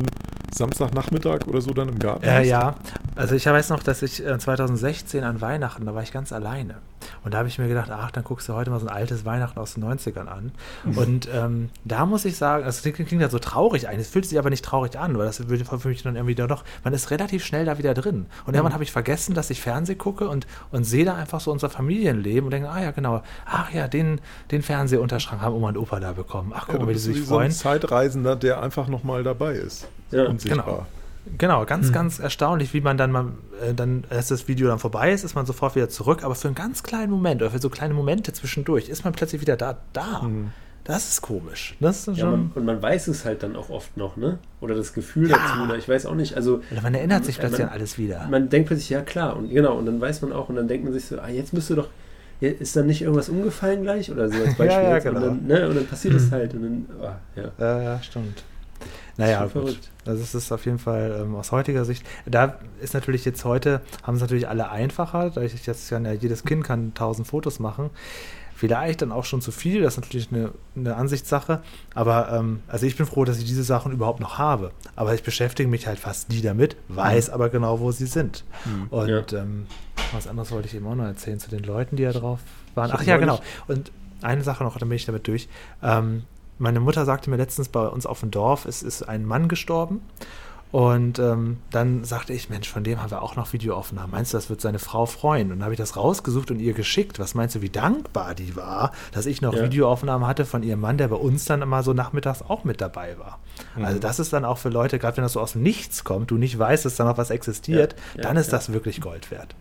Samstagnachmittag 0.55 1.47
oder 1.47 1.61
so 1.61 1.72
dann 1.72 1.89
im 1.89 1.99
Garten 1.99 2.24
Äh, 2.24 2.45
ja, 2.47 2.76
also 3.16 3.35
ich 3.35 3.45
weiß 3.45 3.70
noch, 3.70 3.82
dass 3.82 4.03
ich 4.03 4.24
äh, 4.24 4.39
2016 4.39 5.24
an 5.24 5.41
Weihnachten, 5.41 5.85
da 5.85 5.95
war 5.95 6.03
ich 6.03 6.12
ganz 6.12 6.32
alleine. 6.32 6.76
Und 7.24 7.35
da 7.35 7.39
habe 7.39 7.49
ich 7.49 7.59
mir 7.59 7.68
gedacht, 7.68 7.91
ach, 7.91 8.11
dann 8.11 8.24
guckst 8.24 8.49
du 8.49 8.55
heute 8.55 8.70
mal 8.70 8.80
so 8.80 8.87
ein 8.87 8.93
altes 8.93 9.24
Weihnachten 9.24 9.59
aus 9.59 9.74
den 9.74 9.85
90ern 9.85 10.26
an. 10.26 10.53
Und 10.97 11.28
ähm, 11.32 11.70
da 11.85 12.07
muss 12.07 12.24
ich 12.24 12.37
sagen, 12.37 12.64
also 12.64 12.89
es 12.89 12.95
klingt, 12.95 13.11
ja 13.12 13.28
so 13.28 13.39
traurig 13.39 13.89
ein, 13.89 13.99
es 13.99 14.09
fühlt 14.09 14.26
sich 14.26 14.39
aber 14.39 14.51
nicht 14.51 14.64
traurig 14.64 14.99
an, 14.99 15.16
weil 15.18 15.26
das 15.26 15.49
würde 15.49 15.64
für 15.64 15.89
mich 15.89 16.03
dann 16.03 16.16
irgendwie 16.16 16.35
doch, 16.35 16.64
man 16.82 16.93
ist 16.93 17.11
relativ 17.11 17.45
schnell 17.45 17.64
da 17.64 17.78
wieder 17.78 17.95
drin. 17.95 18.26
Und 18.47 18.55
irgendwann 18.55 18.74
habe 18.74 18.85
ich 18.85 18.93
vergessen, 18.93 19.35
dass 19.35 19.51
ich 19.51 19.61
Fernsehen 19.61 19.99
gucke 19.99 20.28
und, 20.28 20.47
und 20.70 20.85
sehe 20.85 21.05
da 21.05 21.14
einfach 21.14 21.41
so 21.41 21.51
unser 21.51 21.70
Familienleben 21.70 22.45
und 22.45 22.51
denke, 22.51 22.70
ah 22.70 22.82
ja, 22.82 22.91
genau, 22.91 23.22
ach 23.47 23.72
ja, 23.72 23.89
den, 23.89 24.20
den 24.51 24.62
Fernseherunterschrank 24.62 25.41
haben 25.41 25.55
Oma 25.55 25.68
und 25.68 25.78
Opa 25.78 26.01
da 26.01 26.12
bekommen. 26.12 26.53
Ach, 26.55 26.68
Ja, 26.68 26.72
guck 26.72 26.80
du 26.80 26.87
mal, 26.87 26.95
wie 26.95 26.99
die 26.99 27.09
bist 27.09 27.18
sich 27.18 27.22
freuen. 27.22 27.51
Zeitreisender, 27.81 28.37
der 28.37 28.62
einfach 28.62 28.89
nochmal 28.89 29.22
dabei 29.22 29.55
ist. 29.55 29.87
Ja, 30.11 30.25
unsichtbar. 30.27 30.87
Genau, 31.39 31.64
ganz, 31.64 31.91
ganz 31.91 32.18
erstaunlich, 32.18 32.75
wie 32.75 32.83
man 32.83 32.99
dann 32.99 33.11
mal, 33.11 33.27
äh, 33.66 33.72
dann, 33.72 34.05
als 34.11 34.29
das 34.29 34.47
Video 34.47 34.68
dann 34.68 34.79
vorbei 34.79 35.11
ist, 35.12 35.25
ist 35.25 35.35
man 35.35 35.47
sofort 35.47 35.75
wieder 35.75 35.89
zurück, 35.89 36.22
aber 36.22 36.35
für 36.35 36.49
einen 36.49 36.55
ganz 36.55 36.83
kleinen 36.83 37.11
Moment 37.11 37.41
oder 37.41 37.51
für 37.51 37.59
so 37.61 37.70
kleine 37.70 37.95
Momente 37.95 38.33
zwischendurch 38.35 38.89
ist 38.91 39.05
man 39.05 39.14
plötzlich 39.14 39.41
wieder 39.41 39.57
da. 39.57 39.79
da. 39.95 40.22
Mhm. 40.22 40.51
Das 40.85 41.09
ist 41.09 41.22
komisch. 41.22 41.77
Das 41.81 42.07
ist 42.07 42.18
Ja, 42.18 42.27
man, 42.27 42.53
und 42.55 42.66
man 42.66 42.83
weiß 42.83 43.09
es 43.09 43.25
halt 43.25 43.43
dann 43.43 43.57
auch 43.57 43.70
oft 43.70 43.97
noch, 43.97 44.18
ne? 44.18 44.39
Oder 44.61 44.75
das 44.75 44.93
Gefühl 44.93 45.31
Ja. 45.31 45.39
dazu, 45.39 45.62
oder 45.62 45.79
ich 45.79 45.89
weiß 45.89 46.05
auch 46.05 46.14
nicht. 46.14 46.37
Also 46.37 46.61
oder 46.70 46.83
man 46.83 46.93
erinnert 46.95 47.25
sich 47.25 47.39
plötzlich 47.39 47.61
man- 47.61 47.68
an 47.70 47.75
alles 47.75 47.97
wieder. 47.97 48.27
man 48.31 48.51
denkt 48.51 48.66
plötzlich, 48.68 48.91
ja 48.91 49.01
klar, 49.01 49.35
und 49.35 49.49
genau, 49.49 49.79
und 49.79 49.87
dann 49.87 49.99
weiß 49.99 50.20
man 50.20 50.35
auch, 50.35 50.51
und 50.51 50.57
dann 50.57 50.68
denkt 50.68 50.85
man 50.85 50.93
sich 50.93 51.07
so, 51.07 51.18
ah, 51.18 51.29
jetzt 51.31 51.55
müsste 51.55 51.75
doch, 51.75 51.89
ist 52.53 52.76
dann 52.76 52.86
nicht 52.86 53.03
irgendwas 53.03 53.28
umgefallen 53.28 53.82
gleich 53.82 54.11
oder 54.11 54.28
so 54.28 54.36
als 54.38 54.55
Beispiel. 54.57 54.66
Ja, 54.66 54.82
ja, 54.90 54.99
genau. 54.99 55.18
und, 55.20 55.24
dann, 55.26 55.47
ne, 55.47 55.68
und 55.68 55.76
dann 55.76 55.86
passiert 55.86 56.14
es 56.14 56.30
halt. 56.30 56.55
Und 56.55 56.62
dann, 56.62 56.86
ah, 57.03 57.16
ja. 57.36 57.51
Ja, 57.59 57.82
ja, 57.82 58.03
stimmt. 58.03 58.42
Naja, 59.16 59.42
gut. 59.45 59.53
verrückt. 59.53 59.90
Also 60.07 60.22
es 60.22 60.34
ist 60.34 60.51
auf 60.51 60.64
jeden 60.66 60.78
Fall 60.80 61.20
ähm, 61.22 61.36
aus 61.36 61.53
heutiger 61.53 61.84
Sicht. 61.84 62.05
Da 62.26 62.59
ist 62.80 62.95
natürlich 62.95 63.24
jetzt 63.24 63.45
heute, 63.45 63.80
haben 64.03 64.16
es 64.16 64.20
natürlich 64.20 64.49
alle 64.49 64.70
einfacher, 64.70 65.30
da 65.30 65.40
ich 65.42 65.66
jetzt 65.66 65.88
ja 65.90 65.99
jedes 66.12 66.45
Kind 66.45 66.64
kann 66.64 66.95
tausend 66.95 67.28
Fotos 67.28 67.61
machen. 67.61 67.90
Vielleicht 68.57 69.03
dann 69.03 69.11
auch 69.12 69.24
schon 69.24 69.40
zu 69.40 69.51
viel, 69.51 69.82
das 69.82 69.95
ist 69.95 70.01
natürlich 70.01 70.28
eine, 70.32 70.51
eine 70.76 70.97
Ansichtssache. 70.97 71.61
Aber 71.95 72.32
ähm, 72.32 72.61
also 72.68 72.86
ich 72.86 72.97
bin 72.97 73.05
froh, 73.07 73.24
dass 73.24 73.38
ich 73.38 73.45
diese 73.45 73.64
Sachen 73.64 73.92
überhaupt 73.92 74.20
noch 74.20 74.38
habe. 74.38 74.70
Aber 74.97 75.14
ich 75.14 75.22
beschäftige 75.22 75.68
mich 75.68 75.86
halt 75.86 75.99
fast 75.99 76.28
nie 76.30 76.40
damit, 76.40 76.76
weiß 76.88 77.30
aber 77.30 77.51
genau, 77.51 77.80
wo 77.80 77.90
sie 77.92 78.07
sind. 78.07 78.45
Mhm. 78.64 78.86
Und 78.90 79.09
Ja. 79.09 79.22
ähm, 79.32 79.66
was 80.15 80.27
anderes 80.27 80.51
wollte 80.51 80.69
ich 80.69 80.75
eben 80.75 80.87
auch 80.87 80.95
noch 80.95 81.05
erzählen 81.05 81.39
zu 81.39 81.51
den 81.51 81.62
Leuten, 81.62 81.97
die 81.97 82.05
da 82.05 82.12
drauf 82.12 82.41
waren. 82.75 82.91
Ach 82.93 83.03
ja, 83.03 83.17
genau. 83.17 83.41
Und 83.69 83.91
eine 84.23 84.43
Sache 84.43 84.65
noch, 84.65 84.79
dann 84.79 84.89
bin 84.89 84.97
ich 84.97 85.07
damit 85.07 85.27
durch. 85.27 85.49
Ähm, 85.83 86.25
meine 86.59 86.81
Mutter 86.81 87.05
sagte 87.05 87.31
mir 87.31 87.37
letztens 87.37 87.69
bei 87.69 87.87
uns 87.87 88.07
auf 88.07 88.21
dem 88.21 88.31
Dorf, 88.31 88.65
es 88.65 88.83
ist 88.83 89.03
ein 89.03 89.25
Mann 89.25 89.49
gestorben. 89.49 90.03
Und 90.71 91.21
ähm, 91.21 91.59
dann 91.71 92.03
sagte 92.03 92.33
ich, 92.33 92.51
Mensch, 92.51 92.69
von 92.69 92.83
dem 92.83 93.01
haben 93.01 93.09
wir 93.12 93.23
auch 93.23 93.37
noch 93.37 93.53
Videoaufnahmen. 93.53 94.11
Meinst 94.11 94.33
du, 94.33 94.39
das 94.39 94.51
wird 94.51 94.61
seine 94.61 94.81
Frau 94.81 95.07
freuen? 95.07 95.53
Und 95.53 95.59
dann 95.59 95.62
habe 95.62 95.73
ich 95.75 95.79
das 95.79 95.97
rausgesucht 95.97 96.51
und 96.51 96.59
ihr 96.59 96.73
geschickt. 96.73 97.21
Was 97.21 97.37
meinst 97.37 97.55
du, 97.55 97.62
wie 97.62 97.71
dankbar 97.71 98.35
die 98.35 98.57
war, 98.57 98.91
dass 99.12 99.27
ich 99.27 99.41
noch 99.41 99.55
Ja. 99.55 99.62
Videoaufnahmen 99.62 100.27
hatte 100.27 100.45
von 100.45 100.65
ihrem 100.65 100.81
Mann, 100.81 100.99
der 100.99 101.07
bei 101.07 101.15
uns 101.17 101.45
dann 101.45 101.62
immer 101.62 101.85
so 101.85 101.93
nachmittags 101.93 102.43
auch 102.43 102.65
mit 102.65 102.81
dabei 102.81 103.17
war. 103.21 103.39
Mhm. 103.77 103.85
Also 103.85 104.01
das 104.01 104.19
ist 104.19 104.33
dann 104.33 104.45
auch 104.45 104.59
für 104.59 104.69
Leute, 104.69 104.99
gerade 104.99 105.17
wenn 105.17 105.23
das 105.23 105.35
so 105.35 105.41
aus 105.41 105.53
dem 105.53 105.62
Nichts 105.62 106.03
kommt, 106.03 106.33
du 106.33 106.39
nicht 106.39 106.59
weißt, 106.59 106.85
dass 106.85 106.97
da 106.97 107.05
noch 107.05 107.19
was 107.19 107.31
existiert, 107.31 107.93
Ja, 107.93 108.23
ja, 108.23 108.23
dann 108.29 108.37
ist 108.37 108.53
das 108.53 108.73
wirklich 108.73 109.01
Gold 109.01 109.31
wert. 109.31 109.55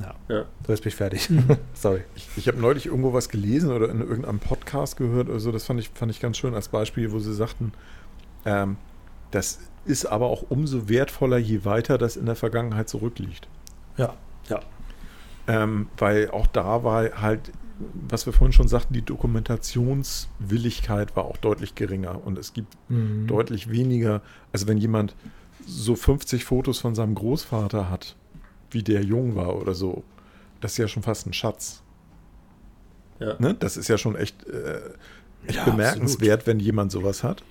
Ja, 0.00 0.14
Ja. 0.28 0.44
so 0.66 0.72
jetzt 0.72 0.82
bin 0.82 0.88
ich 0.88 0.96
fertig. 0.96 1.28
Sorry. 1.74 2.02
Ich, 2.16 2.28
ich 2.36 2.48
habe 2.48 2.58
neulich 2.58 2.86
irgendwo 2.86 3.12
was 3.12 3.28
gelesen 3.28 3.70
oder 3.72 3.88
in 3.90 4.00
irgendeinem 4.00 4.38
Podcast 4.40 4.96
gehört 4.96 5.28
oder 5.28 5.40
so, 5.40 5.52
das 5.52 5.64
fand 5.64 5.80
ich, 5.80 5.88
fand 5.90 6.10
ich 6.12 6.20
ganz 6.20 6.36
schön 6.36 6.54
als 6.54 6.68
Beispiel, 6.68 7.12
wo 7.12 7.18
sie 7.18 7.34
sagten, 7.34 7.72
ähm, 8.44 8.76
das 9.30 9.58
ist 9.84 10.06
aber 10.06 10.26
auch 10.26 10.44
umso 10.50 10.88
wertvoller, 10.88 11.38
je 11.38 11.64
weiter 11.64 11.98
das 11.98 12.16
in 12.16 12.26
der 12.26 12.36
Vergangenheit 12.36 12.88
zurückliegt. 12.88 13.48
Ja, 13.96 14.14
ja. 14.48 14.60
Ähm, 15.48 15.88
weil 15.96 16.30
auch 16.30 16.46
da 16.48 16.82
war 16.84 17.22
halt, 17.22 17.52
was 18.08 18.26
wir 18.26 18.32
vorhin 18.32 18.52
schon 18.52 18.68
sagten, 18.68 18.94
die 18.94 19.02
Dokumentationswilligkeit 19.02 21.14
war 21.16 21.24
auch 21.24 21.36
deutlich 21.36 21.74
geringer 21.74 22.24
und 22.26 22.38
es 22.38 22.52
gibt 22.52 22.76
Mhm. 22.88 23.26
deutlich 23.26 23.70
weniger, 23.70 24.22
also 24.52 24.66
wenn 24.66 24.78
jemand 24.78 25.14
so 25.66 25.94
50 25.96 26.44
Fotos 26.44 26.78
von 26.78 26.94
seinem 26.94 27.14
Großvater 27.14 27.90
hat, 27.90 28.16
wie 28.76 28.82
der 28.82 29.02
jung 29.02 29.34
war 29.36 29.56
oder 29.56 29.72
so, 29.72 30.04
das 30.60 30.72
ist 30.72 30.78
ja 30.78 30.86
schon 30.86 31.02
fast 31.02 31.26
ein 31.26 31.32
Schatz. 31.32 31.80
Ja. 33.18 33.36
Ne? 33.38 33.54
Das 33.58 33.78
ist 33.78 33.88
ja 33.88 33.96
schon 33.96 34.16
echt, 34.16 34.46
äh, 34.46 34.80
echt 35.46 35.56
Ja, 35.56 35.64
bemerkenswert, 35.64 36.46
wenn 36.46 36.60
jemand 36.60 36.92
sowas 36.92 37.24
hat. 37.24 37.42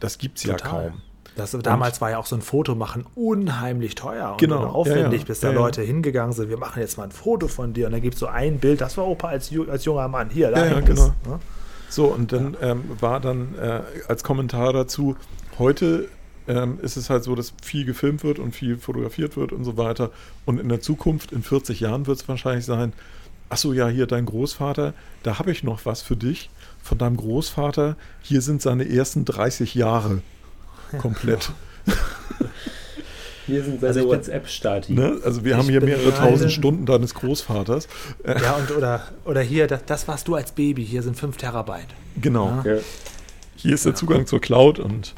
Das 0.00 0.18
gibt 0.18 0.36
es 0.36 0.44
ja 0.44 0.56
kaum. 0.56 1.00
Das, 1.34 1.52
damals 1.62 2.02
war 2.02 2.10
ja 2.10 2.18
auch 2.18 2.26
so 2.26 2.36
ein 2.36 2.42
Foto 2.42 2.74
machen 2.74 3.06
unheimlich 3.14 3.94
teuer 3.94 4.32
und 4.32 4.38
Genau, 4.38 4.64
und 4.64 4.66
aufwendig, 4.66 5.22
ja, 5.22 5.26
bis 5.28 5.40
da. 5.40 5.50
Leute 5.50 5.80
hingegangen 5.80 6.34
sind. 6.34 6.50
Wir 6.50 6.58
machen 6.58 6.80
jetzt 6.80 6.98
mal 6.98 7.04
ein 7.04 7.10
Foto 7.10 7.48
von 7.48 7.72
dir 7.72 7.86
und 7.86 7.92
dann 7.92 8.02
gibt 8.02 8.14
es 8.14 8.20
so 8.20 8.26
ein 8.26 8.58
Bild, 8.58 8.82
das 8.82 8.98
war 8.98 9.06
Opa 9.06 9.28
als, 9.28 9.50
als 9.70 9.86
junger 9.86 10.08
Mann. 10.08 10.28
Hier, 10.28 10.50
da 10.50 10.66
Ja, 10.66 10.80
genau. 10.80 11.06
ne? 11.26 11.40
So, 11.88 12.06
und 12.06 12.32
dann 12.32 12.54
ähm, 12.60 12.84
war 13.00 13.20
dann 13.20 13.54
äh, 13.58 13.80
als 14.08 14.22
Kommentar 14.24 14.74
dazu, 14.74 15.16
heute 15.58 16.08
ähm, 16.48 16.78
ist 16.82 16.96
es 16.96 17.10
halt 17.10 17.24
so, 17.24 17.34
dass 17.34 17.52
viel 17.62 17.84
gefilmt 17.84 18.24
wird 18.24 18.38
und 18.38 18.54
viel 18.54 18.76
fotografiert 18.78 19.36
wird 19.36 19.52
und 19.52 19.64
so 19.64 19.76
weiter. 19.76 20.10
Und 20.44 20.58
in 20.60 20.68
der 20.68 20.80
Zukunft, 20.80 21.32
in 21.32 21.42
40 21.42 21.80
Jahren 21.80 22.06
wird 22.06 22.18
es 22.20 22.28
wahrscheinlich 22.28 22.64
sein, 22.64 22.92
ach 23.48 23.56
so, 23.58 23.72
ja, 23.72 23.88
hier 23.88 24.06
dein 24.06 24.26
Großvater, 24.26 24.94
da 25.22 25.38
habe 25.38 25.52
ich 25.52 25.62
noch 25.62 25.84
was 25.84 26.02
für 26.02 26.16
dich. 26.16 26.50
Von 26.82 26.98
deinem 26.98 27.16
Großvater, 27.16 27.96
hier 28.22 28.40
sind 28.40 28.62
seine 28.62 28.88
ersten 28.88 29.24
30 29.24 29.74
Jahre 29.74 30.22
komplett. 30.98 31.52
Hier 33.46 33.64
sind 33.64 33.80
seine 33.80 33.94
Also 33.94 34.08
WhatsApp-Stati. 34.08 34.92
Ne? 34.92 35.18
Also 35.24 35.44
wir 35.44 35.52
Ich 35.52 35.58
haben 35.58 35.68
hier 35.68 35.82
mehrere 35.82 36.14
tausend 36.14 36.52
Stunden 36.52 36.86
deines 36.86 37.12
Großvaters. 37.14 37.88
Ja, 38.24 38.52
und 38.54 38.70
oder, 38.70 39.08
oder 39.24 39.40
hier, 39.40 39.66
das, 39.66 39.84
das 39.84 40.06
warst 40.06 40.28
du 40.28 40.36
als 40.36 40.52
Baby, 40.52 40.84
hier 40.84 41.02
sind 41.02 41.16
5 41.18 41.36
Terabyte. 41.36 41.88
genau. 42.20 42.62
Ja. 42.64 42.74
Ja. 42.74 42.80
Hier 43.56 43.74
ist 43.74 43.84
der 43.84 43.94
Zugang 43.96 44.26
zur 44.26 44.40
Cloud 44.40 44.78
und 44.78 45.14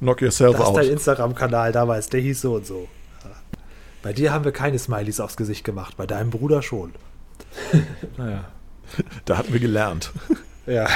knock 0.00 0.20
yourself 0.22 0.56
Das 0.56 0.68
ist 0.68 0.74
dein 0.76 0.84
out. 0.86 0.92
Instagram-Kanal 0.92 1.72
damals, 1.72 2.08
der 2.08 2.20
hieß 2.20 2.40
so 2.40 2.54
und 2.56 2.66
so. 2.66 2.88
Ja. 3.24 3.30
Bei 4.02 4.12
dir 4.12 4.32
haben 4.32 4.44
wir 4.44 4.52
keine 4.52 4.78
Smileys 4.78 5.20
aufs 5.20 5.36
Gesicht 5.36 5.64
gemacht, 5.64 5.96
bei 5.96 6.06
deinem 6.06 6.30
Bruder 6.30 6.62
schon. 6.62 6.92
naja. 8.16 8.44
Da 9.24 9.38
hatten 9.38 9.52
wir 9.52 9.60
gelernt. 9.60 10.12
Ja. 10.66 10.88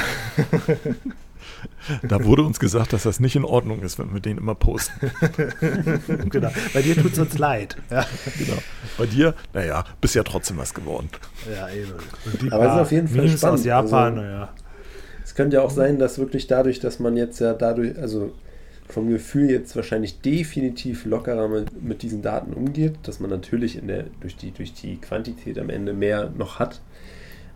Da 2.08 2.24
wurde 2.24 2.42
uns 2.42 2.58
gesagt, 2.58 2.92
dass 2.94 3.02
das 3.02 3.20
nicht 3.20 3.36
in 3.36 3.44
Ordnung 3.44 3.80
ist, 3.82 3.98
wenn 3.98 4.12
wir 4.14 4.20
den 4.20 4.38
immer 4.38 4.54
posten. 4.54 5.10
genau. 6.30 6.50
Bei 6.72 6.80
dir 6.82 6.94
tut 6.96 7.12
es 7.12 7.18
uns 7.18 7.36
leid. 7.38 7.76
Ja, 7.90 8.06
Genau. 8.38 8.58
Bei 8.96 9.04
dir, 9.06 9.34
naja, 9.52 9.84
bist 10.00 10.14
ja 10.14 10.22
trotzdem 10.22 10.56
was 10.58 10.72
geworden. 10.72 11.08
ja 11.54 11.68
eben. 11.68 11.92
Aber 12.52 12.66
es 12.66 12.72
ist 12.74 12.78
auf 12.80 12.92
jeden 12.92 13.08
Fall 13.08 13.16
Memes 13.24 13.38
spannend. 13.40 13.58
aus 13.60 13.64
Japan, 13.66 14.12
Also- 14.18 14.20
naja. 14.22 14.48
Es 15.24 15.34
könnte 15.34 15.56
ja 15.56 15.62
auch 15.62 15.70
sein, 15.70 15.98
dass 15.98 16.18
wirklich 16.18 16.46
dadurch, 16.46 16.80
dass 16.80 16.98
man 16.98 17.16
jetzt 17.16 17.40
ja 17.40 17.52
dadurch, 17.52 17.98
also 17.98 18.32
vom 18.88 19.08
Gefühl 19.10 19.50
jetzt 19.50 19.76
wahrscheinlich 19.76 20.20
definitiv 20.20 21.04
lockerer 21.04 21.48
mit, 21.48 21.82
mit 21.82 22.02
diesen 22.02 22.22
Daten 22.22 22.52
umgeht, 22.54 22.94
dass 23.02 23.20
man 23.20 23.30
natürlich 23.30 23.76
in 23.76 23.88
der, 23.88 24.04
durch, 24.20 24.36
die, 24.36 24.50
durch 24.50 24.72
die 24.72 24.96
Quantität 24.96 25.58
am 25.58 25.68
Ende 25.70 25.92
mehr 25.92 26.30
noch 26.36 26.58
hat, 26.58 26.80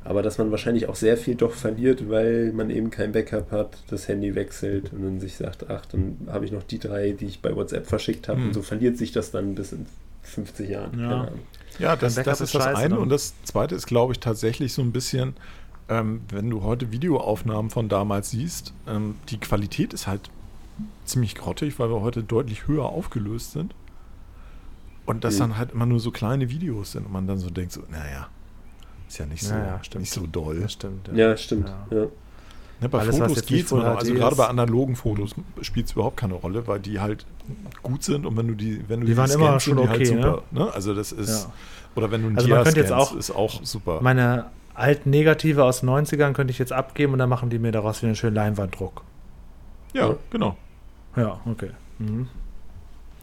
aber 0.04 0.22
dass 0.22 0.38
man 0.38 0.50
wahrscheinlich 0.50 0.88
auch 0.88 0.94
sehr 0.96 1.16
viel 1.16 1.34
doch 1.34 1.52
verliert, 1.52 2.10
weil 2.10 2.52
man 2.52 2.70
eben 2.70 2.90
kein 2.90 3.12
Backup 3.12 3.50
hat, 3.50 3.78
das 3.88 4.08
Handy 4.08 4.34
wechselt 4.34 4.92
und 4.92 5.02
dann 5.02 5.20
sich 5.20 5.36
sagt, 5.36 5.70
ach, 5.70 5.86
dann 5.86 6.16
habe 6.28 6.44
ich 6.44 6.52
noch 6.52 6.64
die 6.64 6.78
drei, 6.78 7.12
die 7.12 7.26
ich 7.26 7.40
bei 7.40 7.54
WhatsApp 7.54 7.86
verschickt 7.86 8.28
habe 8.28 8.40
Hm. 8.40 8.48
und 8.48 8.54
so 8.54 8.62
verliert 8.62 8.98
sich 8.98 9.12
das 9.12 9.30
dann 9.30 9.54
bis 9.54 9.72
in 9.72 9.86
50 10.22 10.68
Jahren. 10.70 11.00
Ja. 11.00 11.28
Ja, 11.78 11.96
das, 11.96 12.16
das 12.16 12.42
ist 12.42 12.48
ist 12.48 12.54
das 12.54 12.66
eine. 12.66 12.90
dann. 12.90 12.98
Und 12.98 13.08
das 13.08 13.32
zweite 13.44 13.74
ist, 13.74 13.86
glaube 13.86 14.12
ich, 14.12 14.20
tatsächlich 14.20 14.74
so 14.74 14.82
ein 14.82 14.92
bisschen, 14.92 15.34
ähm, 15.88 16.20
wenn 16.30 16.50
du 16.50 16.62
heute 16.62 16.92
Videoaufnahmen 16.92 17.70
von 17.70 17.88
damals 17.88 18.30
siehst, 18.30 18.74
ähm, 18.86 19.14
die 19.30 19.38
Qualität 19.38 19.94
ist 19.94 20.06
halt 20.06 20.30
ziemlich 21.04 21.34
grottig, 21.34 21.78
weil 21.78 21.90
wir 21.90 22.00
heute 22.00 22.22
deutlich 22.22 22.66
höher 22.66 22.84
aufgelöst 22.86 23.52
sind. 23.52 23.74
Und 25.04 25.24
das 25.24 25.34
Mhm. 25.36 25.38
dann 25.40 25.58
halt 25.58 25.72
immer 25.72 25.86
nur 25.86 26.00
so 26.00 26.10
kleine 26.10 26.48
Videos 26.50 26.92
sind 26.92 27.06
und 27.06 27.12
man 27.12 27.26
dann 27.26 27.38
so 27.38 27.50
denkt, 27.50 27.72
so, 27.72 27.82
naja, 27.90 28.28
ist 29.08 29.18
ja 29.18 29.26
nicht 29.26 29.42
so, 29.42 29.52
Ja, 29.54 29.66
ja, 29.66 29.78
stimmt. 29.84 30.02
nicht 30.02 30.12
so 30.12 30.26
doll. 30.26 30.60
Das 30.60 30.72
stimmt. 30.74 31.08
Ja, 31.12 31.36
stimmt. 31.36 31.68
Ja. 31.90 31.96
Ja. 31.98 32.06
Ne, 32.80 32.88
bei 32.88 32.98
Alles, 33.00 33.16
Fotos 33.18 33.46
geht 33.46 33.64
es 33.66 33.72
immer 33.72 33.84
noch. 33.90 33.98
Also 33.98 34.12
gerade 34.14 34.34
bei 34.34 34.46
analogen 34.46 34.96
Fotos 34.96 35.34
spielt 35.60 35.86
es 35.86 35.92
überhaupt 35.92 36.16
keine 36.16 36.34
Rolle, 36.34 36.66
weil 36.66 36.80
die 36.80 36.98
halt 36.98 37.26
gut 37.82 38.02
sind 38.02 38.26
und 38.26 38.36
wenn 38.36 38.48
du 38.48 38.54
die, 38.54 38.84
wenn 38.88 39.00
du 39.00 39.06
Die 39.06 39.16
waren 39.16 39.30
immer 39.30 39.46
scannst, 39.58 39.64
schon 39.66 39.76
sind 39.76 39.84
die 39.84 39.88
halt 39.88 40.00
okay, 40.00 40.22
super. 40.22 40.42
Ne? 40.50 40.72
Also 40.72 40.94
das 40.94 41.12
ist, 41.12 41.44
Ja. 41.44 41.52
oder 41.94 42.10
wenn 42.10 42.22
du 42.22 42.28
ein 42.28 42.36
Also 42.36 42.48
man 42.48 42.56
Dia 42.58 42.64
könnte 42.64 42.80
jetzt 42.80 42.88
scannst, 42.88 43.12
auch- 43.12 43.16
ist 43.16 43.30
auch 43.30 43.60
super. 43.64 44.00
Meine 44.02 44.46
alten 44.74 45.10
Negative 45.10 45.62
aus 45.64 45.80
den 45.80 45.90
90ern 45.90 46.32
könnte 46.32 46.50
ich 46.50 46.58
jetzt 46.58 46.72
abgeben 46.72 47.12
und 47.12 47.18
dann 47.20 47.28
machen 47.28 47.50
die 47.50 47.58
mir 47.60 47.70
daraus 47.72 48.02
wieder 48.02 48.08
einen 48.08 48.16
schönen 48.16 48.34
Leinwanddruck. 48.34 49.02
Ja, 49.92 50.08
Ja. 50.08 50.16
genau. 50.30 50.56
Ja, 51.16 51.40
okay. 51.46 51.70
Mhm. 51.98 52.28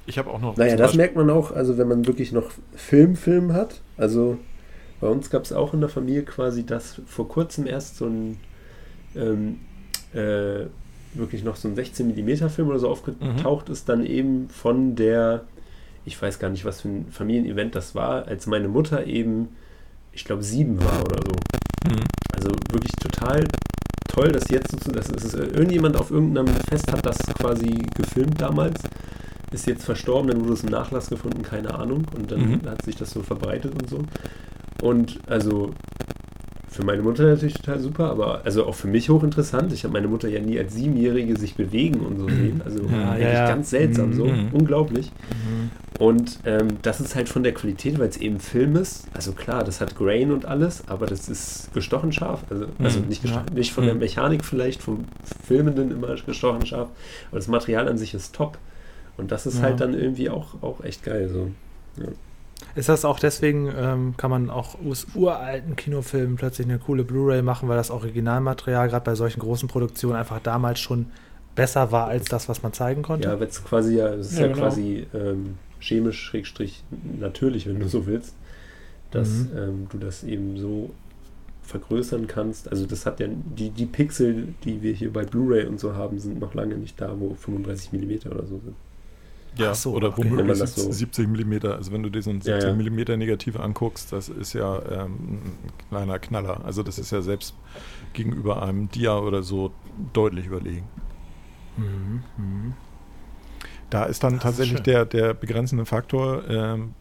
Ich 0.05 0.17
habe 0.17 0.29
auch 0.31 0.39
noch. 0.41 0.57
Naja, 0.57 0.71
das 0.75 0.87
Beispiel- 0.87 0.97
merkt 0.97 1.15
man 1.15 1.29
auch, 1.29 1.51
also 1.51 1.77
wenn 1.77 1.87
man 1.87 2.05
wirklich 2.07 2.31
noch 2.31 2.51
Film, 2.75 3.15
Film 3.15 3.53
hat. 3.53 3.81
Also 3.97 4.37
bei 5.01 5.07
uns 5.07 5.29
gab 5.29 5.43
es 5.43 5.53
auch 5.53 5.73
in 5.73 5.79
der 5.81 5.89
Familie 5.89 6.23
quasi 6.23 6.65
das 6.65 7.01
vor 7.05 7.27
kurzem 7.27 7.67
erst 7.67 7.97
so 7.97 8.05
ein 8.07 8.37
ähm, 9.15 9.59
äh, 10.13 10.65
wirklich 11.13 11.43
noch 11.43 11.55
so 11.55 11.67
ein 11.67 11.75
16 11.75 12.07
mm 12.07 12.49
Film 12.49 12.67
oder 12.69 12.79
so 12.79 12.89
aufgetaucht 12.89 13.69
ist, 13.69 13.89
dann 13.89 14.05
eben 14.05 14.49
von 14.49 14.95
der, 14.95 15.45
ich 16.05 16.19
weiß 16.21 16.37
gar 16.39 16.49
nicht, 16.49 16.65
was 16.65 16.81
für 16.81 16.89
ein 16.89 17.07
Familienevent 17.11 17.73
das 17.75 17.95
war, 17.95 18.27
als 18.27 18.45
meine 18.45 18.67
Mutter 18.67 19.05
eben, 19.07 19.49
ich 20.13 20.25
glaube, 20.25 20.43
sieben 20.43 20.79
war 20.83 21.01
oder 21.01 21.17
so. 21.25 21.89
Mhm. 21.89 22.03
Also 22.35 22.49
wirklich 22.71 22.91
total 23.01 23.43
toll, 24.19 24.31
dass 24.31 24.49
jetzt 24.49 24.71
sozusagen, 24.71 24.97
dass 24.97 25.23
es 25.23 25.33
irgendjemand 25.33 25.95
auf 25.97 26.11
irgendeinem 26.11 26.47
Fest 26.69 26.91
hat 26.91 27.05
das 27.05 27.17
quasi 27.39 27.85
gefilmt 27.95 28.41
damals, 28.41 28.81
ist 29.51 29.65
jetzt 29.67 29.85
verstorben, 29.85 30.29
dann 30.29 30.41
wurde 30.41 30.53
es 30.53 30.63
im 30.63 30.69
Nachlass 30.69 31.09
gefunden, 31.09 31.41
keine 31.41 31.73
Ahnung, 31.73 32.05
und 32.15 32.31
dann 32.31 32.39
Mhm. 32.41 32.61
hat 32.69 32.83
sich 32.83 32.95
das 32.95 33.11
so 33.11 33.21
verbreitet 33.23 33.73
und 33.81 33.89
so. 33.89 34.03
Und 34.81 35.19
also 35.27 35.71
für 36.71 36.83
meine 36.83 37.01
Mutter 37.01 37.23
natürlich 37.25 37.55
total 37.55 37.79
super, 37.79 38.11
aber 38.11 38.41
also 38.45 38.65
auch 38.65 38.75
für 38.75 38.87
mich 38.87 39.09
hochinteressant. 39.09 39.73
Ich 39.73 39.83
habe 39.83 39.93
meine 39.93 40.07
Mutter 40.07 40.27
ja 40.29 40.39
nie 40.39 40.57
als 40.59 40.73
Siebenjährige 40.75 41.35
sich 41.37 41.55
bewegen 41.55 41.99
und 42.01 42.19
so 42.19 42.29
sehen. 42.29 42.61
Also 42.63 42.79
Ja, 42.89 43.11
eigentlich 43.11 43.33
ja, 43.33 43.47
ganz 43.47 43.69
seltsam, 43.71 44.13
so 44.13 44.25
Mhm. 44.27 44.49
unglaublich. 44.51 45.11
Mhm. 45.29 45.71
Und 45.99 46.39
ähm, 46.45 46.67
das 46.81 47.01
ist 47.01 47.15
halt 47.15 47.27
von 47.27 47.43
der 47.43 47.53
Qualität, 47.53 47.99
weil 47.99 48.07
es 48.07 48.17
eben 48.17 48.39
Film 48.39 48.75
ist. 48.77 49.07
Also 49.13 49.33
klar, 49.33 49.63
das 49.65 49.81
hat 49.81 49.97
Grain 49.97 50.31
und 50.31 50.45
alles, 50.45 50.83
aber 50.87 51.07
das 51.07 51.27
ist 51.27 51.73
gestochen 51.73 52.13
scharf. 52.13 52.43
Also, 52.49 52.67
also 52.81 52.99
Mhm, 53.01 53.07
nicht, 53.07 53.21
gestochen, 53.23 53.47
ja. 53.49 53.53
nicht 53.55 53.73
von 53.73 53.83
der 53.85 53.95
Mhm. 53.95 53.99
Mechanik 53.99 54.45
vielleicht, 54.45 54.81
vom 54.81 55.05
Filmenden 55.45 55.91
immer 55.91 56.15
gestochen 56.15 56.65
scharf. 56.65 56.89
Aber 57.31 57.39
das 57.39 57.47
Material 57.49 57.89
an 57.89 57.97
sich 57.97 58.13
ist 58.13 58.33
top. 58.33 58.57
Und 59.17 59.31
das 59.33 59.45
ist 59.45 59.61
halt 59.61 59.81
dann 59.81 59.93
irgendwie 59.93 60.29
auch, 60.29 60.61
auch 60.61 60.81
echt 60.83 61.03
geil. 61.03 61.27
So. 61.27 61.49
Ist 62.75 62.89
das 62.89 63.03
auch 63.05 63.19
deswegen, 63.19 63.71
ähm, 63.75 64.13
kann 64.17 64.29
man 64.29 64.49
auch 64.49 64.75
aus 64.85 65.07
uralten 65.15 65.75
Kinofilmen 65.75 66.35
plötzlich 66.35 66.67
eine 66.67 66.77
coole 66.79 67.03
Blu-ray 67.03 67.41
machen, 67.41 67.67
weil 67.69 67.77
das 67.77 67.89
Originalmaterial 67.91 68.89
gerade 68.89 69.03
bei 69.05 69.15
solchen 69.15 69.39
großen 69.39 69.67
Produktionen 69.67 70.15
einfach 70.15 70.39
damals 70.41 70.79
schon 70.79 71.07
besser 71.55 71.91
war 71.91 72.07
als 72.07 72.25
das, 72.25 72.47
was 72.47 72.61
man 72.63 72.73
zeigen 72.73 73.01
konnte? 73.01 73.27
Ja, 73.27 73.39
weil 73.39 73.47
es 73.47 73.63
quasi 73.63 73.95
ja, 73.97 74.09
es 74.13 74.31
ist 74.31 74.39
Ja, 74.39 74.45
ja, 74.45 74.53
genau. 74.53 74.67
quasi 74.67 75.07
ähm, 75.13 75.55
chemisch, 75.79 76.21
schrägstrich 76.21 76.83
natürlich, 77.19 77.67
wenn 77.67 77.79
du 77.79 77.87
so 77.87 78.05
willst, 78.05 78.35
dass 79.11 79.29
Mhm. 79.29 79.49
ähm, 79.57 79.87
du 79.89 79.97
das 79.97 80.23
eben 80.23 80.57
so 80.57 80.91
vergrößern 81.63 82.27
kannst. 82.27 82.69
Also 82.69 82.85
das 82.85 83.05
hat 83.05 83.19
ja, 83.19 83.27
die, 83.29 83.69
die 83.69 83.85
Pixel, 83.85 84.49
die 84.63 84.81
wir 84.81 84.93
hier 84.93 85.11
bei 85.13 85.23
Blu-ray 85.25 85.65
und 85.65 85.79
so 85.79 85.95
haben, 85.95 86.19
sind 86.19 86.39
noch 86.39 86.53
lange 86.53 86.75
nicht 86.75 86.99
da, 86.99 87.13
wo 87.19 87.33
35 87.35 87.91
mm 87.93 88.27
oder 88.31 88.45
so 88.45 88.59
sind. 88.59 88.75
Ja, 89.57 89.73
so, 89.73 89.93
oder 89.93 90.09
okay. 90.09 90.29
Womöglich 90.29 90.57
70, 90.57 90.83
so- 90.83 90.91
70 90.91 91.27
Millimeter. 91.27 91.75
Also 91.75 91.91
wenn 91.91 92.03
du 92.03 92.09
dir 92.09 92.21
so 92.21 92.29
ein 92.29 92.41
Ja, 92.43 92.59
70 92.59 92.67
ja. 92.69 92.75
Millimeter 92.75 93.17
Negativ 93.17 93.59
anguckst, 93.59 94.11
das 94.11 94.29
ist 94.29 94.53
ja 94.53 94.81
ähm, 95.05 95.57
ein 95.57 95.57
kleiner 95.89 96.19
Knaller. 96.19 96.63
Also 96.65 96.83
das 96.83 96.99
ist 96.99 97.11
ja 97.11 97.21
selbst 97.21 97.55
gegenüber 98.13 98.61
einem 98.61 98.89
Dia 98.89 99.17
oder 99.17 99.43
so 99.43 99.71
deutlich 100.13 100.45
überlegen. 100.47 100.87
Mhm. 101.77 102.23
Mhm. 102.37 102.73
Da 103.89 104.03
ist 104.03 104.23
dann 104.23 104.39
Das 104.39 104.43
ist 104.43 104.43
tatsächlich 104.43 104.77
schön. 104.77 104.83
der, 104.83 105.05
der 105.05 105.33
begrenzende 105.33 105.85
Faktor 105.85 106.47
ähm, 106.47 106.93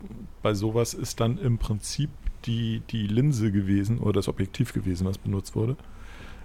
bei 0.43 0.55
sowas 0.55 0.95
ist 0.95 1.21
dann 1.21 1.39
im 1.39 1.59
Prinzip 1.59 2.11
die, 2.47 2.83
die 2.91 3.07
Linse 3.07 3.53
gewesen 3.53 3.99
oder 3.99 4.15
das 4.15 4.29
Objektiv 4.29 4.73
gewesen, 4.73 5.07
was 5.07 5.19
benutzt 5.19 5.55
wurde, 5.55 5.77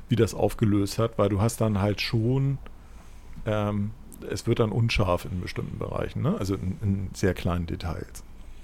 wie 0.09 0.15
das 0.15 0.33
aufgelöst 0.33 0.99
hat, 0.99 1.17
weil 1.17 1.29
du 1.29 1.41
hast 1.41 1.61
dann 1.61 1.79
halt 1.79 2.01
schon, 2.01 2.59
ähm, 3.45 3.91
es 4.31 4.47
wird 4.47 4.59
dann 4.59 4.71
unscharf 4.71 5.25
in 5.25 5.41
bestimmten 5.41 5.77
Bereichen, 5.77 6.21
ne? 6.21 6.35
also 6.37 6.55
in, 6.55 6.77
in 6.81 7.09
sehr 7.13 7.33
kleinen 7.33 7.65
Details. 7.65 8.23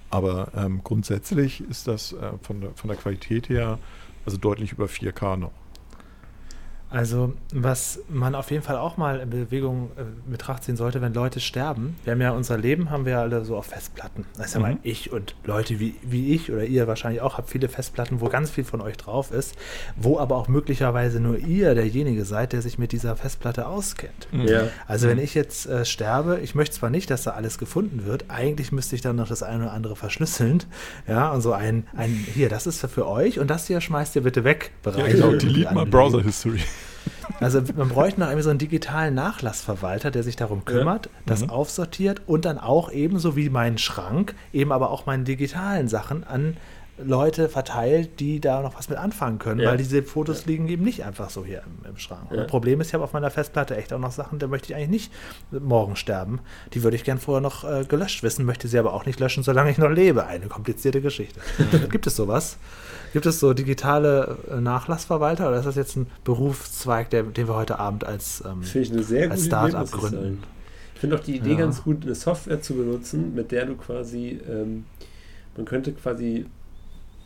Aber 0.10 0.52
ähm, 0.56 0.82
grundsätzlich 0.84 1.62
ist 1.62 1.88
das 1.88 2.14
äh, 2.14 2.32
von, 2.42 2.62
der, 2.62 2.72
von 2.72 2.88
der 2.88 2.98
Qualität 2.98 3.50
her 3.50 3.78
also 4.26 4.38
deutlich 4.38 4.72
über 4.74 4.86
4K 4.86 5.38
noch. 5.38 5.52
Also, 6.92 7.34
was 7.54 8.00
man 8.10 8.34
auf 8.34 8.50
jeden 8.50 8.64
Fall 8.64 8.78
auch 8.78 8.98
mal 8.98 9.20
in 9.20 9.30
Bewegung 9.30 9.92
äh, 9.96 10.04
Betracht 10.30 10.64
ziehen 10.64 10.76
sollte, 10.76 11.02
wenn 11.02 11.14
Leute 11.14 11.40
sterben. 11.40 11.96
Wir 12.04 12.14
haben 12.14 12.22
ja 12.22 12.32
unser 12.32 12.58
Leben, 12.58 12.90
haben 12.90 13.06
wir 13.06 13.14
ja 13.14 13.22
alle 13.22 13.46
so 13.46 13.56
auf 13.58 13.68
Festplatten. 13.68 14.26
Das 14.38 14.48
ist 14.48 14.54
ja 14.56 14.60
mal 14.60 14.70
Mhm. 14.74 14.80
ich 14.84 15.12
und 15.12 15.36
Leute 15.46 15.80
wie, 15.80 15.96
wie 16.04 16.34
ich 16.34 16.52
oder 16.52 16.64
ihr 16.64 16.88
wahrscheinlich 16.88 17.22
auch, 17.22 17.38
habt 17.38 17.50
viele 17.50 17.70
Festplatten, 17.70 18.22
wo 18.22 18.30
ganz 18.30 18.50
viel 18.52 18.64
von 18.64 18.82
euch 18.82 18.98
drauf 18.98 19.32
ist, 19.32 19.56
wo 19.96 20.20
aber 20.20 20.36
auch 20.36 20.48
möglicherweise 20.48 21.20
nur 21.20 21.38
ihr 21.38 21.76
derjenige 21.76 22.26
seid, 22.26 22.54
der 22.54 22.62
sich 22.62 22.78
mit 22.78 22.92
dieser 22.92 23.16
Festplatte 23.16 23.68
auskennt. 23.68 24.28
Ja. 24.32 24.68
Also 24.88 25.08
wenn 25.08 25.20
ich 25.20 25.34
jetzt 25.36 25.66
äh, 25.68 25.86
sterbe, 25.86 26.40
ich 26.42 26.56
möchte 26.56 26.76
zwar 26.76 26.90
nicht, 26.90 27.10
dass 27.10 27.24
da 27.24 27.32
alles 27.32 27.58
gefunden 27.58 28.06
wird, 28.06 28.26
eigentlich 28.30 28.72
müsste 28.72 28.96
ich 28.96 29.02
dann 29.02 29.16
noch 29.16 29.28
das 29.28 29.44
eine 29.44 29.64
oder 29.64 29.74
andere 29.74 29.96
verschlüsseln, 29.96 30.64
ja, 31.08 31.32
und 31.32 31.42
so 31.42 31.54
ein, 31.54 31.88
ein 31.96 32.10
hier, 32.10 32.50
das 32.50 32.68
ist 32.68 32.86
für 32.88 33.08
euch 33.08 33.40
und 33.40 33.50
das 33.50 33.68
hier 33.68 33.82
schmeißt 33.82 34.16
ihr 34.16 34.24
bitte 34.24 34.44
weg. 34.44 34.72
Ja, 34.86 34.92
Bereich 34.92 35.14
genau, 35.14 35.28
irgendwie 35.28 35.48
delete 35.48 35.74
my 35.76 35.86
browser 35.86 36.22
history. 36.22 36.60
Also 37.40 37.62
man 37.76 37.90
bräuchte 37.90 38.20
noch 38.20 38.28
irgendwie 38.28 38.44
so 38.44 38.50
einen 38.50 38.60
digitalen 38.60 39.14
Nachlassverwalter, 39.16 40.12
der 40.12 40.24
sich 40.24 40.36
darum 40.36 40.66
kümmert, 40.66 41.10
das 41.26 41.42
Mhm. 41.44 41.50
aufsortiert 41.52 42.22
und 42.28 42.46
dann 42.46 42.58
auch 42.58 42.92
ebenso 42.92 43.36
wie 43.36 43.50
meinen 43.50 43.78
Schrank, 43.78 44.36
eben 44.52 44.72
aber 44.72 44.90
auch 44.92 45.06
meine 45.06 45.24
digitalen 45.24 45.88
Sachen 45.88 46.24
an 46.24 46.58
Leute 47.04 47.50
verteilt, 47.50 48.20
die 48.20 48.40
da 48.40 48.62
noch 48.62 48.76
was 48.78 48.90
mit 48.90 48.98
anfangen 48.98 49.40
können, 49.40 49.60
Ja. 49.62 49.70
weil 49.70 49.78
diese 49.78 50.04
Fotos 50.04 50.46
liegen 50.46 50.68
eben 50.68 50.84
nicht 50.84 51.04
einfach 51.06 51.30
so 51.30 51.46
hier 51.46 51.64
im, 51.84 51.90
im 51.92 51.98
Schrank. 51.98 52.30
Und 52.30 52.38
Ja. 52.38 52.44
das 52.44 52.52
Problem 52.52 52.82
ist, 52.82 52.88
ich 52.88 52.94
habe 52.94 53.04
auf 53.04 53.14
meiner 53.14 53.30
Festplatte 53.32 53.76
echt 53.78 53.92
auch 53.94 54.00
noch 54.00 54.12
Sachen, 54.12 54.40
da 54.40 54.48
möchte 54.48 54.72
ich 54.72 54.76
eigentlich 54.76 54.90
nicht 54.90 55.12
morgen 55.52 55.96
sterben. 55.96 56.40
Die 56.74 56.84
würde 56.84 56.96
ich 56.96 57.04
gern 57.04 57.18
vorher 57.20 57.42
noch 57.42 57.64
äh, 57.64 57.86
gelöscht 57.86 58.24
wissen, 58.24 58.46
möchte 58.46 58.68
sie 58.68 58.78
aber 58.80 58.94
auch 58.94 59.06
nicht 59.06 59.20
löschen, 59.20 59.44
solange 59.44 59.72
ich 59.72 59.78
noch 59.78 59.90
lebe. 59.90 60.26
Eine 60.26 60.48
komplizierte 60.48 61.02
Geschichte. 61.02 61.40
Gibt 61.92 62.08
es 62.08 62.16
sowas? 62.16 62.58
Gibt 63.14 63.26
es 63.26 63.40
so 63.40 63.54
digitale 63.54 64.38
äh, 64.52 64.60
Nachlassverwalter 64.62 65.48
oder 65.48 65.58
ist 65.60 65.66
das 65.66 65.76
jetzt 65.76 65.96
ein 65.96 66.08
Berufszweig, 66.24 67.10
der, 67.10 67.24
den 67.24 67.48
wir 67.48 67.56
heute 67.56 67.80
Abend 67.80 68.04
als 68.04 68.44
ähm, 68.46 68.62
als 69.32 69.46
Start-up 69.46 69.92
gründen. 69.92 70.44
Ich 70.96 71.00
finde 71.02 71.16
auch 71.16 71.22
die 71.24 71.38
Idee 71.38 71.52
Ja. 71.52 71.58
ganz 71.60 71.84
gut, 71.84 72.04
eine 72.04 72.14
Software 72.14 72.62
zu 72.62 72.76
benutzen, 72.76 73.34
mit 73.34 73.52
der 73.52 73.66
du 73.66 73.76
quasi, 73.76 74.40
ähm, 74.50 74.84
man 75.56 75.66
könnte 75.66 75.94
quasi, 75.94 76.46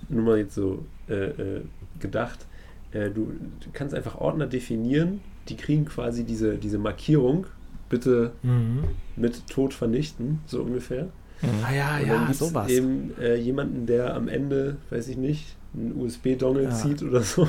nur 0.09 0.23
mal 0.23 0.37
jetzt 0.37 0.55
so 0.55 0.85
äh, 1.09 1.13
äh, 1.13 1.61
gedacht, 1.99 2.45
äh, 2.91 3.09
du, 3.09 3.25
du 3.59 3.69
kannst 3.73 3.93
einfach 3.95 4.15
Ordner 4.19 4.47
definieren, 4.47 5.21
die 5.49 5.55
kriegen 5.57 5.85
quasi 5.85 6.23
diese, 6.23 6.55
diese 6.57 6.77
Markierung, 6.77 7.45
bitte 7.89 8.31
Mhm. 8.43 8.83
mit 9.15 9.47
Tod 9.47 9.73
vernichten, 9.73 10.39
so 10.45 10.61
ungefähr. 10.61 11.07
Ah 11.41 11.73
ja, 11.73 11.97
Und 11.97 12.07
ja, 12.29 12.33
sowas. 12.33 12.69
eben 12.69 13.11
äh, 13.19 13.35
jemanden, 13.35 13.85
der 13.85 14.15
am 14.15 14.29
Ende, 14.29 14.77
weiß 14.89 15.09
ich 15.09 15.17
nicht, 15.17 15.57
einen 15.75 15.99
USB-Dongle 15.99 16.63
Ja. 16.65 16.69
zieht 16.69 17.03
oder 17.03 17.21
so. 17.21 17.47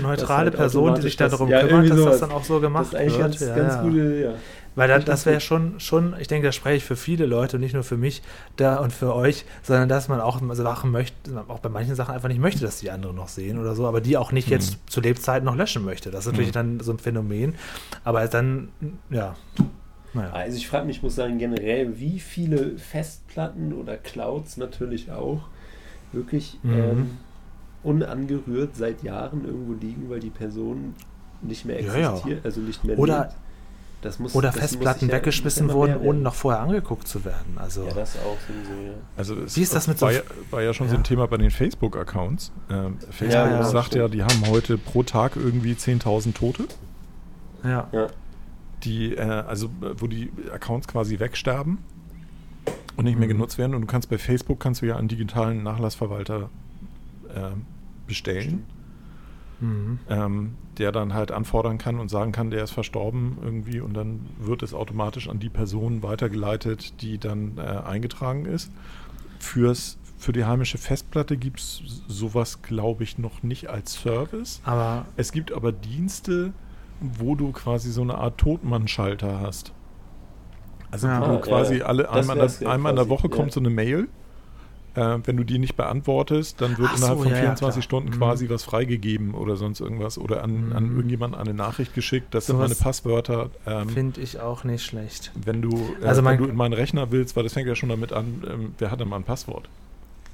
Neutrale 0.00 0.44
halt 0.50 0.54
Person, 0.56 0.94
die 0.94 1.02
sich 1.02 1.16
darum 1.16 1.50
das- 1.50 1.62
ja, 1.62 1.66
kümmert, 1.66 1.86
irgendwie 1.86 1.88
dass 1.88 1.98
das 1.98 2.04
sowas. 2.04 2.20
dann 2.20 2.30
auch 2.38 2.44
so 2.44 2.60
gemacht 2.60 2.92
Das 2.92 2.92
ist 2.92 2.98
eigentlich 3.00 3.18
wird. 3.18 3.30
ganz, 3.32 3.40
ja, 3.40 3.56
ganz 3.56 3.74
ja. 3.74 3.82
gute, 3.82 4.20
ja. 4.20 4.34
Weil 4.74 4.88
da, 4.88 4.98
das 4.98 5.26
wäre 5.26 5.40
schon, 5.40 5.78
schon, 5.80 6.14
ich 6.18 6.28
denke, 6.28 6.46
da 6.48 6.52
spreche 6.52 6.76
ich 6.76 6.84
für 6.84 6.96
viele 6.96 7.26
Leute, 7.26 7.58
nicht 7.58 7.74
nur 7.74 7.82
für 7.84 7.96
mich 7.98 8.22
da 8.56 8.76
und 8.76 8.92
für 8.92 9.14
euch, 9.14 9.44
sondern 9.62 9.88
dass 9.88 10.08
man 10.08 10.20
auch 10.20 10.40
Sachen 10.54 10.90
möchte, 10.90 11.44
auch 11.48 11.58
bei 11.58 11.68
manchen 11.68 11.94
Sachen 11.94 12.14
einfach 12.14 12.28
nicht 12.28 12.40
möchte, 12.40 12.60
dass 12.62 12.78
die 12.80 12.90
anderen 12.90 13.16
noch 13.16 13.28
sehen 13.28 13.58
oder 13.58 13.74
so, 13.74 13.86
aber 13.86 14.00
die 14.00 14.16
auch 14.16 14.32
nicht 14.32 14.48
Mhm. 14.48 14.52
jetzt 14.54 14.78
zu 14.86 15.00
Lebzeiten 15.00 15.44
noch 15.44 15.56
löschen 15.56 15.84
möchte. 15.84 16.10
Das 16.10 16.20
ist 16.26 16.32
natürlich 16.32 16.50
Mhm. 16.50 16.54
dann 16.54 16.80
so 16.80 16.92
ein 16.92 16.98
Phänomen. 16.98 17.54
Aber 18.04 18.26
dann, 18.28 18.68
ja, 19.10 19.34
naja. 20.14 20.32
Also 20.32 20.56
ich 20.56 20.68
frage 20.68 20.86
mich, 20.86 20.96
ich 20.98 21.02
muss 21.02 21.14
sagen, 21.16 21.38
generell, 21.38 21.98
wie 21.98 22.18
viele 22.18 22.78
Festplatten 22.78 23.72
oder 23.74 23.96
Clouds 23.98 24.56
natürlich 24.56 25.10
auch 25.12 25.40
wirklich 26.12 26.58
Mhm. 26.62 26.72
ähm, 26.74 27.10
unangerührt 27.82 28.76
seit 28.76 29.02
Jahren 29.02 29.44
irgendwo 29.44 29.72
liegen, 29.74 30.08
weil 30.08 30.20
die 30.20 30.30
Person 30.30 30.94
nicht 31.42 31.64
mehr 31.64 31.80
Ja, 31.82 31.96
ja. 31.96 32.10
existiert, 32.12 32.44
also 32.44 32.60
nicht 32.60 32.84
mehr 32.84 32.98
Oder- 32.98 33.22
lebt. 33.22 33.34
Das 34.02 34.18
muss, 34.18 34.34
Oder 34.34 34.52
Festplatten 34.52 35.08
ja- 35.08 35.14
weggeschmissen 35.14 35.70
wurden, 35.72 35.96
ohne 35.96 36.18
noch 36.18 36.34
vorher 36.34 36.60
angeguckt 36.60 37.06
zu 37.08 37.24
werden. 37.24 37.56
Also, 37.56 37.84
Ja, 37.86 37.94
das 37.94 38.16
auch 38.16 38.36
sowieso, 38.48 38.82
ja. 38.88 38.94
Also 39.16 39.36
es 39.36 39.56
Wie 39.56 39.62
ist 39.62 39.74
das 39.74 39.86
mit 39.86 39.98
so- 39.98 40.06
war, 40.06 40.12
ja, 40.12 40.20
war 40.50 40.60
ja 40.60 40.74
schon 40.74 40.88
so 40.88 40.96
ein 40.96 41.04
Thema 41.04 41.26
bei 41.28 41.36
den 41.36 41.50
Facebook-Accounts. 41.52 42.50
Ähm, 42.68 42.98
Facebook 43.10 43.30
Ja, 43.32 43.48
ja, 43.48 43.62
sagt 43.62 43.94
ja, 43.94 44.08
stimmt. 44.08 44.14
die 44.14 44.22
haben 44.24 44.50
heute 44.50 44.76
pro 44.76 45.04
Tag 45.04 45.36
irgendwie 45.36 45.74
10.000 45.76 46.34
Tote, 46.36 46.64
ja. 47.64 47.88
Die, 48.82 49.14
äh, 49.14 49.20
also 49.20 49.66
äh, 49.66 49.94
wo 49.98 50.08
die 50.08 50.32
Accounts 50.52 50.88
quasi 50.88 51.20
wegsterben 51.20 51.78
und 52.96 53.04
nicht 53.04 53.16
mehr 53.16 53.28
Mhm. 53.28 53.34
genutzt 53.34 53.56
werden. 53.56 53.74
Und 53.76 53.82
du 53.82 53.86
kannst 53.86 54.10
bei 54.10 54.18
Facebook 54.18 54.58
kannst 54.58 54.82
du 54.82 54.86
ja 54.86 54.96
einen 54.96 55.06
digitalen 55.06 55.62
Nachlassverwalter 55.62 56.50
ähm, 57.36 57.64
bestellen, 58.08 58.64
Mhm. 59.62 59.98
ähm, 60.10 60.54
der 60.78 60.90
dann 60.92 61.14
halt 61.14 61.30
anfordern 61.32 61.78
kann 61.78 62.00
und 62.00 62.08
sagen 62.10 62.32
kann, 62.32 62.50
der 62.50 62.64
ist 62.64 62.72
verstorben 62.72 63.38
irgendwie 63.42 63.80
und 63.80 63.94
dann 63.94 64.20
wird 64.38 64.62
es 64.62 64.74
automatisch 64.74 65.28
an 65.28 65.38
die 65.38 65.48
Person 65.50 66.02
weitergeleitet, 66.02 67.00
die 67.00 67.18
dann 67.18 67.58
äh, 67.58 67.60
eingetragen 67.60 68.44
ist. 68.46 68.72
Fürs, 69.38 69.98
für 70.18 70.32
die 70.32 70.44
heimische 70.44 70.78
Festplatte 70.78 71.36
gibt 71.36 71.60
es 71.60 72.02
sowas, 72.08 72.62
glaube 72.62 73.04
ich, 73.04 73.18
noch 73.18 73.42
nicht 73.42 73.68
als 73.70 73.94
Service. 73.94 74.60
Aber 74.64 75.04
Es 75.16 75.30
gibt 75.32 75.52
aber 75.52 75.72
Dienste, 75.72 76.52
wo 77.00 77.34
du 77.34 77.52
quasi 77.52 77.90
so 77.92 78.02
eine 78.02 78.16
Art 78.16 78.38
Totmannschalter 78.38 79.40
hast. 79.40 79.72
Also 80.90 81.06
Ja. 81.08 81.20
wo 81.20 81.24
Ah, 81.24 81.28
du 81.28 81.34
ja, 81.34 81.40
quasi 81.40 81.76
ja. 81.78 81.86
alle 81.86 82.04
Das 82.04 82.28
einmal, 82.28 82.50
einmal 82.66 82.90
in 82.92 82.96
der 82.96 83.08
Woche 83.08 83.28
kommt 83.28 83.48
ja. 83.48 83.52
so 83.54 83.60
eine 83.60 83.70
Mail. 83.70 84.08
Äh, 84.94 85.18
wenn 85.24 85.36
du 85.36 85.44
die 85.44 85.58
nicht 85.58 85.76
beantwortest, 85.76 86.60
dann 86.60 86.76
wird 86.78 86.90
Ach 86.92 86.96
innerhalb 86.96 87.16
so, 87.18 87.22
von 87.24 87.30
ja, 87.32 87.36
ja, 87.38 87.42
24 87.44 87.74
klar. 87.74 87.82
Stunden 87.82 88.10
Mhm. 88.10 88.18
quasi 88.18 88.48
was 88.50 88.62
freigegeben 88.64 89.34
oder 89.34 89.56
sonst 89.56 89.80
irgendwas 89.80 90.18
oder 90.18 90.42
an, 90.44 90.72
an 90.74 90.90
Mhm. 90.90 90.96
irgendjemanden 90.96 91.40
eine 91.40 91.54
Nachricht 91.54 91.94
geschickt. 91.94 92.34
Das 92.34 92.46
sind 92.46 92.56
Sowas 92.56 92.70
meine 92.70 92.78
Passwörter. 92.80 93.50
Ähm, 93.66 93.88
finde 93.88 94.20
ich 94.20 94.40
auch 94.40 94.64
nicht 94.64 94.84
schlecht. 94.84 95.32
wenn 95.34 95.62
du, 95.62 95.96
äh, 96.02 96.06
Also 96.06 96.20
mein- 96.22 96.38
wenn 96.38 96.44
du 96.44 96.50
in 96.50 96.56
meinen 96.56 96.74
Rechner 96.74 97.10
willst, 97.10 97.36
weil 97.36 97.44
das 97.44 97.54
fängt 97.54 97.68
ja 97.68 97.74
schon 97.74 97.88
damit 97.88 98.12
an, 98.12 98.42
ähm, 98.48 98.74
wer 98.78 98.90
hat 98.90 99.00
denn 99.00 99.08
mal 99.08 99.16
ein 99.16 99.24
Passwort? 99.24 99.68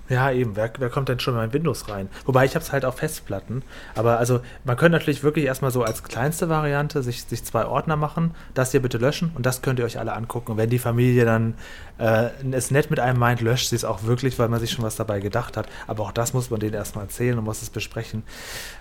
Ja, 0.09 0.31
eben. 0.31 0.57
Wer, 0.57 0.73
wer 0.79 0.89
kommt 0.89 1.09
denn 1.09 1.21
schon 1.21 1.35
mal 1.35 1.45
in 1.45 1.53
Windows 1.53 1.89
rein? 1.89 2.09
Wobei 2.25 2.45
ich 2.45 2.55
habe 2.55 2.65
es 2.65 2.73
halt 2.73 2.85
auf 2.85 2.97
Festplatten. 2.97 3.63
Aber 3.95 4.19
also 4.19 4.41
man 4.65 4.77
könnte 4.77 4.99
natürlich 4.99 5.23
wirklich 5.23 5.45
erstmal 5.45 5.71
so 5.71 5.83
als 5.83 6.03
kleinste 6.03 6.49
Variante 6.49 7.03
sich, 7.03 7.25
sich 7.25 7.45
zwei 7.45 7.67
Ordner 7.67 7.97
machen, 7.97 8.35
das 8.55 8.71
hier 8.71 8.81
bitte 8.81 8.99
löschen 8.99 9.31
und 9.35 9.45
das 9.45 9.63
könnt 9.63 9.79
ihr 9.79 9.85
euch 9.85 9.99
alle 9.99 10.15
angucken. 10.15 10.53
Und 10.53 10.59
wenn 10.59 10.71
die 10.71 10.79
Familie 10.79 11.25
dann 11.25 11.55
äh, 11.99 12.31
es 12.53 12.71
nett 12.71 12.91
mit 12.91 13.01
einem 13.01 13.19
meint, 13.19 13.41
löscht 13.41 13.69
sie 13.69 13.77
es 13.77 13.85
auch 13.85 14.05
wirklich, 14.05 14.39
weil 14.39 14.49
man 14.49 14.61
sich 14.61 14.71
schon 14.71 14.85
was 14.85 14.97
dabei 14.97 15.21
gedacht 15.21 15.57
hat. 15.57 15.69
Aber 15.87 16.05
auch 16.05 16.13
das 16.13 16.33
muss 16.33 16.51
man 16.51 16.61
denen 16.61 16.75
erstmal 16.75 17.05
erzählen 17.05 17.39
und 17.39 17.45
muss 17.45 17.63
es 17.63 17.71
besprechen. 17.71 18.23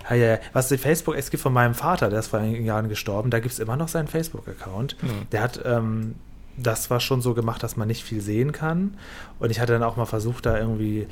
Ja, 0.10 0.16
ja, 0.16 0.28
ja. 0.28 0.38
Was 0.54 0.70
die 0.70 0.78
Facebook, 0.78 1.16
es 1.18 1.30
gibt 1.30 1.44
von 1.44 1.54
meinem 1.54 1.74
Vater, 1.74 2.10
der 2.10 2.20
ist 2.20 2.28
vor 2.28 2.40
einigen 2.40 2.66
Jahren 2.66 2.90
gestorben, 2.90 3.30
da 3.30 3.40
gibt 3.40 3.54
es 3.54 3.60
immer 3.60 3.76
noch 3.76 3.90
seinen 3.90 4.08
Facebook-Account. 4.08 4.96
Hm. 5.02 5.28
Der 5.32 5.42
hat 5.42 5.60
ähm, 5.66 6.16
das 6.58 6.90
war 6.90 7.00
schon 7.00 7.22
so 7.22 7.34
gemacht, 7.34 7.62
dass 7.64 7.78
man 7.78 7.88
nicht 7.88 8.04
viel 8.04 8.22
sehen 8.22 8.52
kann. 8.52 8.98
Und 9.40 9.52
ich 9.52 9.60
hatte 9.60 9.74
dann 9.74 9.84
auch 9.84 9.96
mal 9.96 10.06
versucht, 10.06 10.46
da 10.46 10.58
irgendwie. 10.58 11.02
äh, 11.02 11.08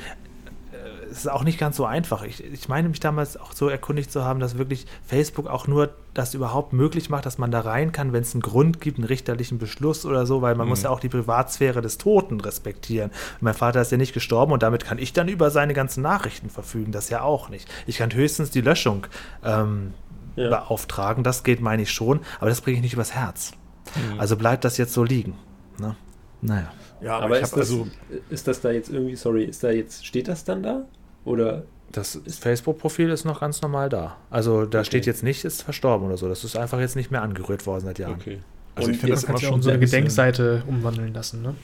Es 1.11 1.19
ist 1.19 1.27
auch 1.29 1.43
nicht 1.43 1.59
ganz 1.59 1.77
so 1.77 1.85
einfach. 1.85 2.23
Ich, 2.23 2.43
ich 2.43 2.67
meine 2.67 2.89
mich 2.89 2.99
damals 2.99 3.37
auch 3.37 3.53
so 3.53 3.69
erkundigt 3.69 4.11
zu 4.11 4.25
haben, 4.25 4.39
dass 4.39 4.57
wirklich 4.57 4.85
Facebook 5.05 5.47
auch 5.47 5.67
nur 5.67 5.89
das 6.15 6.33
überhaupt 6.33 6.73
möglich 6.73 7.09
macht, 7.09 7.25
dass 7.25 7.37
man 7.37 7.51
da 7.51 7.59
rein 7.61 7.91
kann, 7.91 8.11
wenn 8.11 8.23
es 8.23 8.33
einen 8.33 8.41
Grund 8.41 8.81
gibt, 8.81 8.97
einen 8.97 9.05
richterlichen 9.07 9.57
Beschluss 9.59 10.05
oder 10.05 10.25
so, 10.25 10.41
weil 10.41 10.55
man 10.55 10.65
Mhm. 10.65 10.69
muss 10.71 10.83
ja 10.83 10.89
auch 10.89 10.99
die 10.99 11.09
Privatsphäre 11.09 11.81
des 11.81 11.97
Toten 11.97 12.39
respektieren. 12.41 13.11
Und 13.11 13.41
mein 13.43 13.53
Vater 13.53 13.81
ist 13.81 13.91
ja 13.91 13.97
nicht 13.97 14.13
gestorben 14.13 14.51
und 14.51 14.63
damit 14.63 14.83
kann 14.83 14.97
ich 14.97 15.13
dann 15.13 15.27
über 15.27 15.51
seine 15.51 15.73
ganzen 15.73 16.01
Nachrichten 16.01 16.49
verfügen. 16.49 16.91
Das 16.91 17.09
ja 17.09 17.21
auch 17.21 17.49
nicht. 17.49 17.69
Ich 17.85 17.97
kann 17.97 18.13
höchstens 18.13 18.49
die 18.49 18.61
Löschung 18.61 19.05
ähm, 19.43 19.93
Ja. 20.35 20.49
beauftragen. 20.49 21.23
Das 21.23 21.43
geht, 21.43 21.61
meine 21.61 21.83
ich 21.83 21.91
schon, 21.91 22.19
aber 22.39 22.49
das 22.49 22.61
bringe 22.61 22.77
ich 22.77 22.81
nicht 22.83 22.93
übers 22.93 23.13
Herz. 23.13 23.51
Mhm. 23.95 24.19
Also 24.19 24.35
bleibt 24.37 24.63
das 24.65 24.77
jetzt 24.77 24.93
so 24.93 25.03
liegen. 25.03 25.35
Ne? 25.79 25.95
Naja. 26.41 26.71
Ja, 27.01 27.19
aber 27.19 27.37
ich 27.37 27.43
ist 27.43 27.51
habe 27.51 27.61
das, 27.61 27.69
also 27.71 27.87
ist 28.29 28.47
das 28.47 28.61
da 28.61 28.71
jetzt 28.71 28.89
irgendwie, 28.89 29.15
sorry, 29.15 29.43
ist 29.45 29.63
da 29.63 29.69
jetzt, 29.71 30.05
steht 30.05 30.27
das 30.27 30.43
dann 30.43 30.63
da? 30.63 30.85
Oder 31.25 31.63
Das 31.91 32.19
Facebook-Profil 32.39 33.09
ist 33.09 33.25
noch 33.25 33.39
ganz 33.41 33.61
normal 33.61 33.89
da. 33.89 34.17
Also 34.29 34.65
da 34.65 34.79
Okay. 34.79 34.85
steht 34.85 35.05
jetzt 35.05 35.23
nicht, 35.23 35.43
ist 35.45 35.61
verstorben 35.63 36.07
oder 36.07 36.17
so. 36.17 36.27
Das 36.29 36.43
ist 36.43 36.55
einfach 36.57 36.79
jetzt 36.79 36.95
nicht 36.95 37.11
mehr 37.11 37.21
angerührt 37.21 37.65
worden 37.65 37.85
seit 37.85 37.99
Jahren. 37.99 38.15
Okay. 38.15 38.39
Also 38.75 38.89
ich 38.89 38.95
Und 38.95 38.99
finde 39.01 39.13
jetzt 39.13 39.23
das 39.23 39.29
immer 39.29 39.39
schon 39.39 39.61
so 39.61 39.69
eine 39.69 39.79
Gedenkseite 39.79 40.63
umwandeln 40.67 41.13
lassen, 41.13 41.41
ne? 41.41 41.55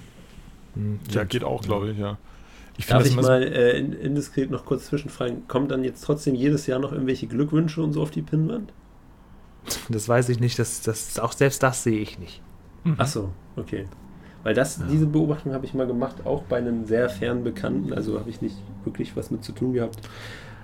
Hm, 0.75 0.99
Ja, 1.11 1.23
geht 1.25 1.43
auch, 1.43 1.61
glaube 1.61 1.91
ich, 1.91 1.97
ja. 1.97 2.17
Ich 2.77 2.85
Darf 2.87 3.03
finde 3.03 3.21
ich 3.21 3.27
mal 3.27 3.43
äh, 3.43 3.77
in- 3.77 3.93
indiskret 3.93 4.49
noch 4.49 4.63
kurz 4.65 4.85
zwischenfragen, 4.87 5.47
kommen 5.47 5.67
dann 5.67 5.83
jetzt 5.83 6.01
trotzdem 6.03 6.35
jedes 6.35 6.67
Jahr 6.67 6.79
noch 6.79 6.93
irgendwelche 6.93 7.27
Glückwünsche 7.27 7.81
und 7.81 7.91
so 7.93 8.01
auf 8.01 8.11
die 8.11 8.21
Pinnwand? 8.21 8.71
Das 9.89 10.07
weiß 10.09 10.29
ich 10.29 10.39
nicht, 10.39 10.57
das, 10.59 10.81
das, 10.81 11.19
auch 11.19 11.33
selbst 11.33 11.61
das 11.63 11.83
sehe 11.83 11.99
ich 11.99 12.17
nicht. 12.19 12.41
Mhm. 12.83 12.95
Ach 12.97 13.07
so, 13.07 13.29
okay. 13.55 13.85
Weil 14.43 14.55
das, 14.55 14.77
Ja. 14.77 14.85
diese 14.89 15.05
Beobachtung 15.05 15.53
habe 15.53 15.65
ich 15.65 15.73
mal 15.73 15.85
gemacht, 15.85 16.25
auch 16.25 16.41
bei 16.43 16.57
einem 16.57 16.85
sehr 16.85 17.09
fernen 17.09 17.43
Bekannten, 17.43 17.93
also 17.93 18.19
habe 18.19 18.29
ich 18.29 18.41
nicht 18.41 18.55
wirklich 18.83 19.15
was 19.15 19.29
mit 19.29 19.43
zu 19.43 19.51
tun 19.51 19.73
gehabt, 19.73 19.99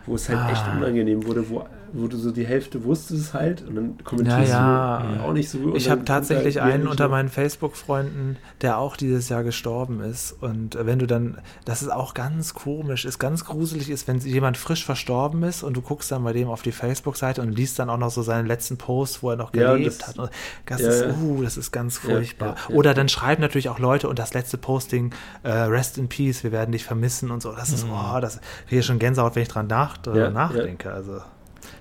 wo 0.08 0.16
es 0.16 0.28
halt 0.30 0.50
echt 0.52 0.64
Ah. 0.66 0.78
unangenehm 0.78 1.26
wurde, 1.28 1.48
wo, 1.50 1.66
wo 1.94 2.08
du 2.08 2.18
so 2.18 2.32
die 2.32 2.46
Hälfte 2.46 2.84
wusstest 2.84 3.34
halt 3.34 3.66
und 3.68 3.76
dann 3.76 3.98
kommentierst 4.04 4.52
Ja, 4.52 5.04
ja. 5.04 5.16
du 5.18 5.24
auch 5.24 5.34
nicht 5.34 5.50
so. 5.50 5.76
Ich 5.76 5.90
habe 5.90 6.06
tatsächlich 6.06 6.62
einen 6.62 6.88
unter 6.88 7.08
meinen 7.10 7.30
Facebook-Freunden, 7.30 8.38
der 8.62 8.78
auch 8.78 8.98
dieses 8.98 9.30
Jahr 9.30 9.44
gestorben 9.44 10.02
ist. 10.02 10.32
Und 10.42 10.76
äh, 10.76 10.86
wenn 10.86 11.00
du 11.00 11.08
dann, 11.08 11.38
das 11.66 11.82
ist 11.82 11.92
auch 11.92 12.14
ganz 12.14 12.54
komisch, 12.54 13.06
ist 13.06 13.20
ganz 13.20 13.46
gruselig 13.46 13.90
ist, 13.90 14.08
wenn 14.08 14.20
jemand 14.20 14.58
frisch 14.58 14.86
verstorben 14.86 15.44
ist 15.44 15.64
und 15.64 15.76
du 15.76 15.82
guckst 15.82 16.12
dann 16.12 16.24
bei 16.24 16.34
dem 16.34 16.48
auf 16.50 16.62
die 16.62 16.72
Facebook-Seite 16.72 17.42
und 17.42 17.52
liest 17.52 17.80
dann 17.80 17.90
auch 17.90 17.98
noch 17.98 18.12
so 18.12 18.22
seinen 18.22 18.48
letzten 18.48 18.78
Post, 18.78 19.24
wo 19.24 19.30
er 19.32 19.36
noch 19.36 19.54
Ja, 19.54 19.74
gelebt 19.74 20.02
das- 20.02 20.08
hat. 20.10 20.20
Und 20.20 20.30
Das 20.66 20.82
ja, 20.82 20.90
ist, 20.90 21.02
ja. 21.06 21.14
uh, 21.22 21.42
das 21.44 21.58
ist 21.58 21.72
ganz 21.72 22.00
Ja, 22.04 22.10
furchtbar. 22.12 22.50
ja, 22.50 22.56
ja. 22.70 22.76
Oder 22.76 22.94
dann 22.94 23.10
schreiben 23.10 23.42
natürlich 23.42 23.70
auch 23.70 23.80
Leute 23.80 24.08
und 24.10 24.20
das 24.20 24.34
letzte 24.34 24.58
Posting, 24.58 25.14
äh, 25.44 25.50
Rest 25.52 25.98
in 25.98 26.08
Peace, 26.10 26.44
wir 26.44 26.52
werden 26.52 26.72
dich 26.72 26.84
vermissen 26.84 27.32
und 27.32 27.42
so. 27.42 27.52
Das 27.54 27.70
ist, 27.70 27.86
oh, 27.90 28.20
das 28.20 28.40
kriege 28.68 28.80
ich 28.82 28.86
schon 28.86 29.00
Gänsehaut, 29.00 29.36
wenn 29.36 29.44
ich 29.44 29.50
dran 29.50 29.68
nach, 29.68 29.98
Ja, 30.08 30.16
ja. 30.16 30.30
nachdenke. 30.30 30.92
Also, 30.92 31.22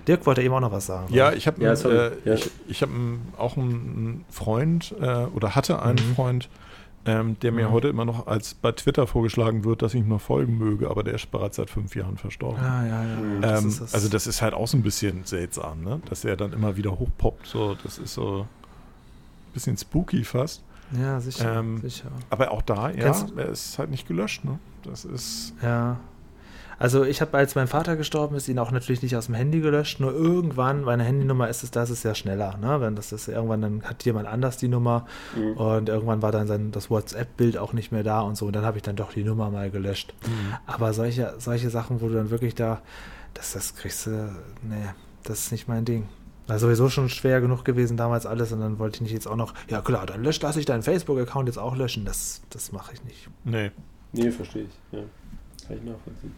Dirk 0.07 0.25
wollte 0.25 0.41
eben 0.41 0.53
auch 0.53 0.59
noch 0.59 0.71
was 0.71 0.85
sagen. 0.85 1.13
Ja, 1.13 1.27
oder? 1.27 1.37
ich 1.37 1.47
habe 1.47 1.61
Ja, 1.63 1.73
äh, 1.73 2.11
Ja. 2.25 2.33
ich, 2.33 2.49
ich 2.67 2.81
hab 2.81 2.89
auch 3.37 3.57
einen 3.57 4.25
Freund 4.29 4.93
äh, 4.99 5.25
oder 5.25 5.55
hatte 5.55 5.81
einen 5.81 6.09
Mhm. 6.09 6.15
Freund, 6.15 6.49
ähm, 7.05 7.39
der 7.41 7.51
mir 7.53 7.67
Mhm. 7.69 7.71
heute 7.71 7.87
immer 7.87 8.03
noch 8.05 8.27
als 8.27 8.53
bei 8.53 8.71
Twitter 8.73 9.07
vorgeschlagen 9.07 9.63
wird, 9.63 9.81
dass 9.81 9.93
ich 9.93 10.01
ihm 10.01 10.09
noch 10.09 10.19
folgen 10.21 10.57
möge, 10.57 10.89
aber 10.89 11.03
der 11.03 11.13
ist 11.15 11.31
bereits 11.31 11.55
seit 11.55 11.69
fünf 11.69 11.95
Jahren 11.95 12.17
verstorben. 12.17 12.59
Ah, 12.61 12.85
ja, 12.85 13.03
ja. 13.03 13.15
Mhm. 13.15 13.41
Das 13.41 13.61
Ähm, 13.63 13.67
ist 13.69 13.81
das- 13.81 13.93
also 13.93 14.09
das 14.09 14.27
ist 14.27 14.41
halt 14.41 14.53
auch 14.53 14.67
so 14.67 14.77
ein 14.77 14.83
bisschen 14.83 15.23
seltsam, 15.23 15.83
ne? 15.83 16.01
dass 16.09 16.25
er 16.25 16.35
dann 16.35 16.51
immer 16.53 16.75
wieder 16.75 16.91
hochpoppt. 16.99 17.47
So, 17.47 17.75
das 17.83 17.97
ist 17.97 18.13
so 18.13 18.41
ein 18.41 19.53
bisschen 19.53 19.77
spooky 19.77 20.23
fast. 20.23 20.63
Ja, 20.97 21.19
sicher, 21.19 21.59
Ähm, 21.59 21.81
sicher. 21.81 22.07
Aber 22.29 22.51
auch 22.51 22.61
da, 22.61 22.89
ja, 22.89 22.95
Kennst- 23.11 23.33
er 23.37 23.49
ist 23.49 23.77
halt 23.77 23.89
nicht 23.89 24.07
gelöscht. 24.07 24.45
Ne? 24.45 24.57
Das 24.83 25.03
ist 25.05 25.53
Ja. 25.61 25.97
Also 26.79 27.03
ich 27.03 27.21
habe, 27.21 27.35
als 27.37 27.55
mein 27.55 27.67
Vater 27.67 27.95
gestorben 27.95 28.35
ist, 28.35 28.47
ihn 28.47 28.59
auch 28.59 28.69
natürlich 28.71 29.01
nicht 29.01 29.15
aus 29.15 29.25
dem 29.25 29.35
Handy 29.35 29.61
gelöscht, 29.61 29.99
nur 29.99 30.13
irgendwann, 30.13 30.83
meine 30.83 31.03
Handynummer 31.03 31.49
ist 31.49 31.63
es, 31.63 31.71
das 31.71 31.89
ist 31.89 32.03
ja 32.03 32.13
schneller, 32.13 32.57
ne? 32.57 32.79
Wenn 32.81 32.95
das 32.95 33.11
ist 33.11 33.27
irgendwann, 33.27 33.61
dann 33.61 33.83
hat 33.83 34.03
jemand 34.05 34.27
anders 34.27 34.57
die 34.57 34.67
Nummer 34.67 35.05
Mhm. 35.35 35.53
und 35.57 35.89
irgendwann 35.89 36.21
war 36.21 36.31
dann 36.31 36.45
sein, 36.47 36.71
das 36.71 36.89
WhatsApp-Bild 36.91 37.57
auch 37.57 37.73
nicht 37.73 37.91
mehr 37.91 38.03
da 38.03 38.21
und 38.21 38.37
so 38.37 38.45
und 38.45 38.55
dann 38.55 38.63
habe 38.65 38.77
ich 38.77 38.83
dann 38.83 38.95
doch 38.95 39.11
die 39.11 39.23
Nummer 39.23 39.49
mal 39.49 39.71
gelöscht. 39.71 40.13
Aber 40.67 40.93
solche, 40.93 41.33
solche 41.39 41.69
Sachen, 41.69 41.99
wo 42.01 42.07
du 42.09 42.13
dann 42.13 42.29
wirklich 42.29 42.53
da, 42.53 42.81
das, 43.33 43.53
das 43.53 43.75
kriegst 43.75 44.05
du, 44.05 44.11
nee, 44.61 44.75
das 45.23 45.39
ist 45.45 45.51
nicht 45.51 45.67
mein 45.67 45.83
Ding. 45.83 46.07
War 46.45 46.59
sowieso 46.59 46.87
schon 46.89 47.09
schwer 47.09 47.41
genug 47.41 47.65
gewesen 47.65 47.97
damals 47.97 48.25
alles 48.25 48.51
und 48.53 48.61
dann 48.61 48.79
wollte 48.79 48.97
ich 48.97 49.01
nicht 49.01 49.11
jetzt 49.13 49.27
auch 49.27 49.35
noch, 49.35 49.53
ja 49.69 49.81
klar, 49.81 50.05
dann 50.05 50.23
löscht, 50.23 50.43
lasse 50.43 50.59
ich 50.59 50.65
deinen 50.65 50.83
Facebook-Account 50.83 51.49
jetzt 51.49 51.57
auch 51.57 51.75
löschen. 51.75 52.05
Das, 52.05 52.41
das 52.51 52.71
mache 52.71 52.93
ich 52.93 53.03
nicht. 53.03 53.29
Nee. 53.43 53.71
Nee, 54.13 54.31
verstehe 54.31 54.63
ich. 54.63 54.69
Ja. 54.91 54.99
Kann 55.67 55.77
ich 55.77 55.83
nachvollziehen. 55.83 56.33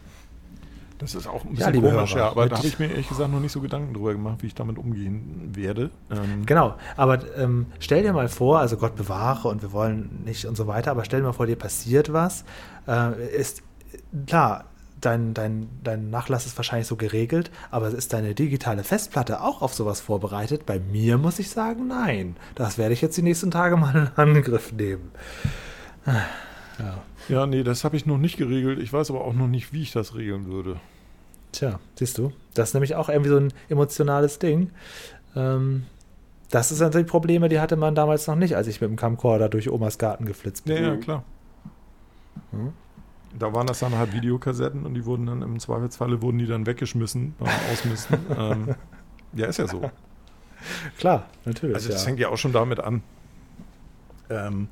Das 0.99 1.15
ist 1.15 1.27
auch 1.27 1.43
ein 1.45 1.55
Ja, 1.55 1.55
bisschen 1.55 1.73
liebe 1.73 1.89
komisch, 1.89 2.13
Hörer, 2.13 2.25
ja, 2.25 2.29
aber 2.29 2.47
da 2.47 2.57
habe 2.57 2.67
ich 2.67 2.77
mir 2.77 2.87
ehrlich 2.91 3.07
gesagt 3.07 3.31
noch 3.31 3.39
nicht 3.39 3.51
so 3.53 3.61
Gedanken 3.61 3.93
drüber 3.93 4.11
gemacht, 4.13 4.43
wie 4.43 4.47
ich 4.47 4.55
damit 4.55 4.77
umgehen 4.77 5.49
werde. 5.55 5.89
Ähm, 6.11 6.45
Genau, 6.45 6.75
aber 6.97 7.19
ähm, 7.37 7.67
stell 7.79 8.03
dir 8.03 8.13
mal 8.13 8.27
vor, 8.29 8.59
also 8.59 8.77
Gott 8.77 8.95
bewahre 8.95 9.47
und 9.47 9.61
wir 9.61 9.71
wollen 9.71 10.23
nicht 10.25 10.45
und 10.45 10.55
so 10.57 10.67
weiter, 10.67 10.91
aber 10.91 11.05
stell 11.05 11.21
dir 11.21 11.27
mal 11.27 11.33
vor, 11.33 11.47
dir 11.47 11.55
passiert 11.55 12.11
was. 12.13 12.43
Äh, 12.87 13.35
ist 13.35 13.63
klar, 14.27 14.65
dein, 14.99 15.33
dein, 15.33 15.69
dein 15.83 16.09
Nachlass 16.09 16.45
ist 16.45 16.57
wahrscheinlich 16.57 16.87
so 16.87 16.97
geregelt, 16.97 17.49
aber 17.71 17.87
ist 17.87 18.11
deine 18.11 18.35
digitale 18.35 18.83
Festplatte 18.83 19.41
auch 19.41 19.61
auf 19.61 19.73
sowas 19.73 20.01
vorbereitet? 20.01 20.65
Bei 20.65 20.79
mir 20.79 21.17
muss 21.17 21.39
ich 21.39 21.49
sagen, 21.49 21.87
nein. 21.87 22.35
Das 22.55 22.77
werde 22.77 22.93
ich 22.93 23.01
jetzt 23.01 23.15
die 23.15 23.21
nächsten 23.21 23.51
Tage 23.51 23.77
mal 23.77 23.95
in 23.95 24.09
Angriff 24.17 24.73
nehmen. 24.73 25.11
Ja. 26.77 27.03
Ja, 27.29 27.45
nee, 27.45 27.63
das 27.63 27.83
habe 27.83 27.95
ich 27.95 28.05
noch 28.05 28.17
nicht 28.17 28.37
geregelt. 28.37 28.79
Ich 28.79 28.91
weiß 28.91 29.09
aber 29.11 29.23
auch 29.23 29.33
noch 29.33 29.47
nicht, 29.47 29.71
wie 29.71 29.81
ich 29.81 29.91
das 29.91 30.15
regeln 30.15 30.47
würde. 30.47 30.79
Tja, 31.51 31.79
siehst 31.95 32.17
du, 32.17 32.31
das 32.53 32.69
ist 32.69 32.73
nämlich 32.73 32.95
auch 32.95 33.09
irgendwie 33.09 33.29
so 33.29 33.37
ein 33.37 33.53
emotionales 33.69 34.39
Ding. 34.39 34.69
Ähm, 35.35 35.85
das 36.51 36.71
ist 36.71 36.79
natürlich 36.79 37.07
Probleme, 37.07 37.49
die 37.49 37.59
hatte 37.59 37.75
man 37.75 37.95
damals 37.95 38.27
noch 38.27 38.35
nicht, 38.35 38.55
als 38.55 38.67
ich 38.67 38.81
mit 38.81 38.89
dem 38.89 38.95
Camcorder 38.95 39.49
durch 39.49 39.69
Omas 39.69 39.97
Garten 39.97 40.25
geflitzt 40.25 40.65
bin. 40.65 40.83
Ja, 40.83 40.89
ja, 40.89 40.97
klar. 40.97 41.23
Hm? 42.51 42.73
Da 43.37 43.53
waren 43.53 43.67
das 43.67 43.79
dann 43.79 43.95
halt 43.95 44.13
Videokassetten 44.13 44.85
und 44.85 44.95
die 44.95 45.05
wurden 45.05 45.27
dann 45.27 45.43
im 45.43 45.59
Zweifelsfalle 45.59 46.21
wurden 46.21 46.39
die 46.39 46.47
dann 46.47 46.65
weggeschmissen 46.65 47.35
beim 47.37 47.49
Ausmisten. 47.71 48.17
ähm, 48.37 48.75
ja, 49.33 49.45
ist 49.45 49.57
ja 49.57 49.67
so. 49.67 49.91
Klar, 50.97 51.27
natürlich. 51.45 51.75
Also 51.75 51.89
das 51.89 52.01
ja. 52.01 52.05
fängt 52.05 52.19
ja 52.19 52.29
auch 52.29 52.37
schon 52.37 52.51
damit 52.51 52.79
an, 52.79 53.03
ähm, 54.29 54.67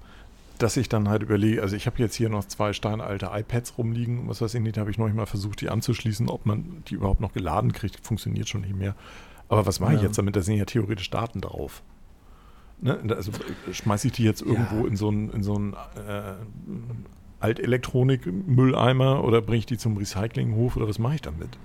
dass 0.58 0.78
ich 0.78 0.90
dann 0.90 1.10
halt 1.10 1.24
überlege, 1.24 1.62
also 1.62 1.76
ich 1.76 1.86
habe 1.86 1.98
jetzt 2.00 2.16
hier 2.16 2.30
noch 2.30 2.46
zwei 2.46 2.74
steinalte 2.74 3.30
iPads 3.34 3.78
rumliegen, 3.78 4.28
was 4.28 4.42
weiß 4.42 4.54
ich 4.56 4.62
nicht, 4.62 4.78
da 4.78 4.82
habe 4.82 4.92
ich 4.92 4.98
noch 4.98 5.06
nicht 5.08 5.16
mal 5.16 5.26
versucht, 5.26 5.62
die 5.62 5.70
anzuschließen, 5.70 6.30
ob 6.30 6.46
man 6.46 6.84
die 6.88 6.96
überhaupt 6.96 7.20
noch 7.22 7.34
geladen 7.34 7.74
kriegt, 7.74 8.06
funktioniert 8.06 8.48
schon 8.50 8.62
nicht 8.62 8.76
mehr. 8.76 8.96
Aber 9.50 9.66
was 9.66 9.80
mache 9.80 9.94
ich 9.96 10.02
Ja. 10.02 10.08
jetzt 10.08 10.18
damit? 10.18 10.36
Da 10.36 10.42
sind 10.42 10.58
ja 10.58 10.66
theoretisch 10.66 11.10
Daten 11.10 11.42
drauf. 11.42 11.82
Ne? 12.80 13.00
Also 13.16 13.32
schmeiße 13.72 14.08
ich 14.08 14.14
die 14.14 14.24
jetzt 14.24 14.42
irgendwo 14.42 14.82
Ja. 14.84 14.88
in 14.88 14.96
so 14.98 15.08
einen 15.10 15.30
in 15.32 15.42
so 15.44 15.56
einen, 15.56 15.74
äh, 15.74 16.34
Altelektronik-Mülleimer 17.40 19.24
oder 19.24 19.42
bringe 19.42 19.60
ich 19.60 19.66
die 19.66 19.78
zum 19.78 19.98
Recyclinghof 19.98 20.76
oder 20.78 20.88
was 20.88 21.00
mache 21.00 21.16
ich 21.16 21.22
damit? 21.22 21.58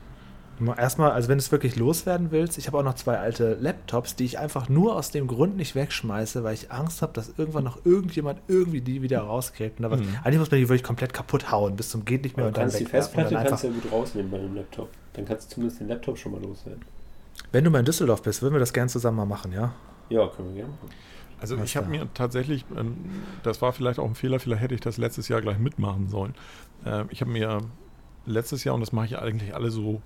Erstmal, 0.77 1.13
also 1.13 1.29
wenn 1.29 1.39
du 1.39 1.43
es 1.43 1.53
wirklich 1.53 1.77
loswerden 1.77 2.31
willst, 2.31 2.59
ich 2.59 2.67
habe 2.67 2.79
auch 2.79 2.83
noch 2.83 2.95
zwei 2.95 3.19
alte 3.19 3.55
Laptops, 3.55 4.17
die 4.17 4.25
ich 4.25 4.39
einfach 4.39 4.69
nur 4.69 4.97
aus 4.97 5.11
dem 5.11 5.27
Grund 5.27 5.57
nicht 5.57 5.75
wegschmeiße, 5.75 6.45
weil 6.45 6.55
ich 6.55 6.71
Angst 6.71 7.03
habe, 7.03 7.13
dass 7.13 7.33
irgendwann 7.37 7.65
noch 7.65 7.85
irgendjemand 7.85 8.41
irgendwie 8.49 8.81
die 8.81 9.03
wieder 9.03 9.21
rauskriegt. 9.21 9.79
Und 9.79 9.85
da 9.85 9.91
was, 9.91 10.01
Mhm. 10.01 10.17
Eigentlich 10.25 10.39
muss 10.39 10.51
man 10.51 10.61
die 10.61 10.69
wirklich 10.69 10.83
komplett 10.83 11.13
kaputt 11.13 11.51
hauen, 11.51 11.77
bis 11.77 11.91
zum 11.91 12.05
geht 12.05 12.25
nicht 12.25 12.37
mehr 12.37 12.45
Aber 12.45 12.49
und 12.49 12.57
du 12.57 12.61
dann 12.61 12.71
kannst 12.71 12.81
die 12.81 12.87
Festplatte 12.87 13.35
dann 13.35 13.47
kannst 13.47 13.65
du 13.65 13.69
ja 13.69 13.75
gut 13.75 13.93
rausnehmen 13.93 14.31
bei 14.31 14.39
einem 14.39 14.55
Laptop. 14.57 14.89
Dann 15.15 15.25
kannst 15.25 15.51
du 15.51 15.55
zumindest 15.55 15.81
den 15.81 15.89
Laptop 15.89 16.19
schon 16.19 16.33
mal 16.33 16.43
loswerden. 16.43 16.83
Wenn 17.51 17.65
du 17.65 17.71
mal 17.71 17.81
in 17.81 17.85
Düsseldorf 17.85 18.23
bist, 18.23 18.43
würden 18.43 18.55
wir 18.55 18.61
das 18.61 18.73
gerne 18.73 18.89
zusammen 18.89 19.17
mal 19.17 19.27
machen, 19.27 19.53
ja? 19.53 19.73
Ja, 20.09 20.27
können 20.29 20.49
wir 20.49 20.63
gerne 20.63 20.73
machen. 20.73 20.89
Also 21.41 21.59
Was 21.59 21.65
ich 21.65 21.77
habe 21.77 21.89
mir 21.89 22.07
tatsächlich, 22.15 22.65
ähm, 22.77 22.97
das 23.43 23.61
war 23.63 23.73
vielleicht 23.73 23.99
auch 23.99 24.07
ein 24.07 24.15
Fehler, 24.15 24.39
vielleicht 24.39 24.63
hätte 24.63 24.75
ich 24.75 24.81
das 24.81 24.97
letztes 24.97 25.29
Jahr 25.29 25.41
gleich 25.41 25.59
mitmachen 25.59 26.09
sollen. 26.09 26.35
Ähm, 26.87 27.07
ich 27.11 27.21
habe 27.21 27.31
mir 27.31 27.63
letztes 28.27 28.63
Jahr, 28.65 28.75
und 28.77 28.81
das 28.81 28.93
mache 28.93 29.07
ich 29.07 29.19
eigentlich 29.19 29.55
alle 29.55 29.71
so 29.71 30.01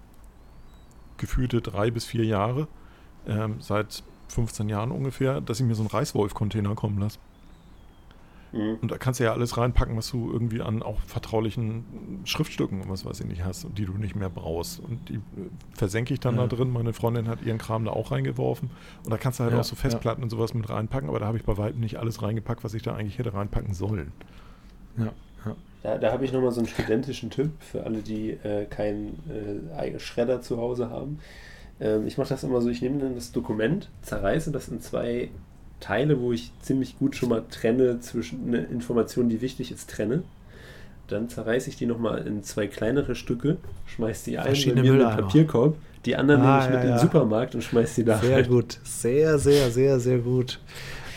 gefühlte 1.18 1.60
drei 1.60 1.90
bis 1.90 2.04
vier 2.04 2.24
Jahre, 2.24 2.68
ähm, 3.26 3.56
seit 3.60 4.02
15 4.28 4.68
Jahren 4.68 4.90
ungefähr, 4.90 5.40
dass 5.40 5.60
ich 5.60 5.66
mir 5.66 5.74
so 5.74 5.82
einen 5.82 5.90
Reißwolf-Container 5.90 6.74
kommen 6.74 6.98
lasse. 6.98 7.18
Mhm. 8.52 8.78
Und 8.80 8.90
da 8.90 8.98
kannst 8.98 9.20
du 9.20 9.24
ja 9.24 9.32
alles 9.32 9.56
reinpacken, 9.56 9.96
was 9.96 10.10
du 10.10 10.30
irgendwie 10.32 10.62
an 10.62 10.82
auch 10.82 11.00
vertraulichen 11.00 11.84
Schriftstücken 12.24 12.80
und 12.80 12.88
was 12.88 13.04
weiß 13.04 13.20
ich 13.20 13.26
nicht 13.26 13.44
hast 13.44 13.64
und 13.64 13.76
die 13.78 13.84
du 13.84 13.92
nicht 13.92 14.14
mehr 14.16 14.30
brauchst. 14.30 14.80
Und 14.80 15.08
die 15.08 15.14
äh, 15.16 15.20
versenke 15.74 16.14
ich 16.14 16.20
dann 16.20 16.36
Ja. 16.36 16.46
da 16.46 16.56
drin. 16.56 16.72
Meine 16.72 16.92
Freundin 16.92 17.28
hat 17.28 17.42
ihren 17.42 17.58
Kram 17.58 17.84
da 17.84 17.90
auch 17.92 18.10
reingeworfen. 18.12 18.70
Und 19.04 19.10
da 19.12 19.16
kannst 19.18 19.38
du 19.40 19.44
halt 19.44 19.52
Ja, 19.52 19.60
auch 19.60 19.64
so 19.64 19.76
Festplatten 19.76 20.22
und 20.22 20.30
sowas 20.30 20.54
mit 20.54 20.68
reinpacken, 20.68 21.08
aber 21.08 21.18
da 21.20 21.26
habe 21.26 21.36
ich 21.38 21.44
bei 21.44 21.56
weitem 21.56 21.80
nicht 21.80 21.96
alles 21.98 22.22
reingepackt, 22.22 22.64
was 22.64 22.74
ich 22.74 22.82
da 22.82 22.94
eigentlich 22.94 23.18
hätte 23.18 23.34
reinpacken 23.34 23.74
sollen. 23.74 24.12
Ja. 24.96 25.12
ja. 25.44 25.56
Da, 25.86 25.98
da 25.98 26.10
habe 26.10 26.24
ich 26.24 26.32
nochmal 26.32 26.50
so 26.50 26.58
einen 26.58 26.68
studentischen 26.68 27.30
Tipp 27.30 27.50
für 27.60 27.84
alle, 27.84 27.98
die 27.98 28.30
äh, 28.30 28.64
keinen 28.64 29.20
äh, 29.78 30.00
Schredder 30.00 30.42
zu 30.42 30.56
Hause 30.56 30.90
haben. 30.90 31.20
Ähm, 31.80 32.08
ich 32.08 32.18
mache 32.18 32.30
das 32.30 32.42
immer 32.42 32.60
so, 32.60 32.68
ich 32.68 32.82
nehme 32.82 32.98
dann 32.98 33.14
das 33.14 33.30
Dokument, 33.30 33.88
zerreiße 34.02 34.50
das 34.50 34.66
in 34.66 34.80
zwei 34.80 35.28
Teile, 35.78 36.20
wo 36.20 36.32
ich 36.32 36.50
ziemlich 36.60 36.98
gut 36.98 37.14
schon 37.14 37.28
mal 37.28 37.44
trenne 37.48 38.00
zwischen 38.00 38.48
eine 38.48 38.64
Information, 38.64 39.28
die 39.28 39.40
wichtig 39.40 39.70
ist, 39.70 39.88
trenne. 39.88 40.24
Dann 41.06 41.28
zerreiße 41.28 41.70
ich 41.70 41.76
die 41.76 41.86
nochmal 41.86 42.26
in 42.26 42.42
zwei 42.42 42.66
kleinere 42.66 43.14
Stücke, 43.14 43.58
schmeiß 43.86 44.24
die 44.24 44.38
ein 44.38 44.56
in 44.56 44.82
den. 44.82 44.98
Papierkorb, 44.98 45.76
die 46.04 46.16
anderen 46.16 46.40
Ah, 46.42 46.62
nehme 46.62 46.64
ich 46.64 46.70
mit 46.70 46.74
ja, 46.74 46.80
in 46.80 46.86
den 46.88 46.96
ja. 46.96 46.98
Supermarkt 46.98 47.54
und 47.54 47.62
schmeiß 47.62 47.94
die 47.94 48.04
da 48.04 48.18
Sehr 48.18 48.38
rein. 48.38 48.48
gut. 48.48 48.80
Sehr, 48.82 49.38
sehr, 49.38 49.70
sehr, 49.70 50.00
sehr 50.00 50.18
gut. 50.18 50.58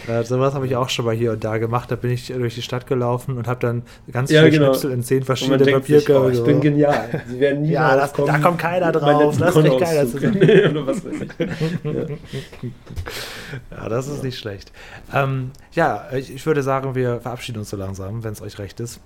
Äh, 0.07 0.23
sowas 0.23 0.53
habe 0.53 0.65
ich 0.65 0.75
auch 0.75 0.89
schon 0.89 1.05
mal 1.05 1.13
hier 1.15 1.31
und 1.33 1.43
da 1.43 1.57
gemacht. 1.57 1.91
Da 1.91 1.95
bin 1.95 2.11
ich 2.11 2.27
durch 2.27 2.55
die 2.55 2.61
Stadt 2.61 2.87
gelaufen 2.87 3.37
und 3.37 3.47
habe 3.47 3.59
dann 3.59 3.83
ganz 4.11 4.31
Ja, 4.31 4.39
viele 4.41 4.51
genau. 4.51 4.65
Schnipsel 4.67 4.91
in 4.91 5.03
zehn 5.03 5.23
verschiedene 5.23 5.63
sich, 5.63 5.73
oh, 5.73 5.79
Papierkörbe. 5.79 6.31
ich 6.31 6.43
bin 6.43 6.61
genial. 6.61 7.21
Sie 7.27 7.39
werden 7.39 7.61
nie 7.63 7.71
Ja, 7.71 7.95
das- 7.95 8.13
da 8.13 8.37
kommt 8.39 8.57
keiner 8.59 8.91
drauf. 8.91 9.37
Das 9.37 9.53
kriegt 9.53 9.79
keiner. 9.79 10.05
Ja. 11.83 12.05
Ja, 13.71 13.89
das 13.89 14.07
ist 14.07 14.23
nicht 14.23 14.37
schlecht. 14.37 14.71
Ähm, 15.13 15.51
ja, 15.73 16.07
ich, 16.15 16.33
ich 16.33 16.45
würde 16.45 16.63
sagen, 16.63 16.95
wir 16.95 17.19
verabschieden 17.21 17.59
uns 17.59 17.69
so 17.69 17.77
langsam, 17.77 18.23
wenn 18.23 18.33
es 18.33 18.41
euch 18.41 18.59
recht 18.59 18.79
ist. 18.79 18.99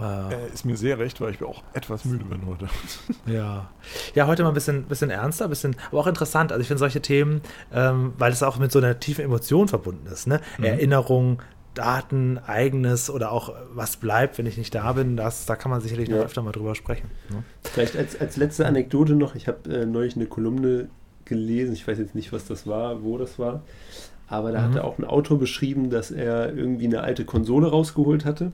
Äh, 0.00 0.52
ist 0.54 0.64
mir 0.64 0.76
sehr 0.76 0.98
recht, 0.98 1.20
weil 1.20 1.32
ich 1.34 1.42
auch 1.42 1.62
etwas 1.72 2.04
müde 2.04 2.24
bin 2.24 2.46
heute. 2.46 2.68
Ja. 3.26 3.68
Ja, 4.14 4.26
heute 4.28 4.42
mal 4.44 4.50
ein 4.50 4.54
bisschen, 4.54 4.84
bisschen 4.84 5.10
ernster, 5.10 5.44
ein 5.44 5.50
bisschen, 5.50 5.74
aber 5.90 5.98
auch 6.00 6.06
interessant. 6.06 6.52
Also 6.52 6.60
ich 6.62 6.68
finde 6.68 6.78
solche 6.78 7.02
Themen, 7.02 7.40
ähm, 7.72 8.12
weil 8.16 8.30
es 8.32 8.42
auch 8.42 8.58
mit 8.58 8.70
so 8.70 8.78
einer 8.78 9.00
tiefen 9.00 9.24
Emotion 9.24 9.66
verbunden 9.68 10.06
ist, 10.06 10.26
ne? 10.28 10.40
Mhm. 10.58 10.64
Erinnerung, 10.64 11.42
Daten, 11.74 12.38
eigenes 12.38 13.10
oder 13.10 13.32
auch 13.32 13.52
was 13.74 13.96
bleibt, 13.96 14.38
wenn 14.38 14.46
ich 14.46 14.56
nicht 14.56 14.74
da 14.74 14.92
bin, 14.92 15.16
das, 15.16 15.46
da 15.46 15.56
kann 15.56 15.70
man 15.70 15.80
sicherlich 15.80 16.08
noch 16.08 16.18
Ja. 16.18 16.22
öfter 16.24 16.42
mal 16.42 16.52
drüber 16.52 16.74
sprechen. 16.74 17.10
Ne? 17.30 17.42
Vielleicht 17.64 17.96
als, 17.96 18.20
als 18.20 18.36
letzte 18.36 18.66
Anekdote 18.66 19.14
noch, 19.14 19.34
ich 19.34 19.48
habe 19.48 19.68
äh, 19.72 19.84
neulich 19.86 20.14
eine 20.16 20.26
Kolumne 20.26 20.88
gelesen, 21.24 21.72
ich 21.74 21.86
weiß 21.86 21.98
jetzt 21.98 22.14
nicht, 22.14 22.32
was 22.32 22.46
das 22.46 22.66
war, 22.66 23.02
wo 23.02 23.18
das 23.18 23.38
war, 23.38 23.62
aber 24.28 24.52
da 24.52 24.60
Mhm. 24.60 24.64
hatte 24.64 24.84
auch 24.84 24.98
ein 24.98 25.04
Autor 25.04 25.38
beschrieben, 25.38 25.90
dass 25.90 26.10
er 26.10 26.54
irgendwie 26.54 26.86
eine 26.86 27.02
alte 27.02 27.24
Konsole 27.24 27.68
rausgeholt 27.68 28.24
hatte 28.24 28.52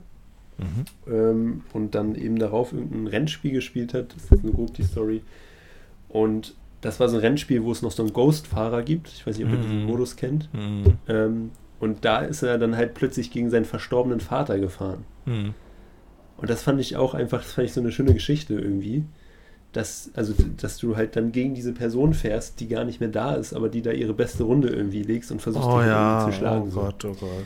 Mhm. 0.57 1.11
ähm, 1.13 1.61
und 1.73 1.95
dann 1.95 2.15
eben 2.15 2.39
darauf 2.39 2.71
irgendein 2.73 3.07
Rennspiel 3.07 3.51
gespielt 3.51 3.93
hat. 3.93 4.13
Das 4.15 4.23
ist 4.25 4.31
jetzt 4.31 4.43
nur 4.43 4.53
grob 4.53 4.73
die 4.73 4.83
Story. 4.83 5.21
Und 6.09 6.53
das 6.81 6.99
war 6.99 7.09
so 7.09 7.17
ein 7.17 7.21
Rennspiel, 7.21 7.63
wo 7.63 7.71
es 7.71 7.81
noch 7.81 7.91
so 7.91 8.03
einen 8.03 8.13
Ghost-Fahrer 8.13 8.83
gibt. 8.83 9.09
Ich 9.09 9.25
weiß 9.27 9.37
nicht, 9.37 9.45
ob 9.47 9.51
ihr 9.53 9.57
Mhm. 9.59 9.61
diesen 9.63 9.83
Modus 9.85 10.15
kennt. 10.15 10.49
Mhm. 10.53 10.83
Ähm, 11.07 11.51
und 11.79 12.05
da 12.05 12.19
ist 12.19 12.41
er 12.43 12.57
dann 12.57 12.77
halt 12.77 12.93
plötzlich 12.93 13.31
gegen 13.31 13.49
seinen 13.49 13.65
verstorbenen 13.65 14.19
Vater 14.21 14.59
gefahren. 14.59 15.03
Mhm. 15.25 15.53
Und 16.37 16.49
das 16.49 16.63
fand 16.63 16.79
ich 16.79 16.95
auch 16.95 17.13
einfach, 17.13 17.41
das 17.41 17.53
fand 17.53 17.67
ich 17.67 17.73
so 17.73 17.81
eine 17.81 17.91
schöne 17.91 18.13
Geschichte 18.13 18.53
irgendwie. 18.53 19.03
Dass, 19.73 20.09
also, 20.13 20.33
dass 20.55 20.77
du 20.77 20.95
halt 20.95 21.17
dann 21.17 21.33
gegen 21.33 21.53
diese 21.53 21.73
Person 21.73 22.13
fährst, 22.13 22.61
die 22.61 22.69
gar 22.69 22.85
nicht 22.85 23.01
mehr 23.01 23.09
da 23.09 23.33
ist, 23.35 23.53
aber 23.53 23.67
die 23.67 23.81
da 23.81 23.91
ihre 23.91 24.13
beste 24.13 24.43
Runde 24.43 24.69
irgendwie 24.69 25.03
legst 25.03 25.31
und 25.33 25.41
versuchst, 25.41 25.67
die 25.67 25.71
irgendwie 25.89 26.31
zu 26.31 26.37
schlagen. 26.37 26.71
oh. 26.71 26.75
Gott, 26.79 27.03
oh 27.03 27.13
Gott. 27.19 27.45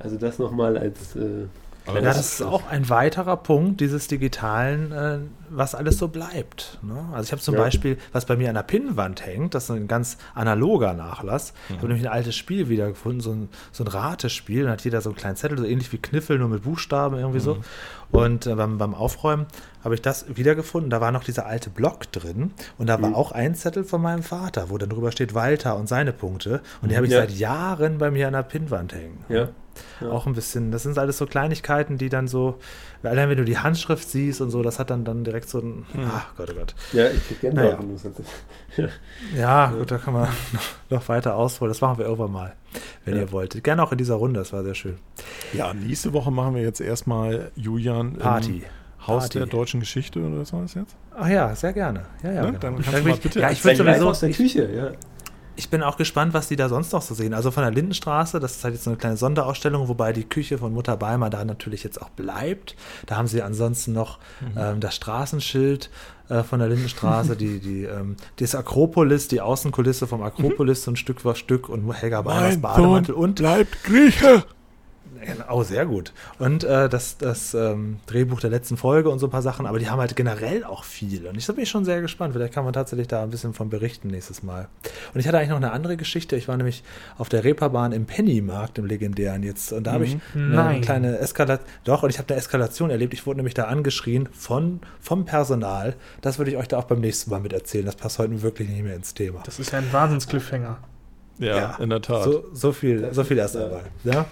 Also 0.00 0.16
das 0.16 0.40
nochmal 0.40 0.76
als 0.76 1.14
äh, 1.14 1.44
Aber 1.86 1.98
Ja, 1.98 2.04
das 2.04 2.16
das 2.16 2.32
ist 2.40 2.42
auch 2.42 2.68
ein 2.68 2.88
weiterer 2.88 3.36
Punkt 3.36 3.80
dieses 3.80 4.06
Digitalen, 4.06 4.92
äh, 4.92 5.18
was 5.48 5.74
alles 5.74 5.98
so 5.98 6.08
bleibt. 6.08 6.78
Ne? 6.82 7.04
Also 7.12 7.26
ich 7.28 7.32
habe 7.32 7.42
zum 7.42 7.54
Ja. 7.54 7.60
Beispiel, 7.62 7.96
was 8.12 8.26
bei 8.26 8.36
mir 8.36 8.48
an 8.48 8.54
der 8.54 8.62
Pinnwand 8.62 9.24
hängt, 9.26 9.54
das 9.54 9.64
ist 9.64 9.70
ein 9.70 9.88
ganz 9.88 10.16
analoger 10.34 10.92
Nachlass. 10.94 11.52
Ich 11.68 11.76
habe 11.76 11.88
nämlich 11.88 12.06
ein 12.06 12.12
altes 12.12 12.36
Spiel 12.36 12.68
wiedergefunden, 12.68 13.20
so 13.20 13.32
ein, 13.32 13.48
so 13.72 13.82
ein 13.84 13.88
Ratespiel. 13.88 14.64
Da 14.64 14.72
hat 14.72 14.84
jeder 14.84 15.00
so 15.00 15.10
einen 15.10 15.16
kleinen 15.16 15.36
Zettel, 15.36 15.58
so 15.58 15.64
ähnlich 15.64 15.92
wie 15.92 15.98
Kniffel, 15.98 16.38
nur 16.38 16.48
mit 16.48 16.62
Buchstaben 16.62 17.16
irgendwie 17.18 17.40
so. 17.40 17.58
Und 18.12 18.46
äh, 18.46 18.54
beim, 18.54 18.78
beim 18.78 18.94
Aufräumen 18.94 19.46
habe 19.82 19.94
ich 19.94 20.02
das 20.02 20.26
wiedergefunden. 20.36 20.90
Da 20.90 21.00
war 21.00 21.10
noch 21.12 21.24
dieser 21.24 21.46
alte 21.46 21.70
Block 21.70 22.10
drin. 22.12 22.52
Und 22.78 22.88
da 22.88 23.00
war 23.00 23.10
Mhm. 23.10 23.14
auch 23.16 23.32
ein 23.32 23.54
Zettel 23.54 23.84
von 23.84 24.02
meinem 24.02 24.22
Vater, 24.22 24.70
wo 24.70 24.78
dann 24.78 24.90
drüber 24.90 25.10
steht 25.12 25.34
Walter 25.34 25.76
und 25.76 25.88
seine 25.88 26.12
Punkte. 26.12 26.60
Und 26.82 26.90
die 26.90 26.96
habe 26.96 27.06
ich 27.06 27.12
Ja. 27.12 27.20
seit 27.20 27.30
Jahren 27.32 27.98
bei 27.98 28.10
mir 28.10 28.26
an 28.28 28.34
der 28.34 28.42
Pinnwand 28.42 28.94
hängen. 28.94 29.24
ja. 29.28 29.48
Ja. 30.00 30.08
Auch 30.10 30.26
ein 30.26 30.34
bisschen, 30.34 30.70
das 30.72 30.82
sind 30.84 30.98
alles 30.98 31.18
so 31.18 31.26
Kleinigkeiten, 31.26 31.98
die 31.98 32.08
dann 32.08 32.28
so, 32.28 32.58
allein 33.02 33.28
wenn 33.28 33.36
du 33.36 33.44
die 33.44 33.58
Handschrift 33.58 34.08
siehst 34.08 34.40
und 34.40 34.50
so, 34.50 34.62
das 34.62 34.78
hat 34.78 34.90
dann, 34.90 35.04
dann 35.04 35.24
direkt 35.24 35.48
so 35.48 35.58
ein, 35.60 35.86
ach 36.06 36.34
Gott, 36.36 36.50
oh 36.52 36.58
Gott. 36.58 36.74
Ja, 36.92 37.08
ich 37.08 37.26
krieg 37.28 37.40
Gänsehaut, 37.40 37.80
Naja. 37.80 37.82
du 37.82 38.08
erzählst. 38.08 38.30
Ja, 39.36 39.66
gut, 39.70 39.90
da 39.90 39.98
kann 39.98 40.14
man 40.14 40.28
noch, 40.90 41.08
weiter 41.08 41.36
ausholen. 41.36 41.70
Das 41.70 41.80
machen 41.80 41.98
wir 41.98 42.04
irgendwann 42.04 42.32
mal, 42.32 42.54
wenn 43.04 43.14
Ja. 43.16 43.22
ihr 43.22 43.32
wolltet. 43.32 43.64
Gerne 43.64 43.82
auch 43.82 43.92
in 43.92 43.98
dieser 43.98 44.14
Runde, 44.14 44.40
das 44.40 44.52
war 44.52 44.62
sehr 44.64 44.74
schön. 44.74 44.96
Ja, 45.52 45.72
nächste 45.74 46.12
Woche 46.12 46.30
machen 46.30 46.54
wir 46.54 46.62
jetzt 46.62 46.80
erstmal 46.80 47.50
Julian 47.56 48.14
Party. 48.16 48.58
im 48.58 49.06
Haus 49.06 49.24
Party. 49.24 49.38
der 49.38 49.46
deutschen 49.46 49.80
Geschichte 49.80 50.20
oder 50.20 50.38
was 50.40 50.52
war 50.52 50.62
das 50.62 50.74
jetzt? 50.74 50.94
Ach 51.18 51.28
ja, 51.28 51.54
sehr 51.54 51.72
gerne. 51.72 52.04
Ja, 52.22 52.32
ja, 52.32 52.42
Ne? 52.42 52.48
genau. 52.48 52.58
Dann 52.60 52.74
kannst 52.76 52.88
du 52.88 52.92
bin 52.92 53.04
mal 53.04 53.14
ich, 53.14 53.20
bitte 53.20 53.40
ja, 53.40 53.50
ich 53.50 53.64
würde 53.64 53.76
sowieso, 53.76 54.08
aus 54.10 54.20
der 54.20 54.28
ich, 54.28 54.36
Küche, 54.36 54.70
ja. 54.74 54.90
Ich 55.60 55.68
bin 55.68 55.82
auch 55.82 55.98
gespannt, 55.98 56.32
was 56.32 56.48
die 56.48 56.56
da 56.56 56.70
sonst 56.70 56.90
noch 56.94 57.02
so 57.02 57.14
sehen. 57.14 57.34
Also 57.34 57.50
von 57.50 57.62
der 57.62 57.70
Lindenstraße, 57.70 58.40
das 58.40 58.56
ist 58.56 58.64
halt 58.64 58.72
jetzt 58.72 58.84
so 58.84 58.90
eine 58.90 58.96
kleine 58.96 59.18
Sonderausstellung, 59.18 59.88
wobei 59.88 60.14
die 60.14 60.24
Küche 60.24 60.56
von 60.56 60.72
Mutter 60.72 60.96
Beimer 60.96 61.28
da 61.28 61.44
natürlich 61.44 61.84
jetzt 61.84 62.00
auch 62.00 62.08
bleibt. 62.08 62.76
Da 63.04 63.18
haben 63.18 63.26
sie 63.26 63.42
ansonsten 63.42 63.92
noch 63.92 64.18
ähm, 64.56 64.80
das 64.80 64.94
Straßenschild 64.94 65.90
äh, 66.30 66.42
von 66.44 66.60
der 66.60 66.68
Lindenstraße, 66.70 67.36
die, 67.36 67.58
die, 67.58 67.84
ähm, 67.84 68.16
das 68.36 68.54
Akropolis, 68.54 69.28
die 69.28 69.42
Außenkulisse 69.42 70.06
vom 70.06 70.22
Akropolis, 70.22 70.82
so 70.82 70.92
ein 70.92 70.96
Stück 70.96 71.20
für 71.20 71.34
Stück 71.34 71.68
und 71.68 71.92
Helga 71.92 72.22
Beimers 72.22 72.58
Bademantel 72.58 73.14
und 73.14 73.34
bleibt 73.34 73.84
Grieche. 73.84 74.44
Oh, 75.50 75.62
sehr 75.62 75.86
gut. 75.86 76.12
Und 76.38 76.64
äh, 76.64 76.88
das, 76.88 77.18
das 77.18 77.52
ähm, 77.54 77.98
Drehbuch 78.06 78.40
der 78.40 78.50
letzten 78.50 78.76
Folge 78.76 79.10
und 79.10 79.18
so 79.18 79.26
ein 79.26 79.30
paar 79.30 79.42
Sachen, 79.42 79.66
aber 79.66 79.78
die 79.78 79.88
haben 79.90 79.98
halt 80.00 80.14
generell 80.16 80.64
auch 80.64 80.84
viel. 80.84 81.26
Und 81.26 81.36
ich 81.36 81.46
bin 81.46 81.66
schon 81.66 81.84
sehr 81.84 82.00
gespannt. 82.00 82.32
Vielleicht 82.34 82.54
kann 82.54 82.64
man 82.64 82.72
tatsächlich 82.72 83.08
da 83.08 83.22
ein 83.22 83.30
bisschen 83.30 83.52
von 83.52 83.68
berichten 83.70 84.08
nächstes 84.08 84.42
Mal. 84.42 84.68
Und 85.12 85.20
ich 85.20 85.26
hatte 85.28 85.38
eigentlich 85.38 85.50
noch 85.50 85.56
eine 85.56 85.72
andere 85.72 85.96
Geschichte. 85.96 86.36
Ich 86.36 86.48
war 86.48 86.56
nämlich 86.56 86.82
auf 87.18 87.28
der 87.28 87.44
Reeperbahn 87.44 87.92
im 87.92 88.06
Pennymarkt, 88.06 88.78
im 88.78 88.86
legendären 88.86 89.42
jetzt. 89.42 89.72
Und 89.72 89.84
da 89.86 89.92
habe 89.92 90.04
ich 90.04 90.16
eine 90.34 90.42
Nein. 90.48 90.80
kleine 90.80 91.18
Eskalation. 91.18 91.66
Doch, 91.84 92.02
und 92.02 92.10
ich 92.10 92.18
habe 92.18 92.28
eine 92.32 92.38
Eskalation 92.38 92.90
erlebt. 92.90 93.12
Ich 93.12 93.26
wurde 93.26 93.38
nämlich 93.38 93.54
da 93.54 93.64
angeschrien 93.64 94.28
von, 94.32 94.80
vom 95.00 95.24
Personal. 95.24 95.94
Das 96.20 96.38
würde 96.38 96.50
ich 96.50 96.56
euch 96.56 96.68
da 96.68 96.78
auch 96.78 96.84
beim 96.84 97.00
nächsten 97.00 97.30
Mal 97.30 97.40
mit 97.40 97.52
erzählen. 97.52 97.84
Das 97.86 97.96
passt 97.96 98.18
heute 98.18 98.40
wirklich 98.42 98.68
nicht 98.68 98.82
mehr 98.84 98.94
ins 98.96 99.12
Thema. 99.14 99.42
Das 99.44 99.58
ist 99.58 99.72
ja 99.72 99.78
ein 99.78 99.92
Wahnsinns-Cliffhanger. 99.92 100.78
Ja, 101.38 101.56
Ja. 101.56 101.76
in 101.80 101.90
der 101.90 102.02
Tat. 102.02 102.24
So, 102.24 102.44
so 102.52 102.72
viel, 102.72 103.12
so 103.12 103.24
viel 103.24 103.38
erst 103.38 103.56
einmal. 103.56 103.84
Ja? 104.04 104.26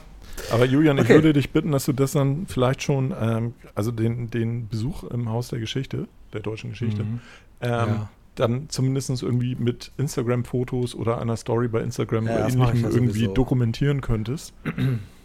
Aber 0.53 0.65
Julian, 0.65 0.97
ich 0.99 1.05
Okay. 1.05 1.15
würde 1.15 1.33
dich 1.33 1.51
bitten, 1.51 1.73
dass 1.73 1.85
du 1.87 1.93
das 1.93 2.13
dann 2.13 2.47
vielleicht 2.47 2.83
schon, 2.83 3.15
ähm, 3.21 3.55
also 3.75 3.91
den, 3.91 4.31
den 4.31 4.69
Besuch 4.69 5.05
im 5.05 5.29
Haus 5.31 5.49
der 5.49 5.59
Geschichte, 5.61 6.09
der 6.33 6.41
deutschen 6.41 6.71
Geschichte, 6.71 7.03
Mhm. 7.05 7.21
ähm, 7.61 7.71
Ja. 7.71 8.09
dann 8.35 8.69
zumindest 8.69 9.23
irgendwie 9.23 9.55
mit 9.57 9.91
Instagram-Fotos 9.99 10.95
oder 10.95 11.21
einer 11.21 11.37
Story 11.37 11.69
bei 11.69 11.81
Instagram 11.81 12.27
Ja, 12.27 12.35
oder 12.37 12.49
ich 12.49 12.55
ähnlichem 12.55 12.83
ja 12.83 12.89
irgendwie 12.91 13.19
sowieso. 13.21 13.35
dokumentieren 13.35 14.01
könntest. 14.01 14.53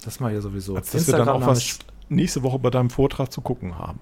Das 0.04 0.20
mache 0.20 0.32
ich 0.32 0.36
ja 0.36 0.42
sowieso. 0.42 0.76
Als 0.76 0.92
dass 0.92 1.08
wir 1.08 1.14
dann 1.18 1.30
auch 1.30 1.36
Instagram-Name 1.36 1.52
was 1.52 1.80
nächste 2.10 2.44
Woche 2.44 2.60
bei 2.60 2.70
deinem 2.70 2.90
Vortrag 2.90 3.32
zu 3.32 3.42
gucken 3.42 3.78
haben. 3.78 4.00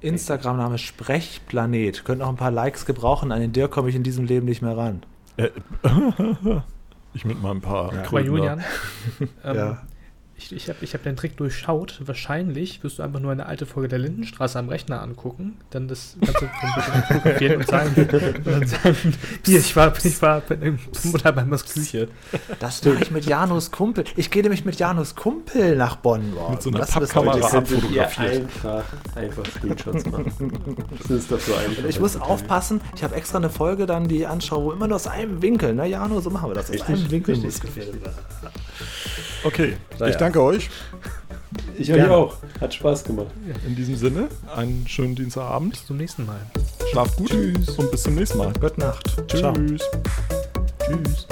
Instagram-Name 0.00 0.76
Sprechplanet. 0.78 2.04
Könnt 2.04 2.18
noch 2.20 2.28
ein 2.28 2.36
paar 2.36 2.50
Likes 2.50 2.84
gebrauchen. 2.84 3.32
An 3.32 3.40
den 3.40 3.52
Dirk 3.52 3.70
komme 3.70 3.88
ich 3.88 3.94
in 3.94 4.02
diesem 4.02 4.26
Leben 4.26 4.44
nicht 4.46 4.60
mehr 4.60 4.76
ran. 4.76 5.02
Äh, 5.38 5.48
ich 7.14 7.24
mit 7.24 7.40
meinem 7.42 7.60
paar 7.60 7.92
Ja. 7.94 8.02
Mal, 8.10 8.22
da. 8.22 8.26
Julian, 8.28 8.64
ähm, 9.44 9.56
Ja. 9.56 9.82
Ich, 10.36 10.52
ich 10.52 10.68
habe 10.68 10.78
ich 10.82 10.94
hab 10.94 11.02
den 11.04 11.16
Trick 11.16 11.36
durchschaut. 11.36 12.00
Wahrscheinlich 12.04 12.82
wirst 12.82 12.98
du 12.98 13.02
einfach 13.02 13.20
nur 13.20 13.30
eine 13.30 13.46
alte 13.46 13.66
Folge 13.66 13.88
der 13.88 14.00
Lindenstraße 14.00 14.58
am 14.58 14.68
Rechner 14.68 15.00
angucken, 15.00 15.58
dann 15.70 15.86
das 15.86 16.16
Ganze 16.20 16.48
von 16.48 16.82
fotografieren 17.08 17.56
und 17.58 17.66
sagen, 17.68 17.92
und 17.96 18.46
dann 18.46 18.66
sagen, 18.66 19.14
hier, 19.44 19.60
ich 19.60 19.76
war, 19.76 19.92
ich 20.04 20.20
war 20.22 20.40
bei 20.40 20.74
Mutter 21.04 21.32
Beimers 21.32 21.64
Küche. 21.64 22.08
Das 22.58 22.84
mache 22.84 22.98
ich 23.02 23.10
mit 23.10 23.26
Janus 23.26 23.70
Kumpel. 23.70 24.04
Ich 24.16 24.30
gehe 24.30 24.42
nämlich 24.42 24.64
mit 24.64 24.76
Janus 24.78 25.14
Kumpel 25.14 25.76
nach 25.76 25.96
Bonn. 25.96 26.32
Boah, 26.34 26.50
Mit 26.50 26.62
so 26.62 26.70
einer 26.70 26.84
Pappkamera 26.84 27.46
abfotografiert. 27.56 28.42
einfach, 28.42 28.84
einfach 29.14 29.44
Screenshots 29.46 30.06
machen. 30.06 30.52
Das 30.98 31.10
ist 31.10 31.30
doch 31.30 31.40
so 31.40 31.54
einfach. 31.54 31.84
Ich 31.84 32.00
muss 32.00 32.16
aufpassen, 32.16 32.80
ich 32.96 33.04
habe 33.04 33.14
extra 33.14 33.38
eine 33.38 33.50
Folge 33.50 33.86
dann, 33.86 34.08
die 34.08 34.18
ich 34.18 34.28
anschaue, 34.28 34.64
wo 34.64 34.72
immer 34.72 34.88
nur 34.88 34.96
aus 34.96 35.06
einem 35.06 35.40
Winkel, 35.42 35.74
ne 35.74 35.86
Jano, 35.86 36.20
so 36.20 36.30
machen 36.30 36.50
wir 36.50 36.54
das. 36.54 36.66
Aus 36.66 36.72
Richtig, 36.74 36.88
einem 36.88 37.10
Winkel 37.10 37.34
richtig. 37.34 37.52
muss 37.52 37.60
gefilmt 37.60 38.04
werden. 38.04 38.14
Okay, 39.44 39.76
Na 39.98 40.06
ich 40.06 40.14
ja. 40.14 40.18
danke 40.18 40.42
euch. 40.42 40.70
Ich 41.76 41.92
euch 41.92 42.08
auch. 42.08 42.36
Hat 42.60 42.72
Spaß 42.74 43.04
gemacht. 43.04 43.28
In 43.66 43.76
diesem 43.76 43.96
Sinne, 43.96 44.28
einen 44.54 44.86
schönen 44.88 45.14
Dienstagabend. 45.14 45.72
Bis 45.72 45.86
zum 45.86 45.96
nächsten 45.96 46.26
Mal. 46.26 46.40
Schlaft 46.90 47.16
gut 47.16 47.32
und 47.32 47.90
bis 47.90 48.02
zum 48.02 48.14
nächsten 48.14 48.38
Mal. 48.38 48.52
Gute 48.54 48.80
Nacht. 48.80 49.04
Tschüss. 49.28 49.40
Ciao. 49.40 49.54
Tschüss. 49.54 51.26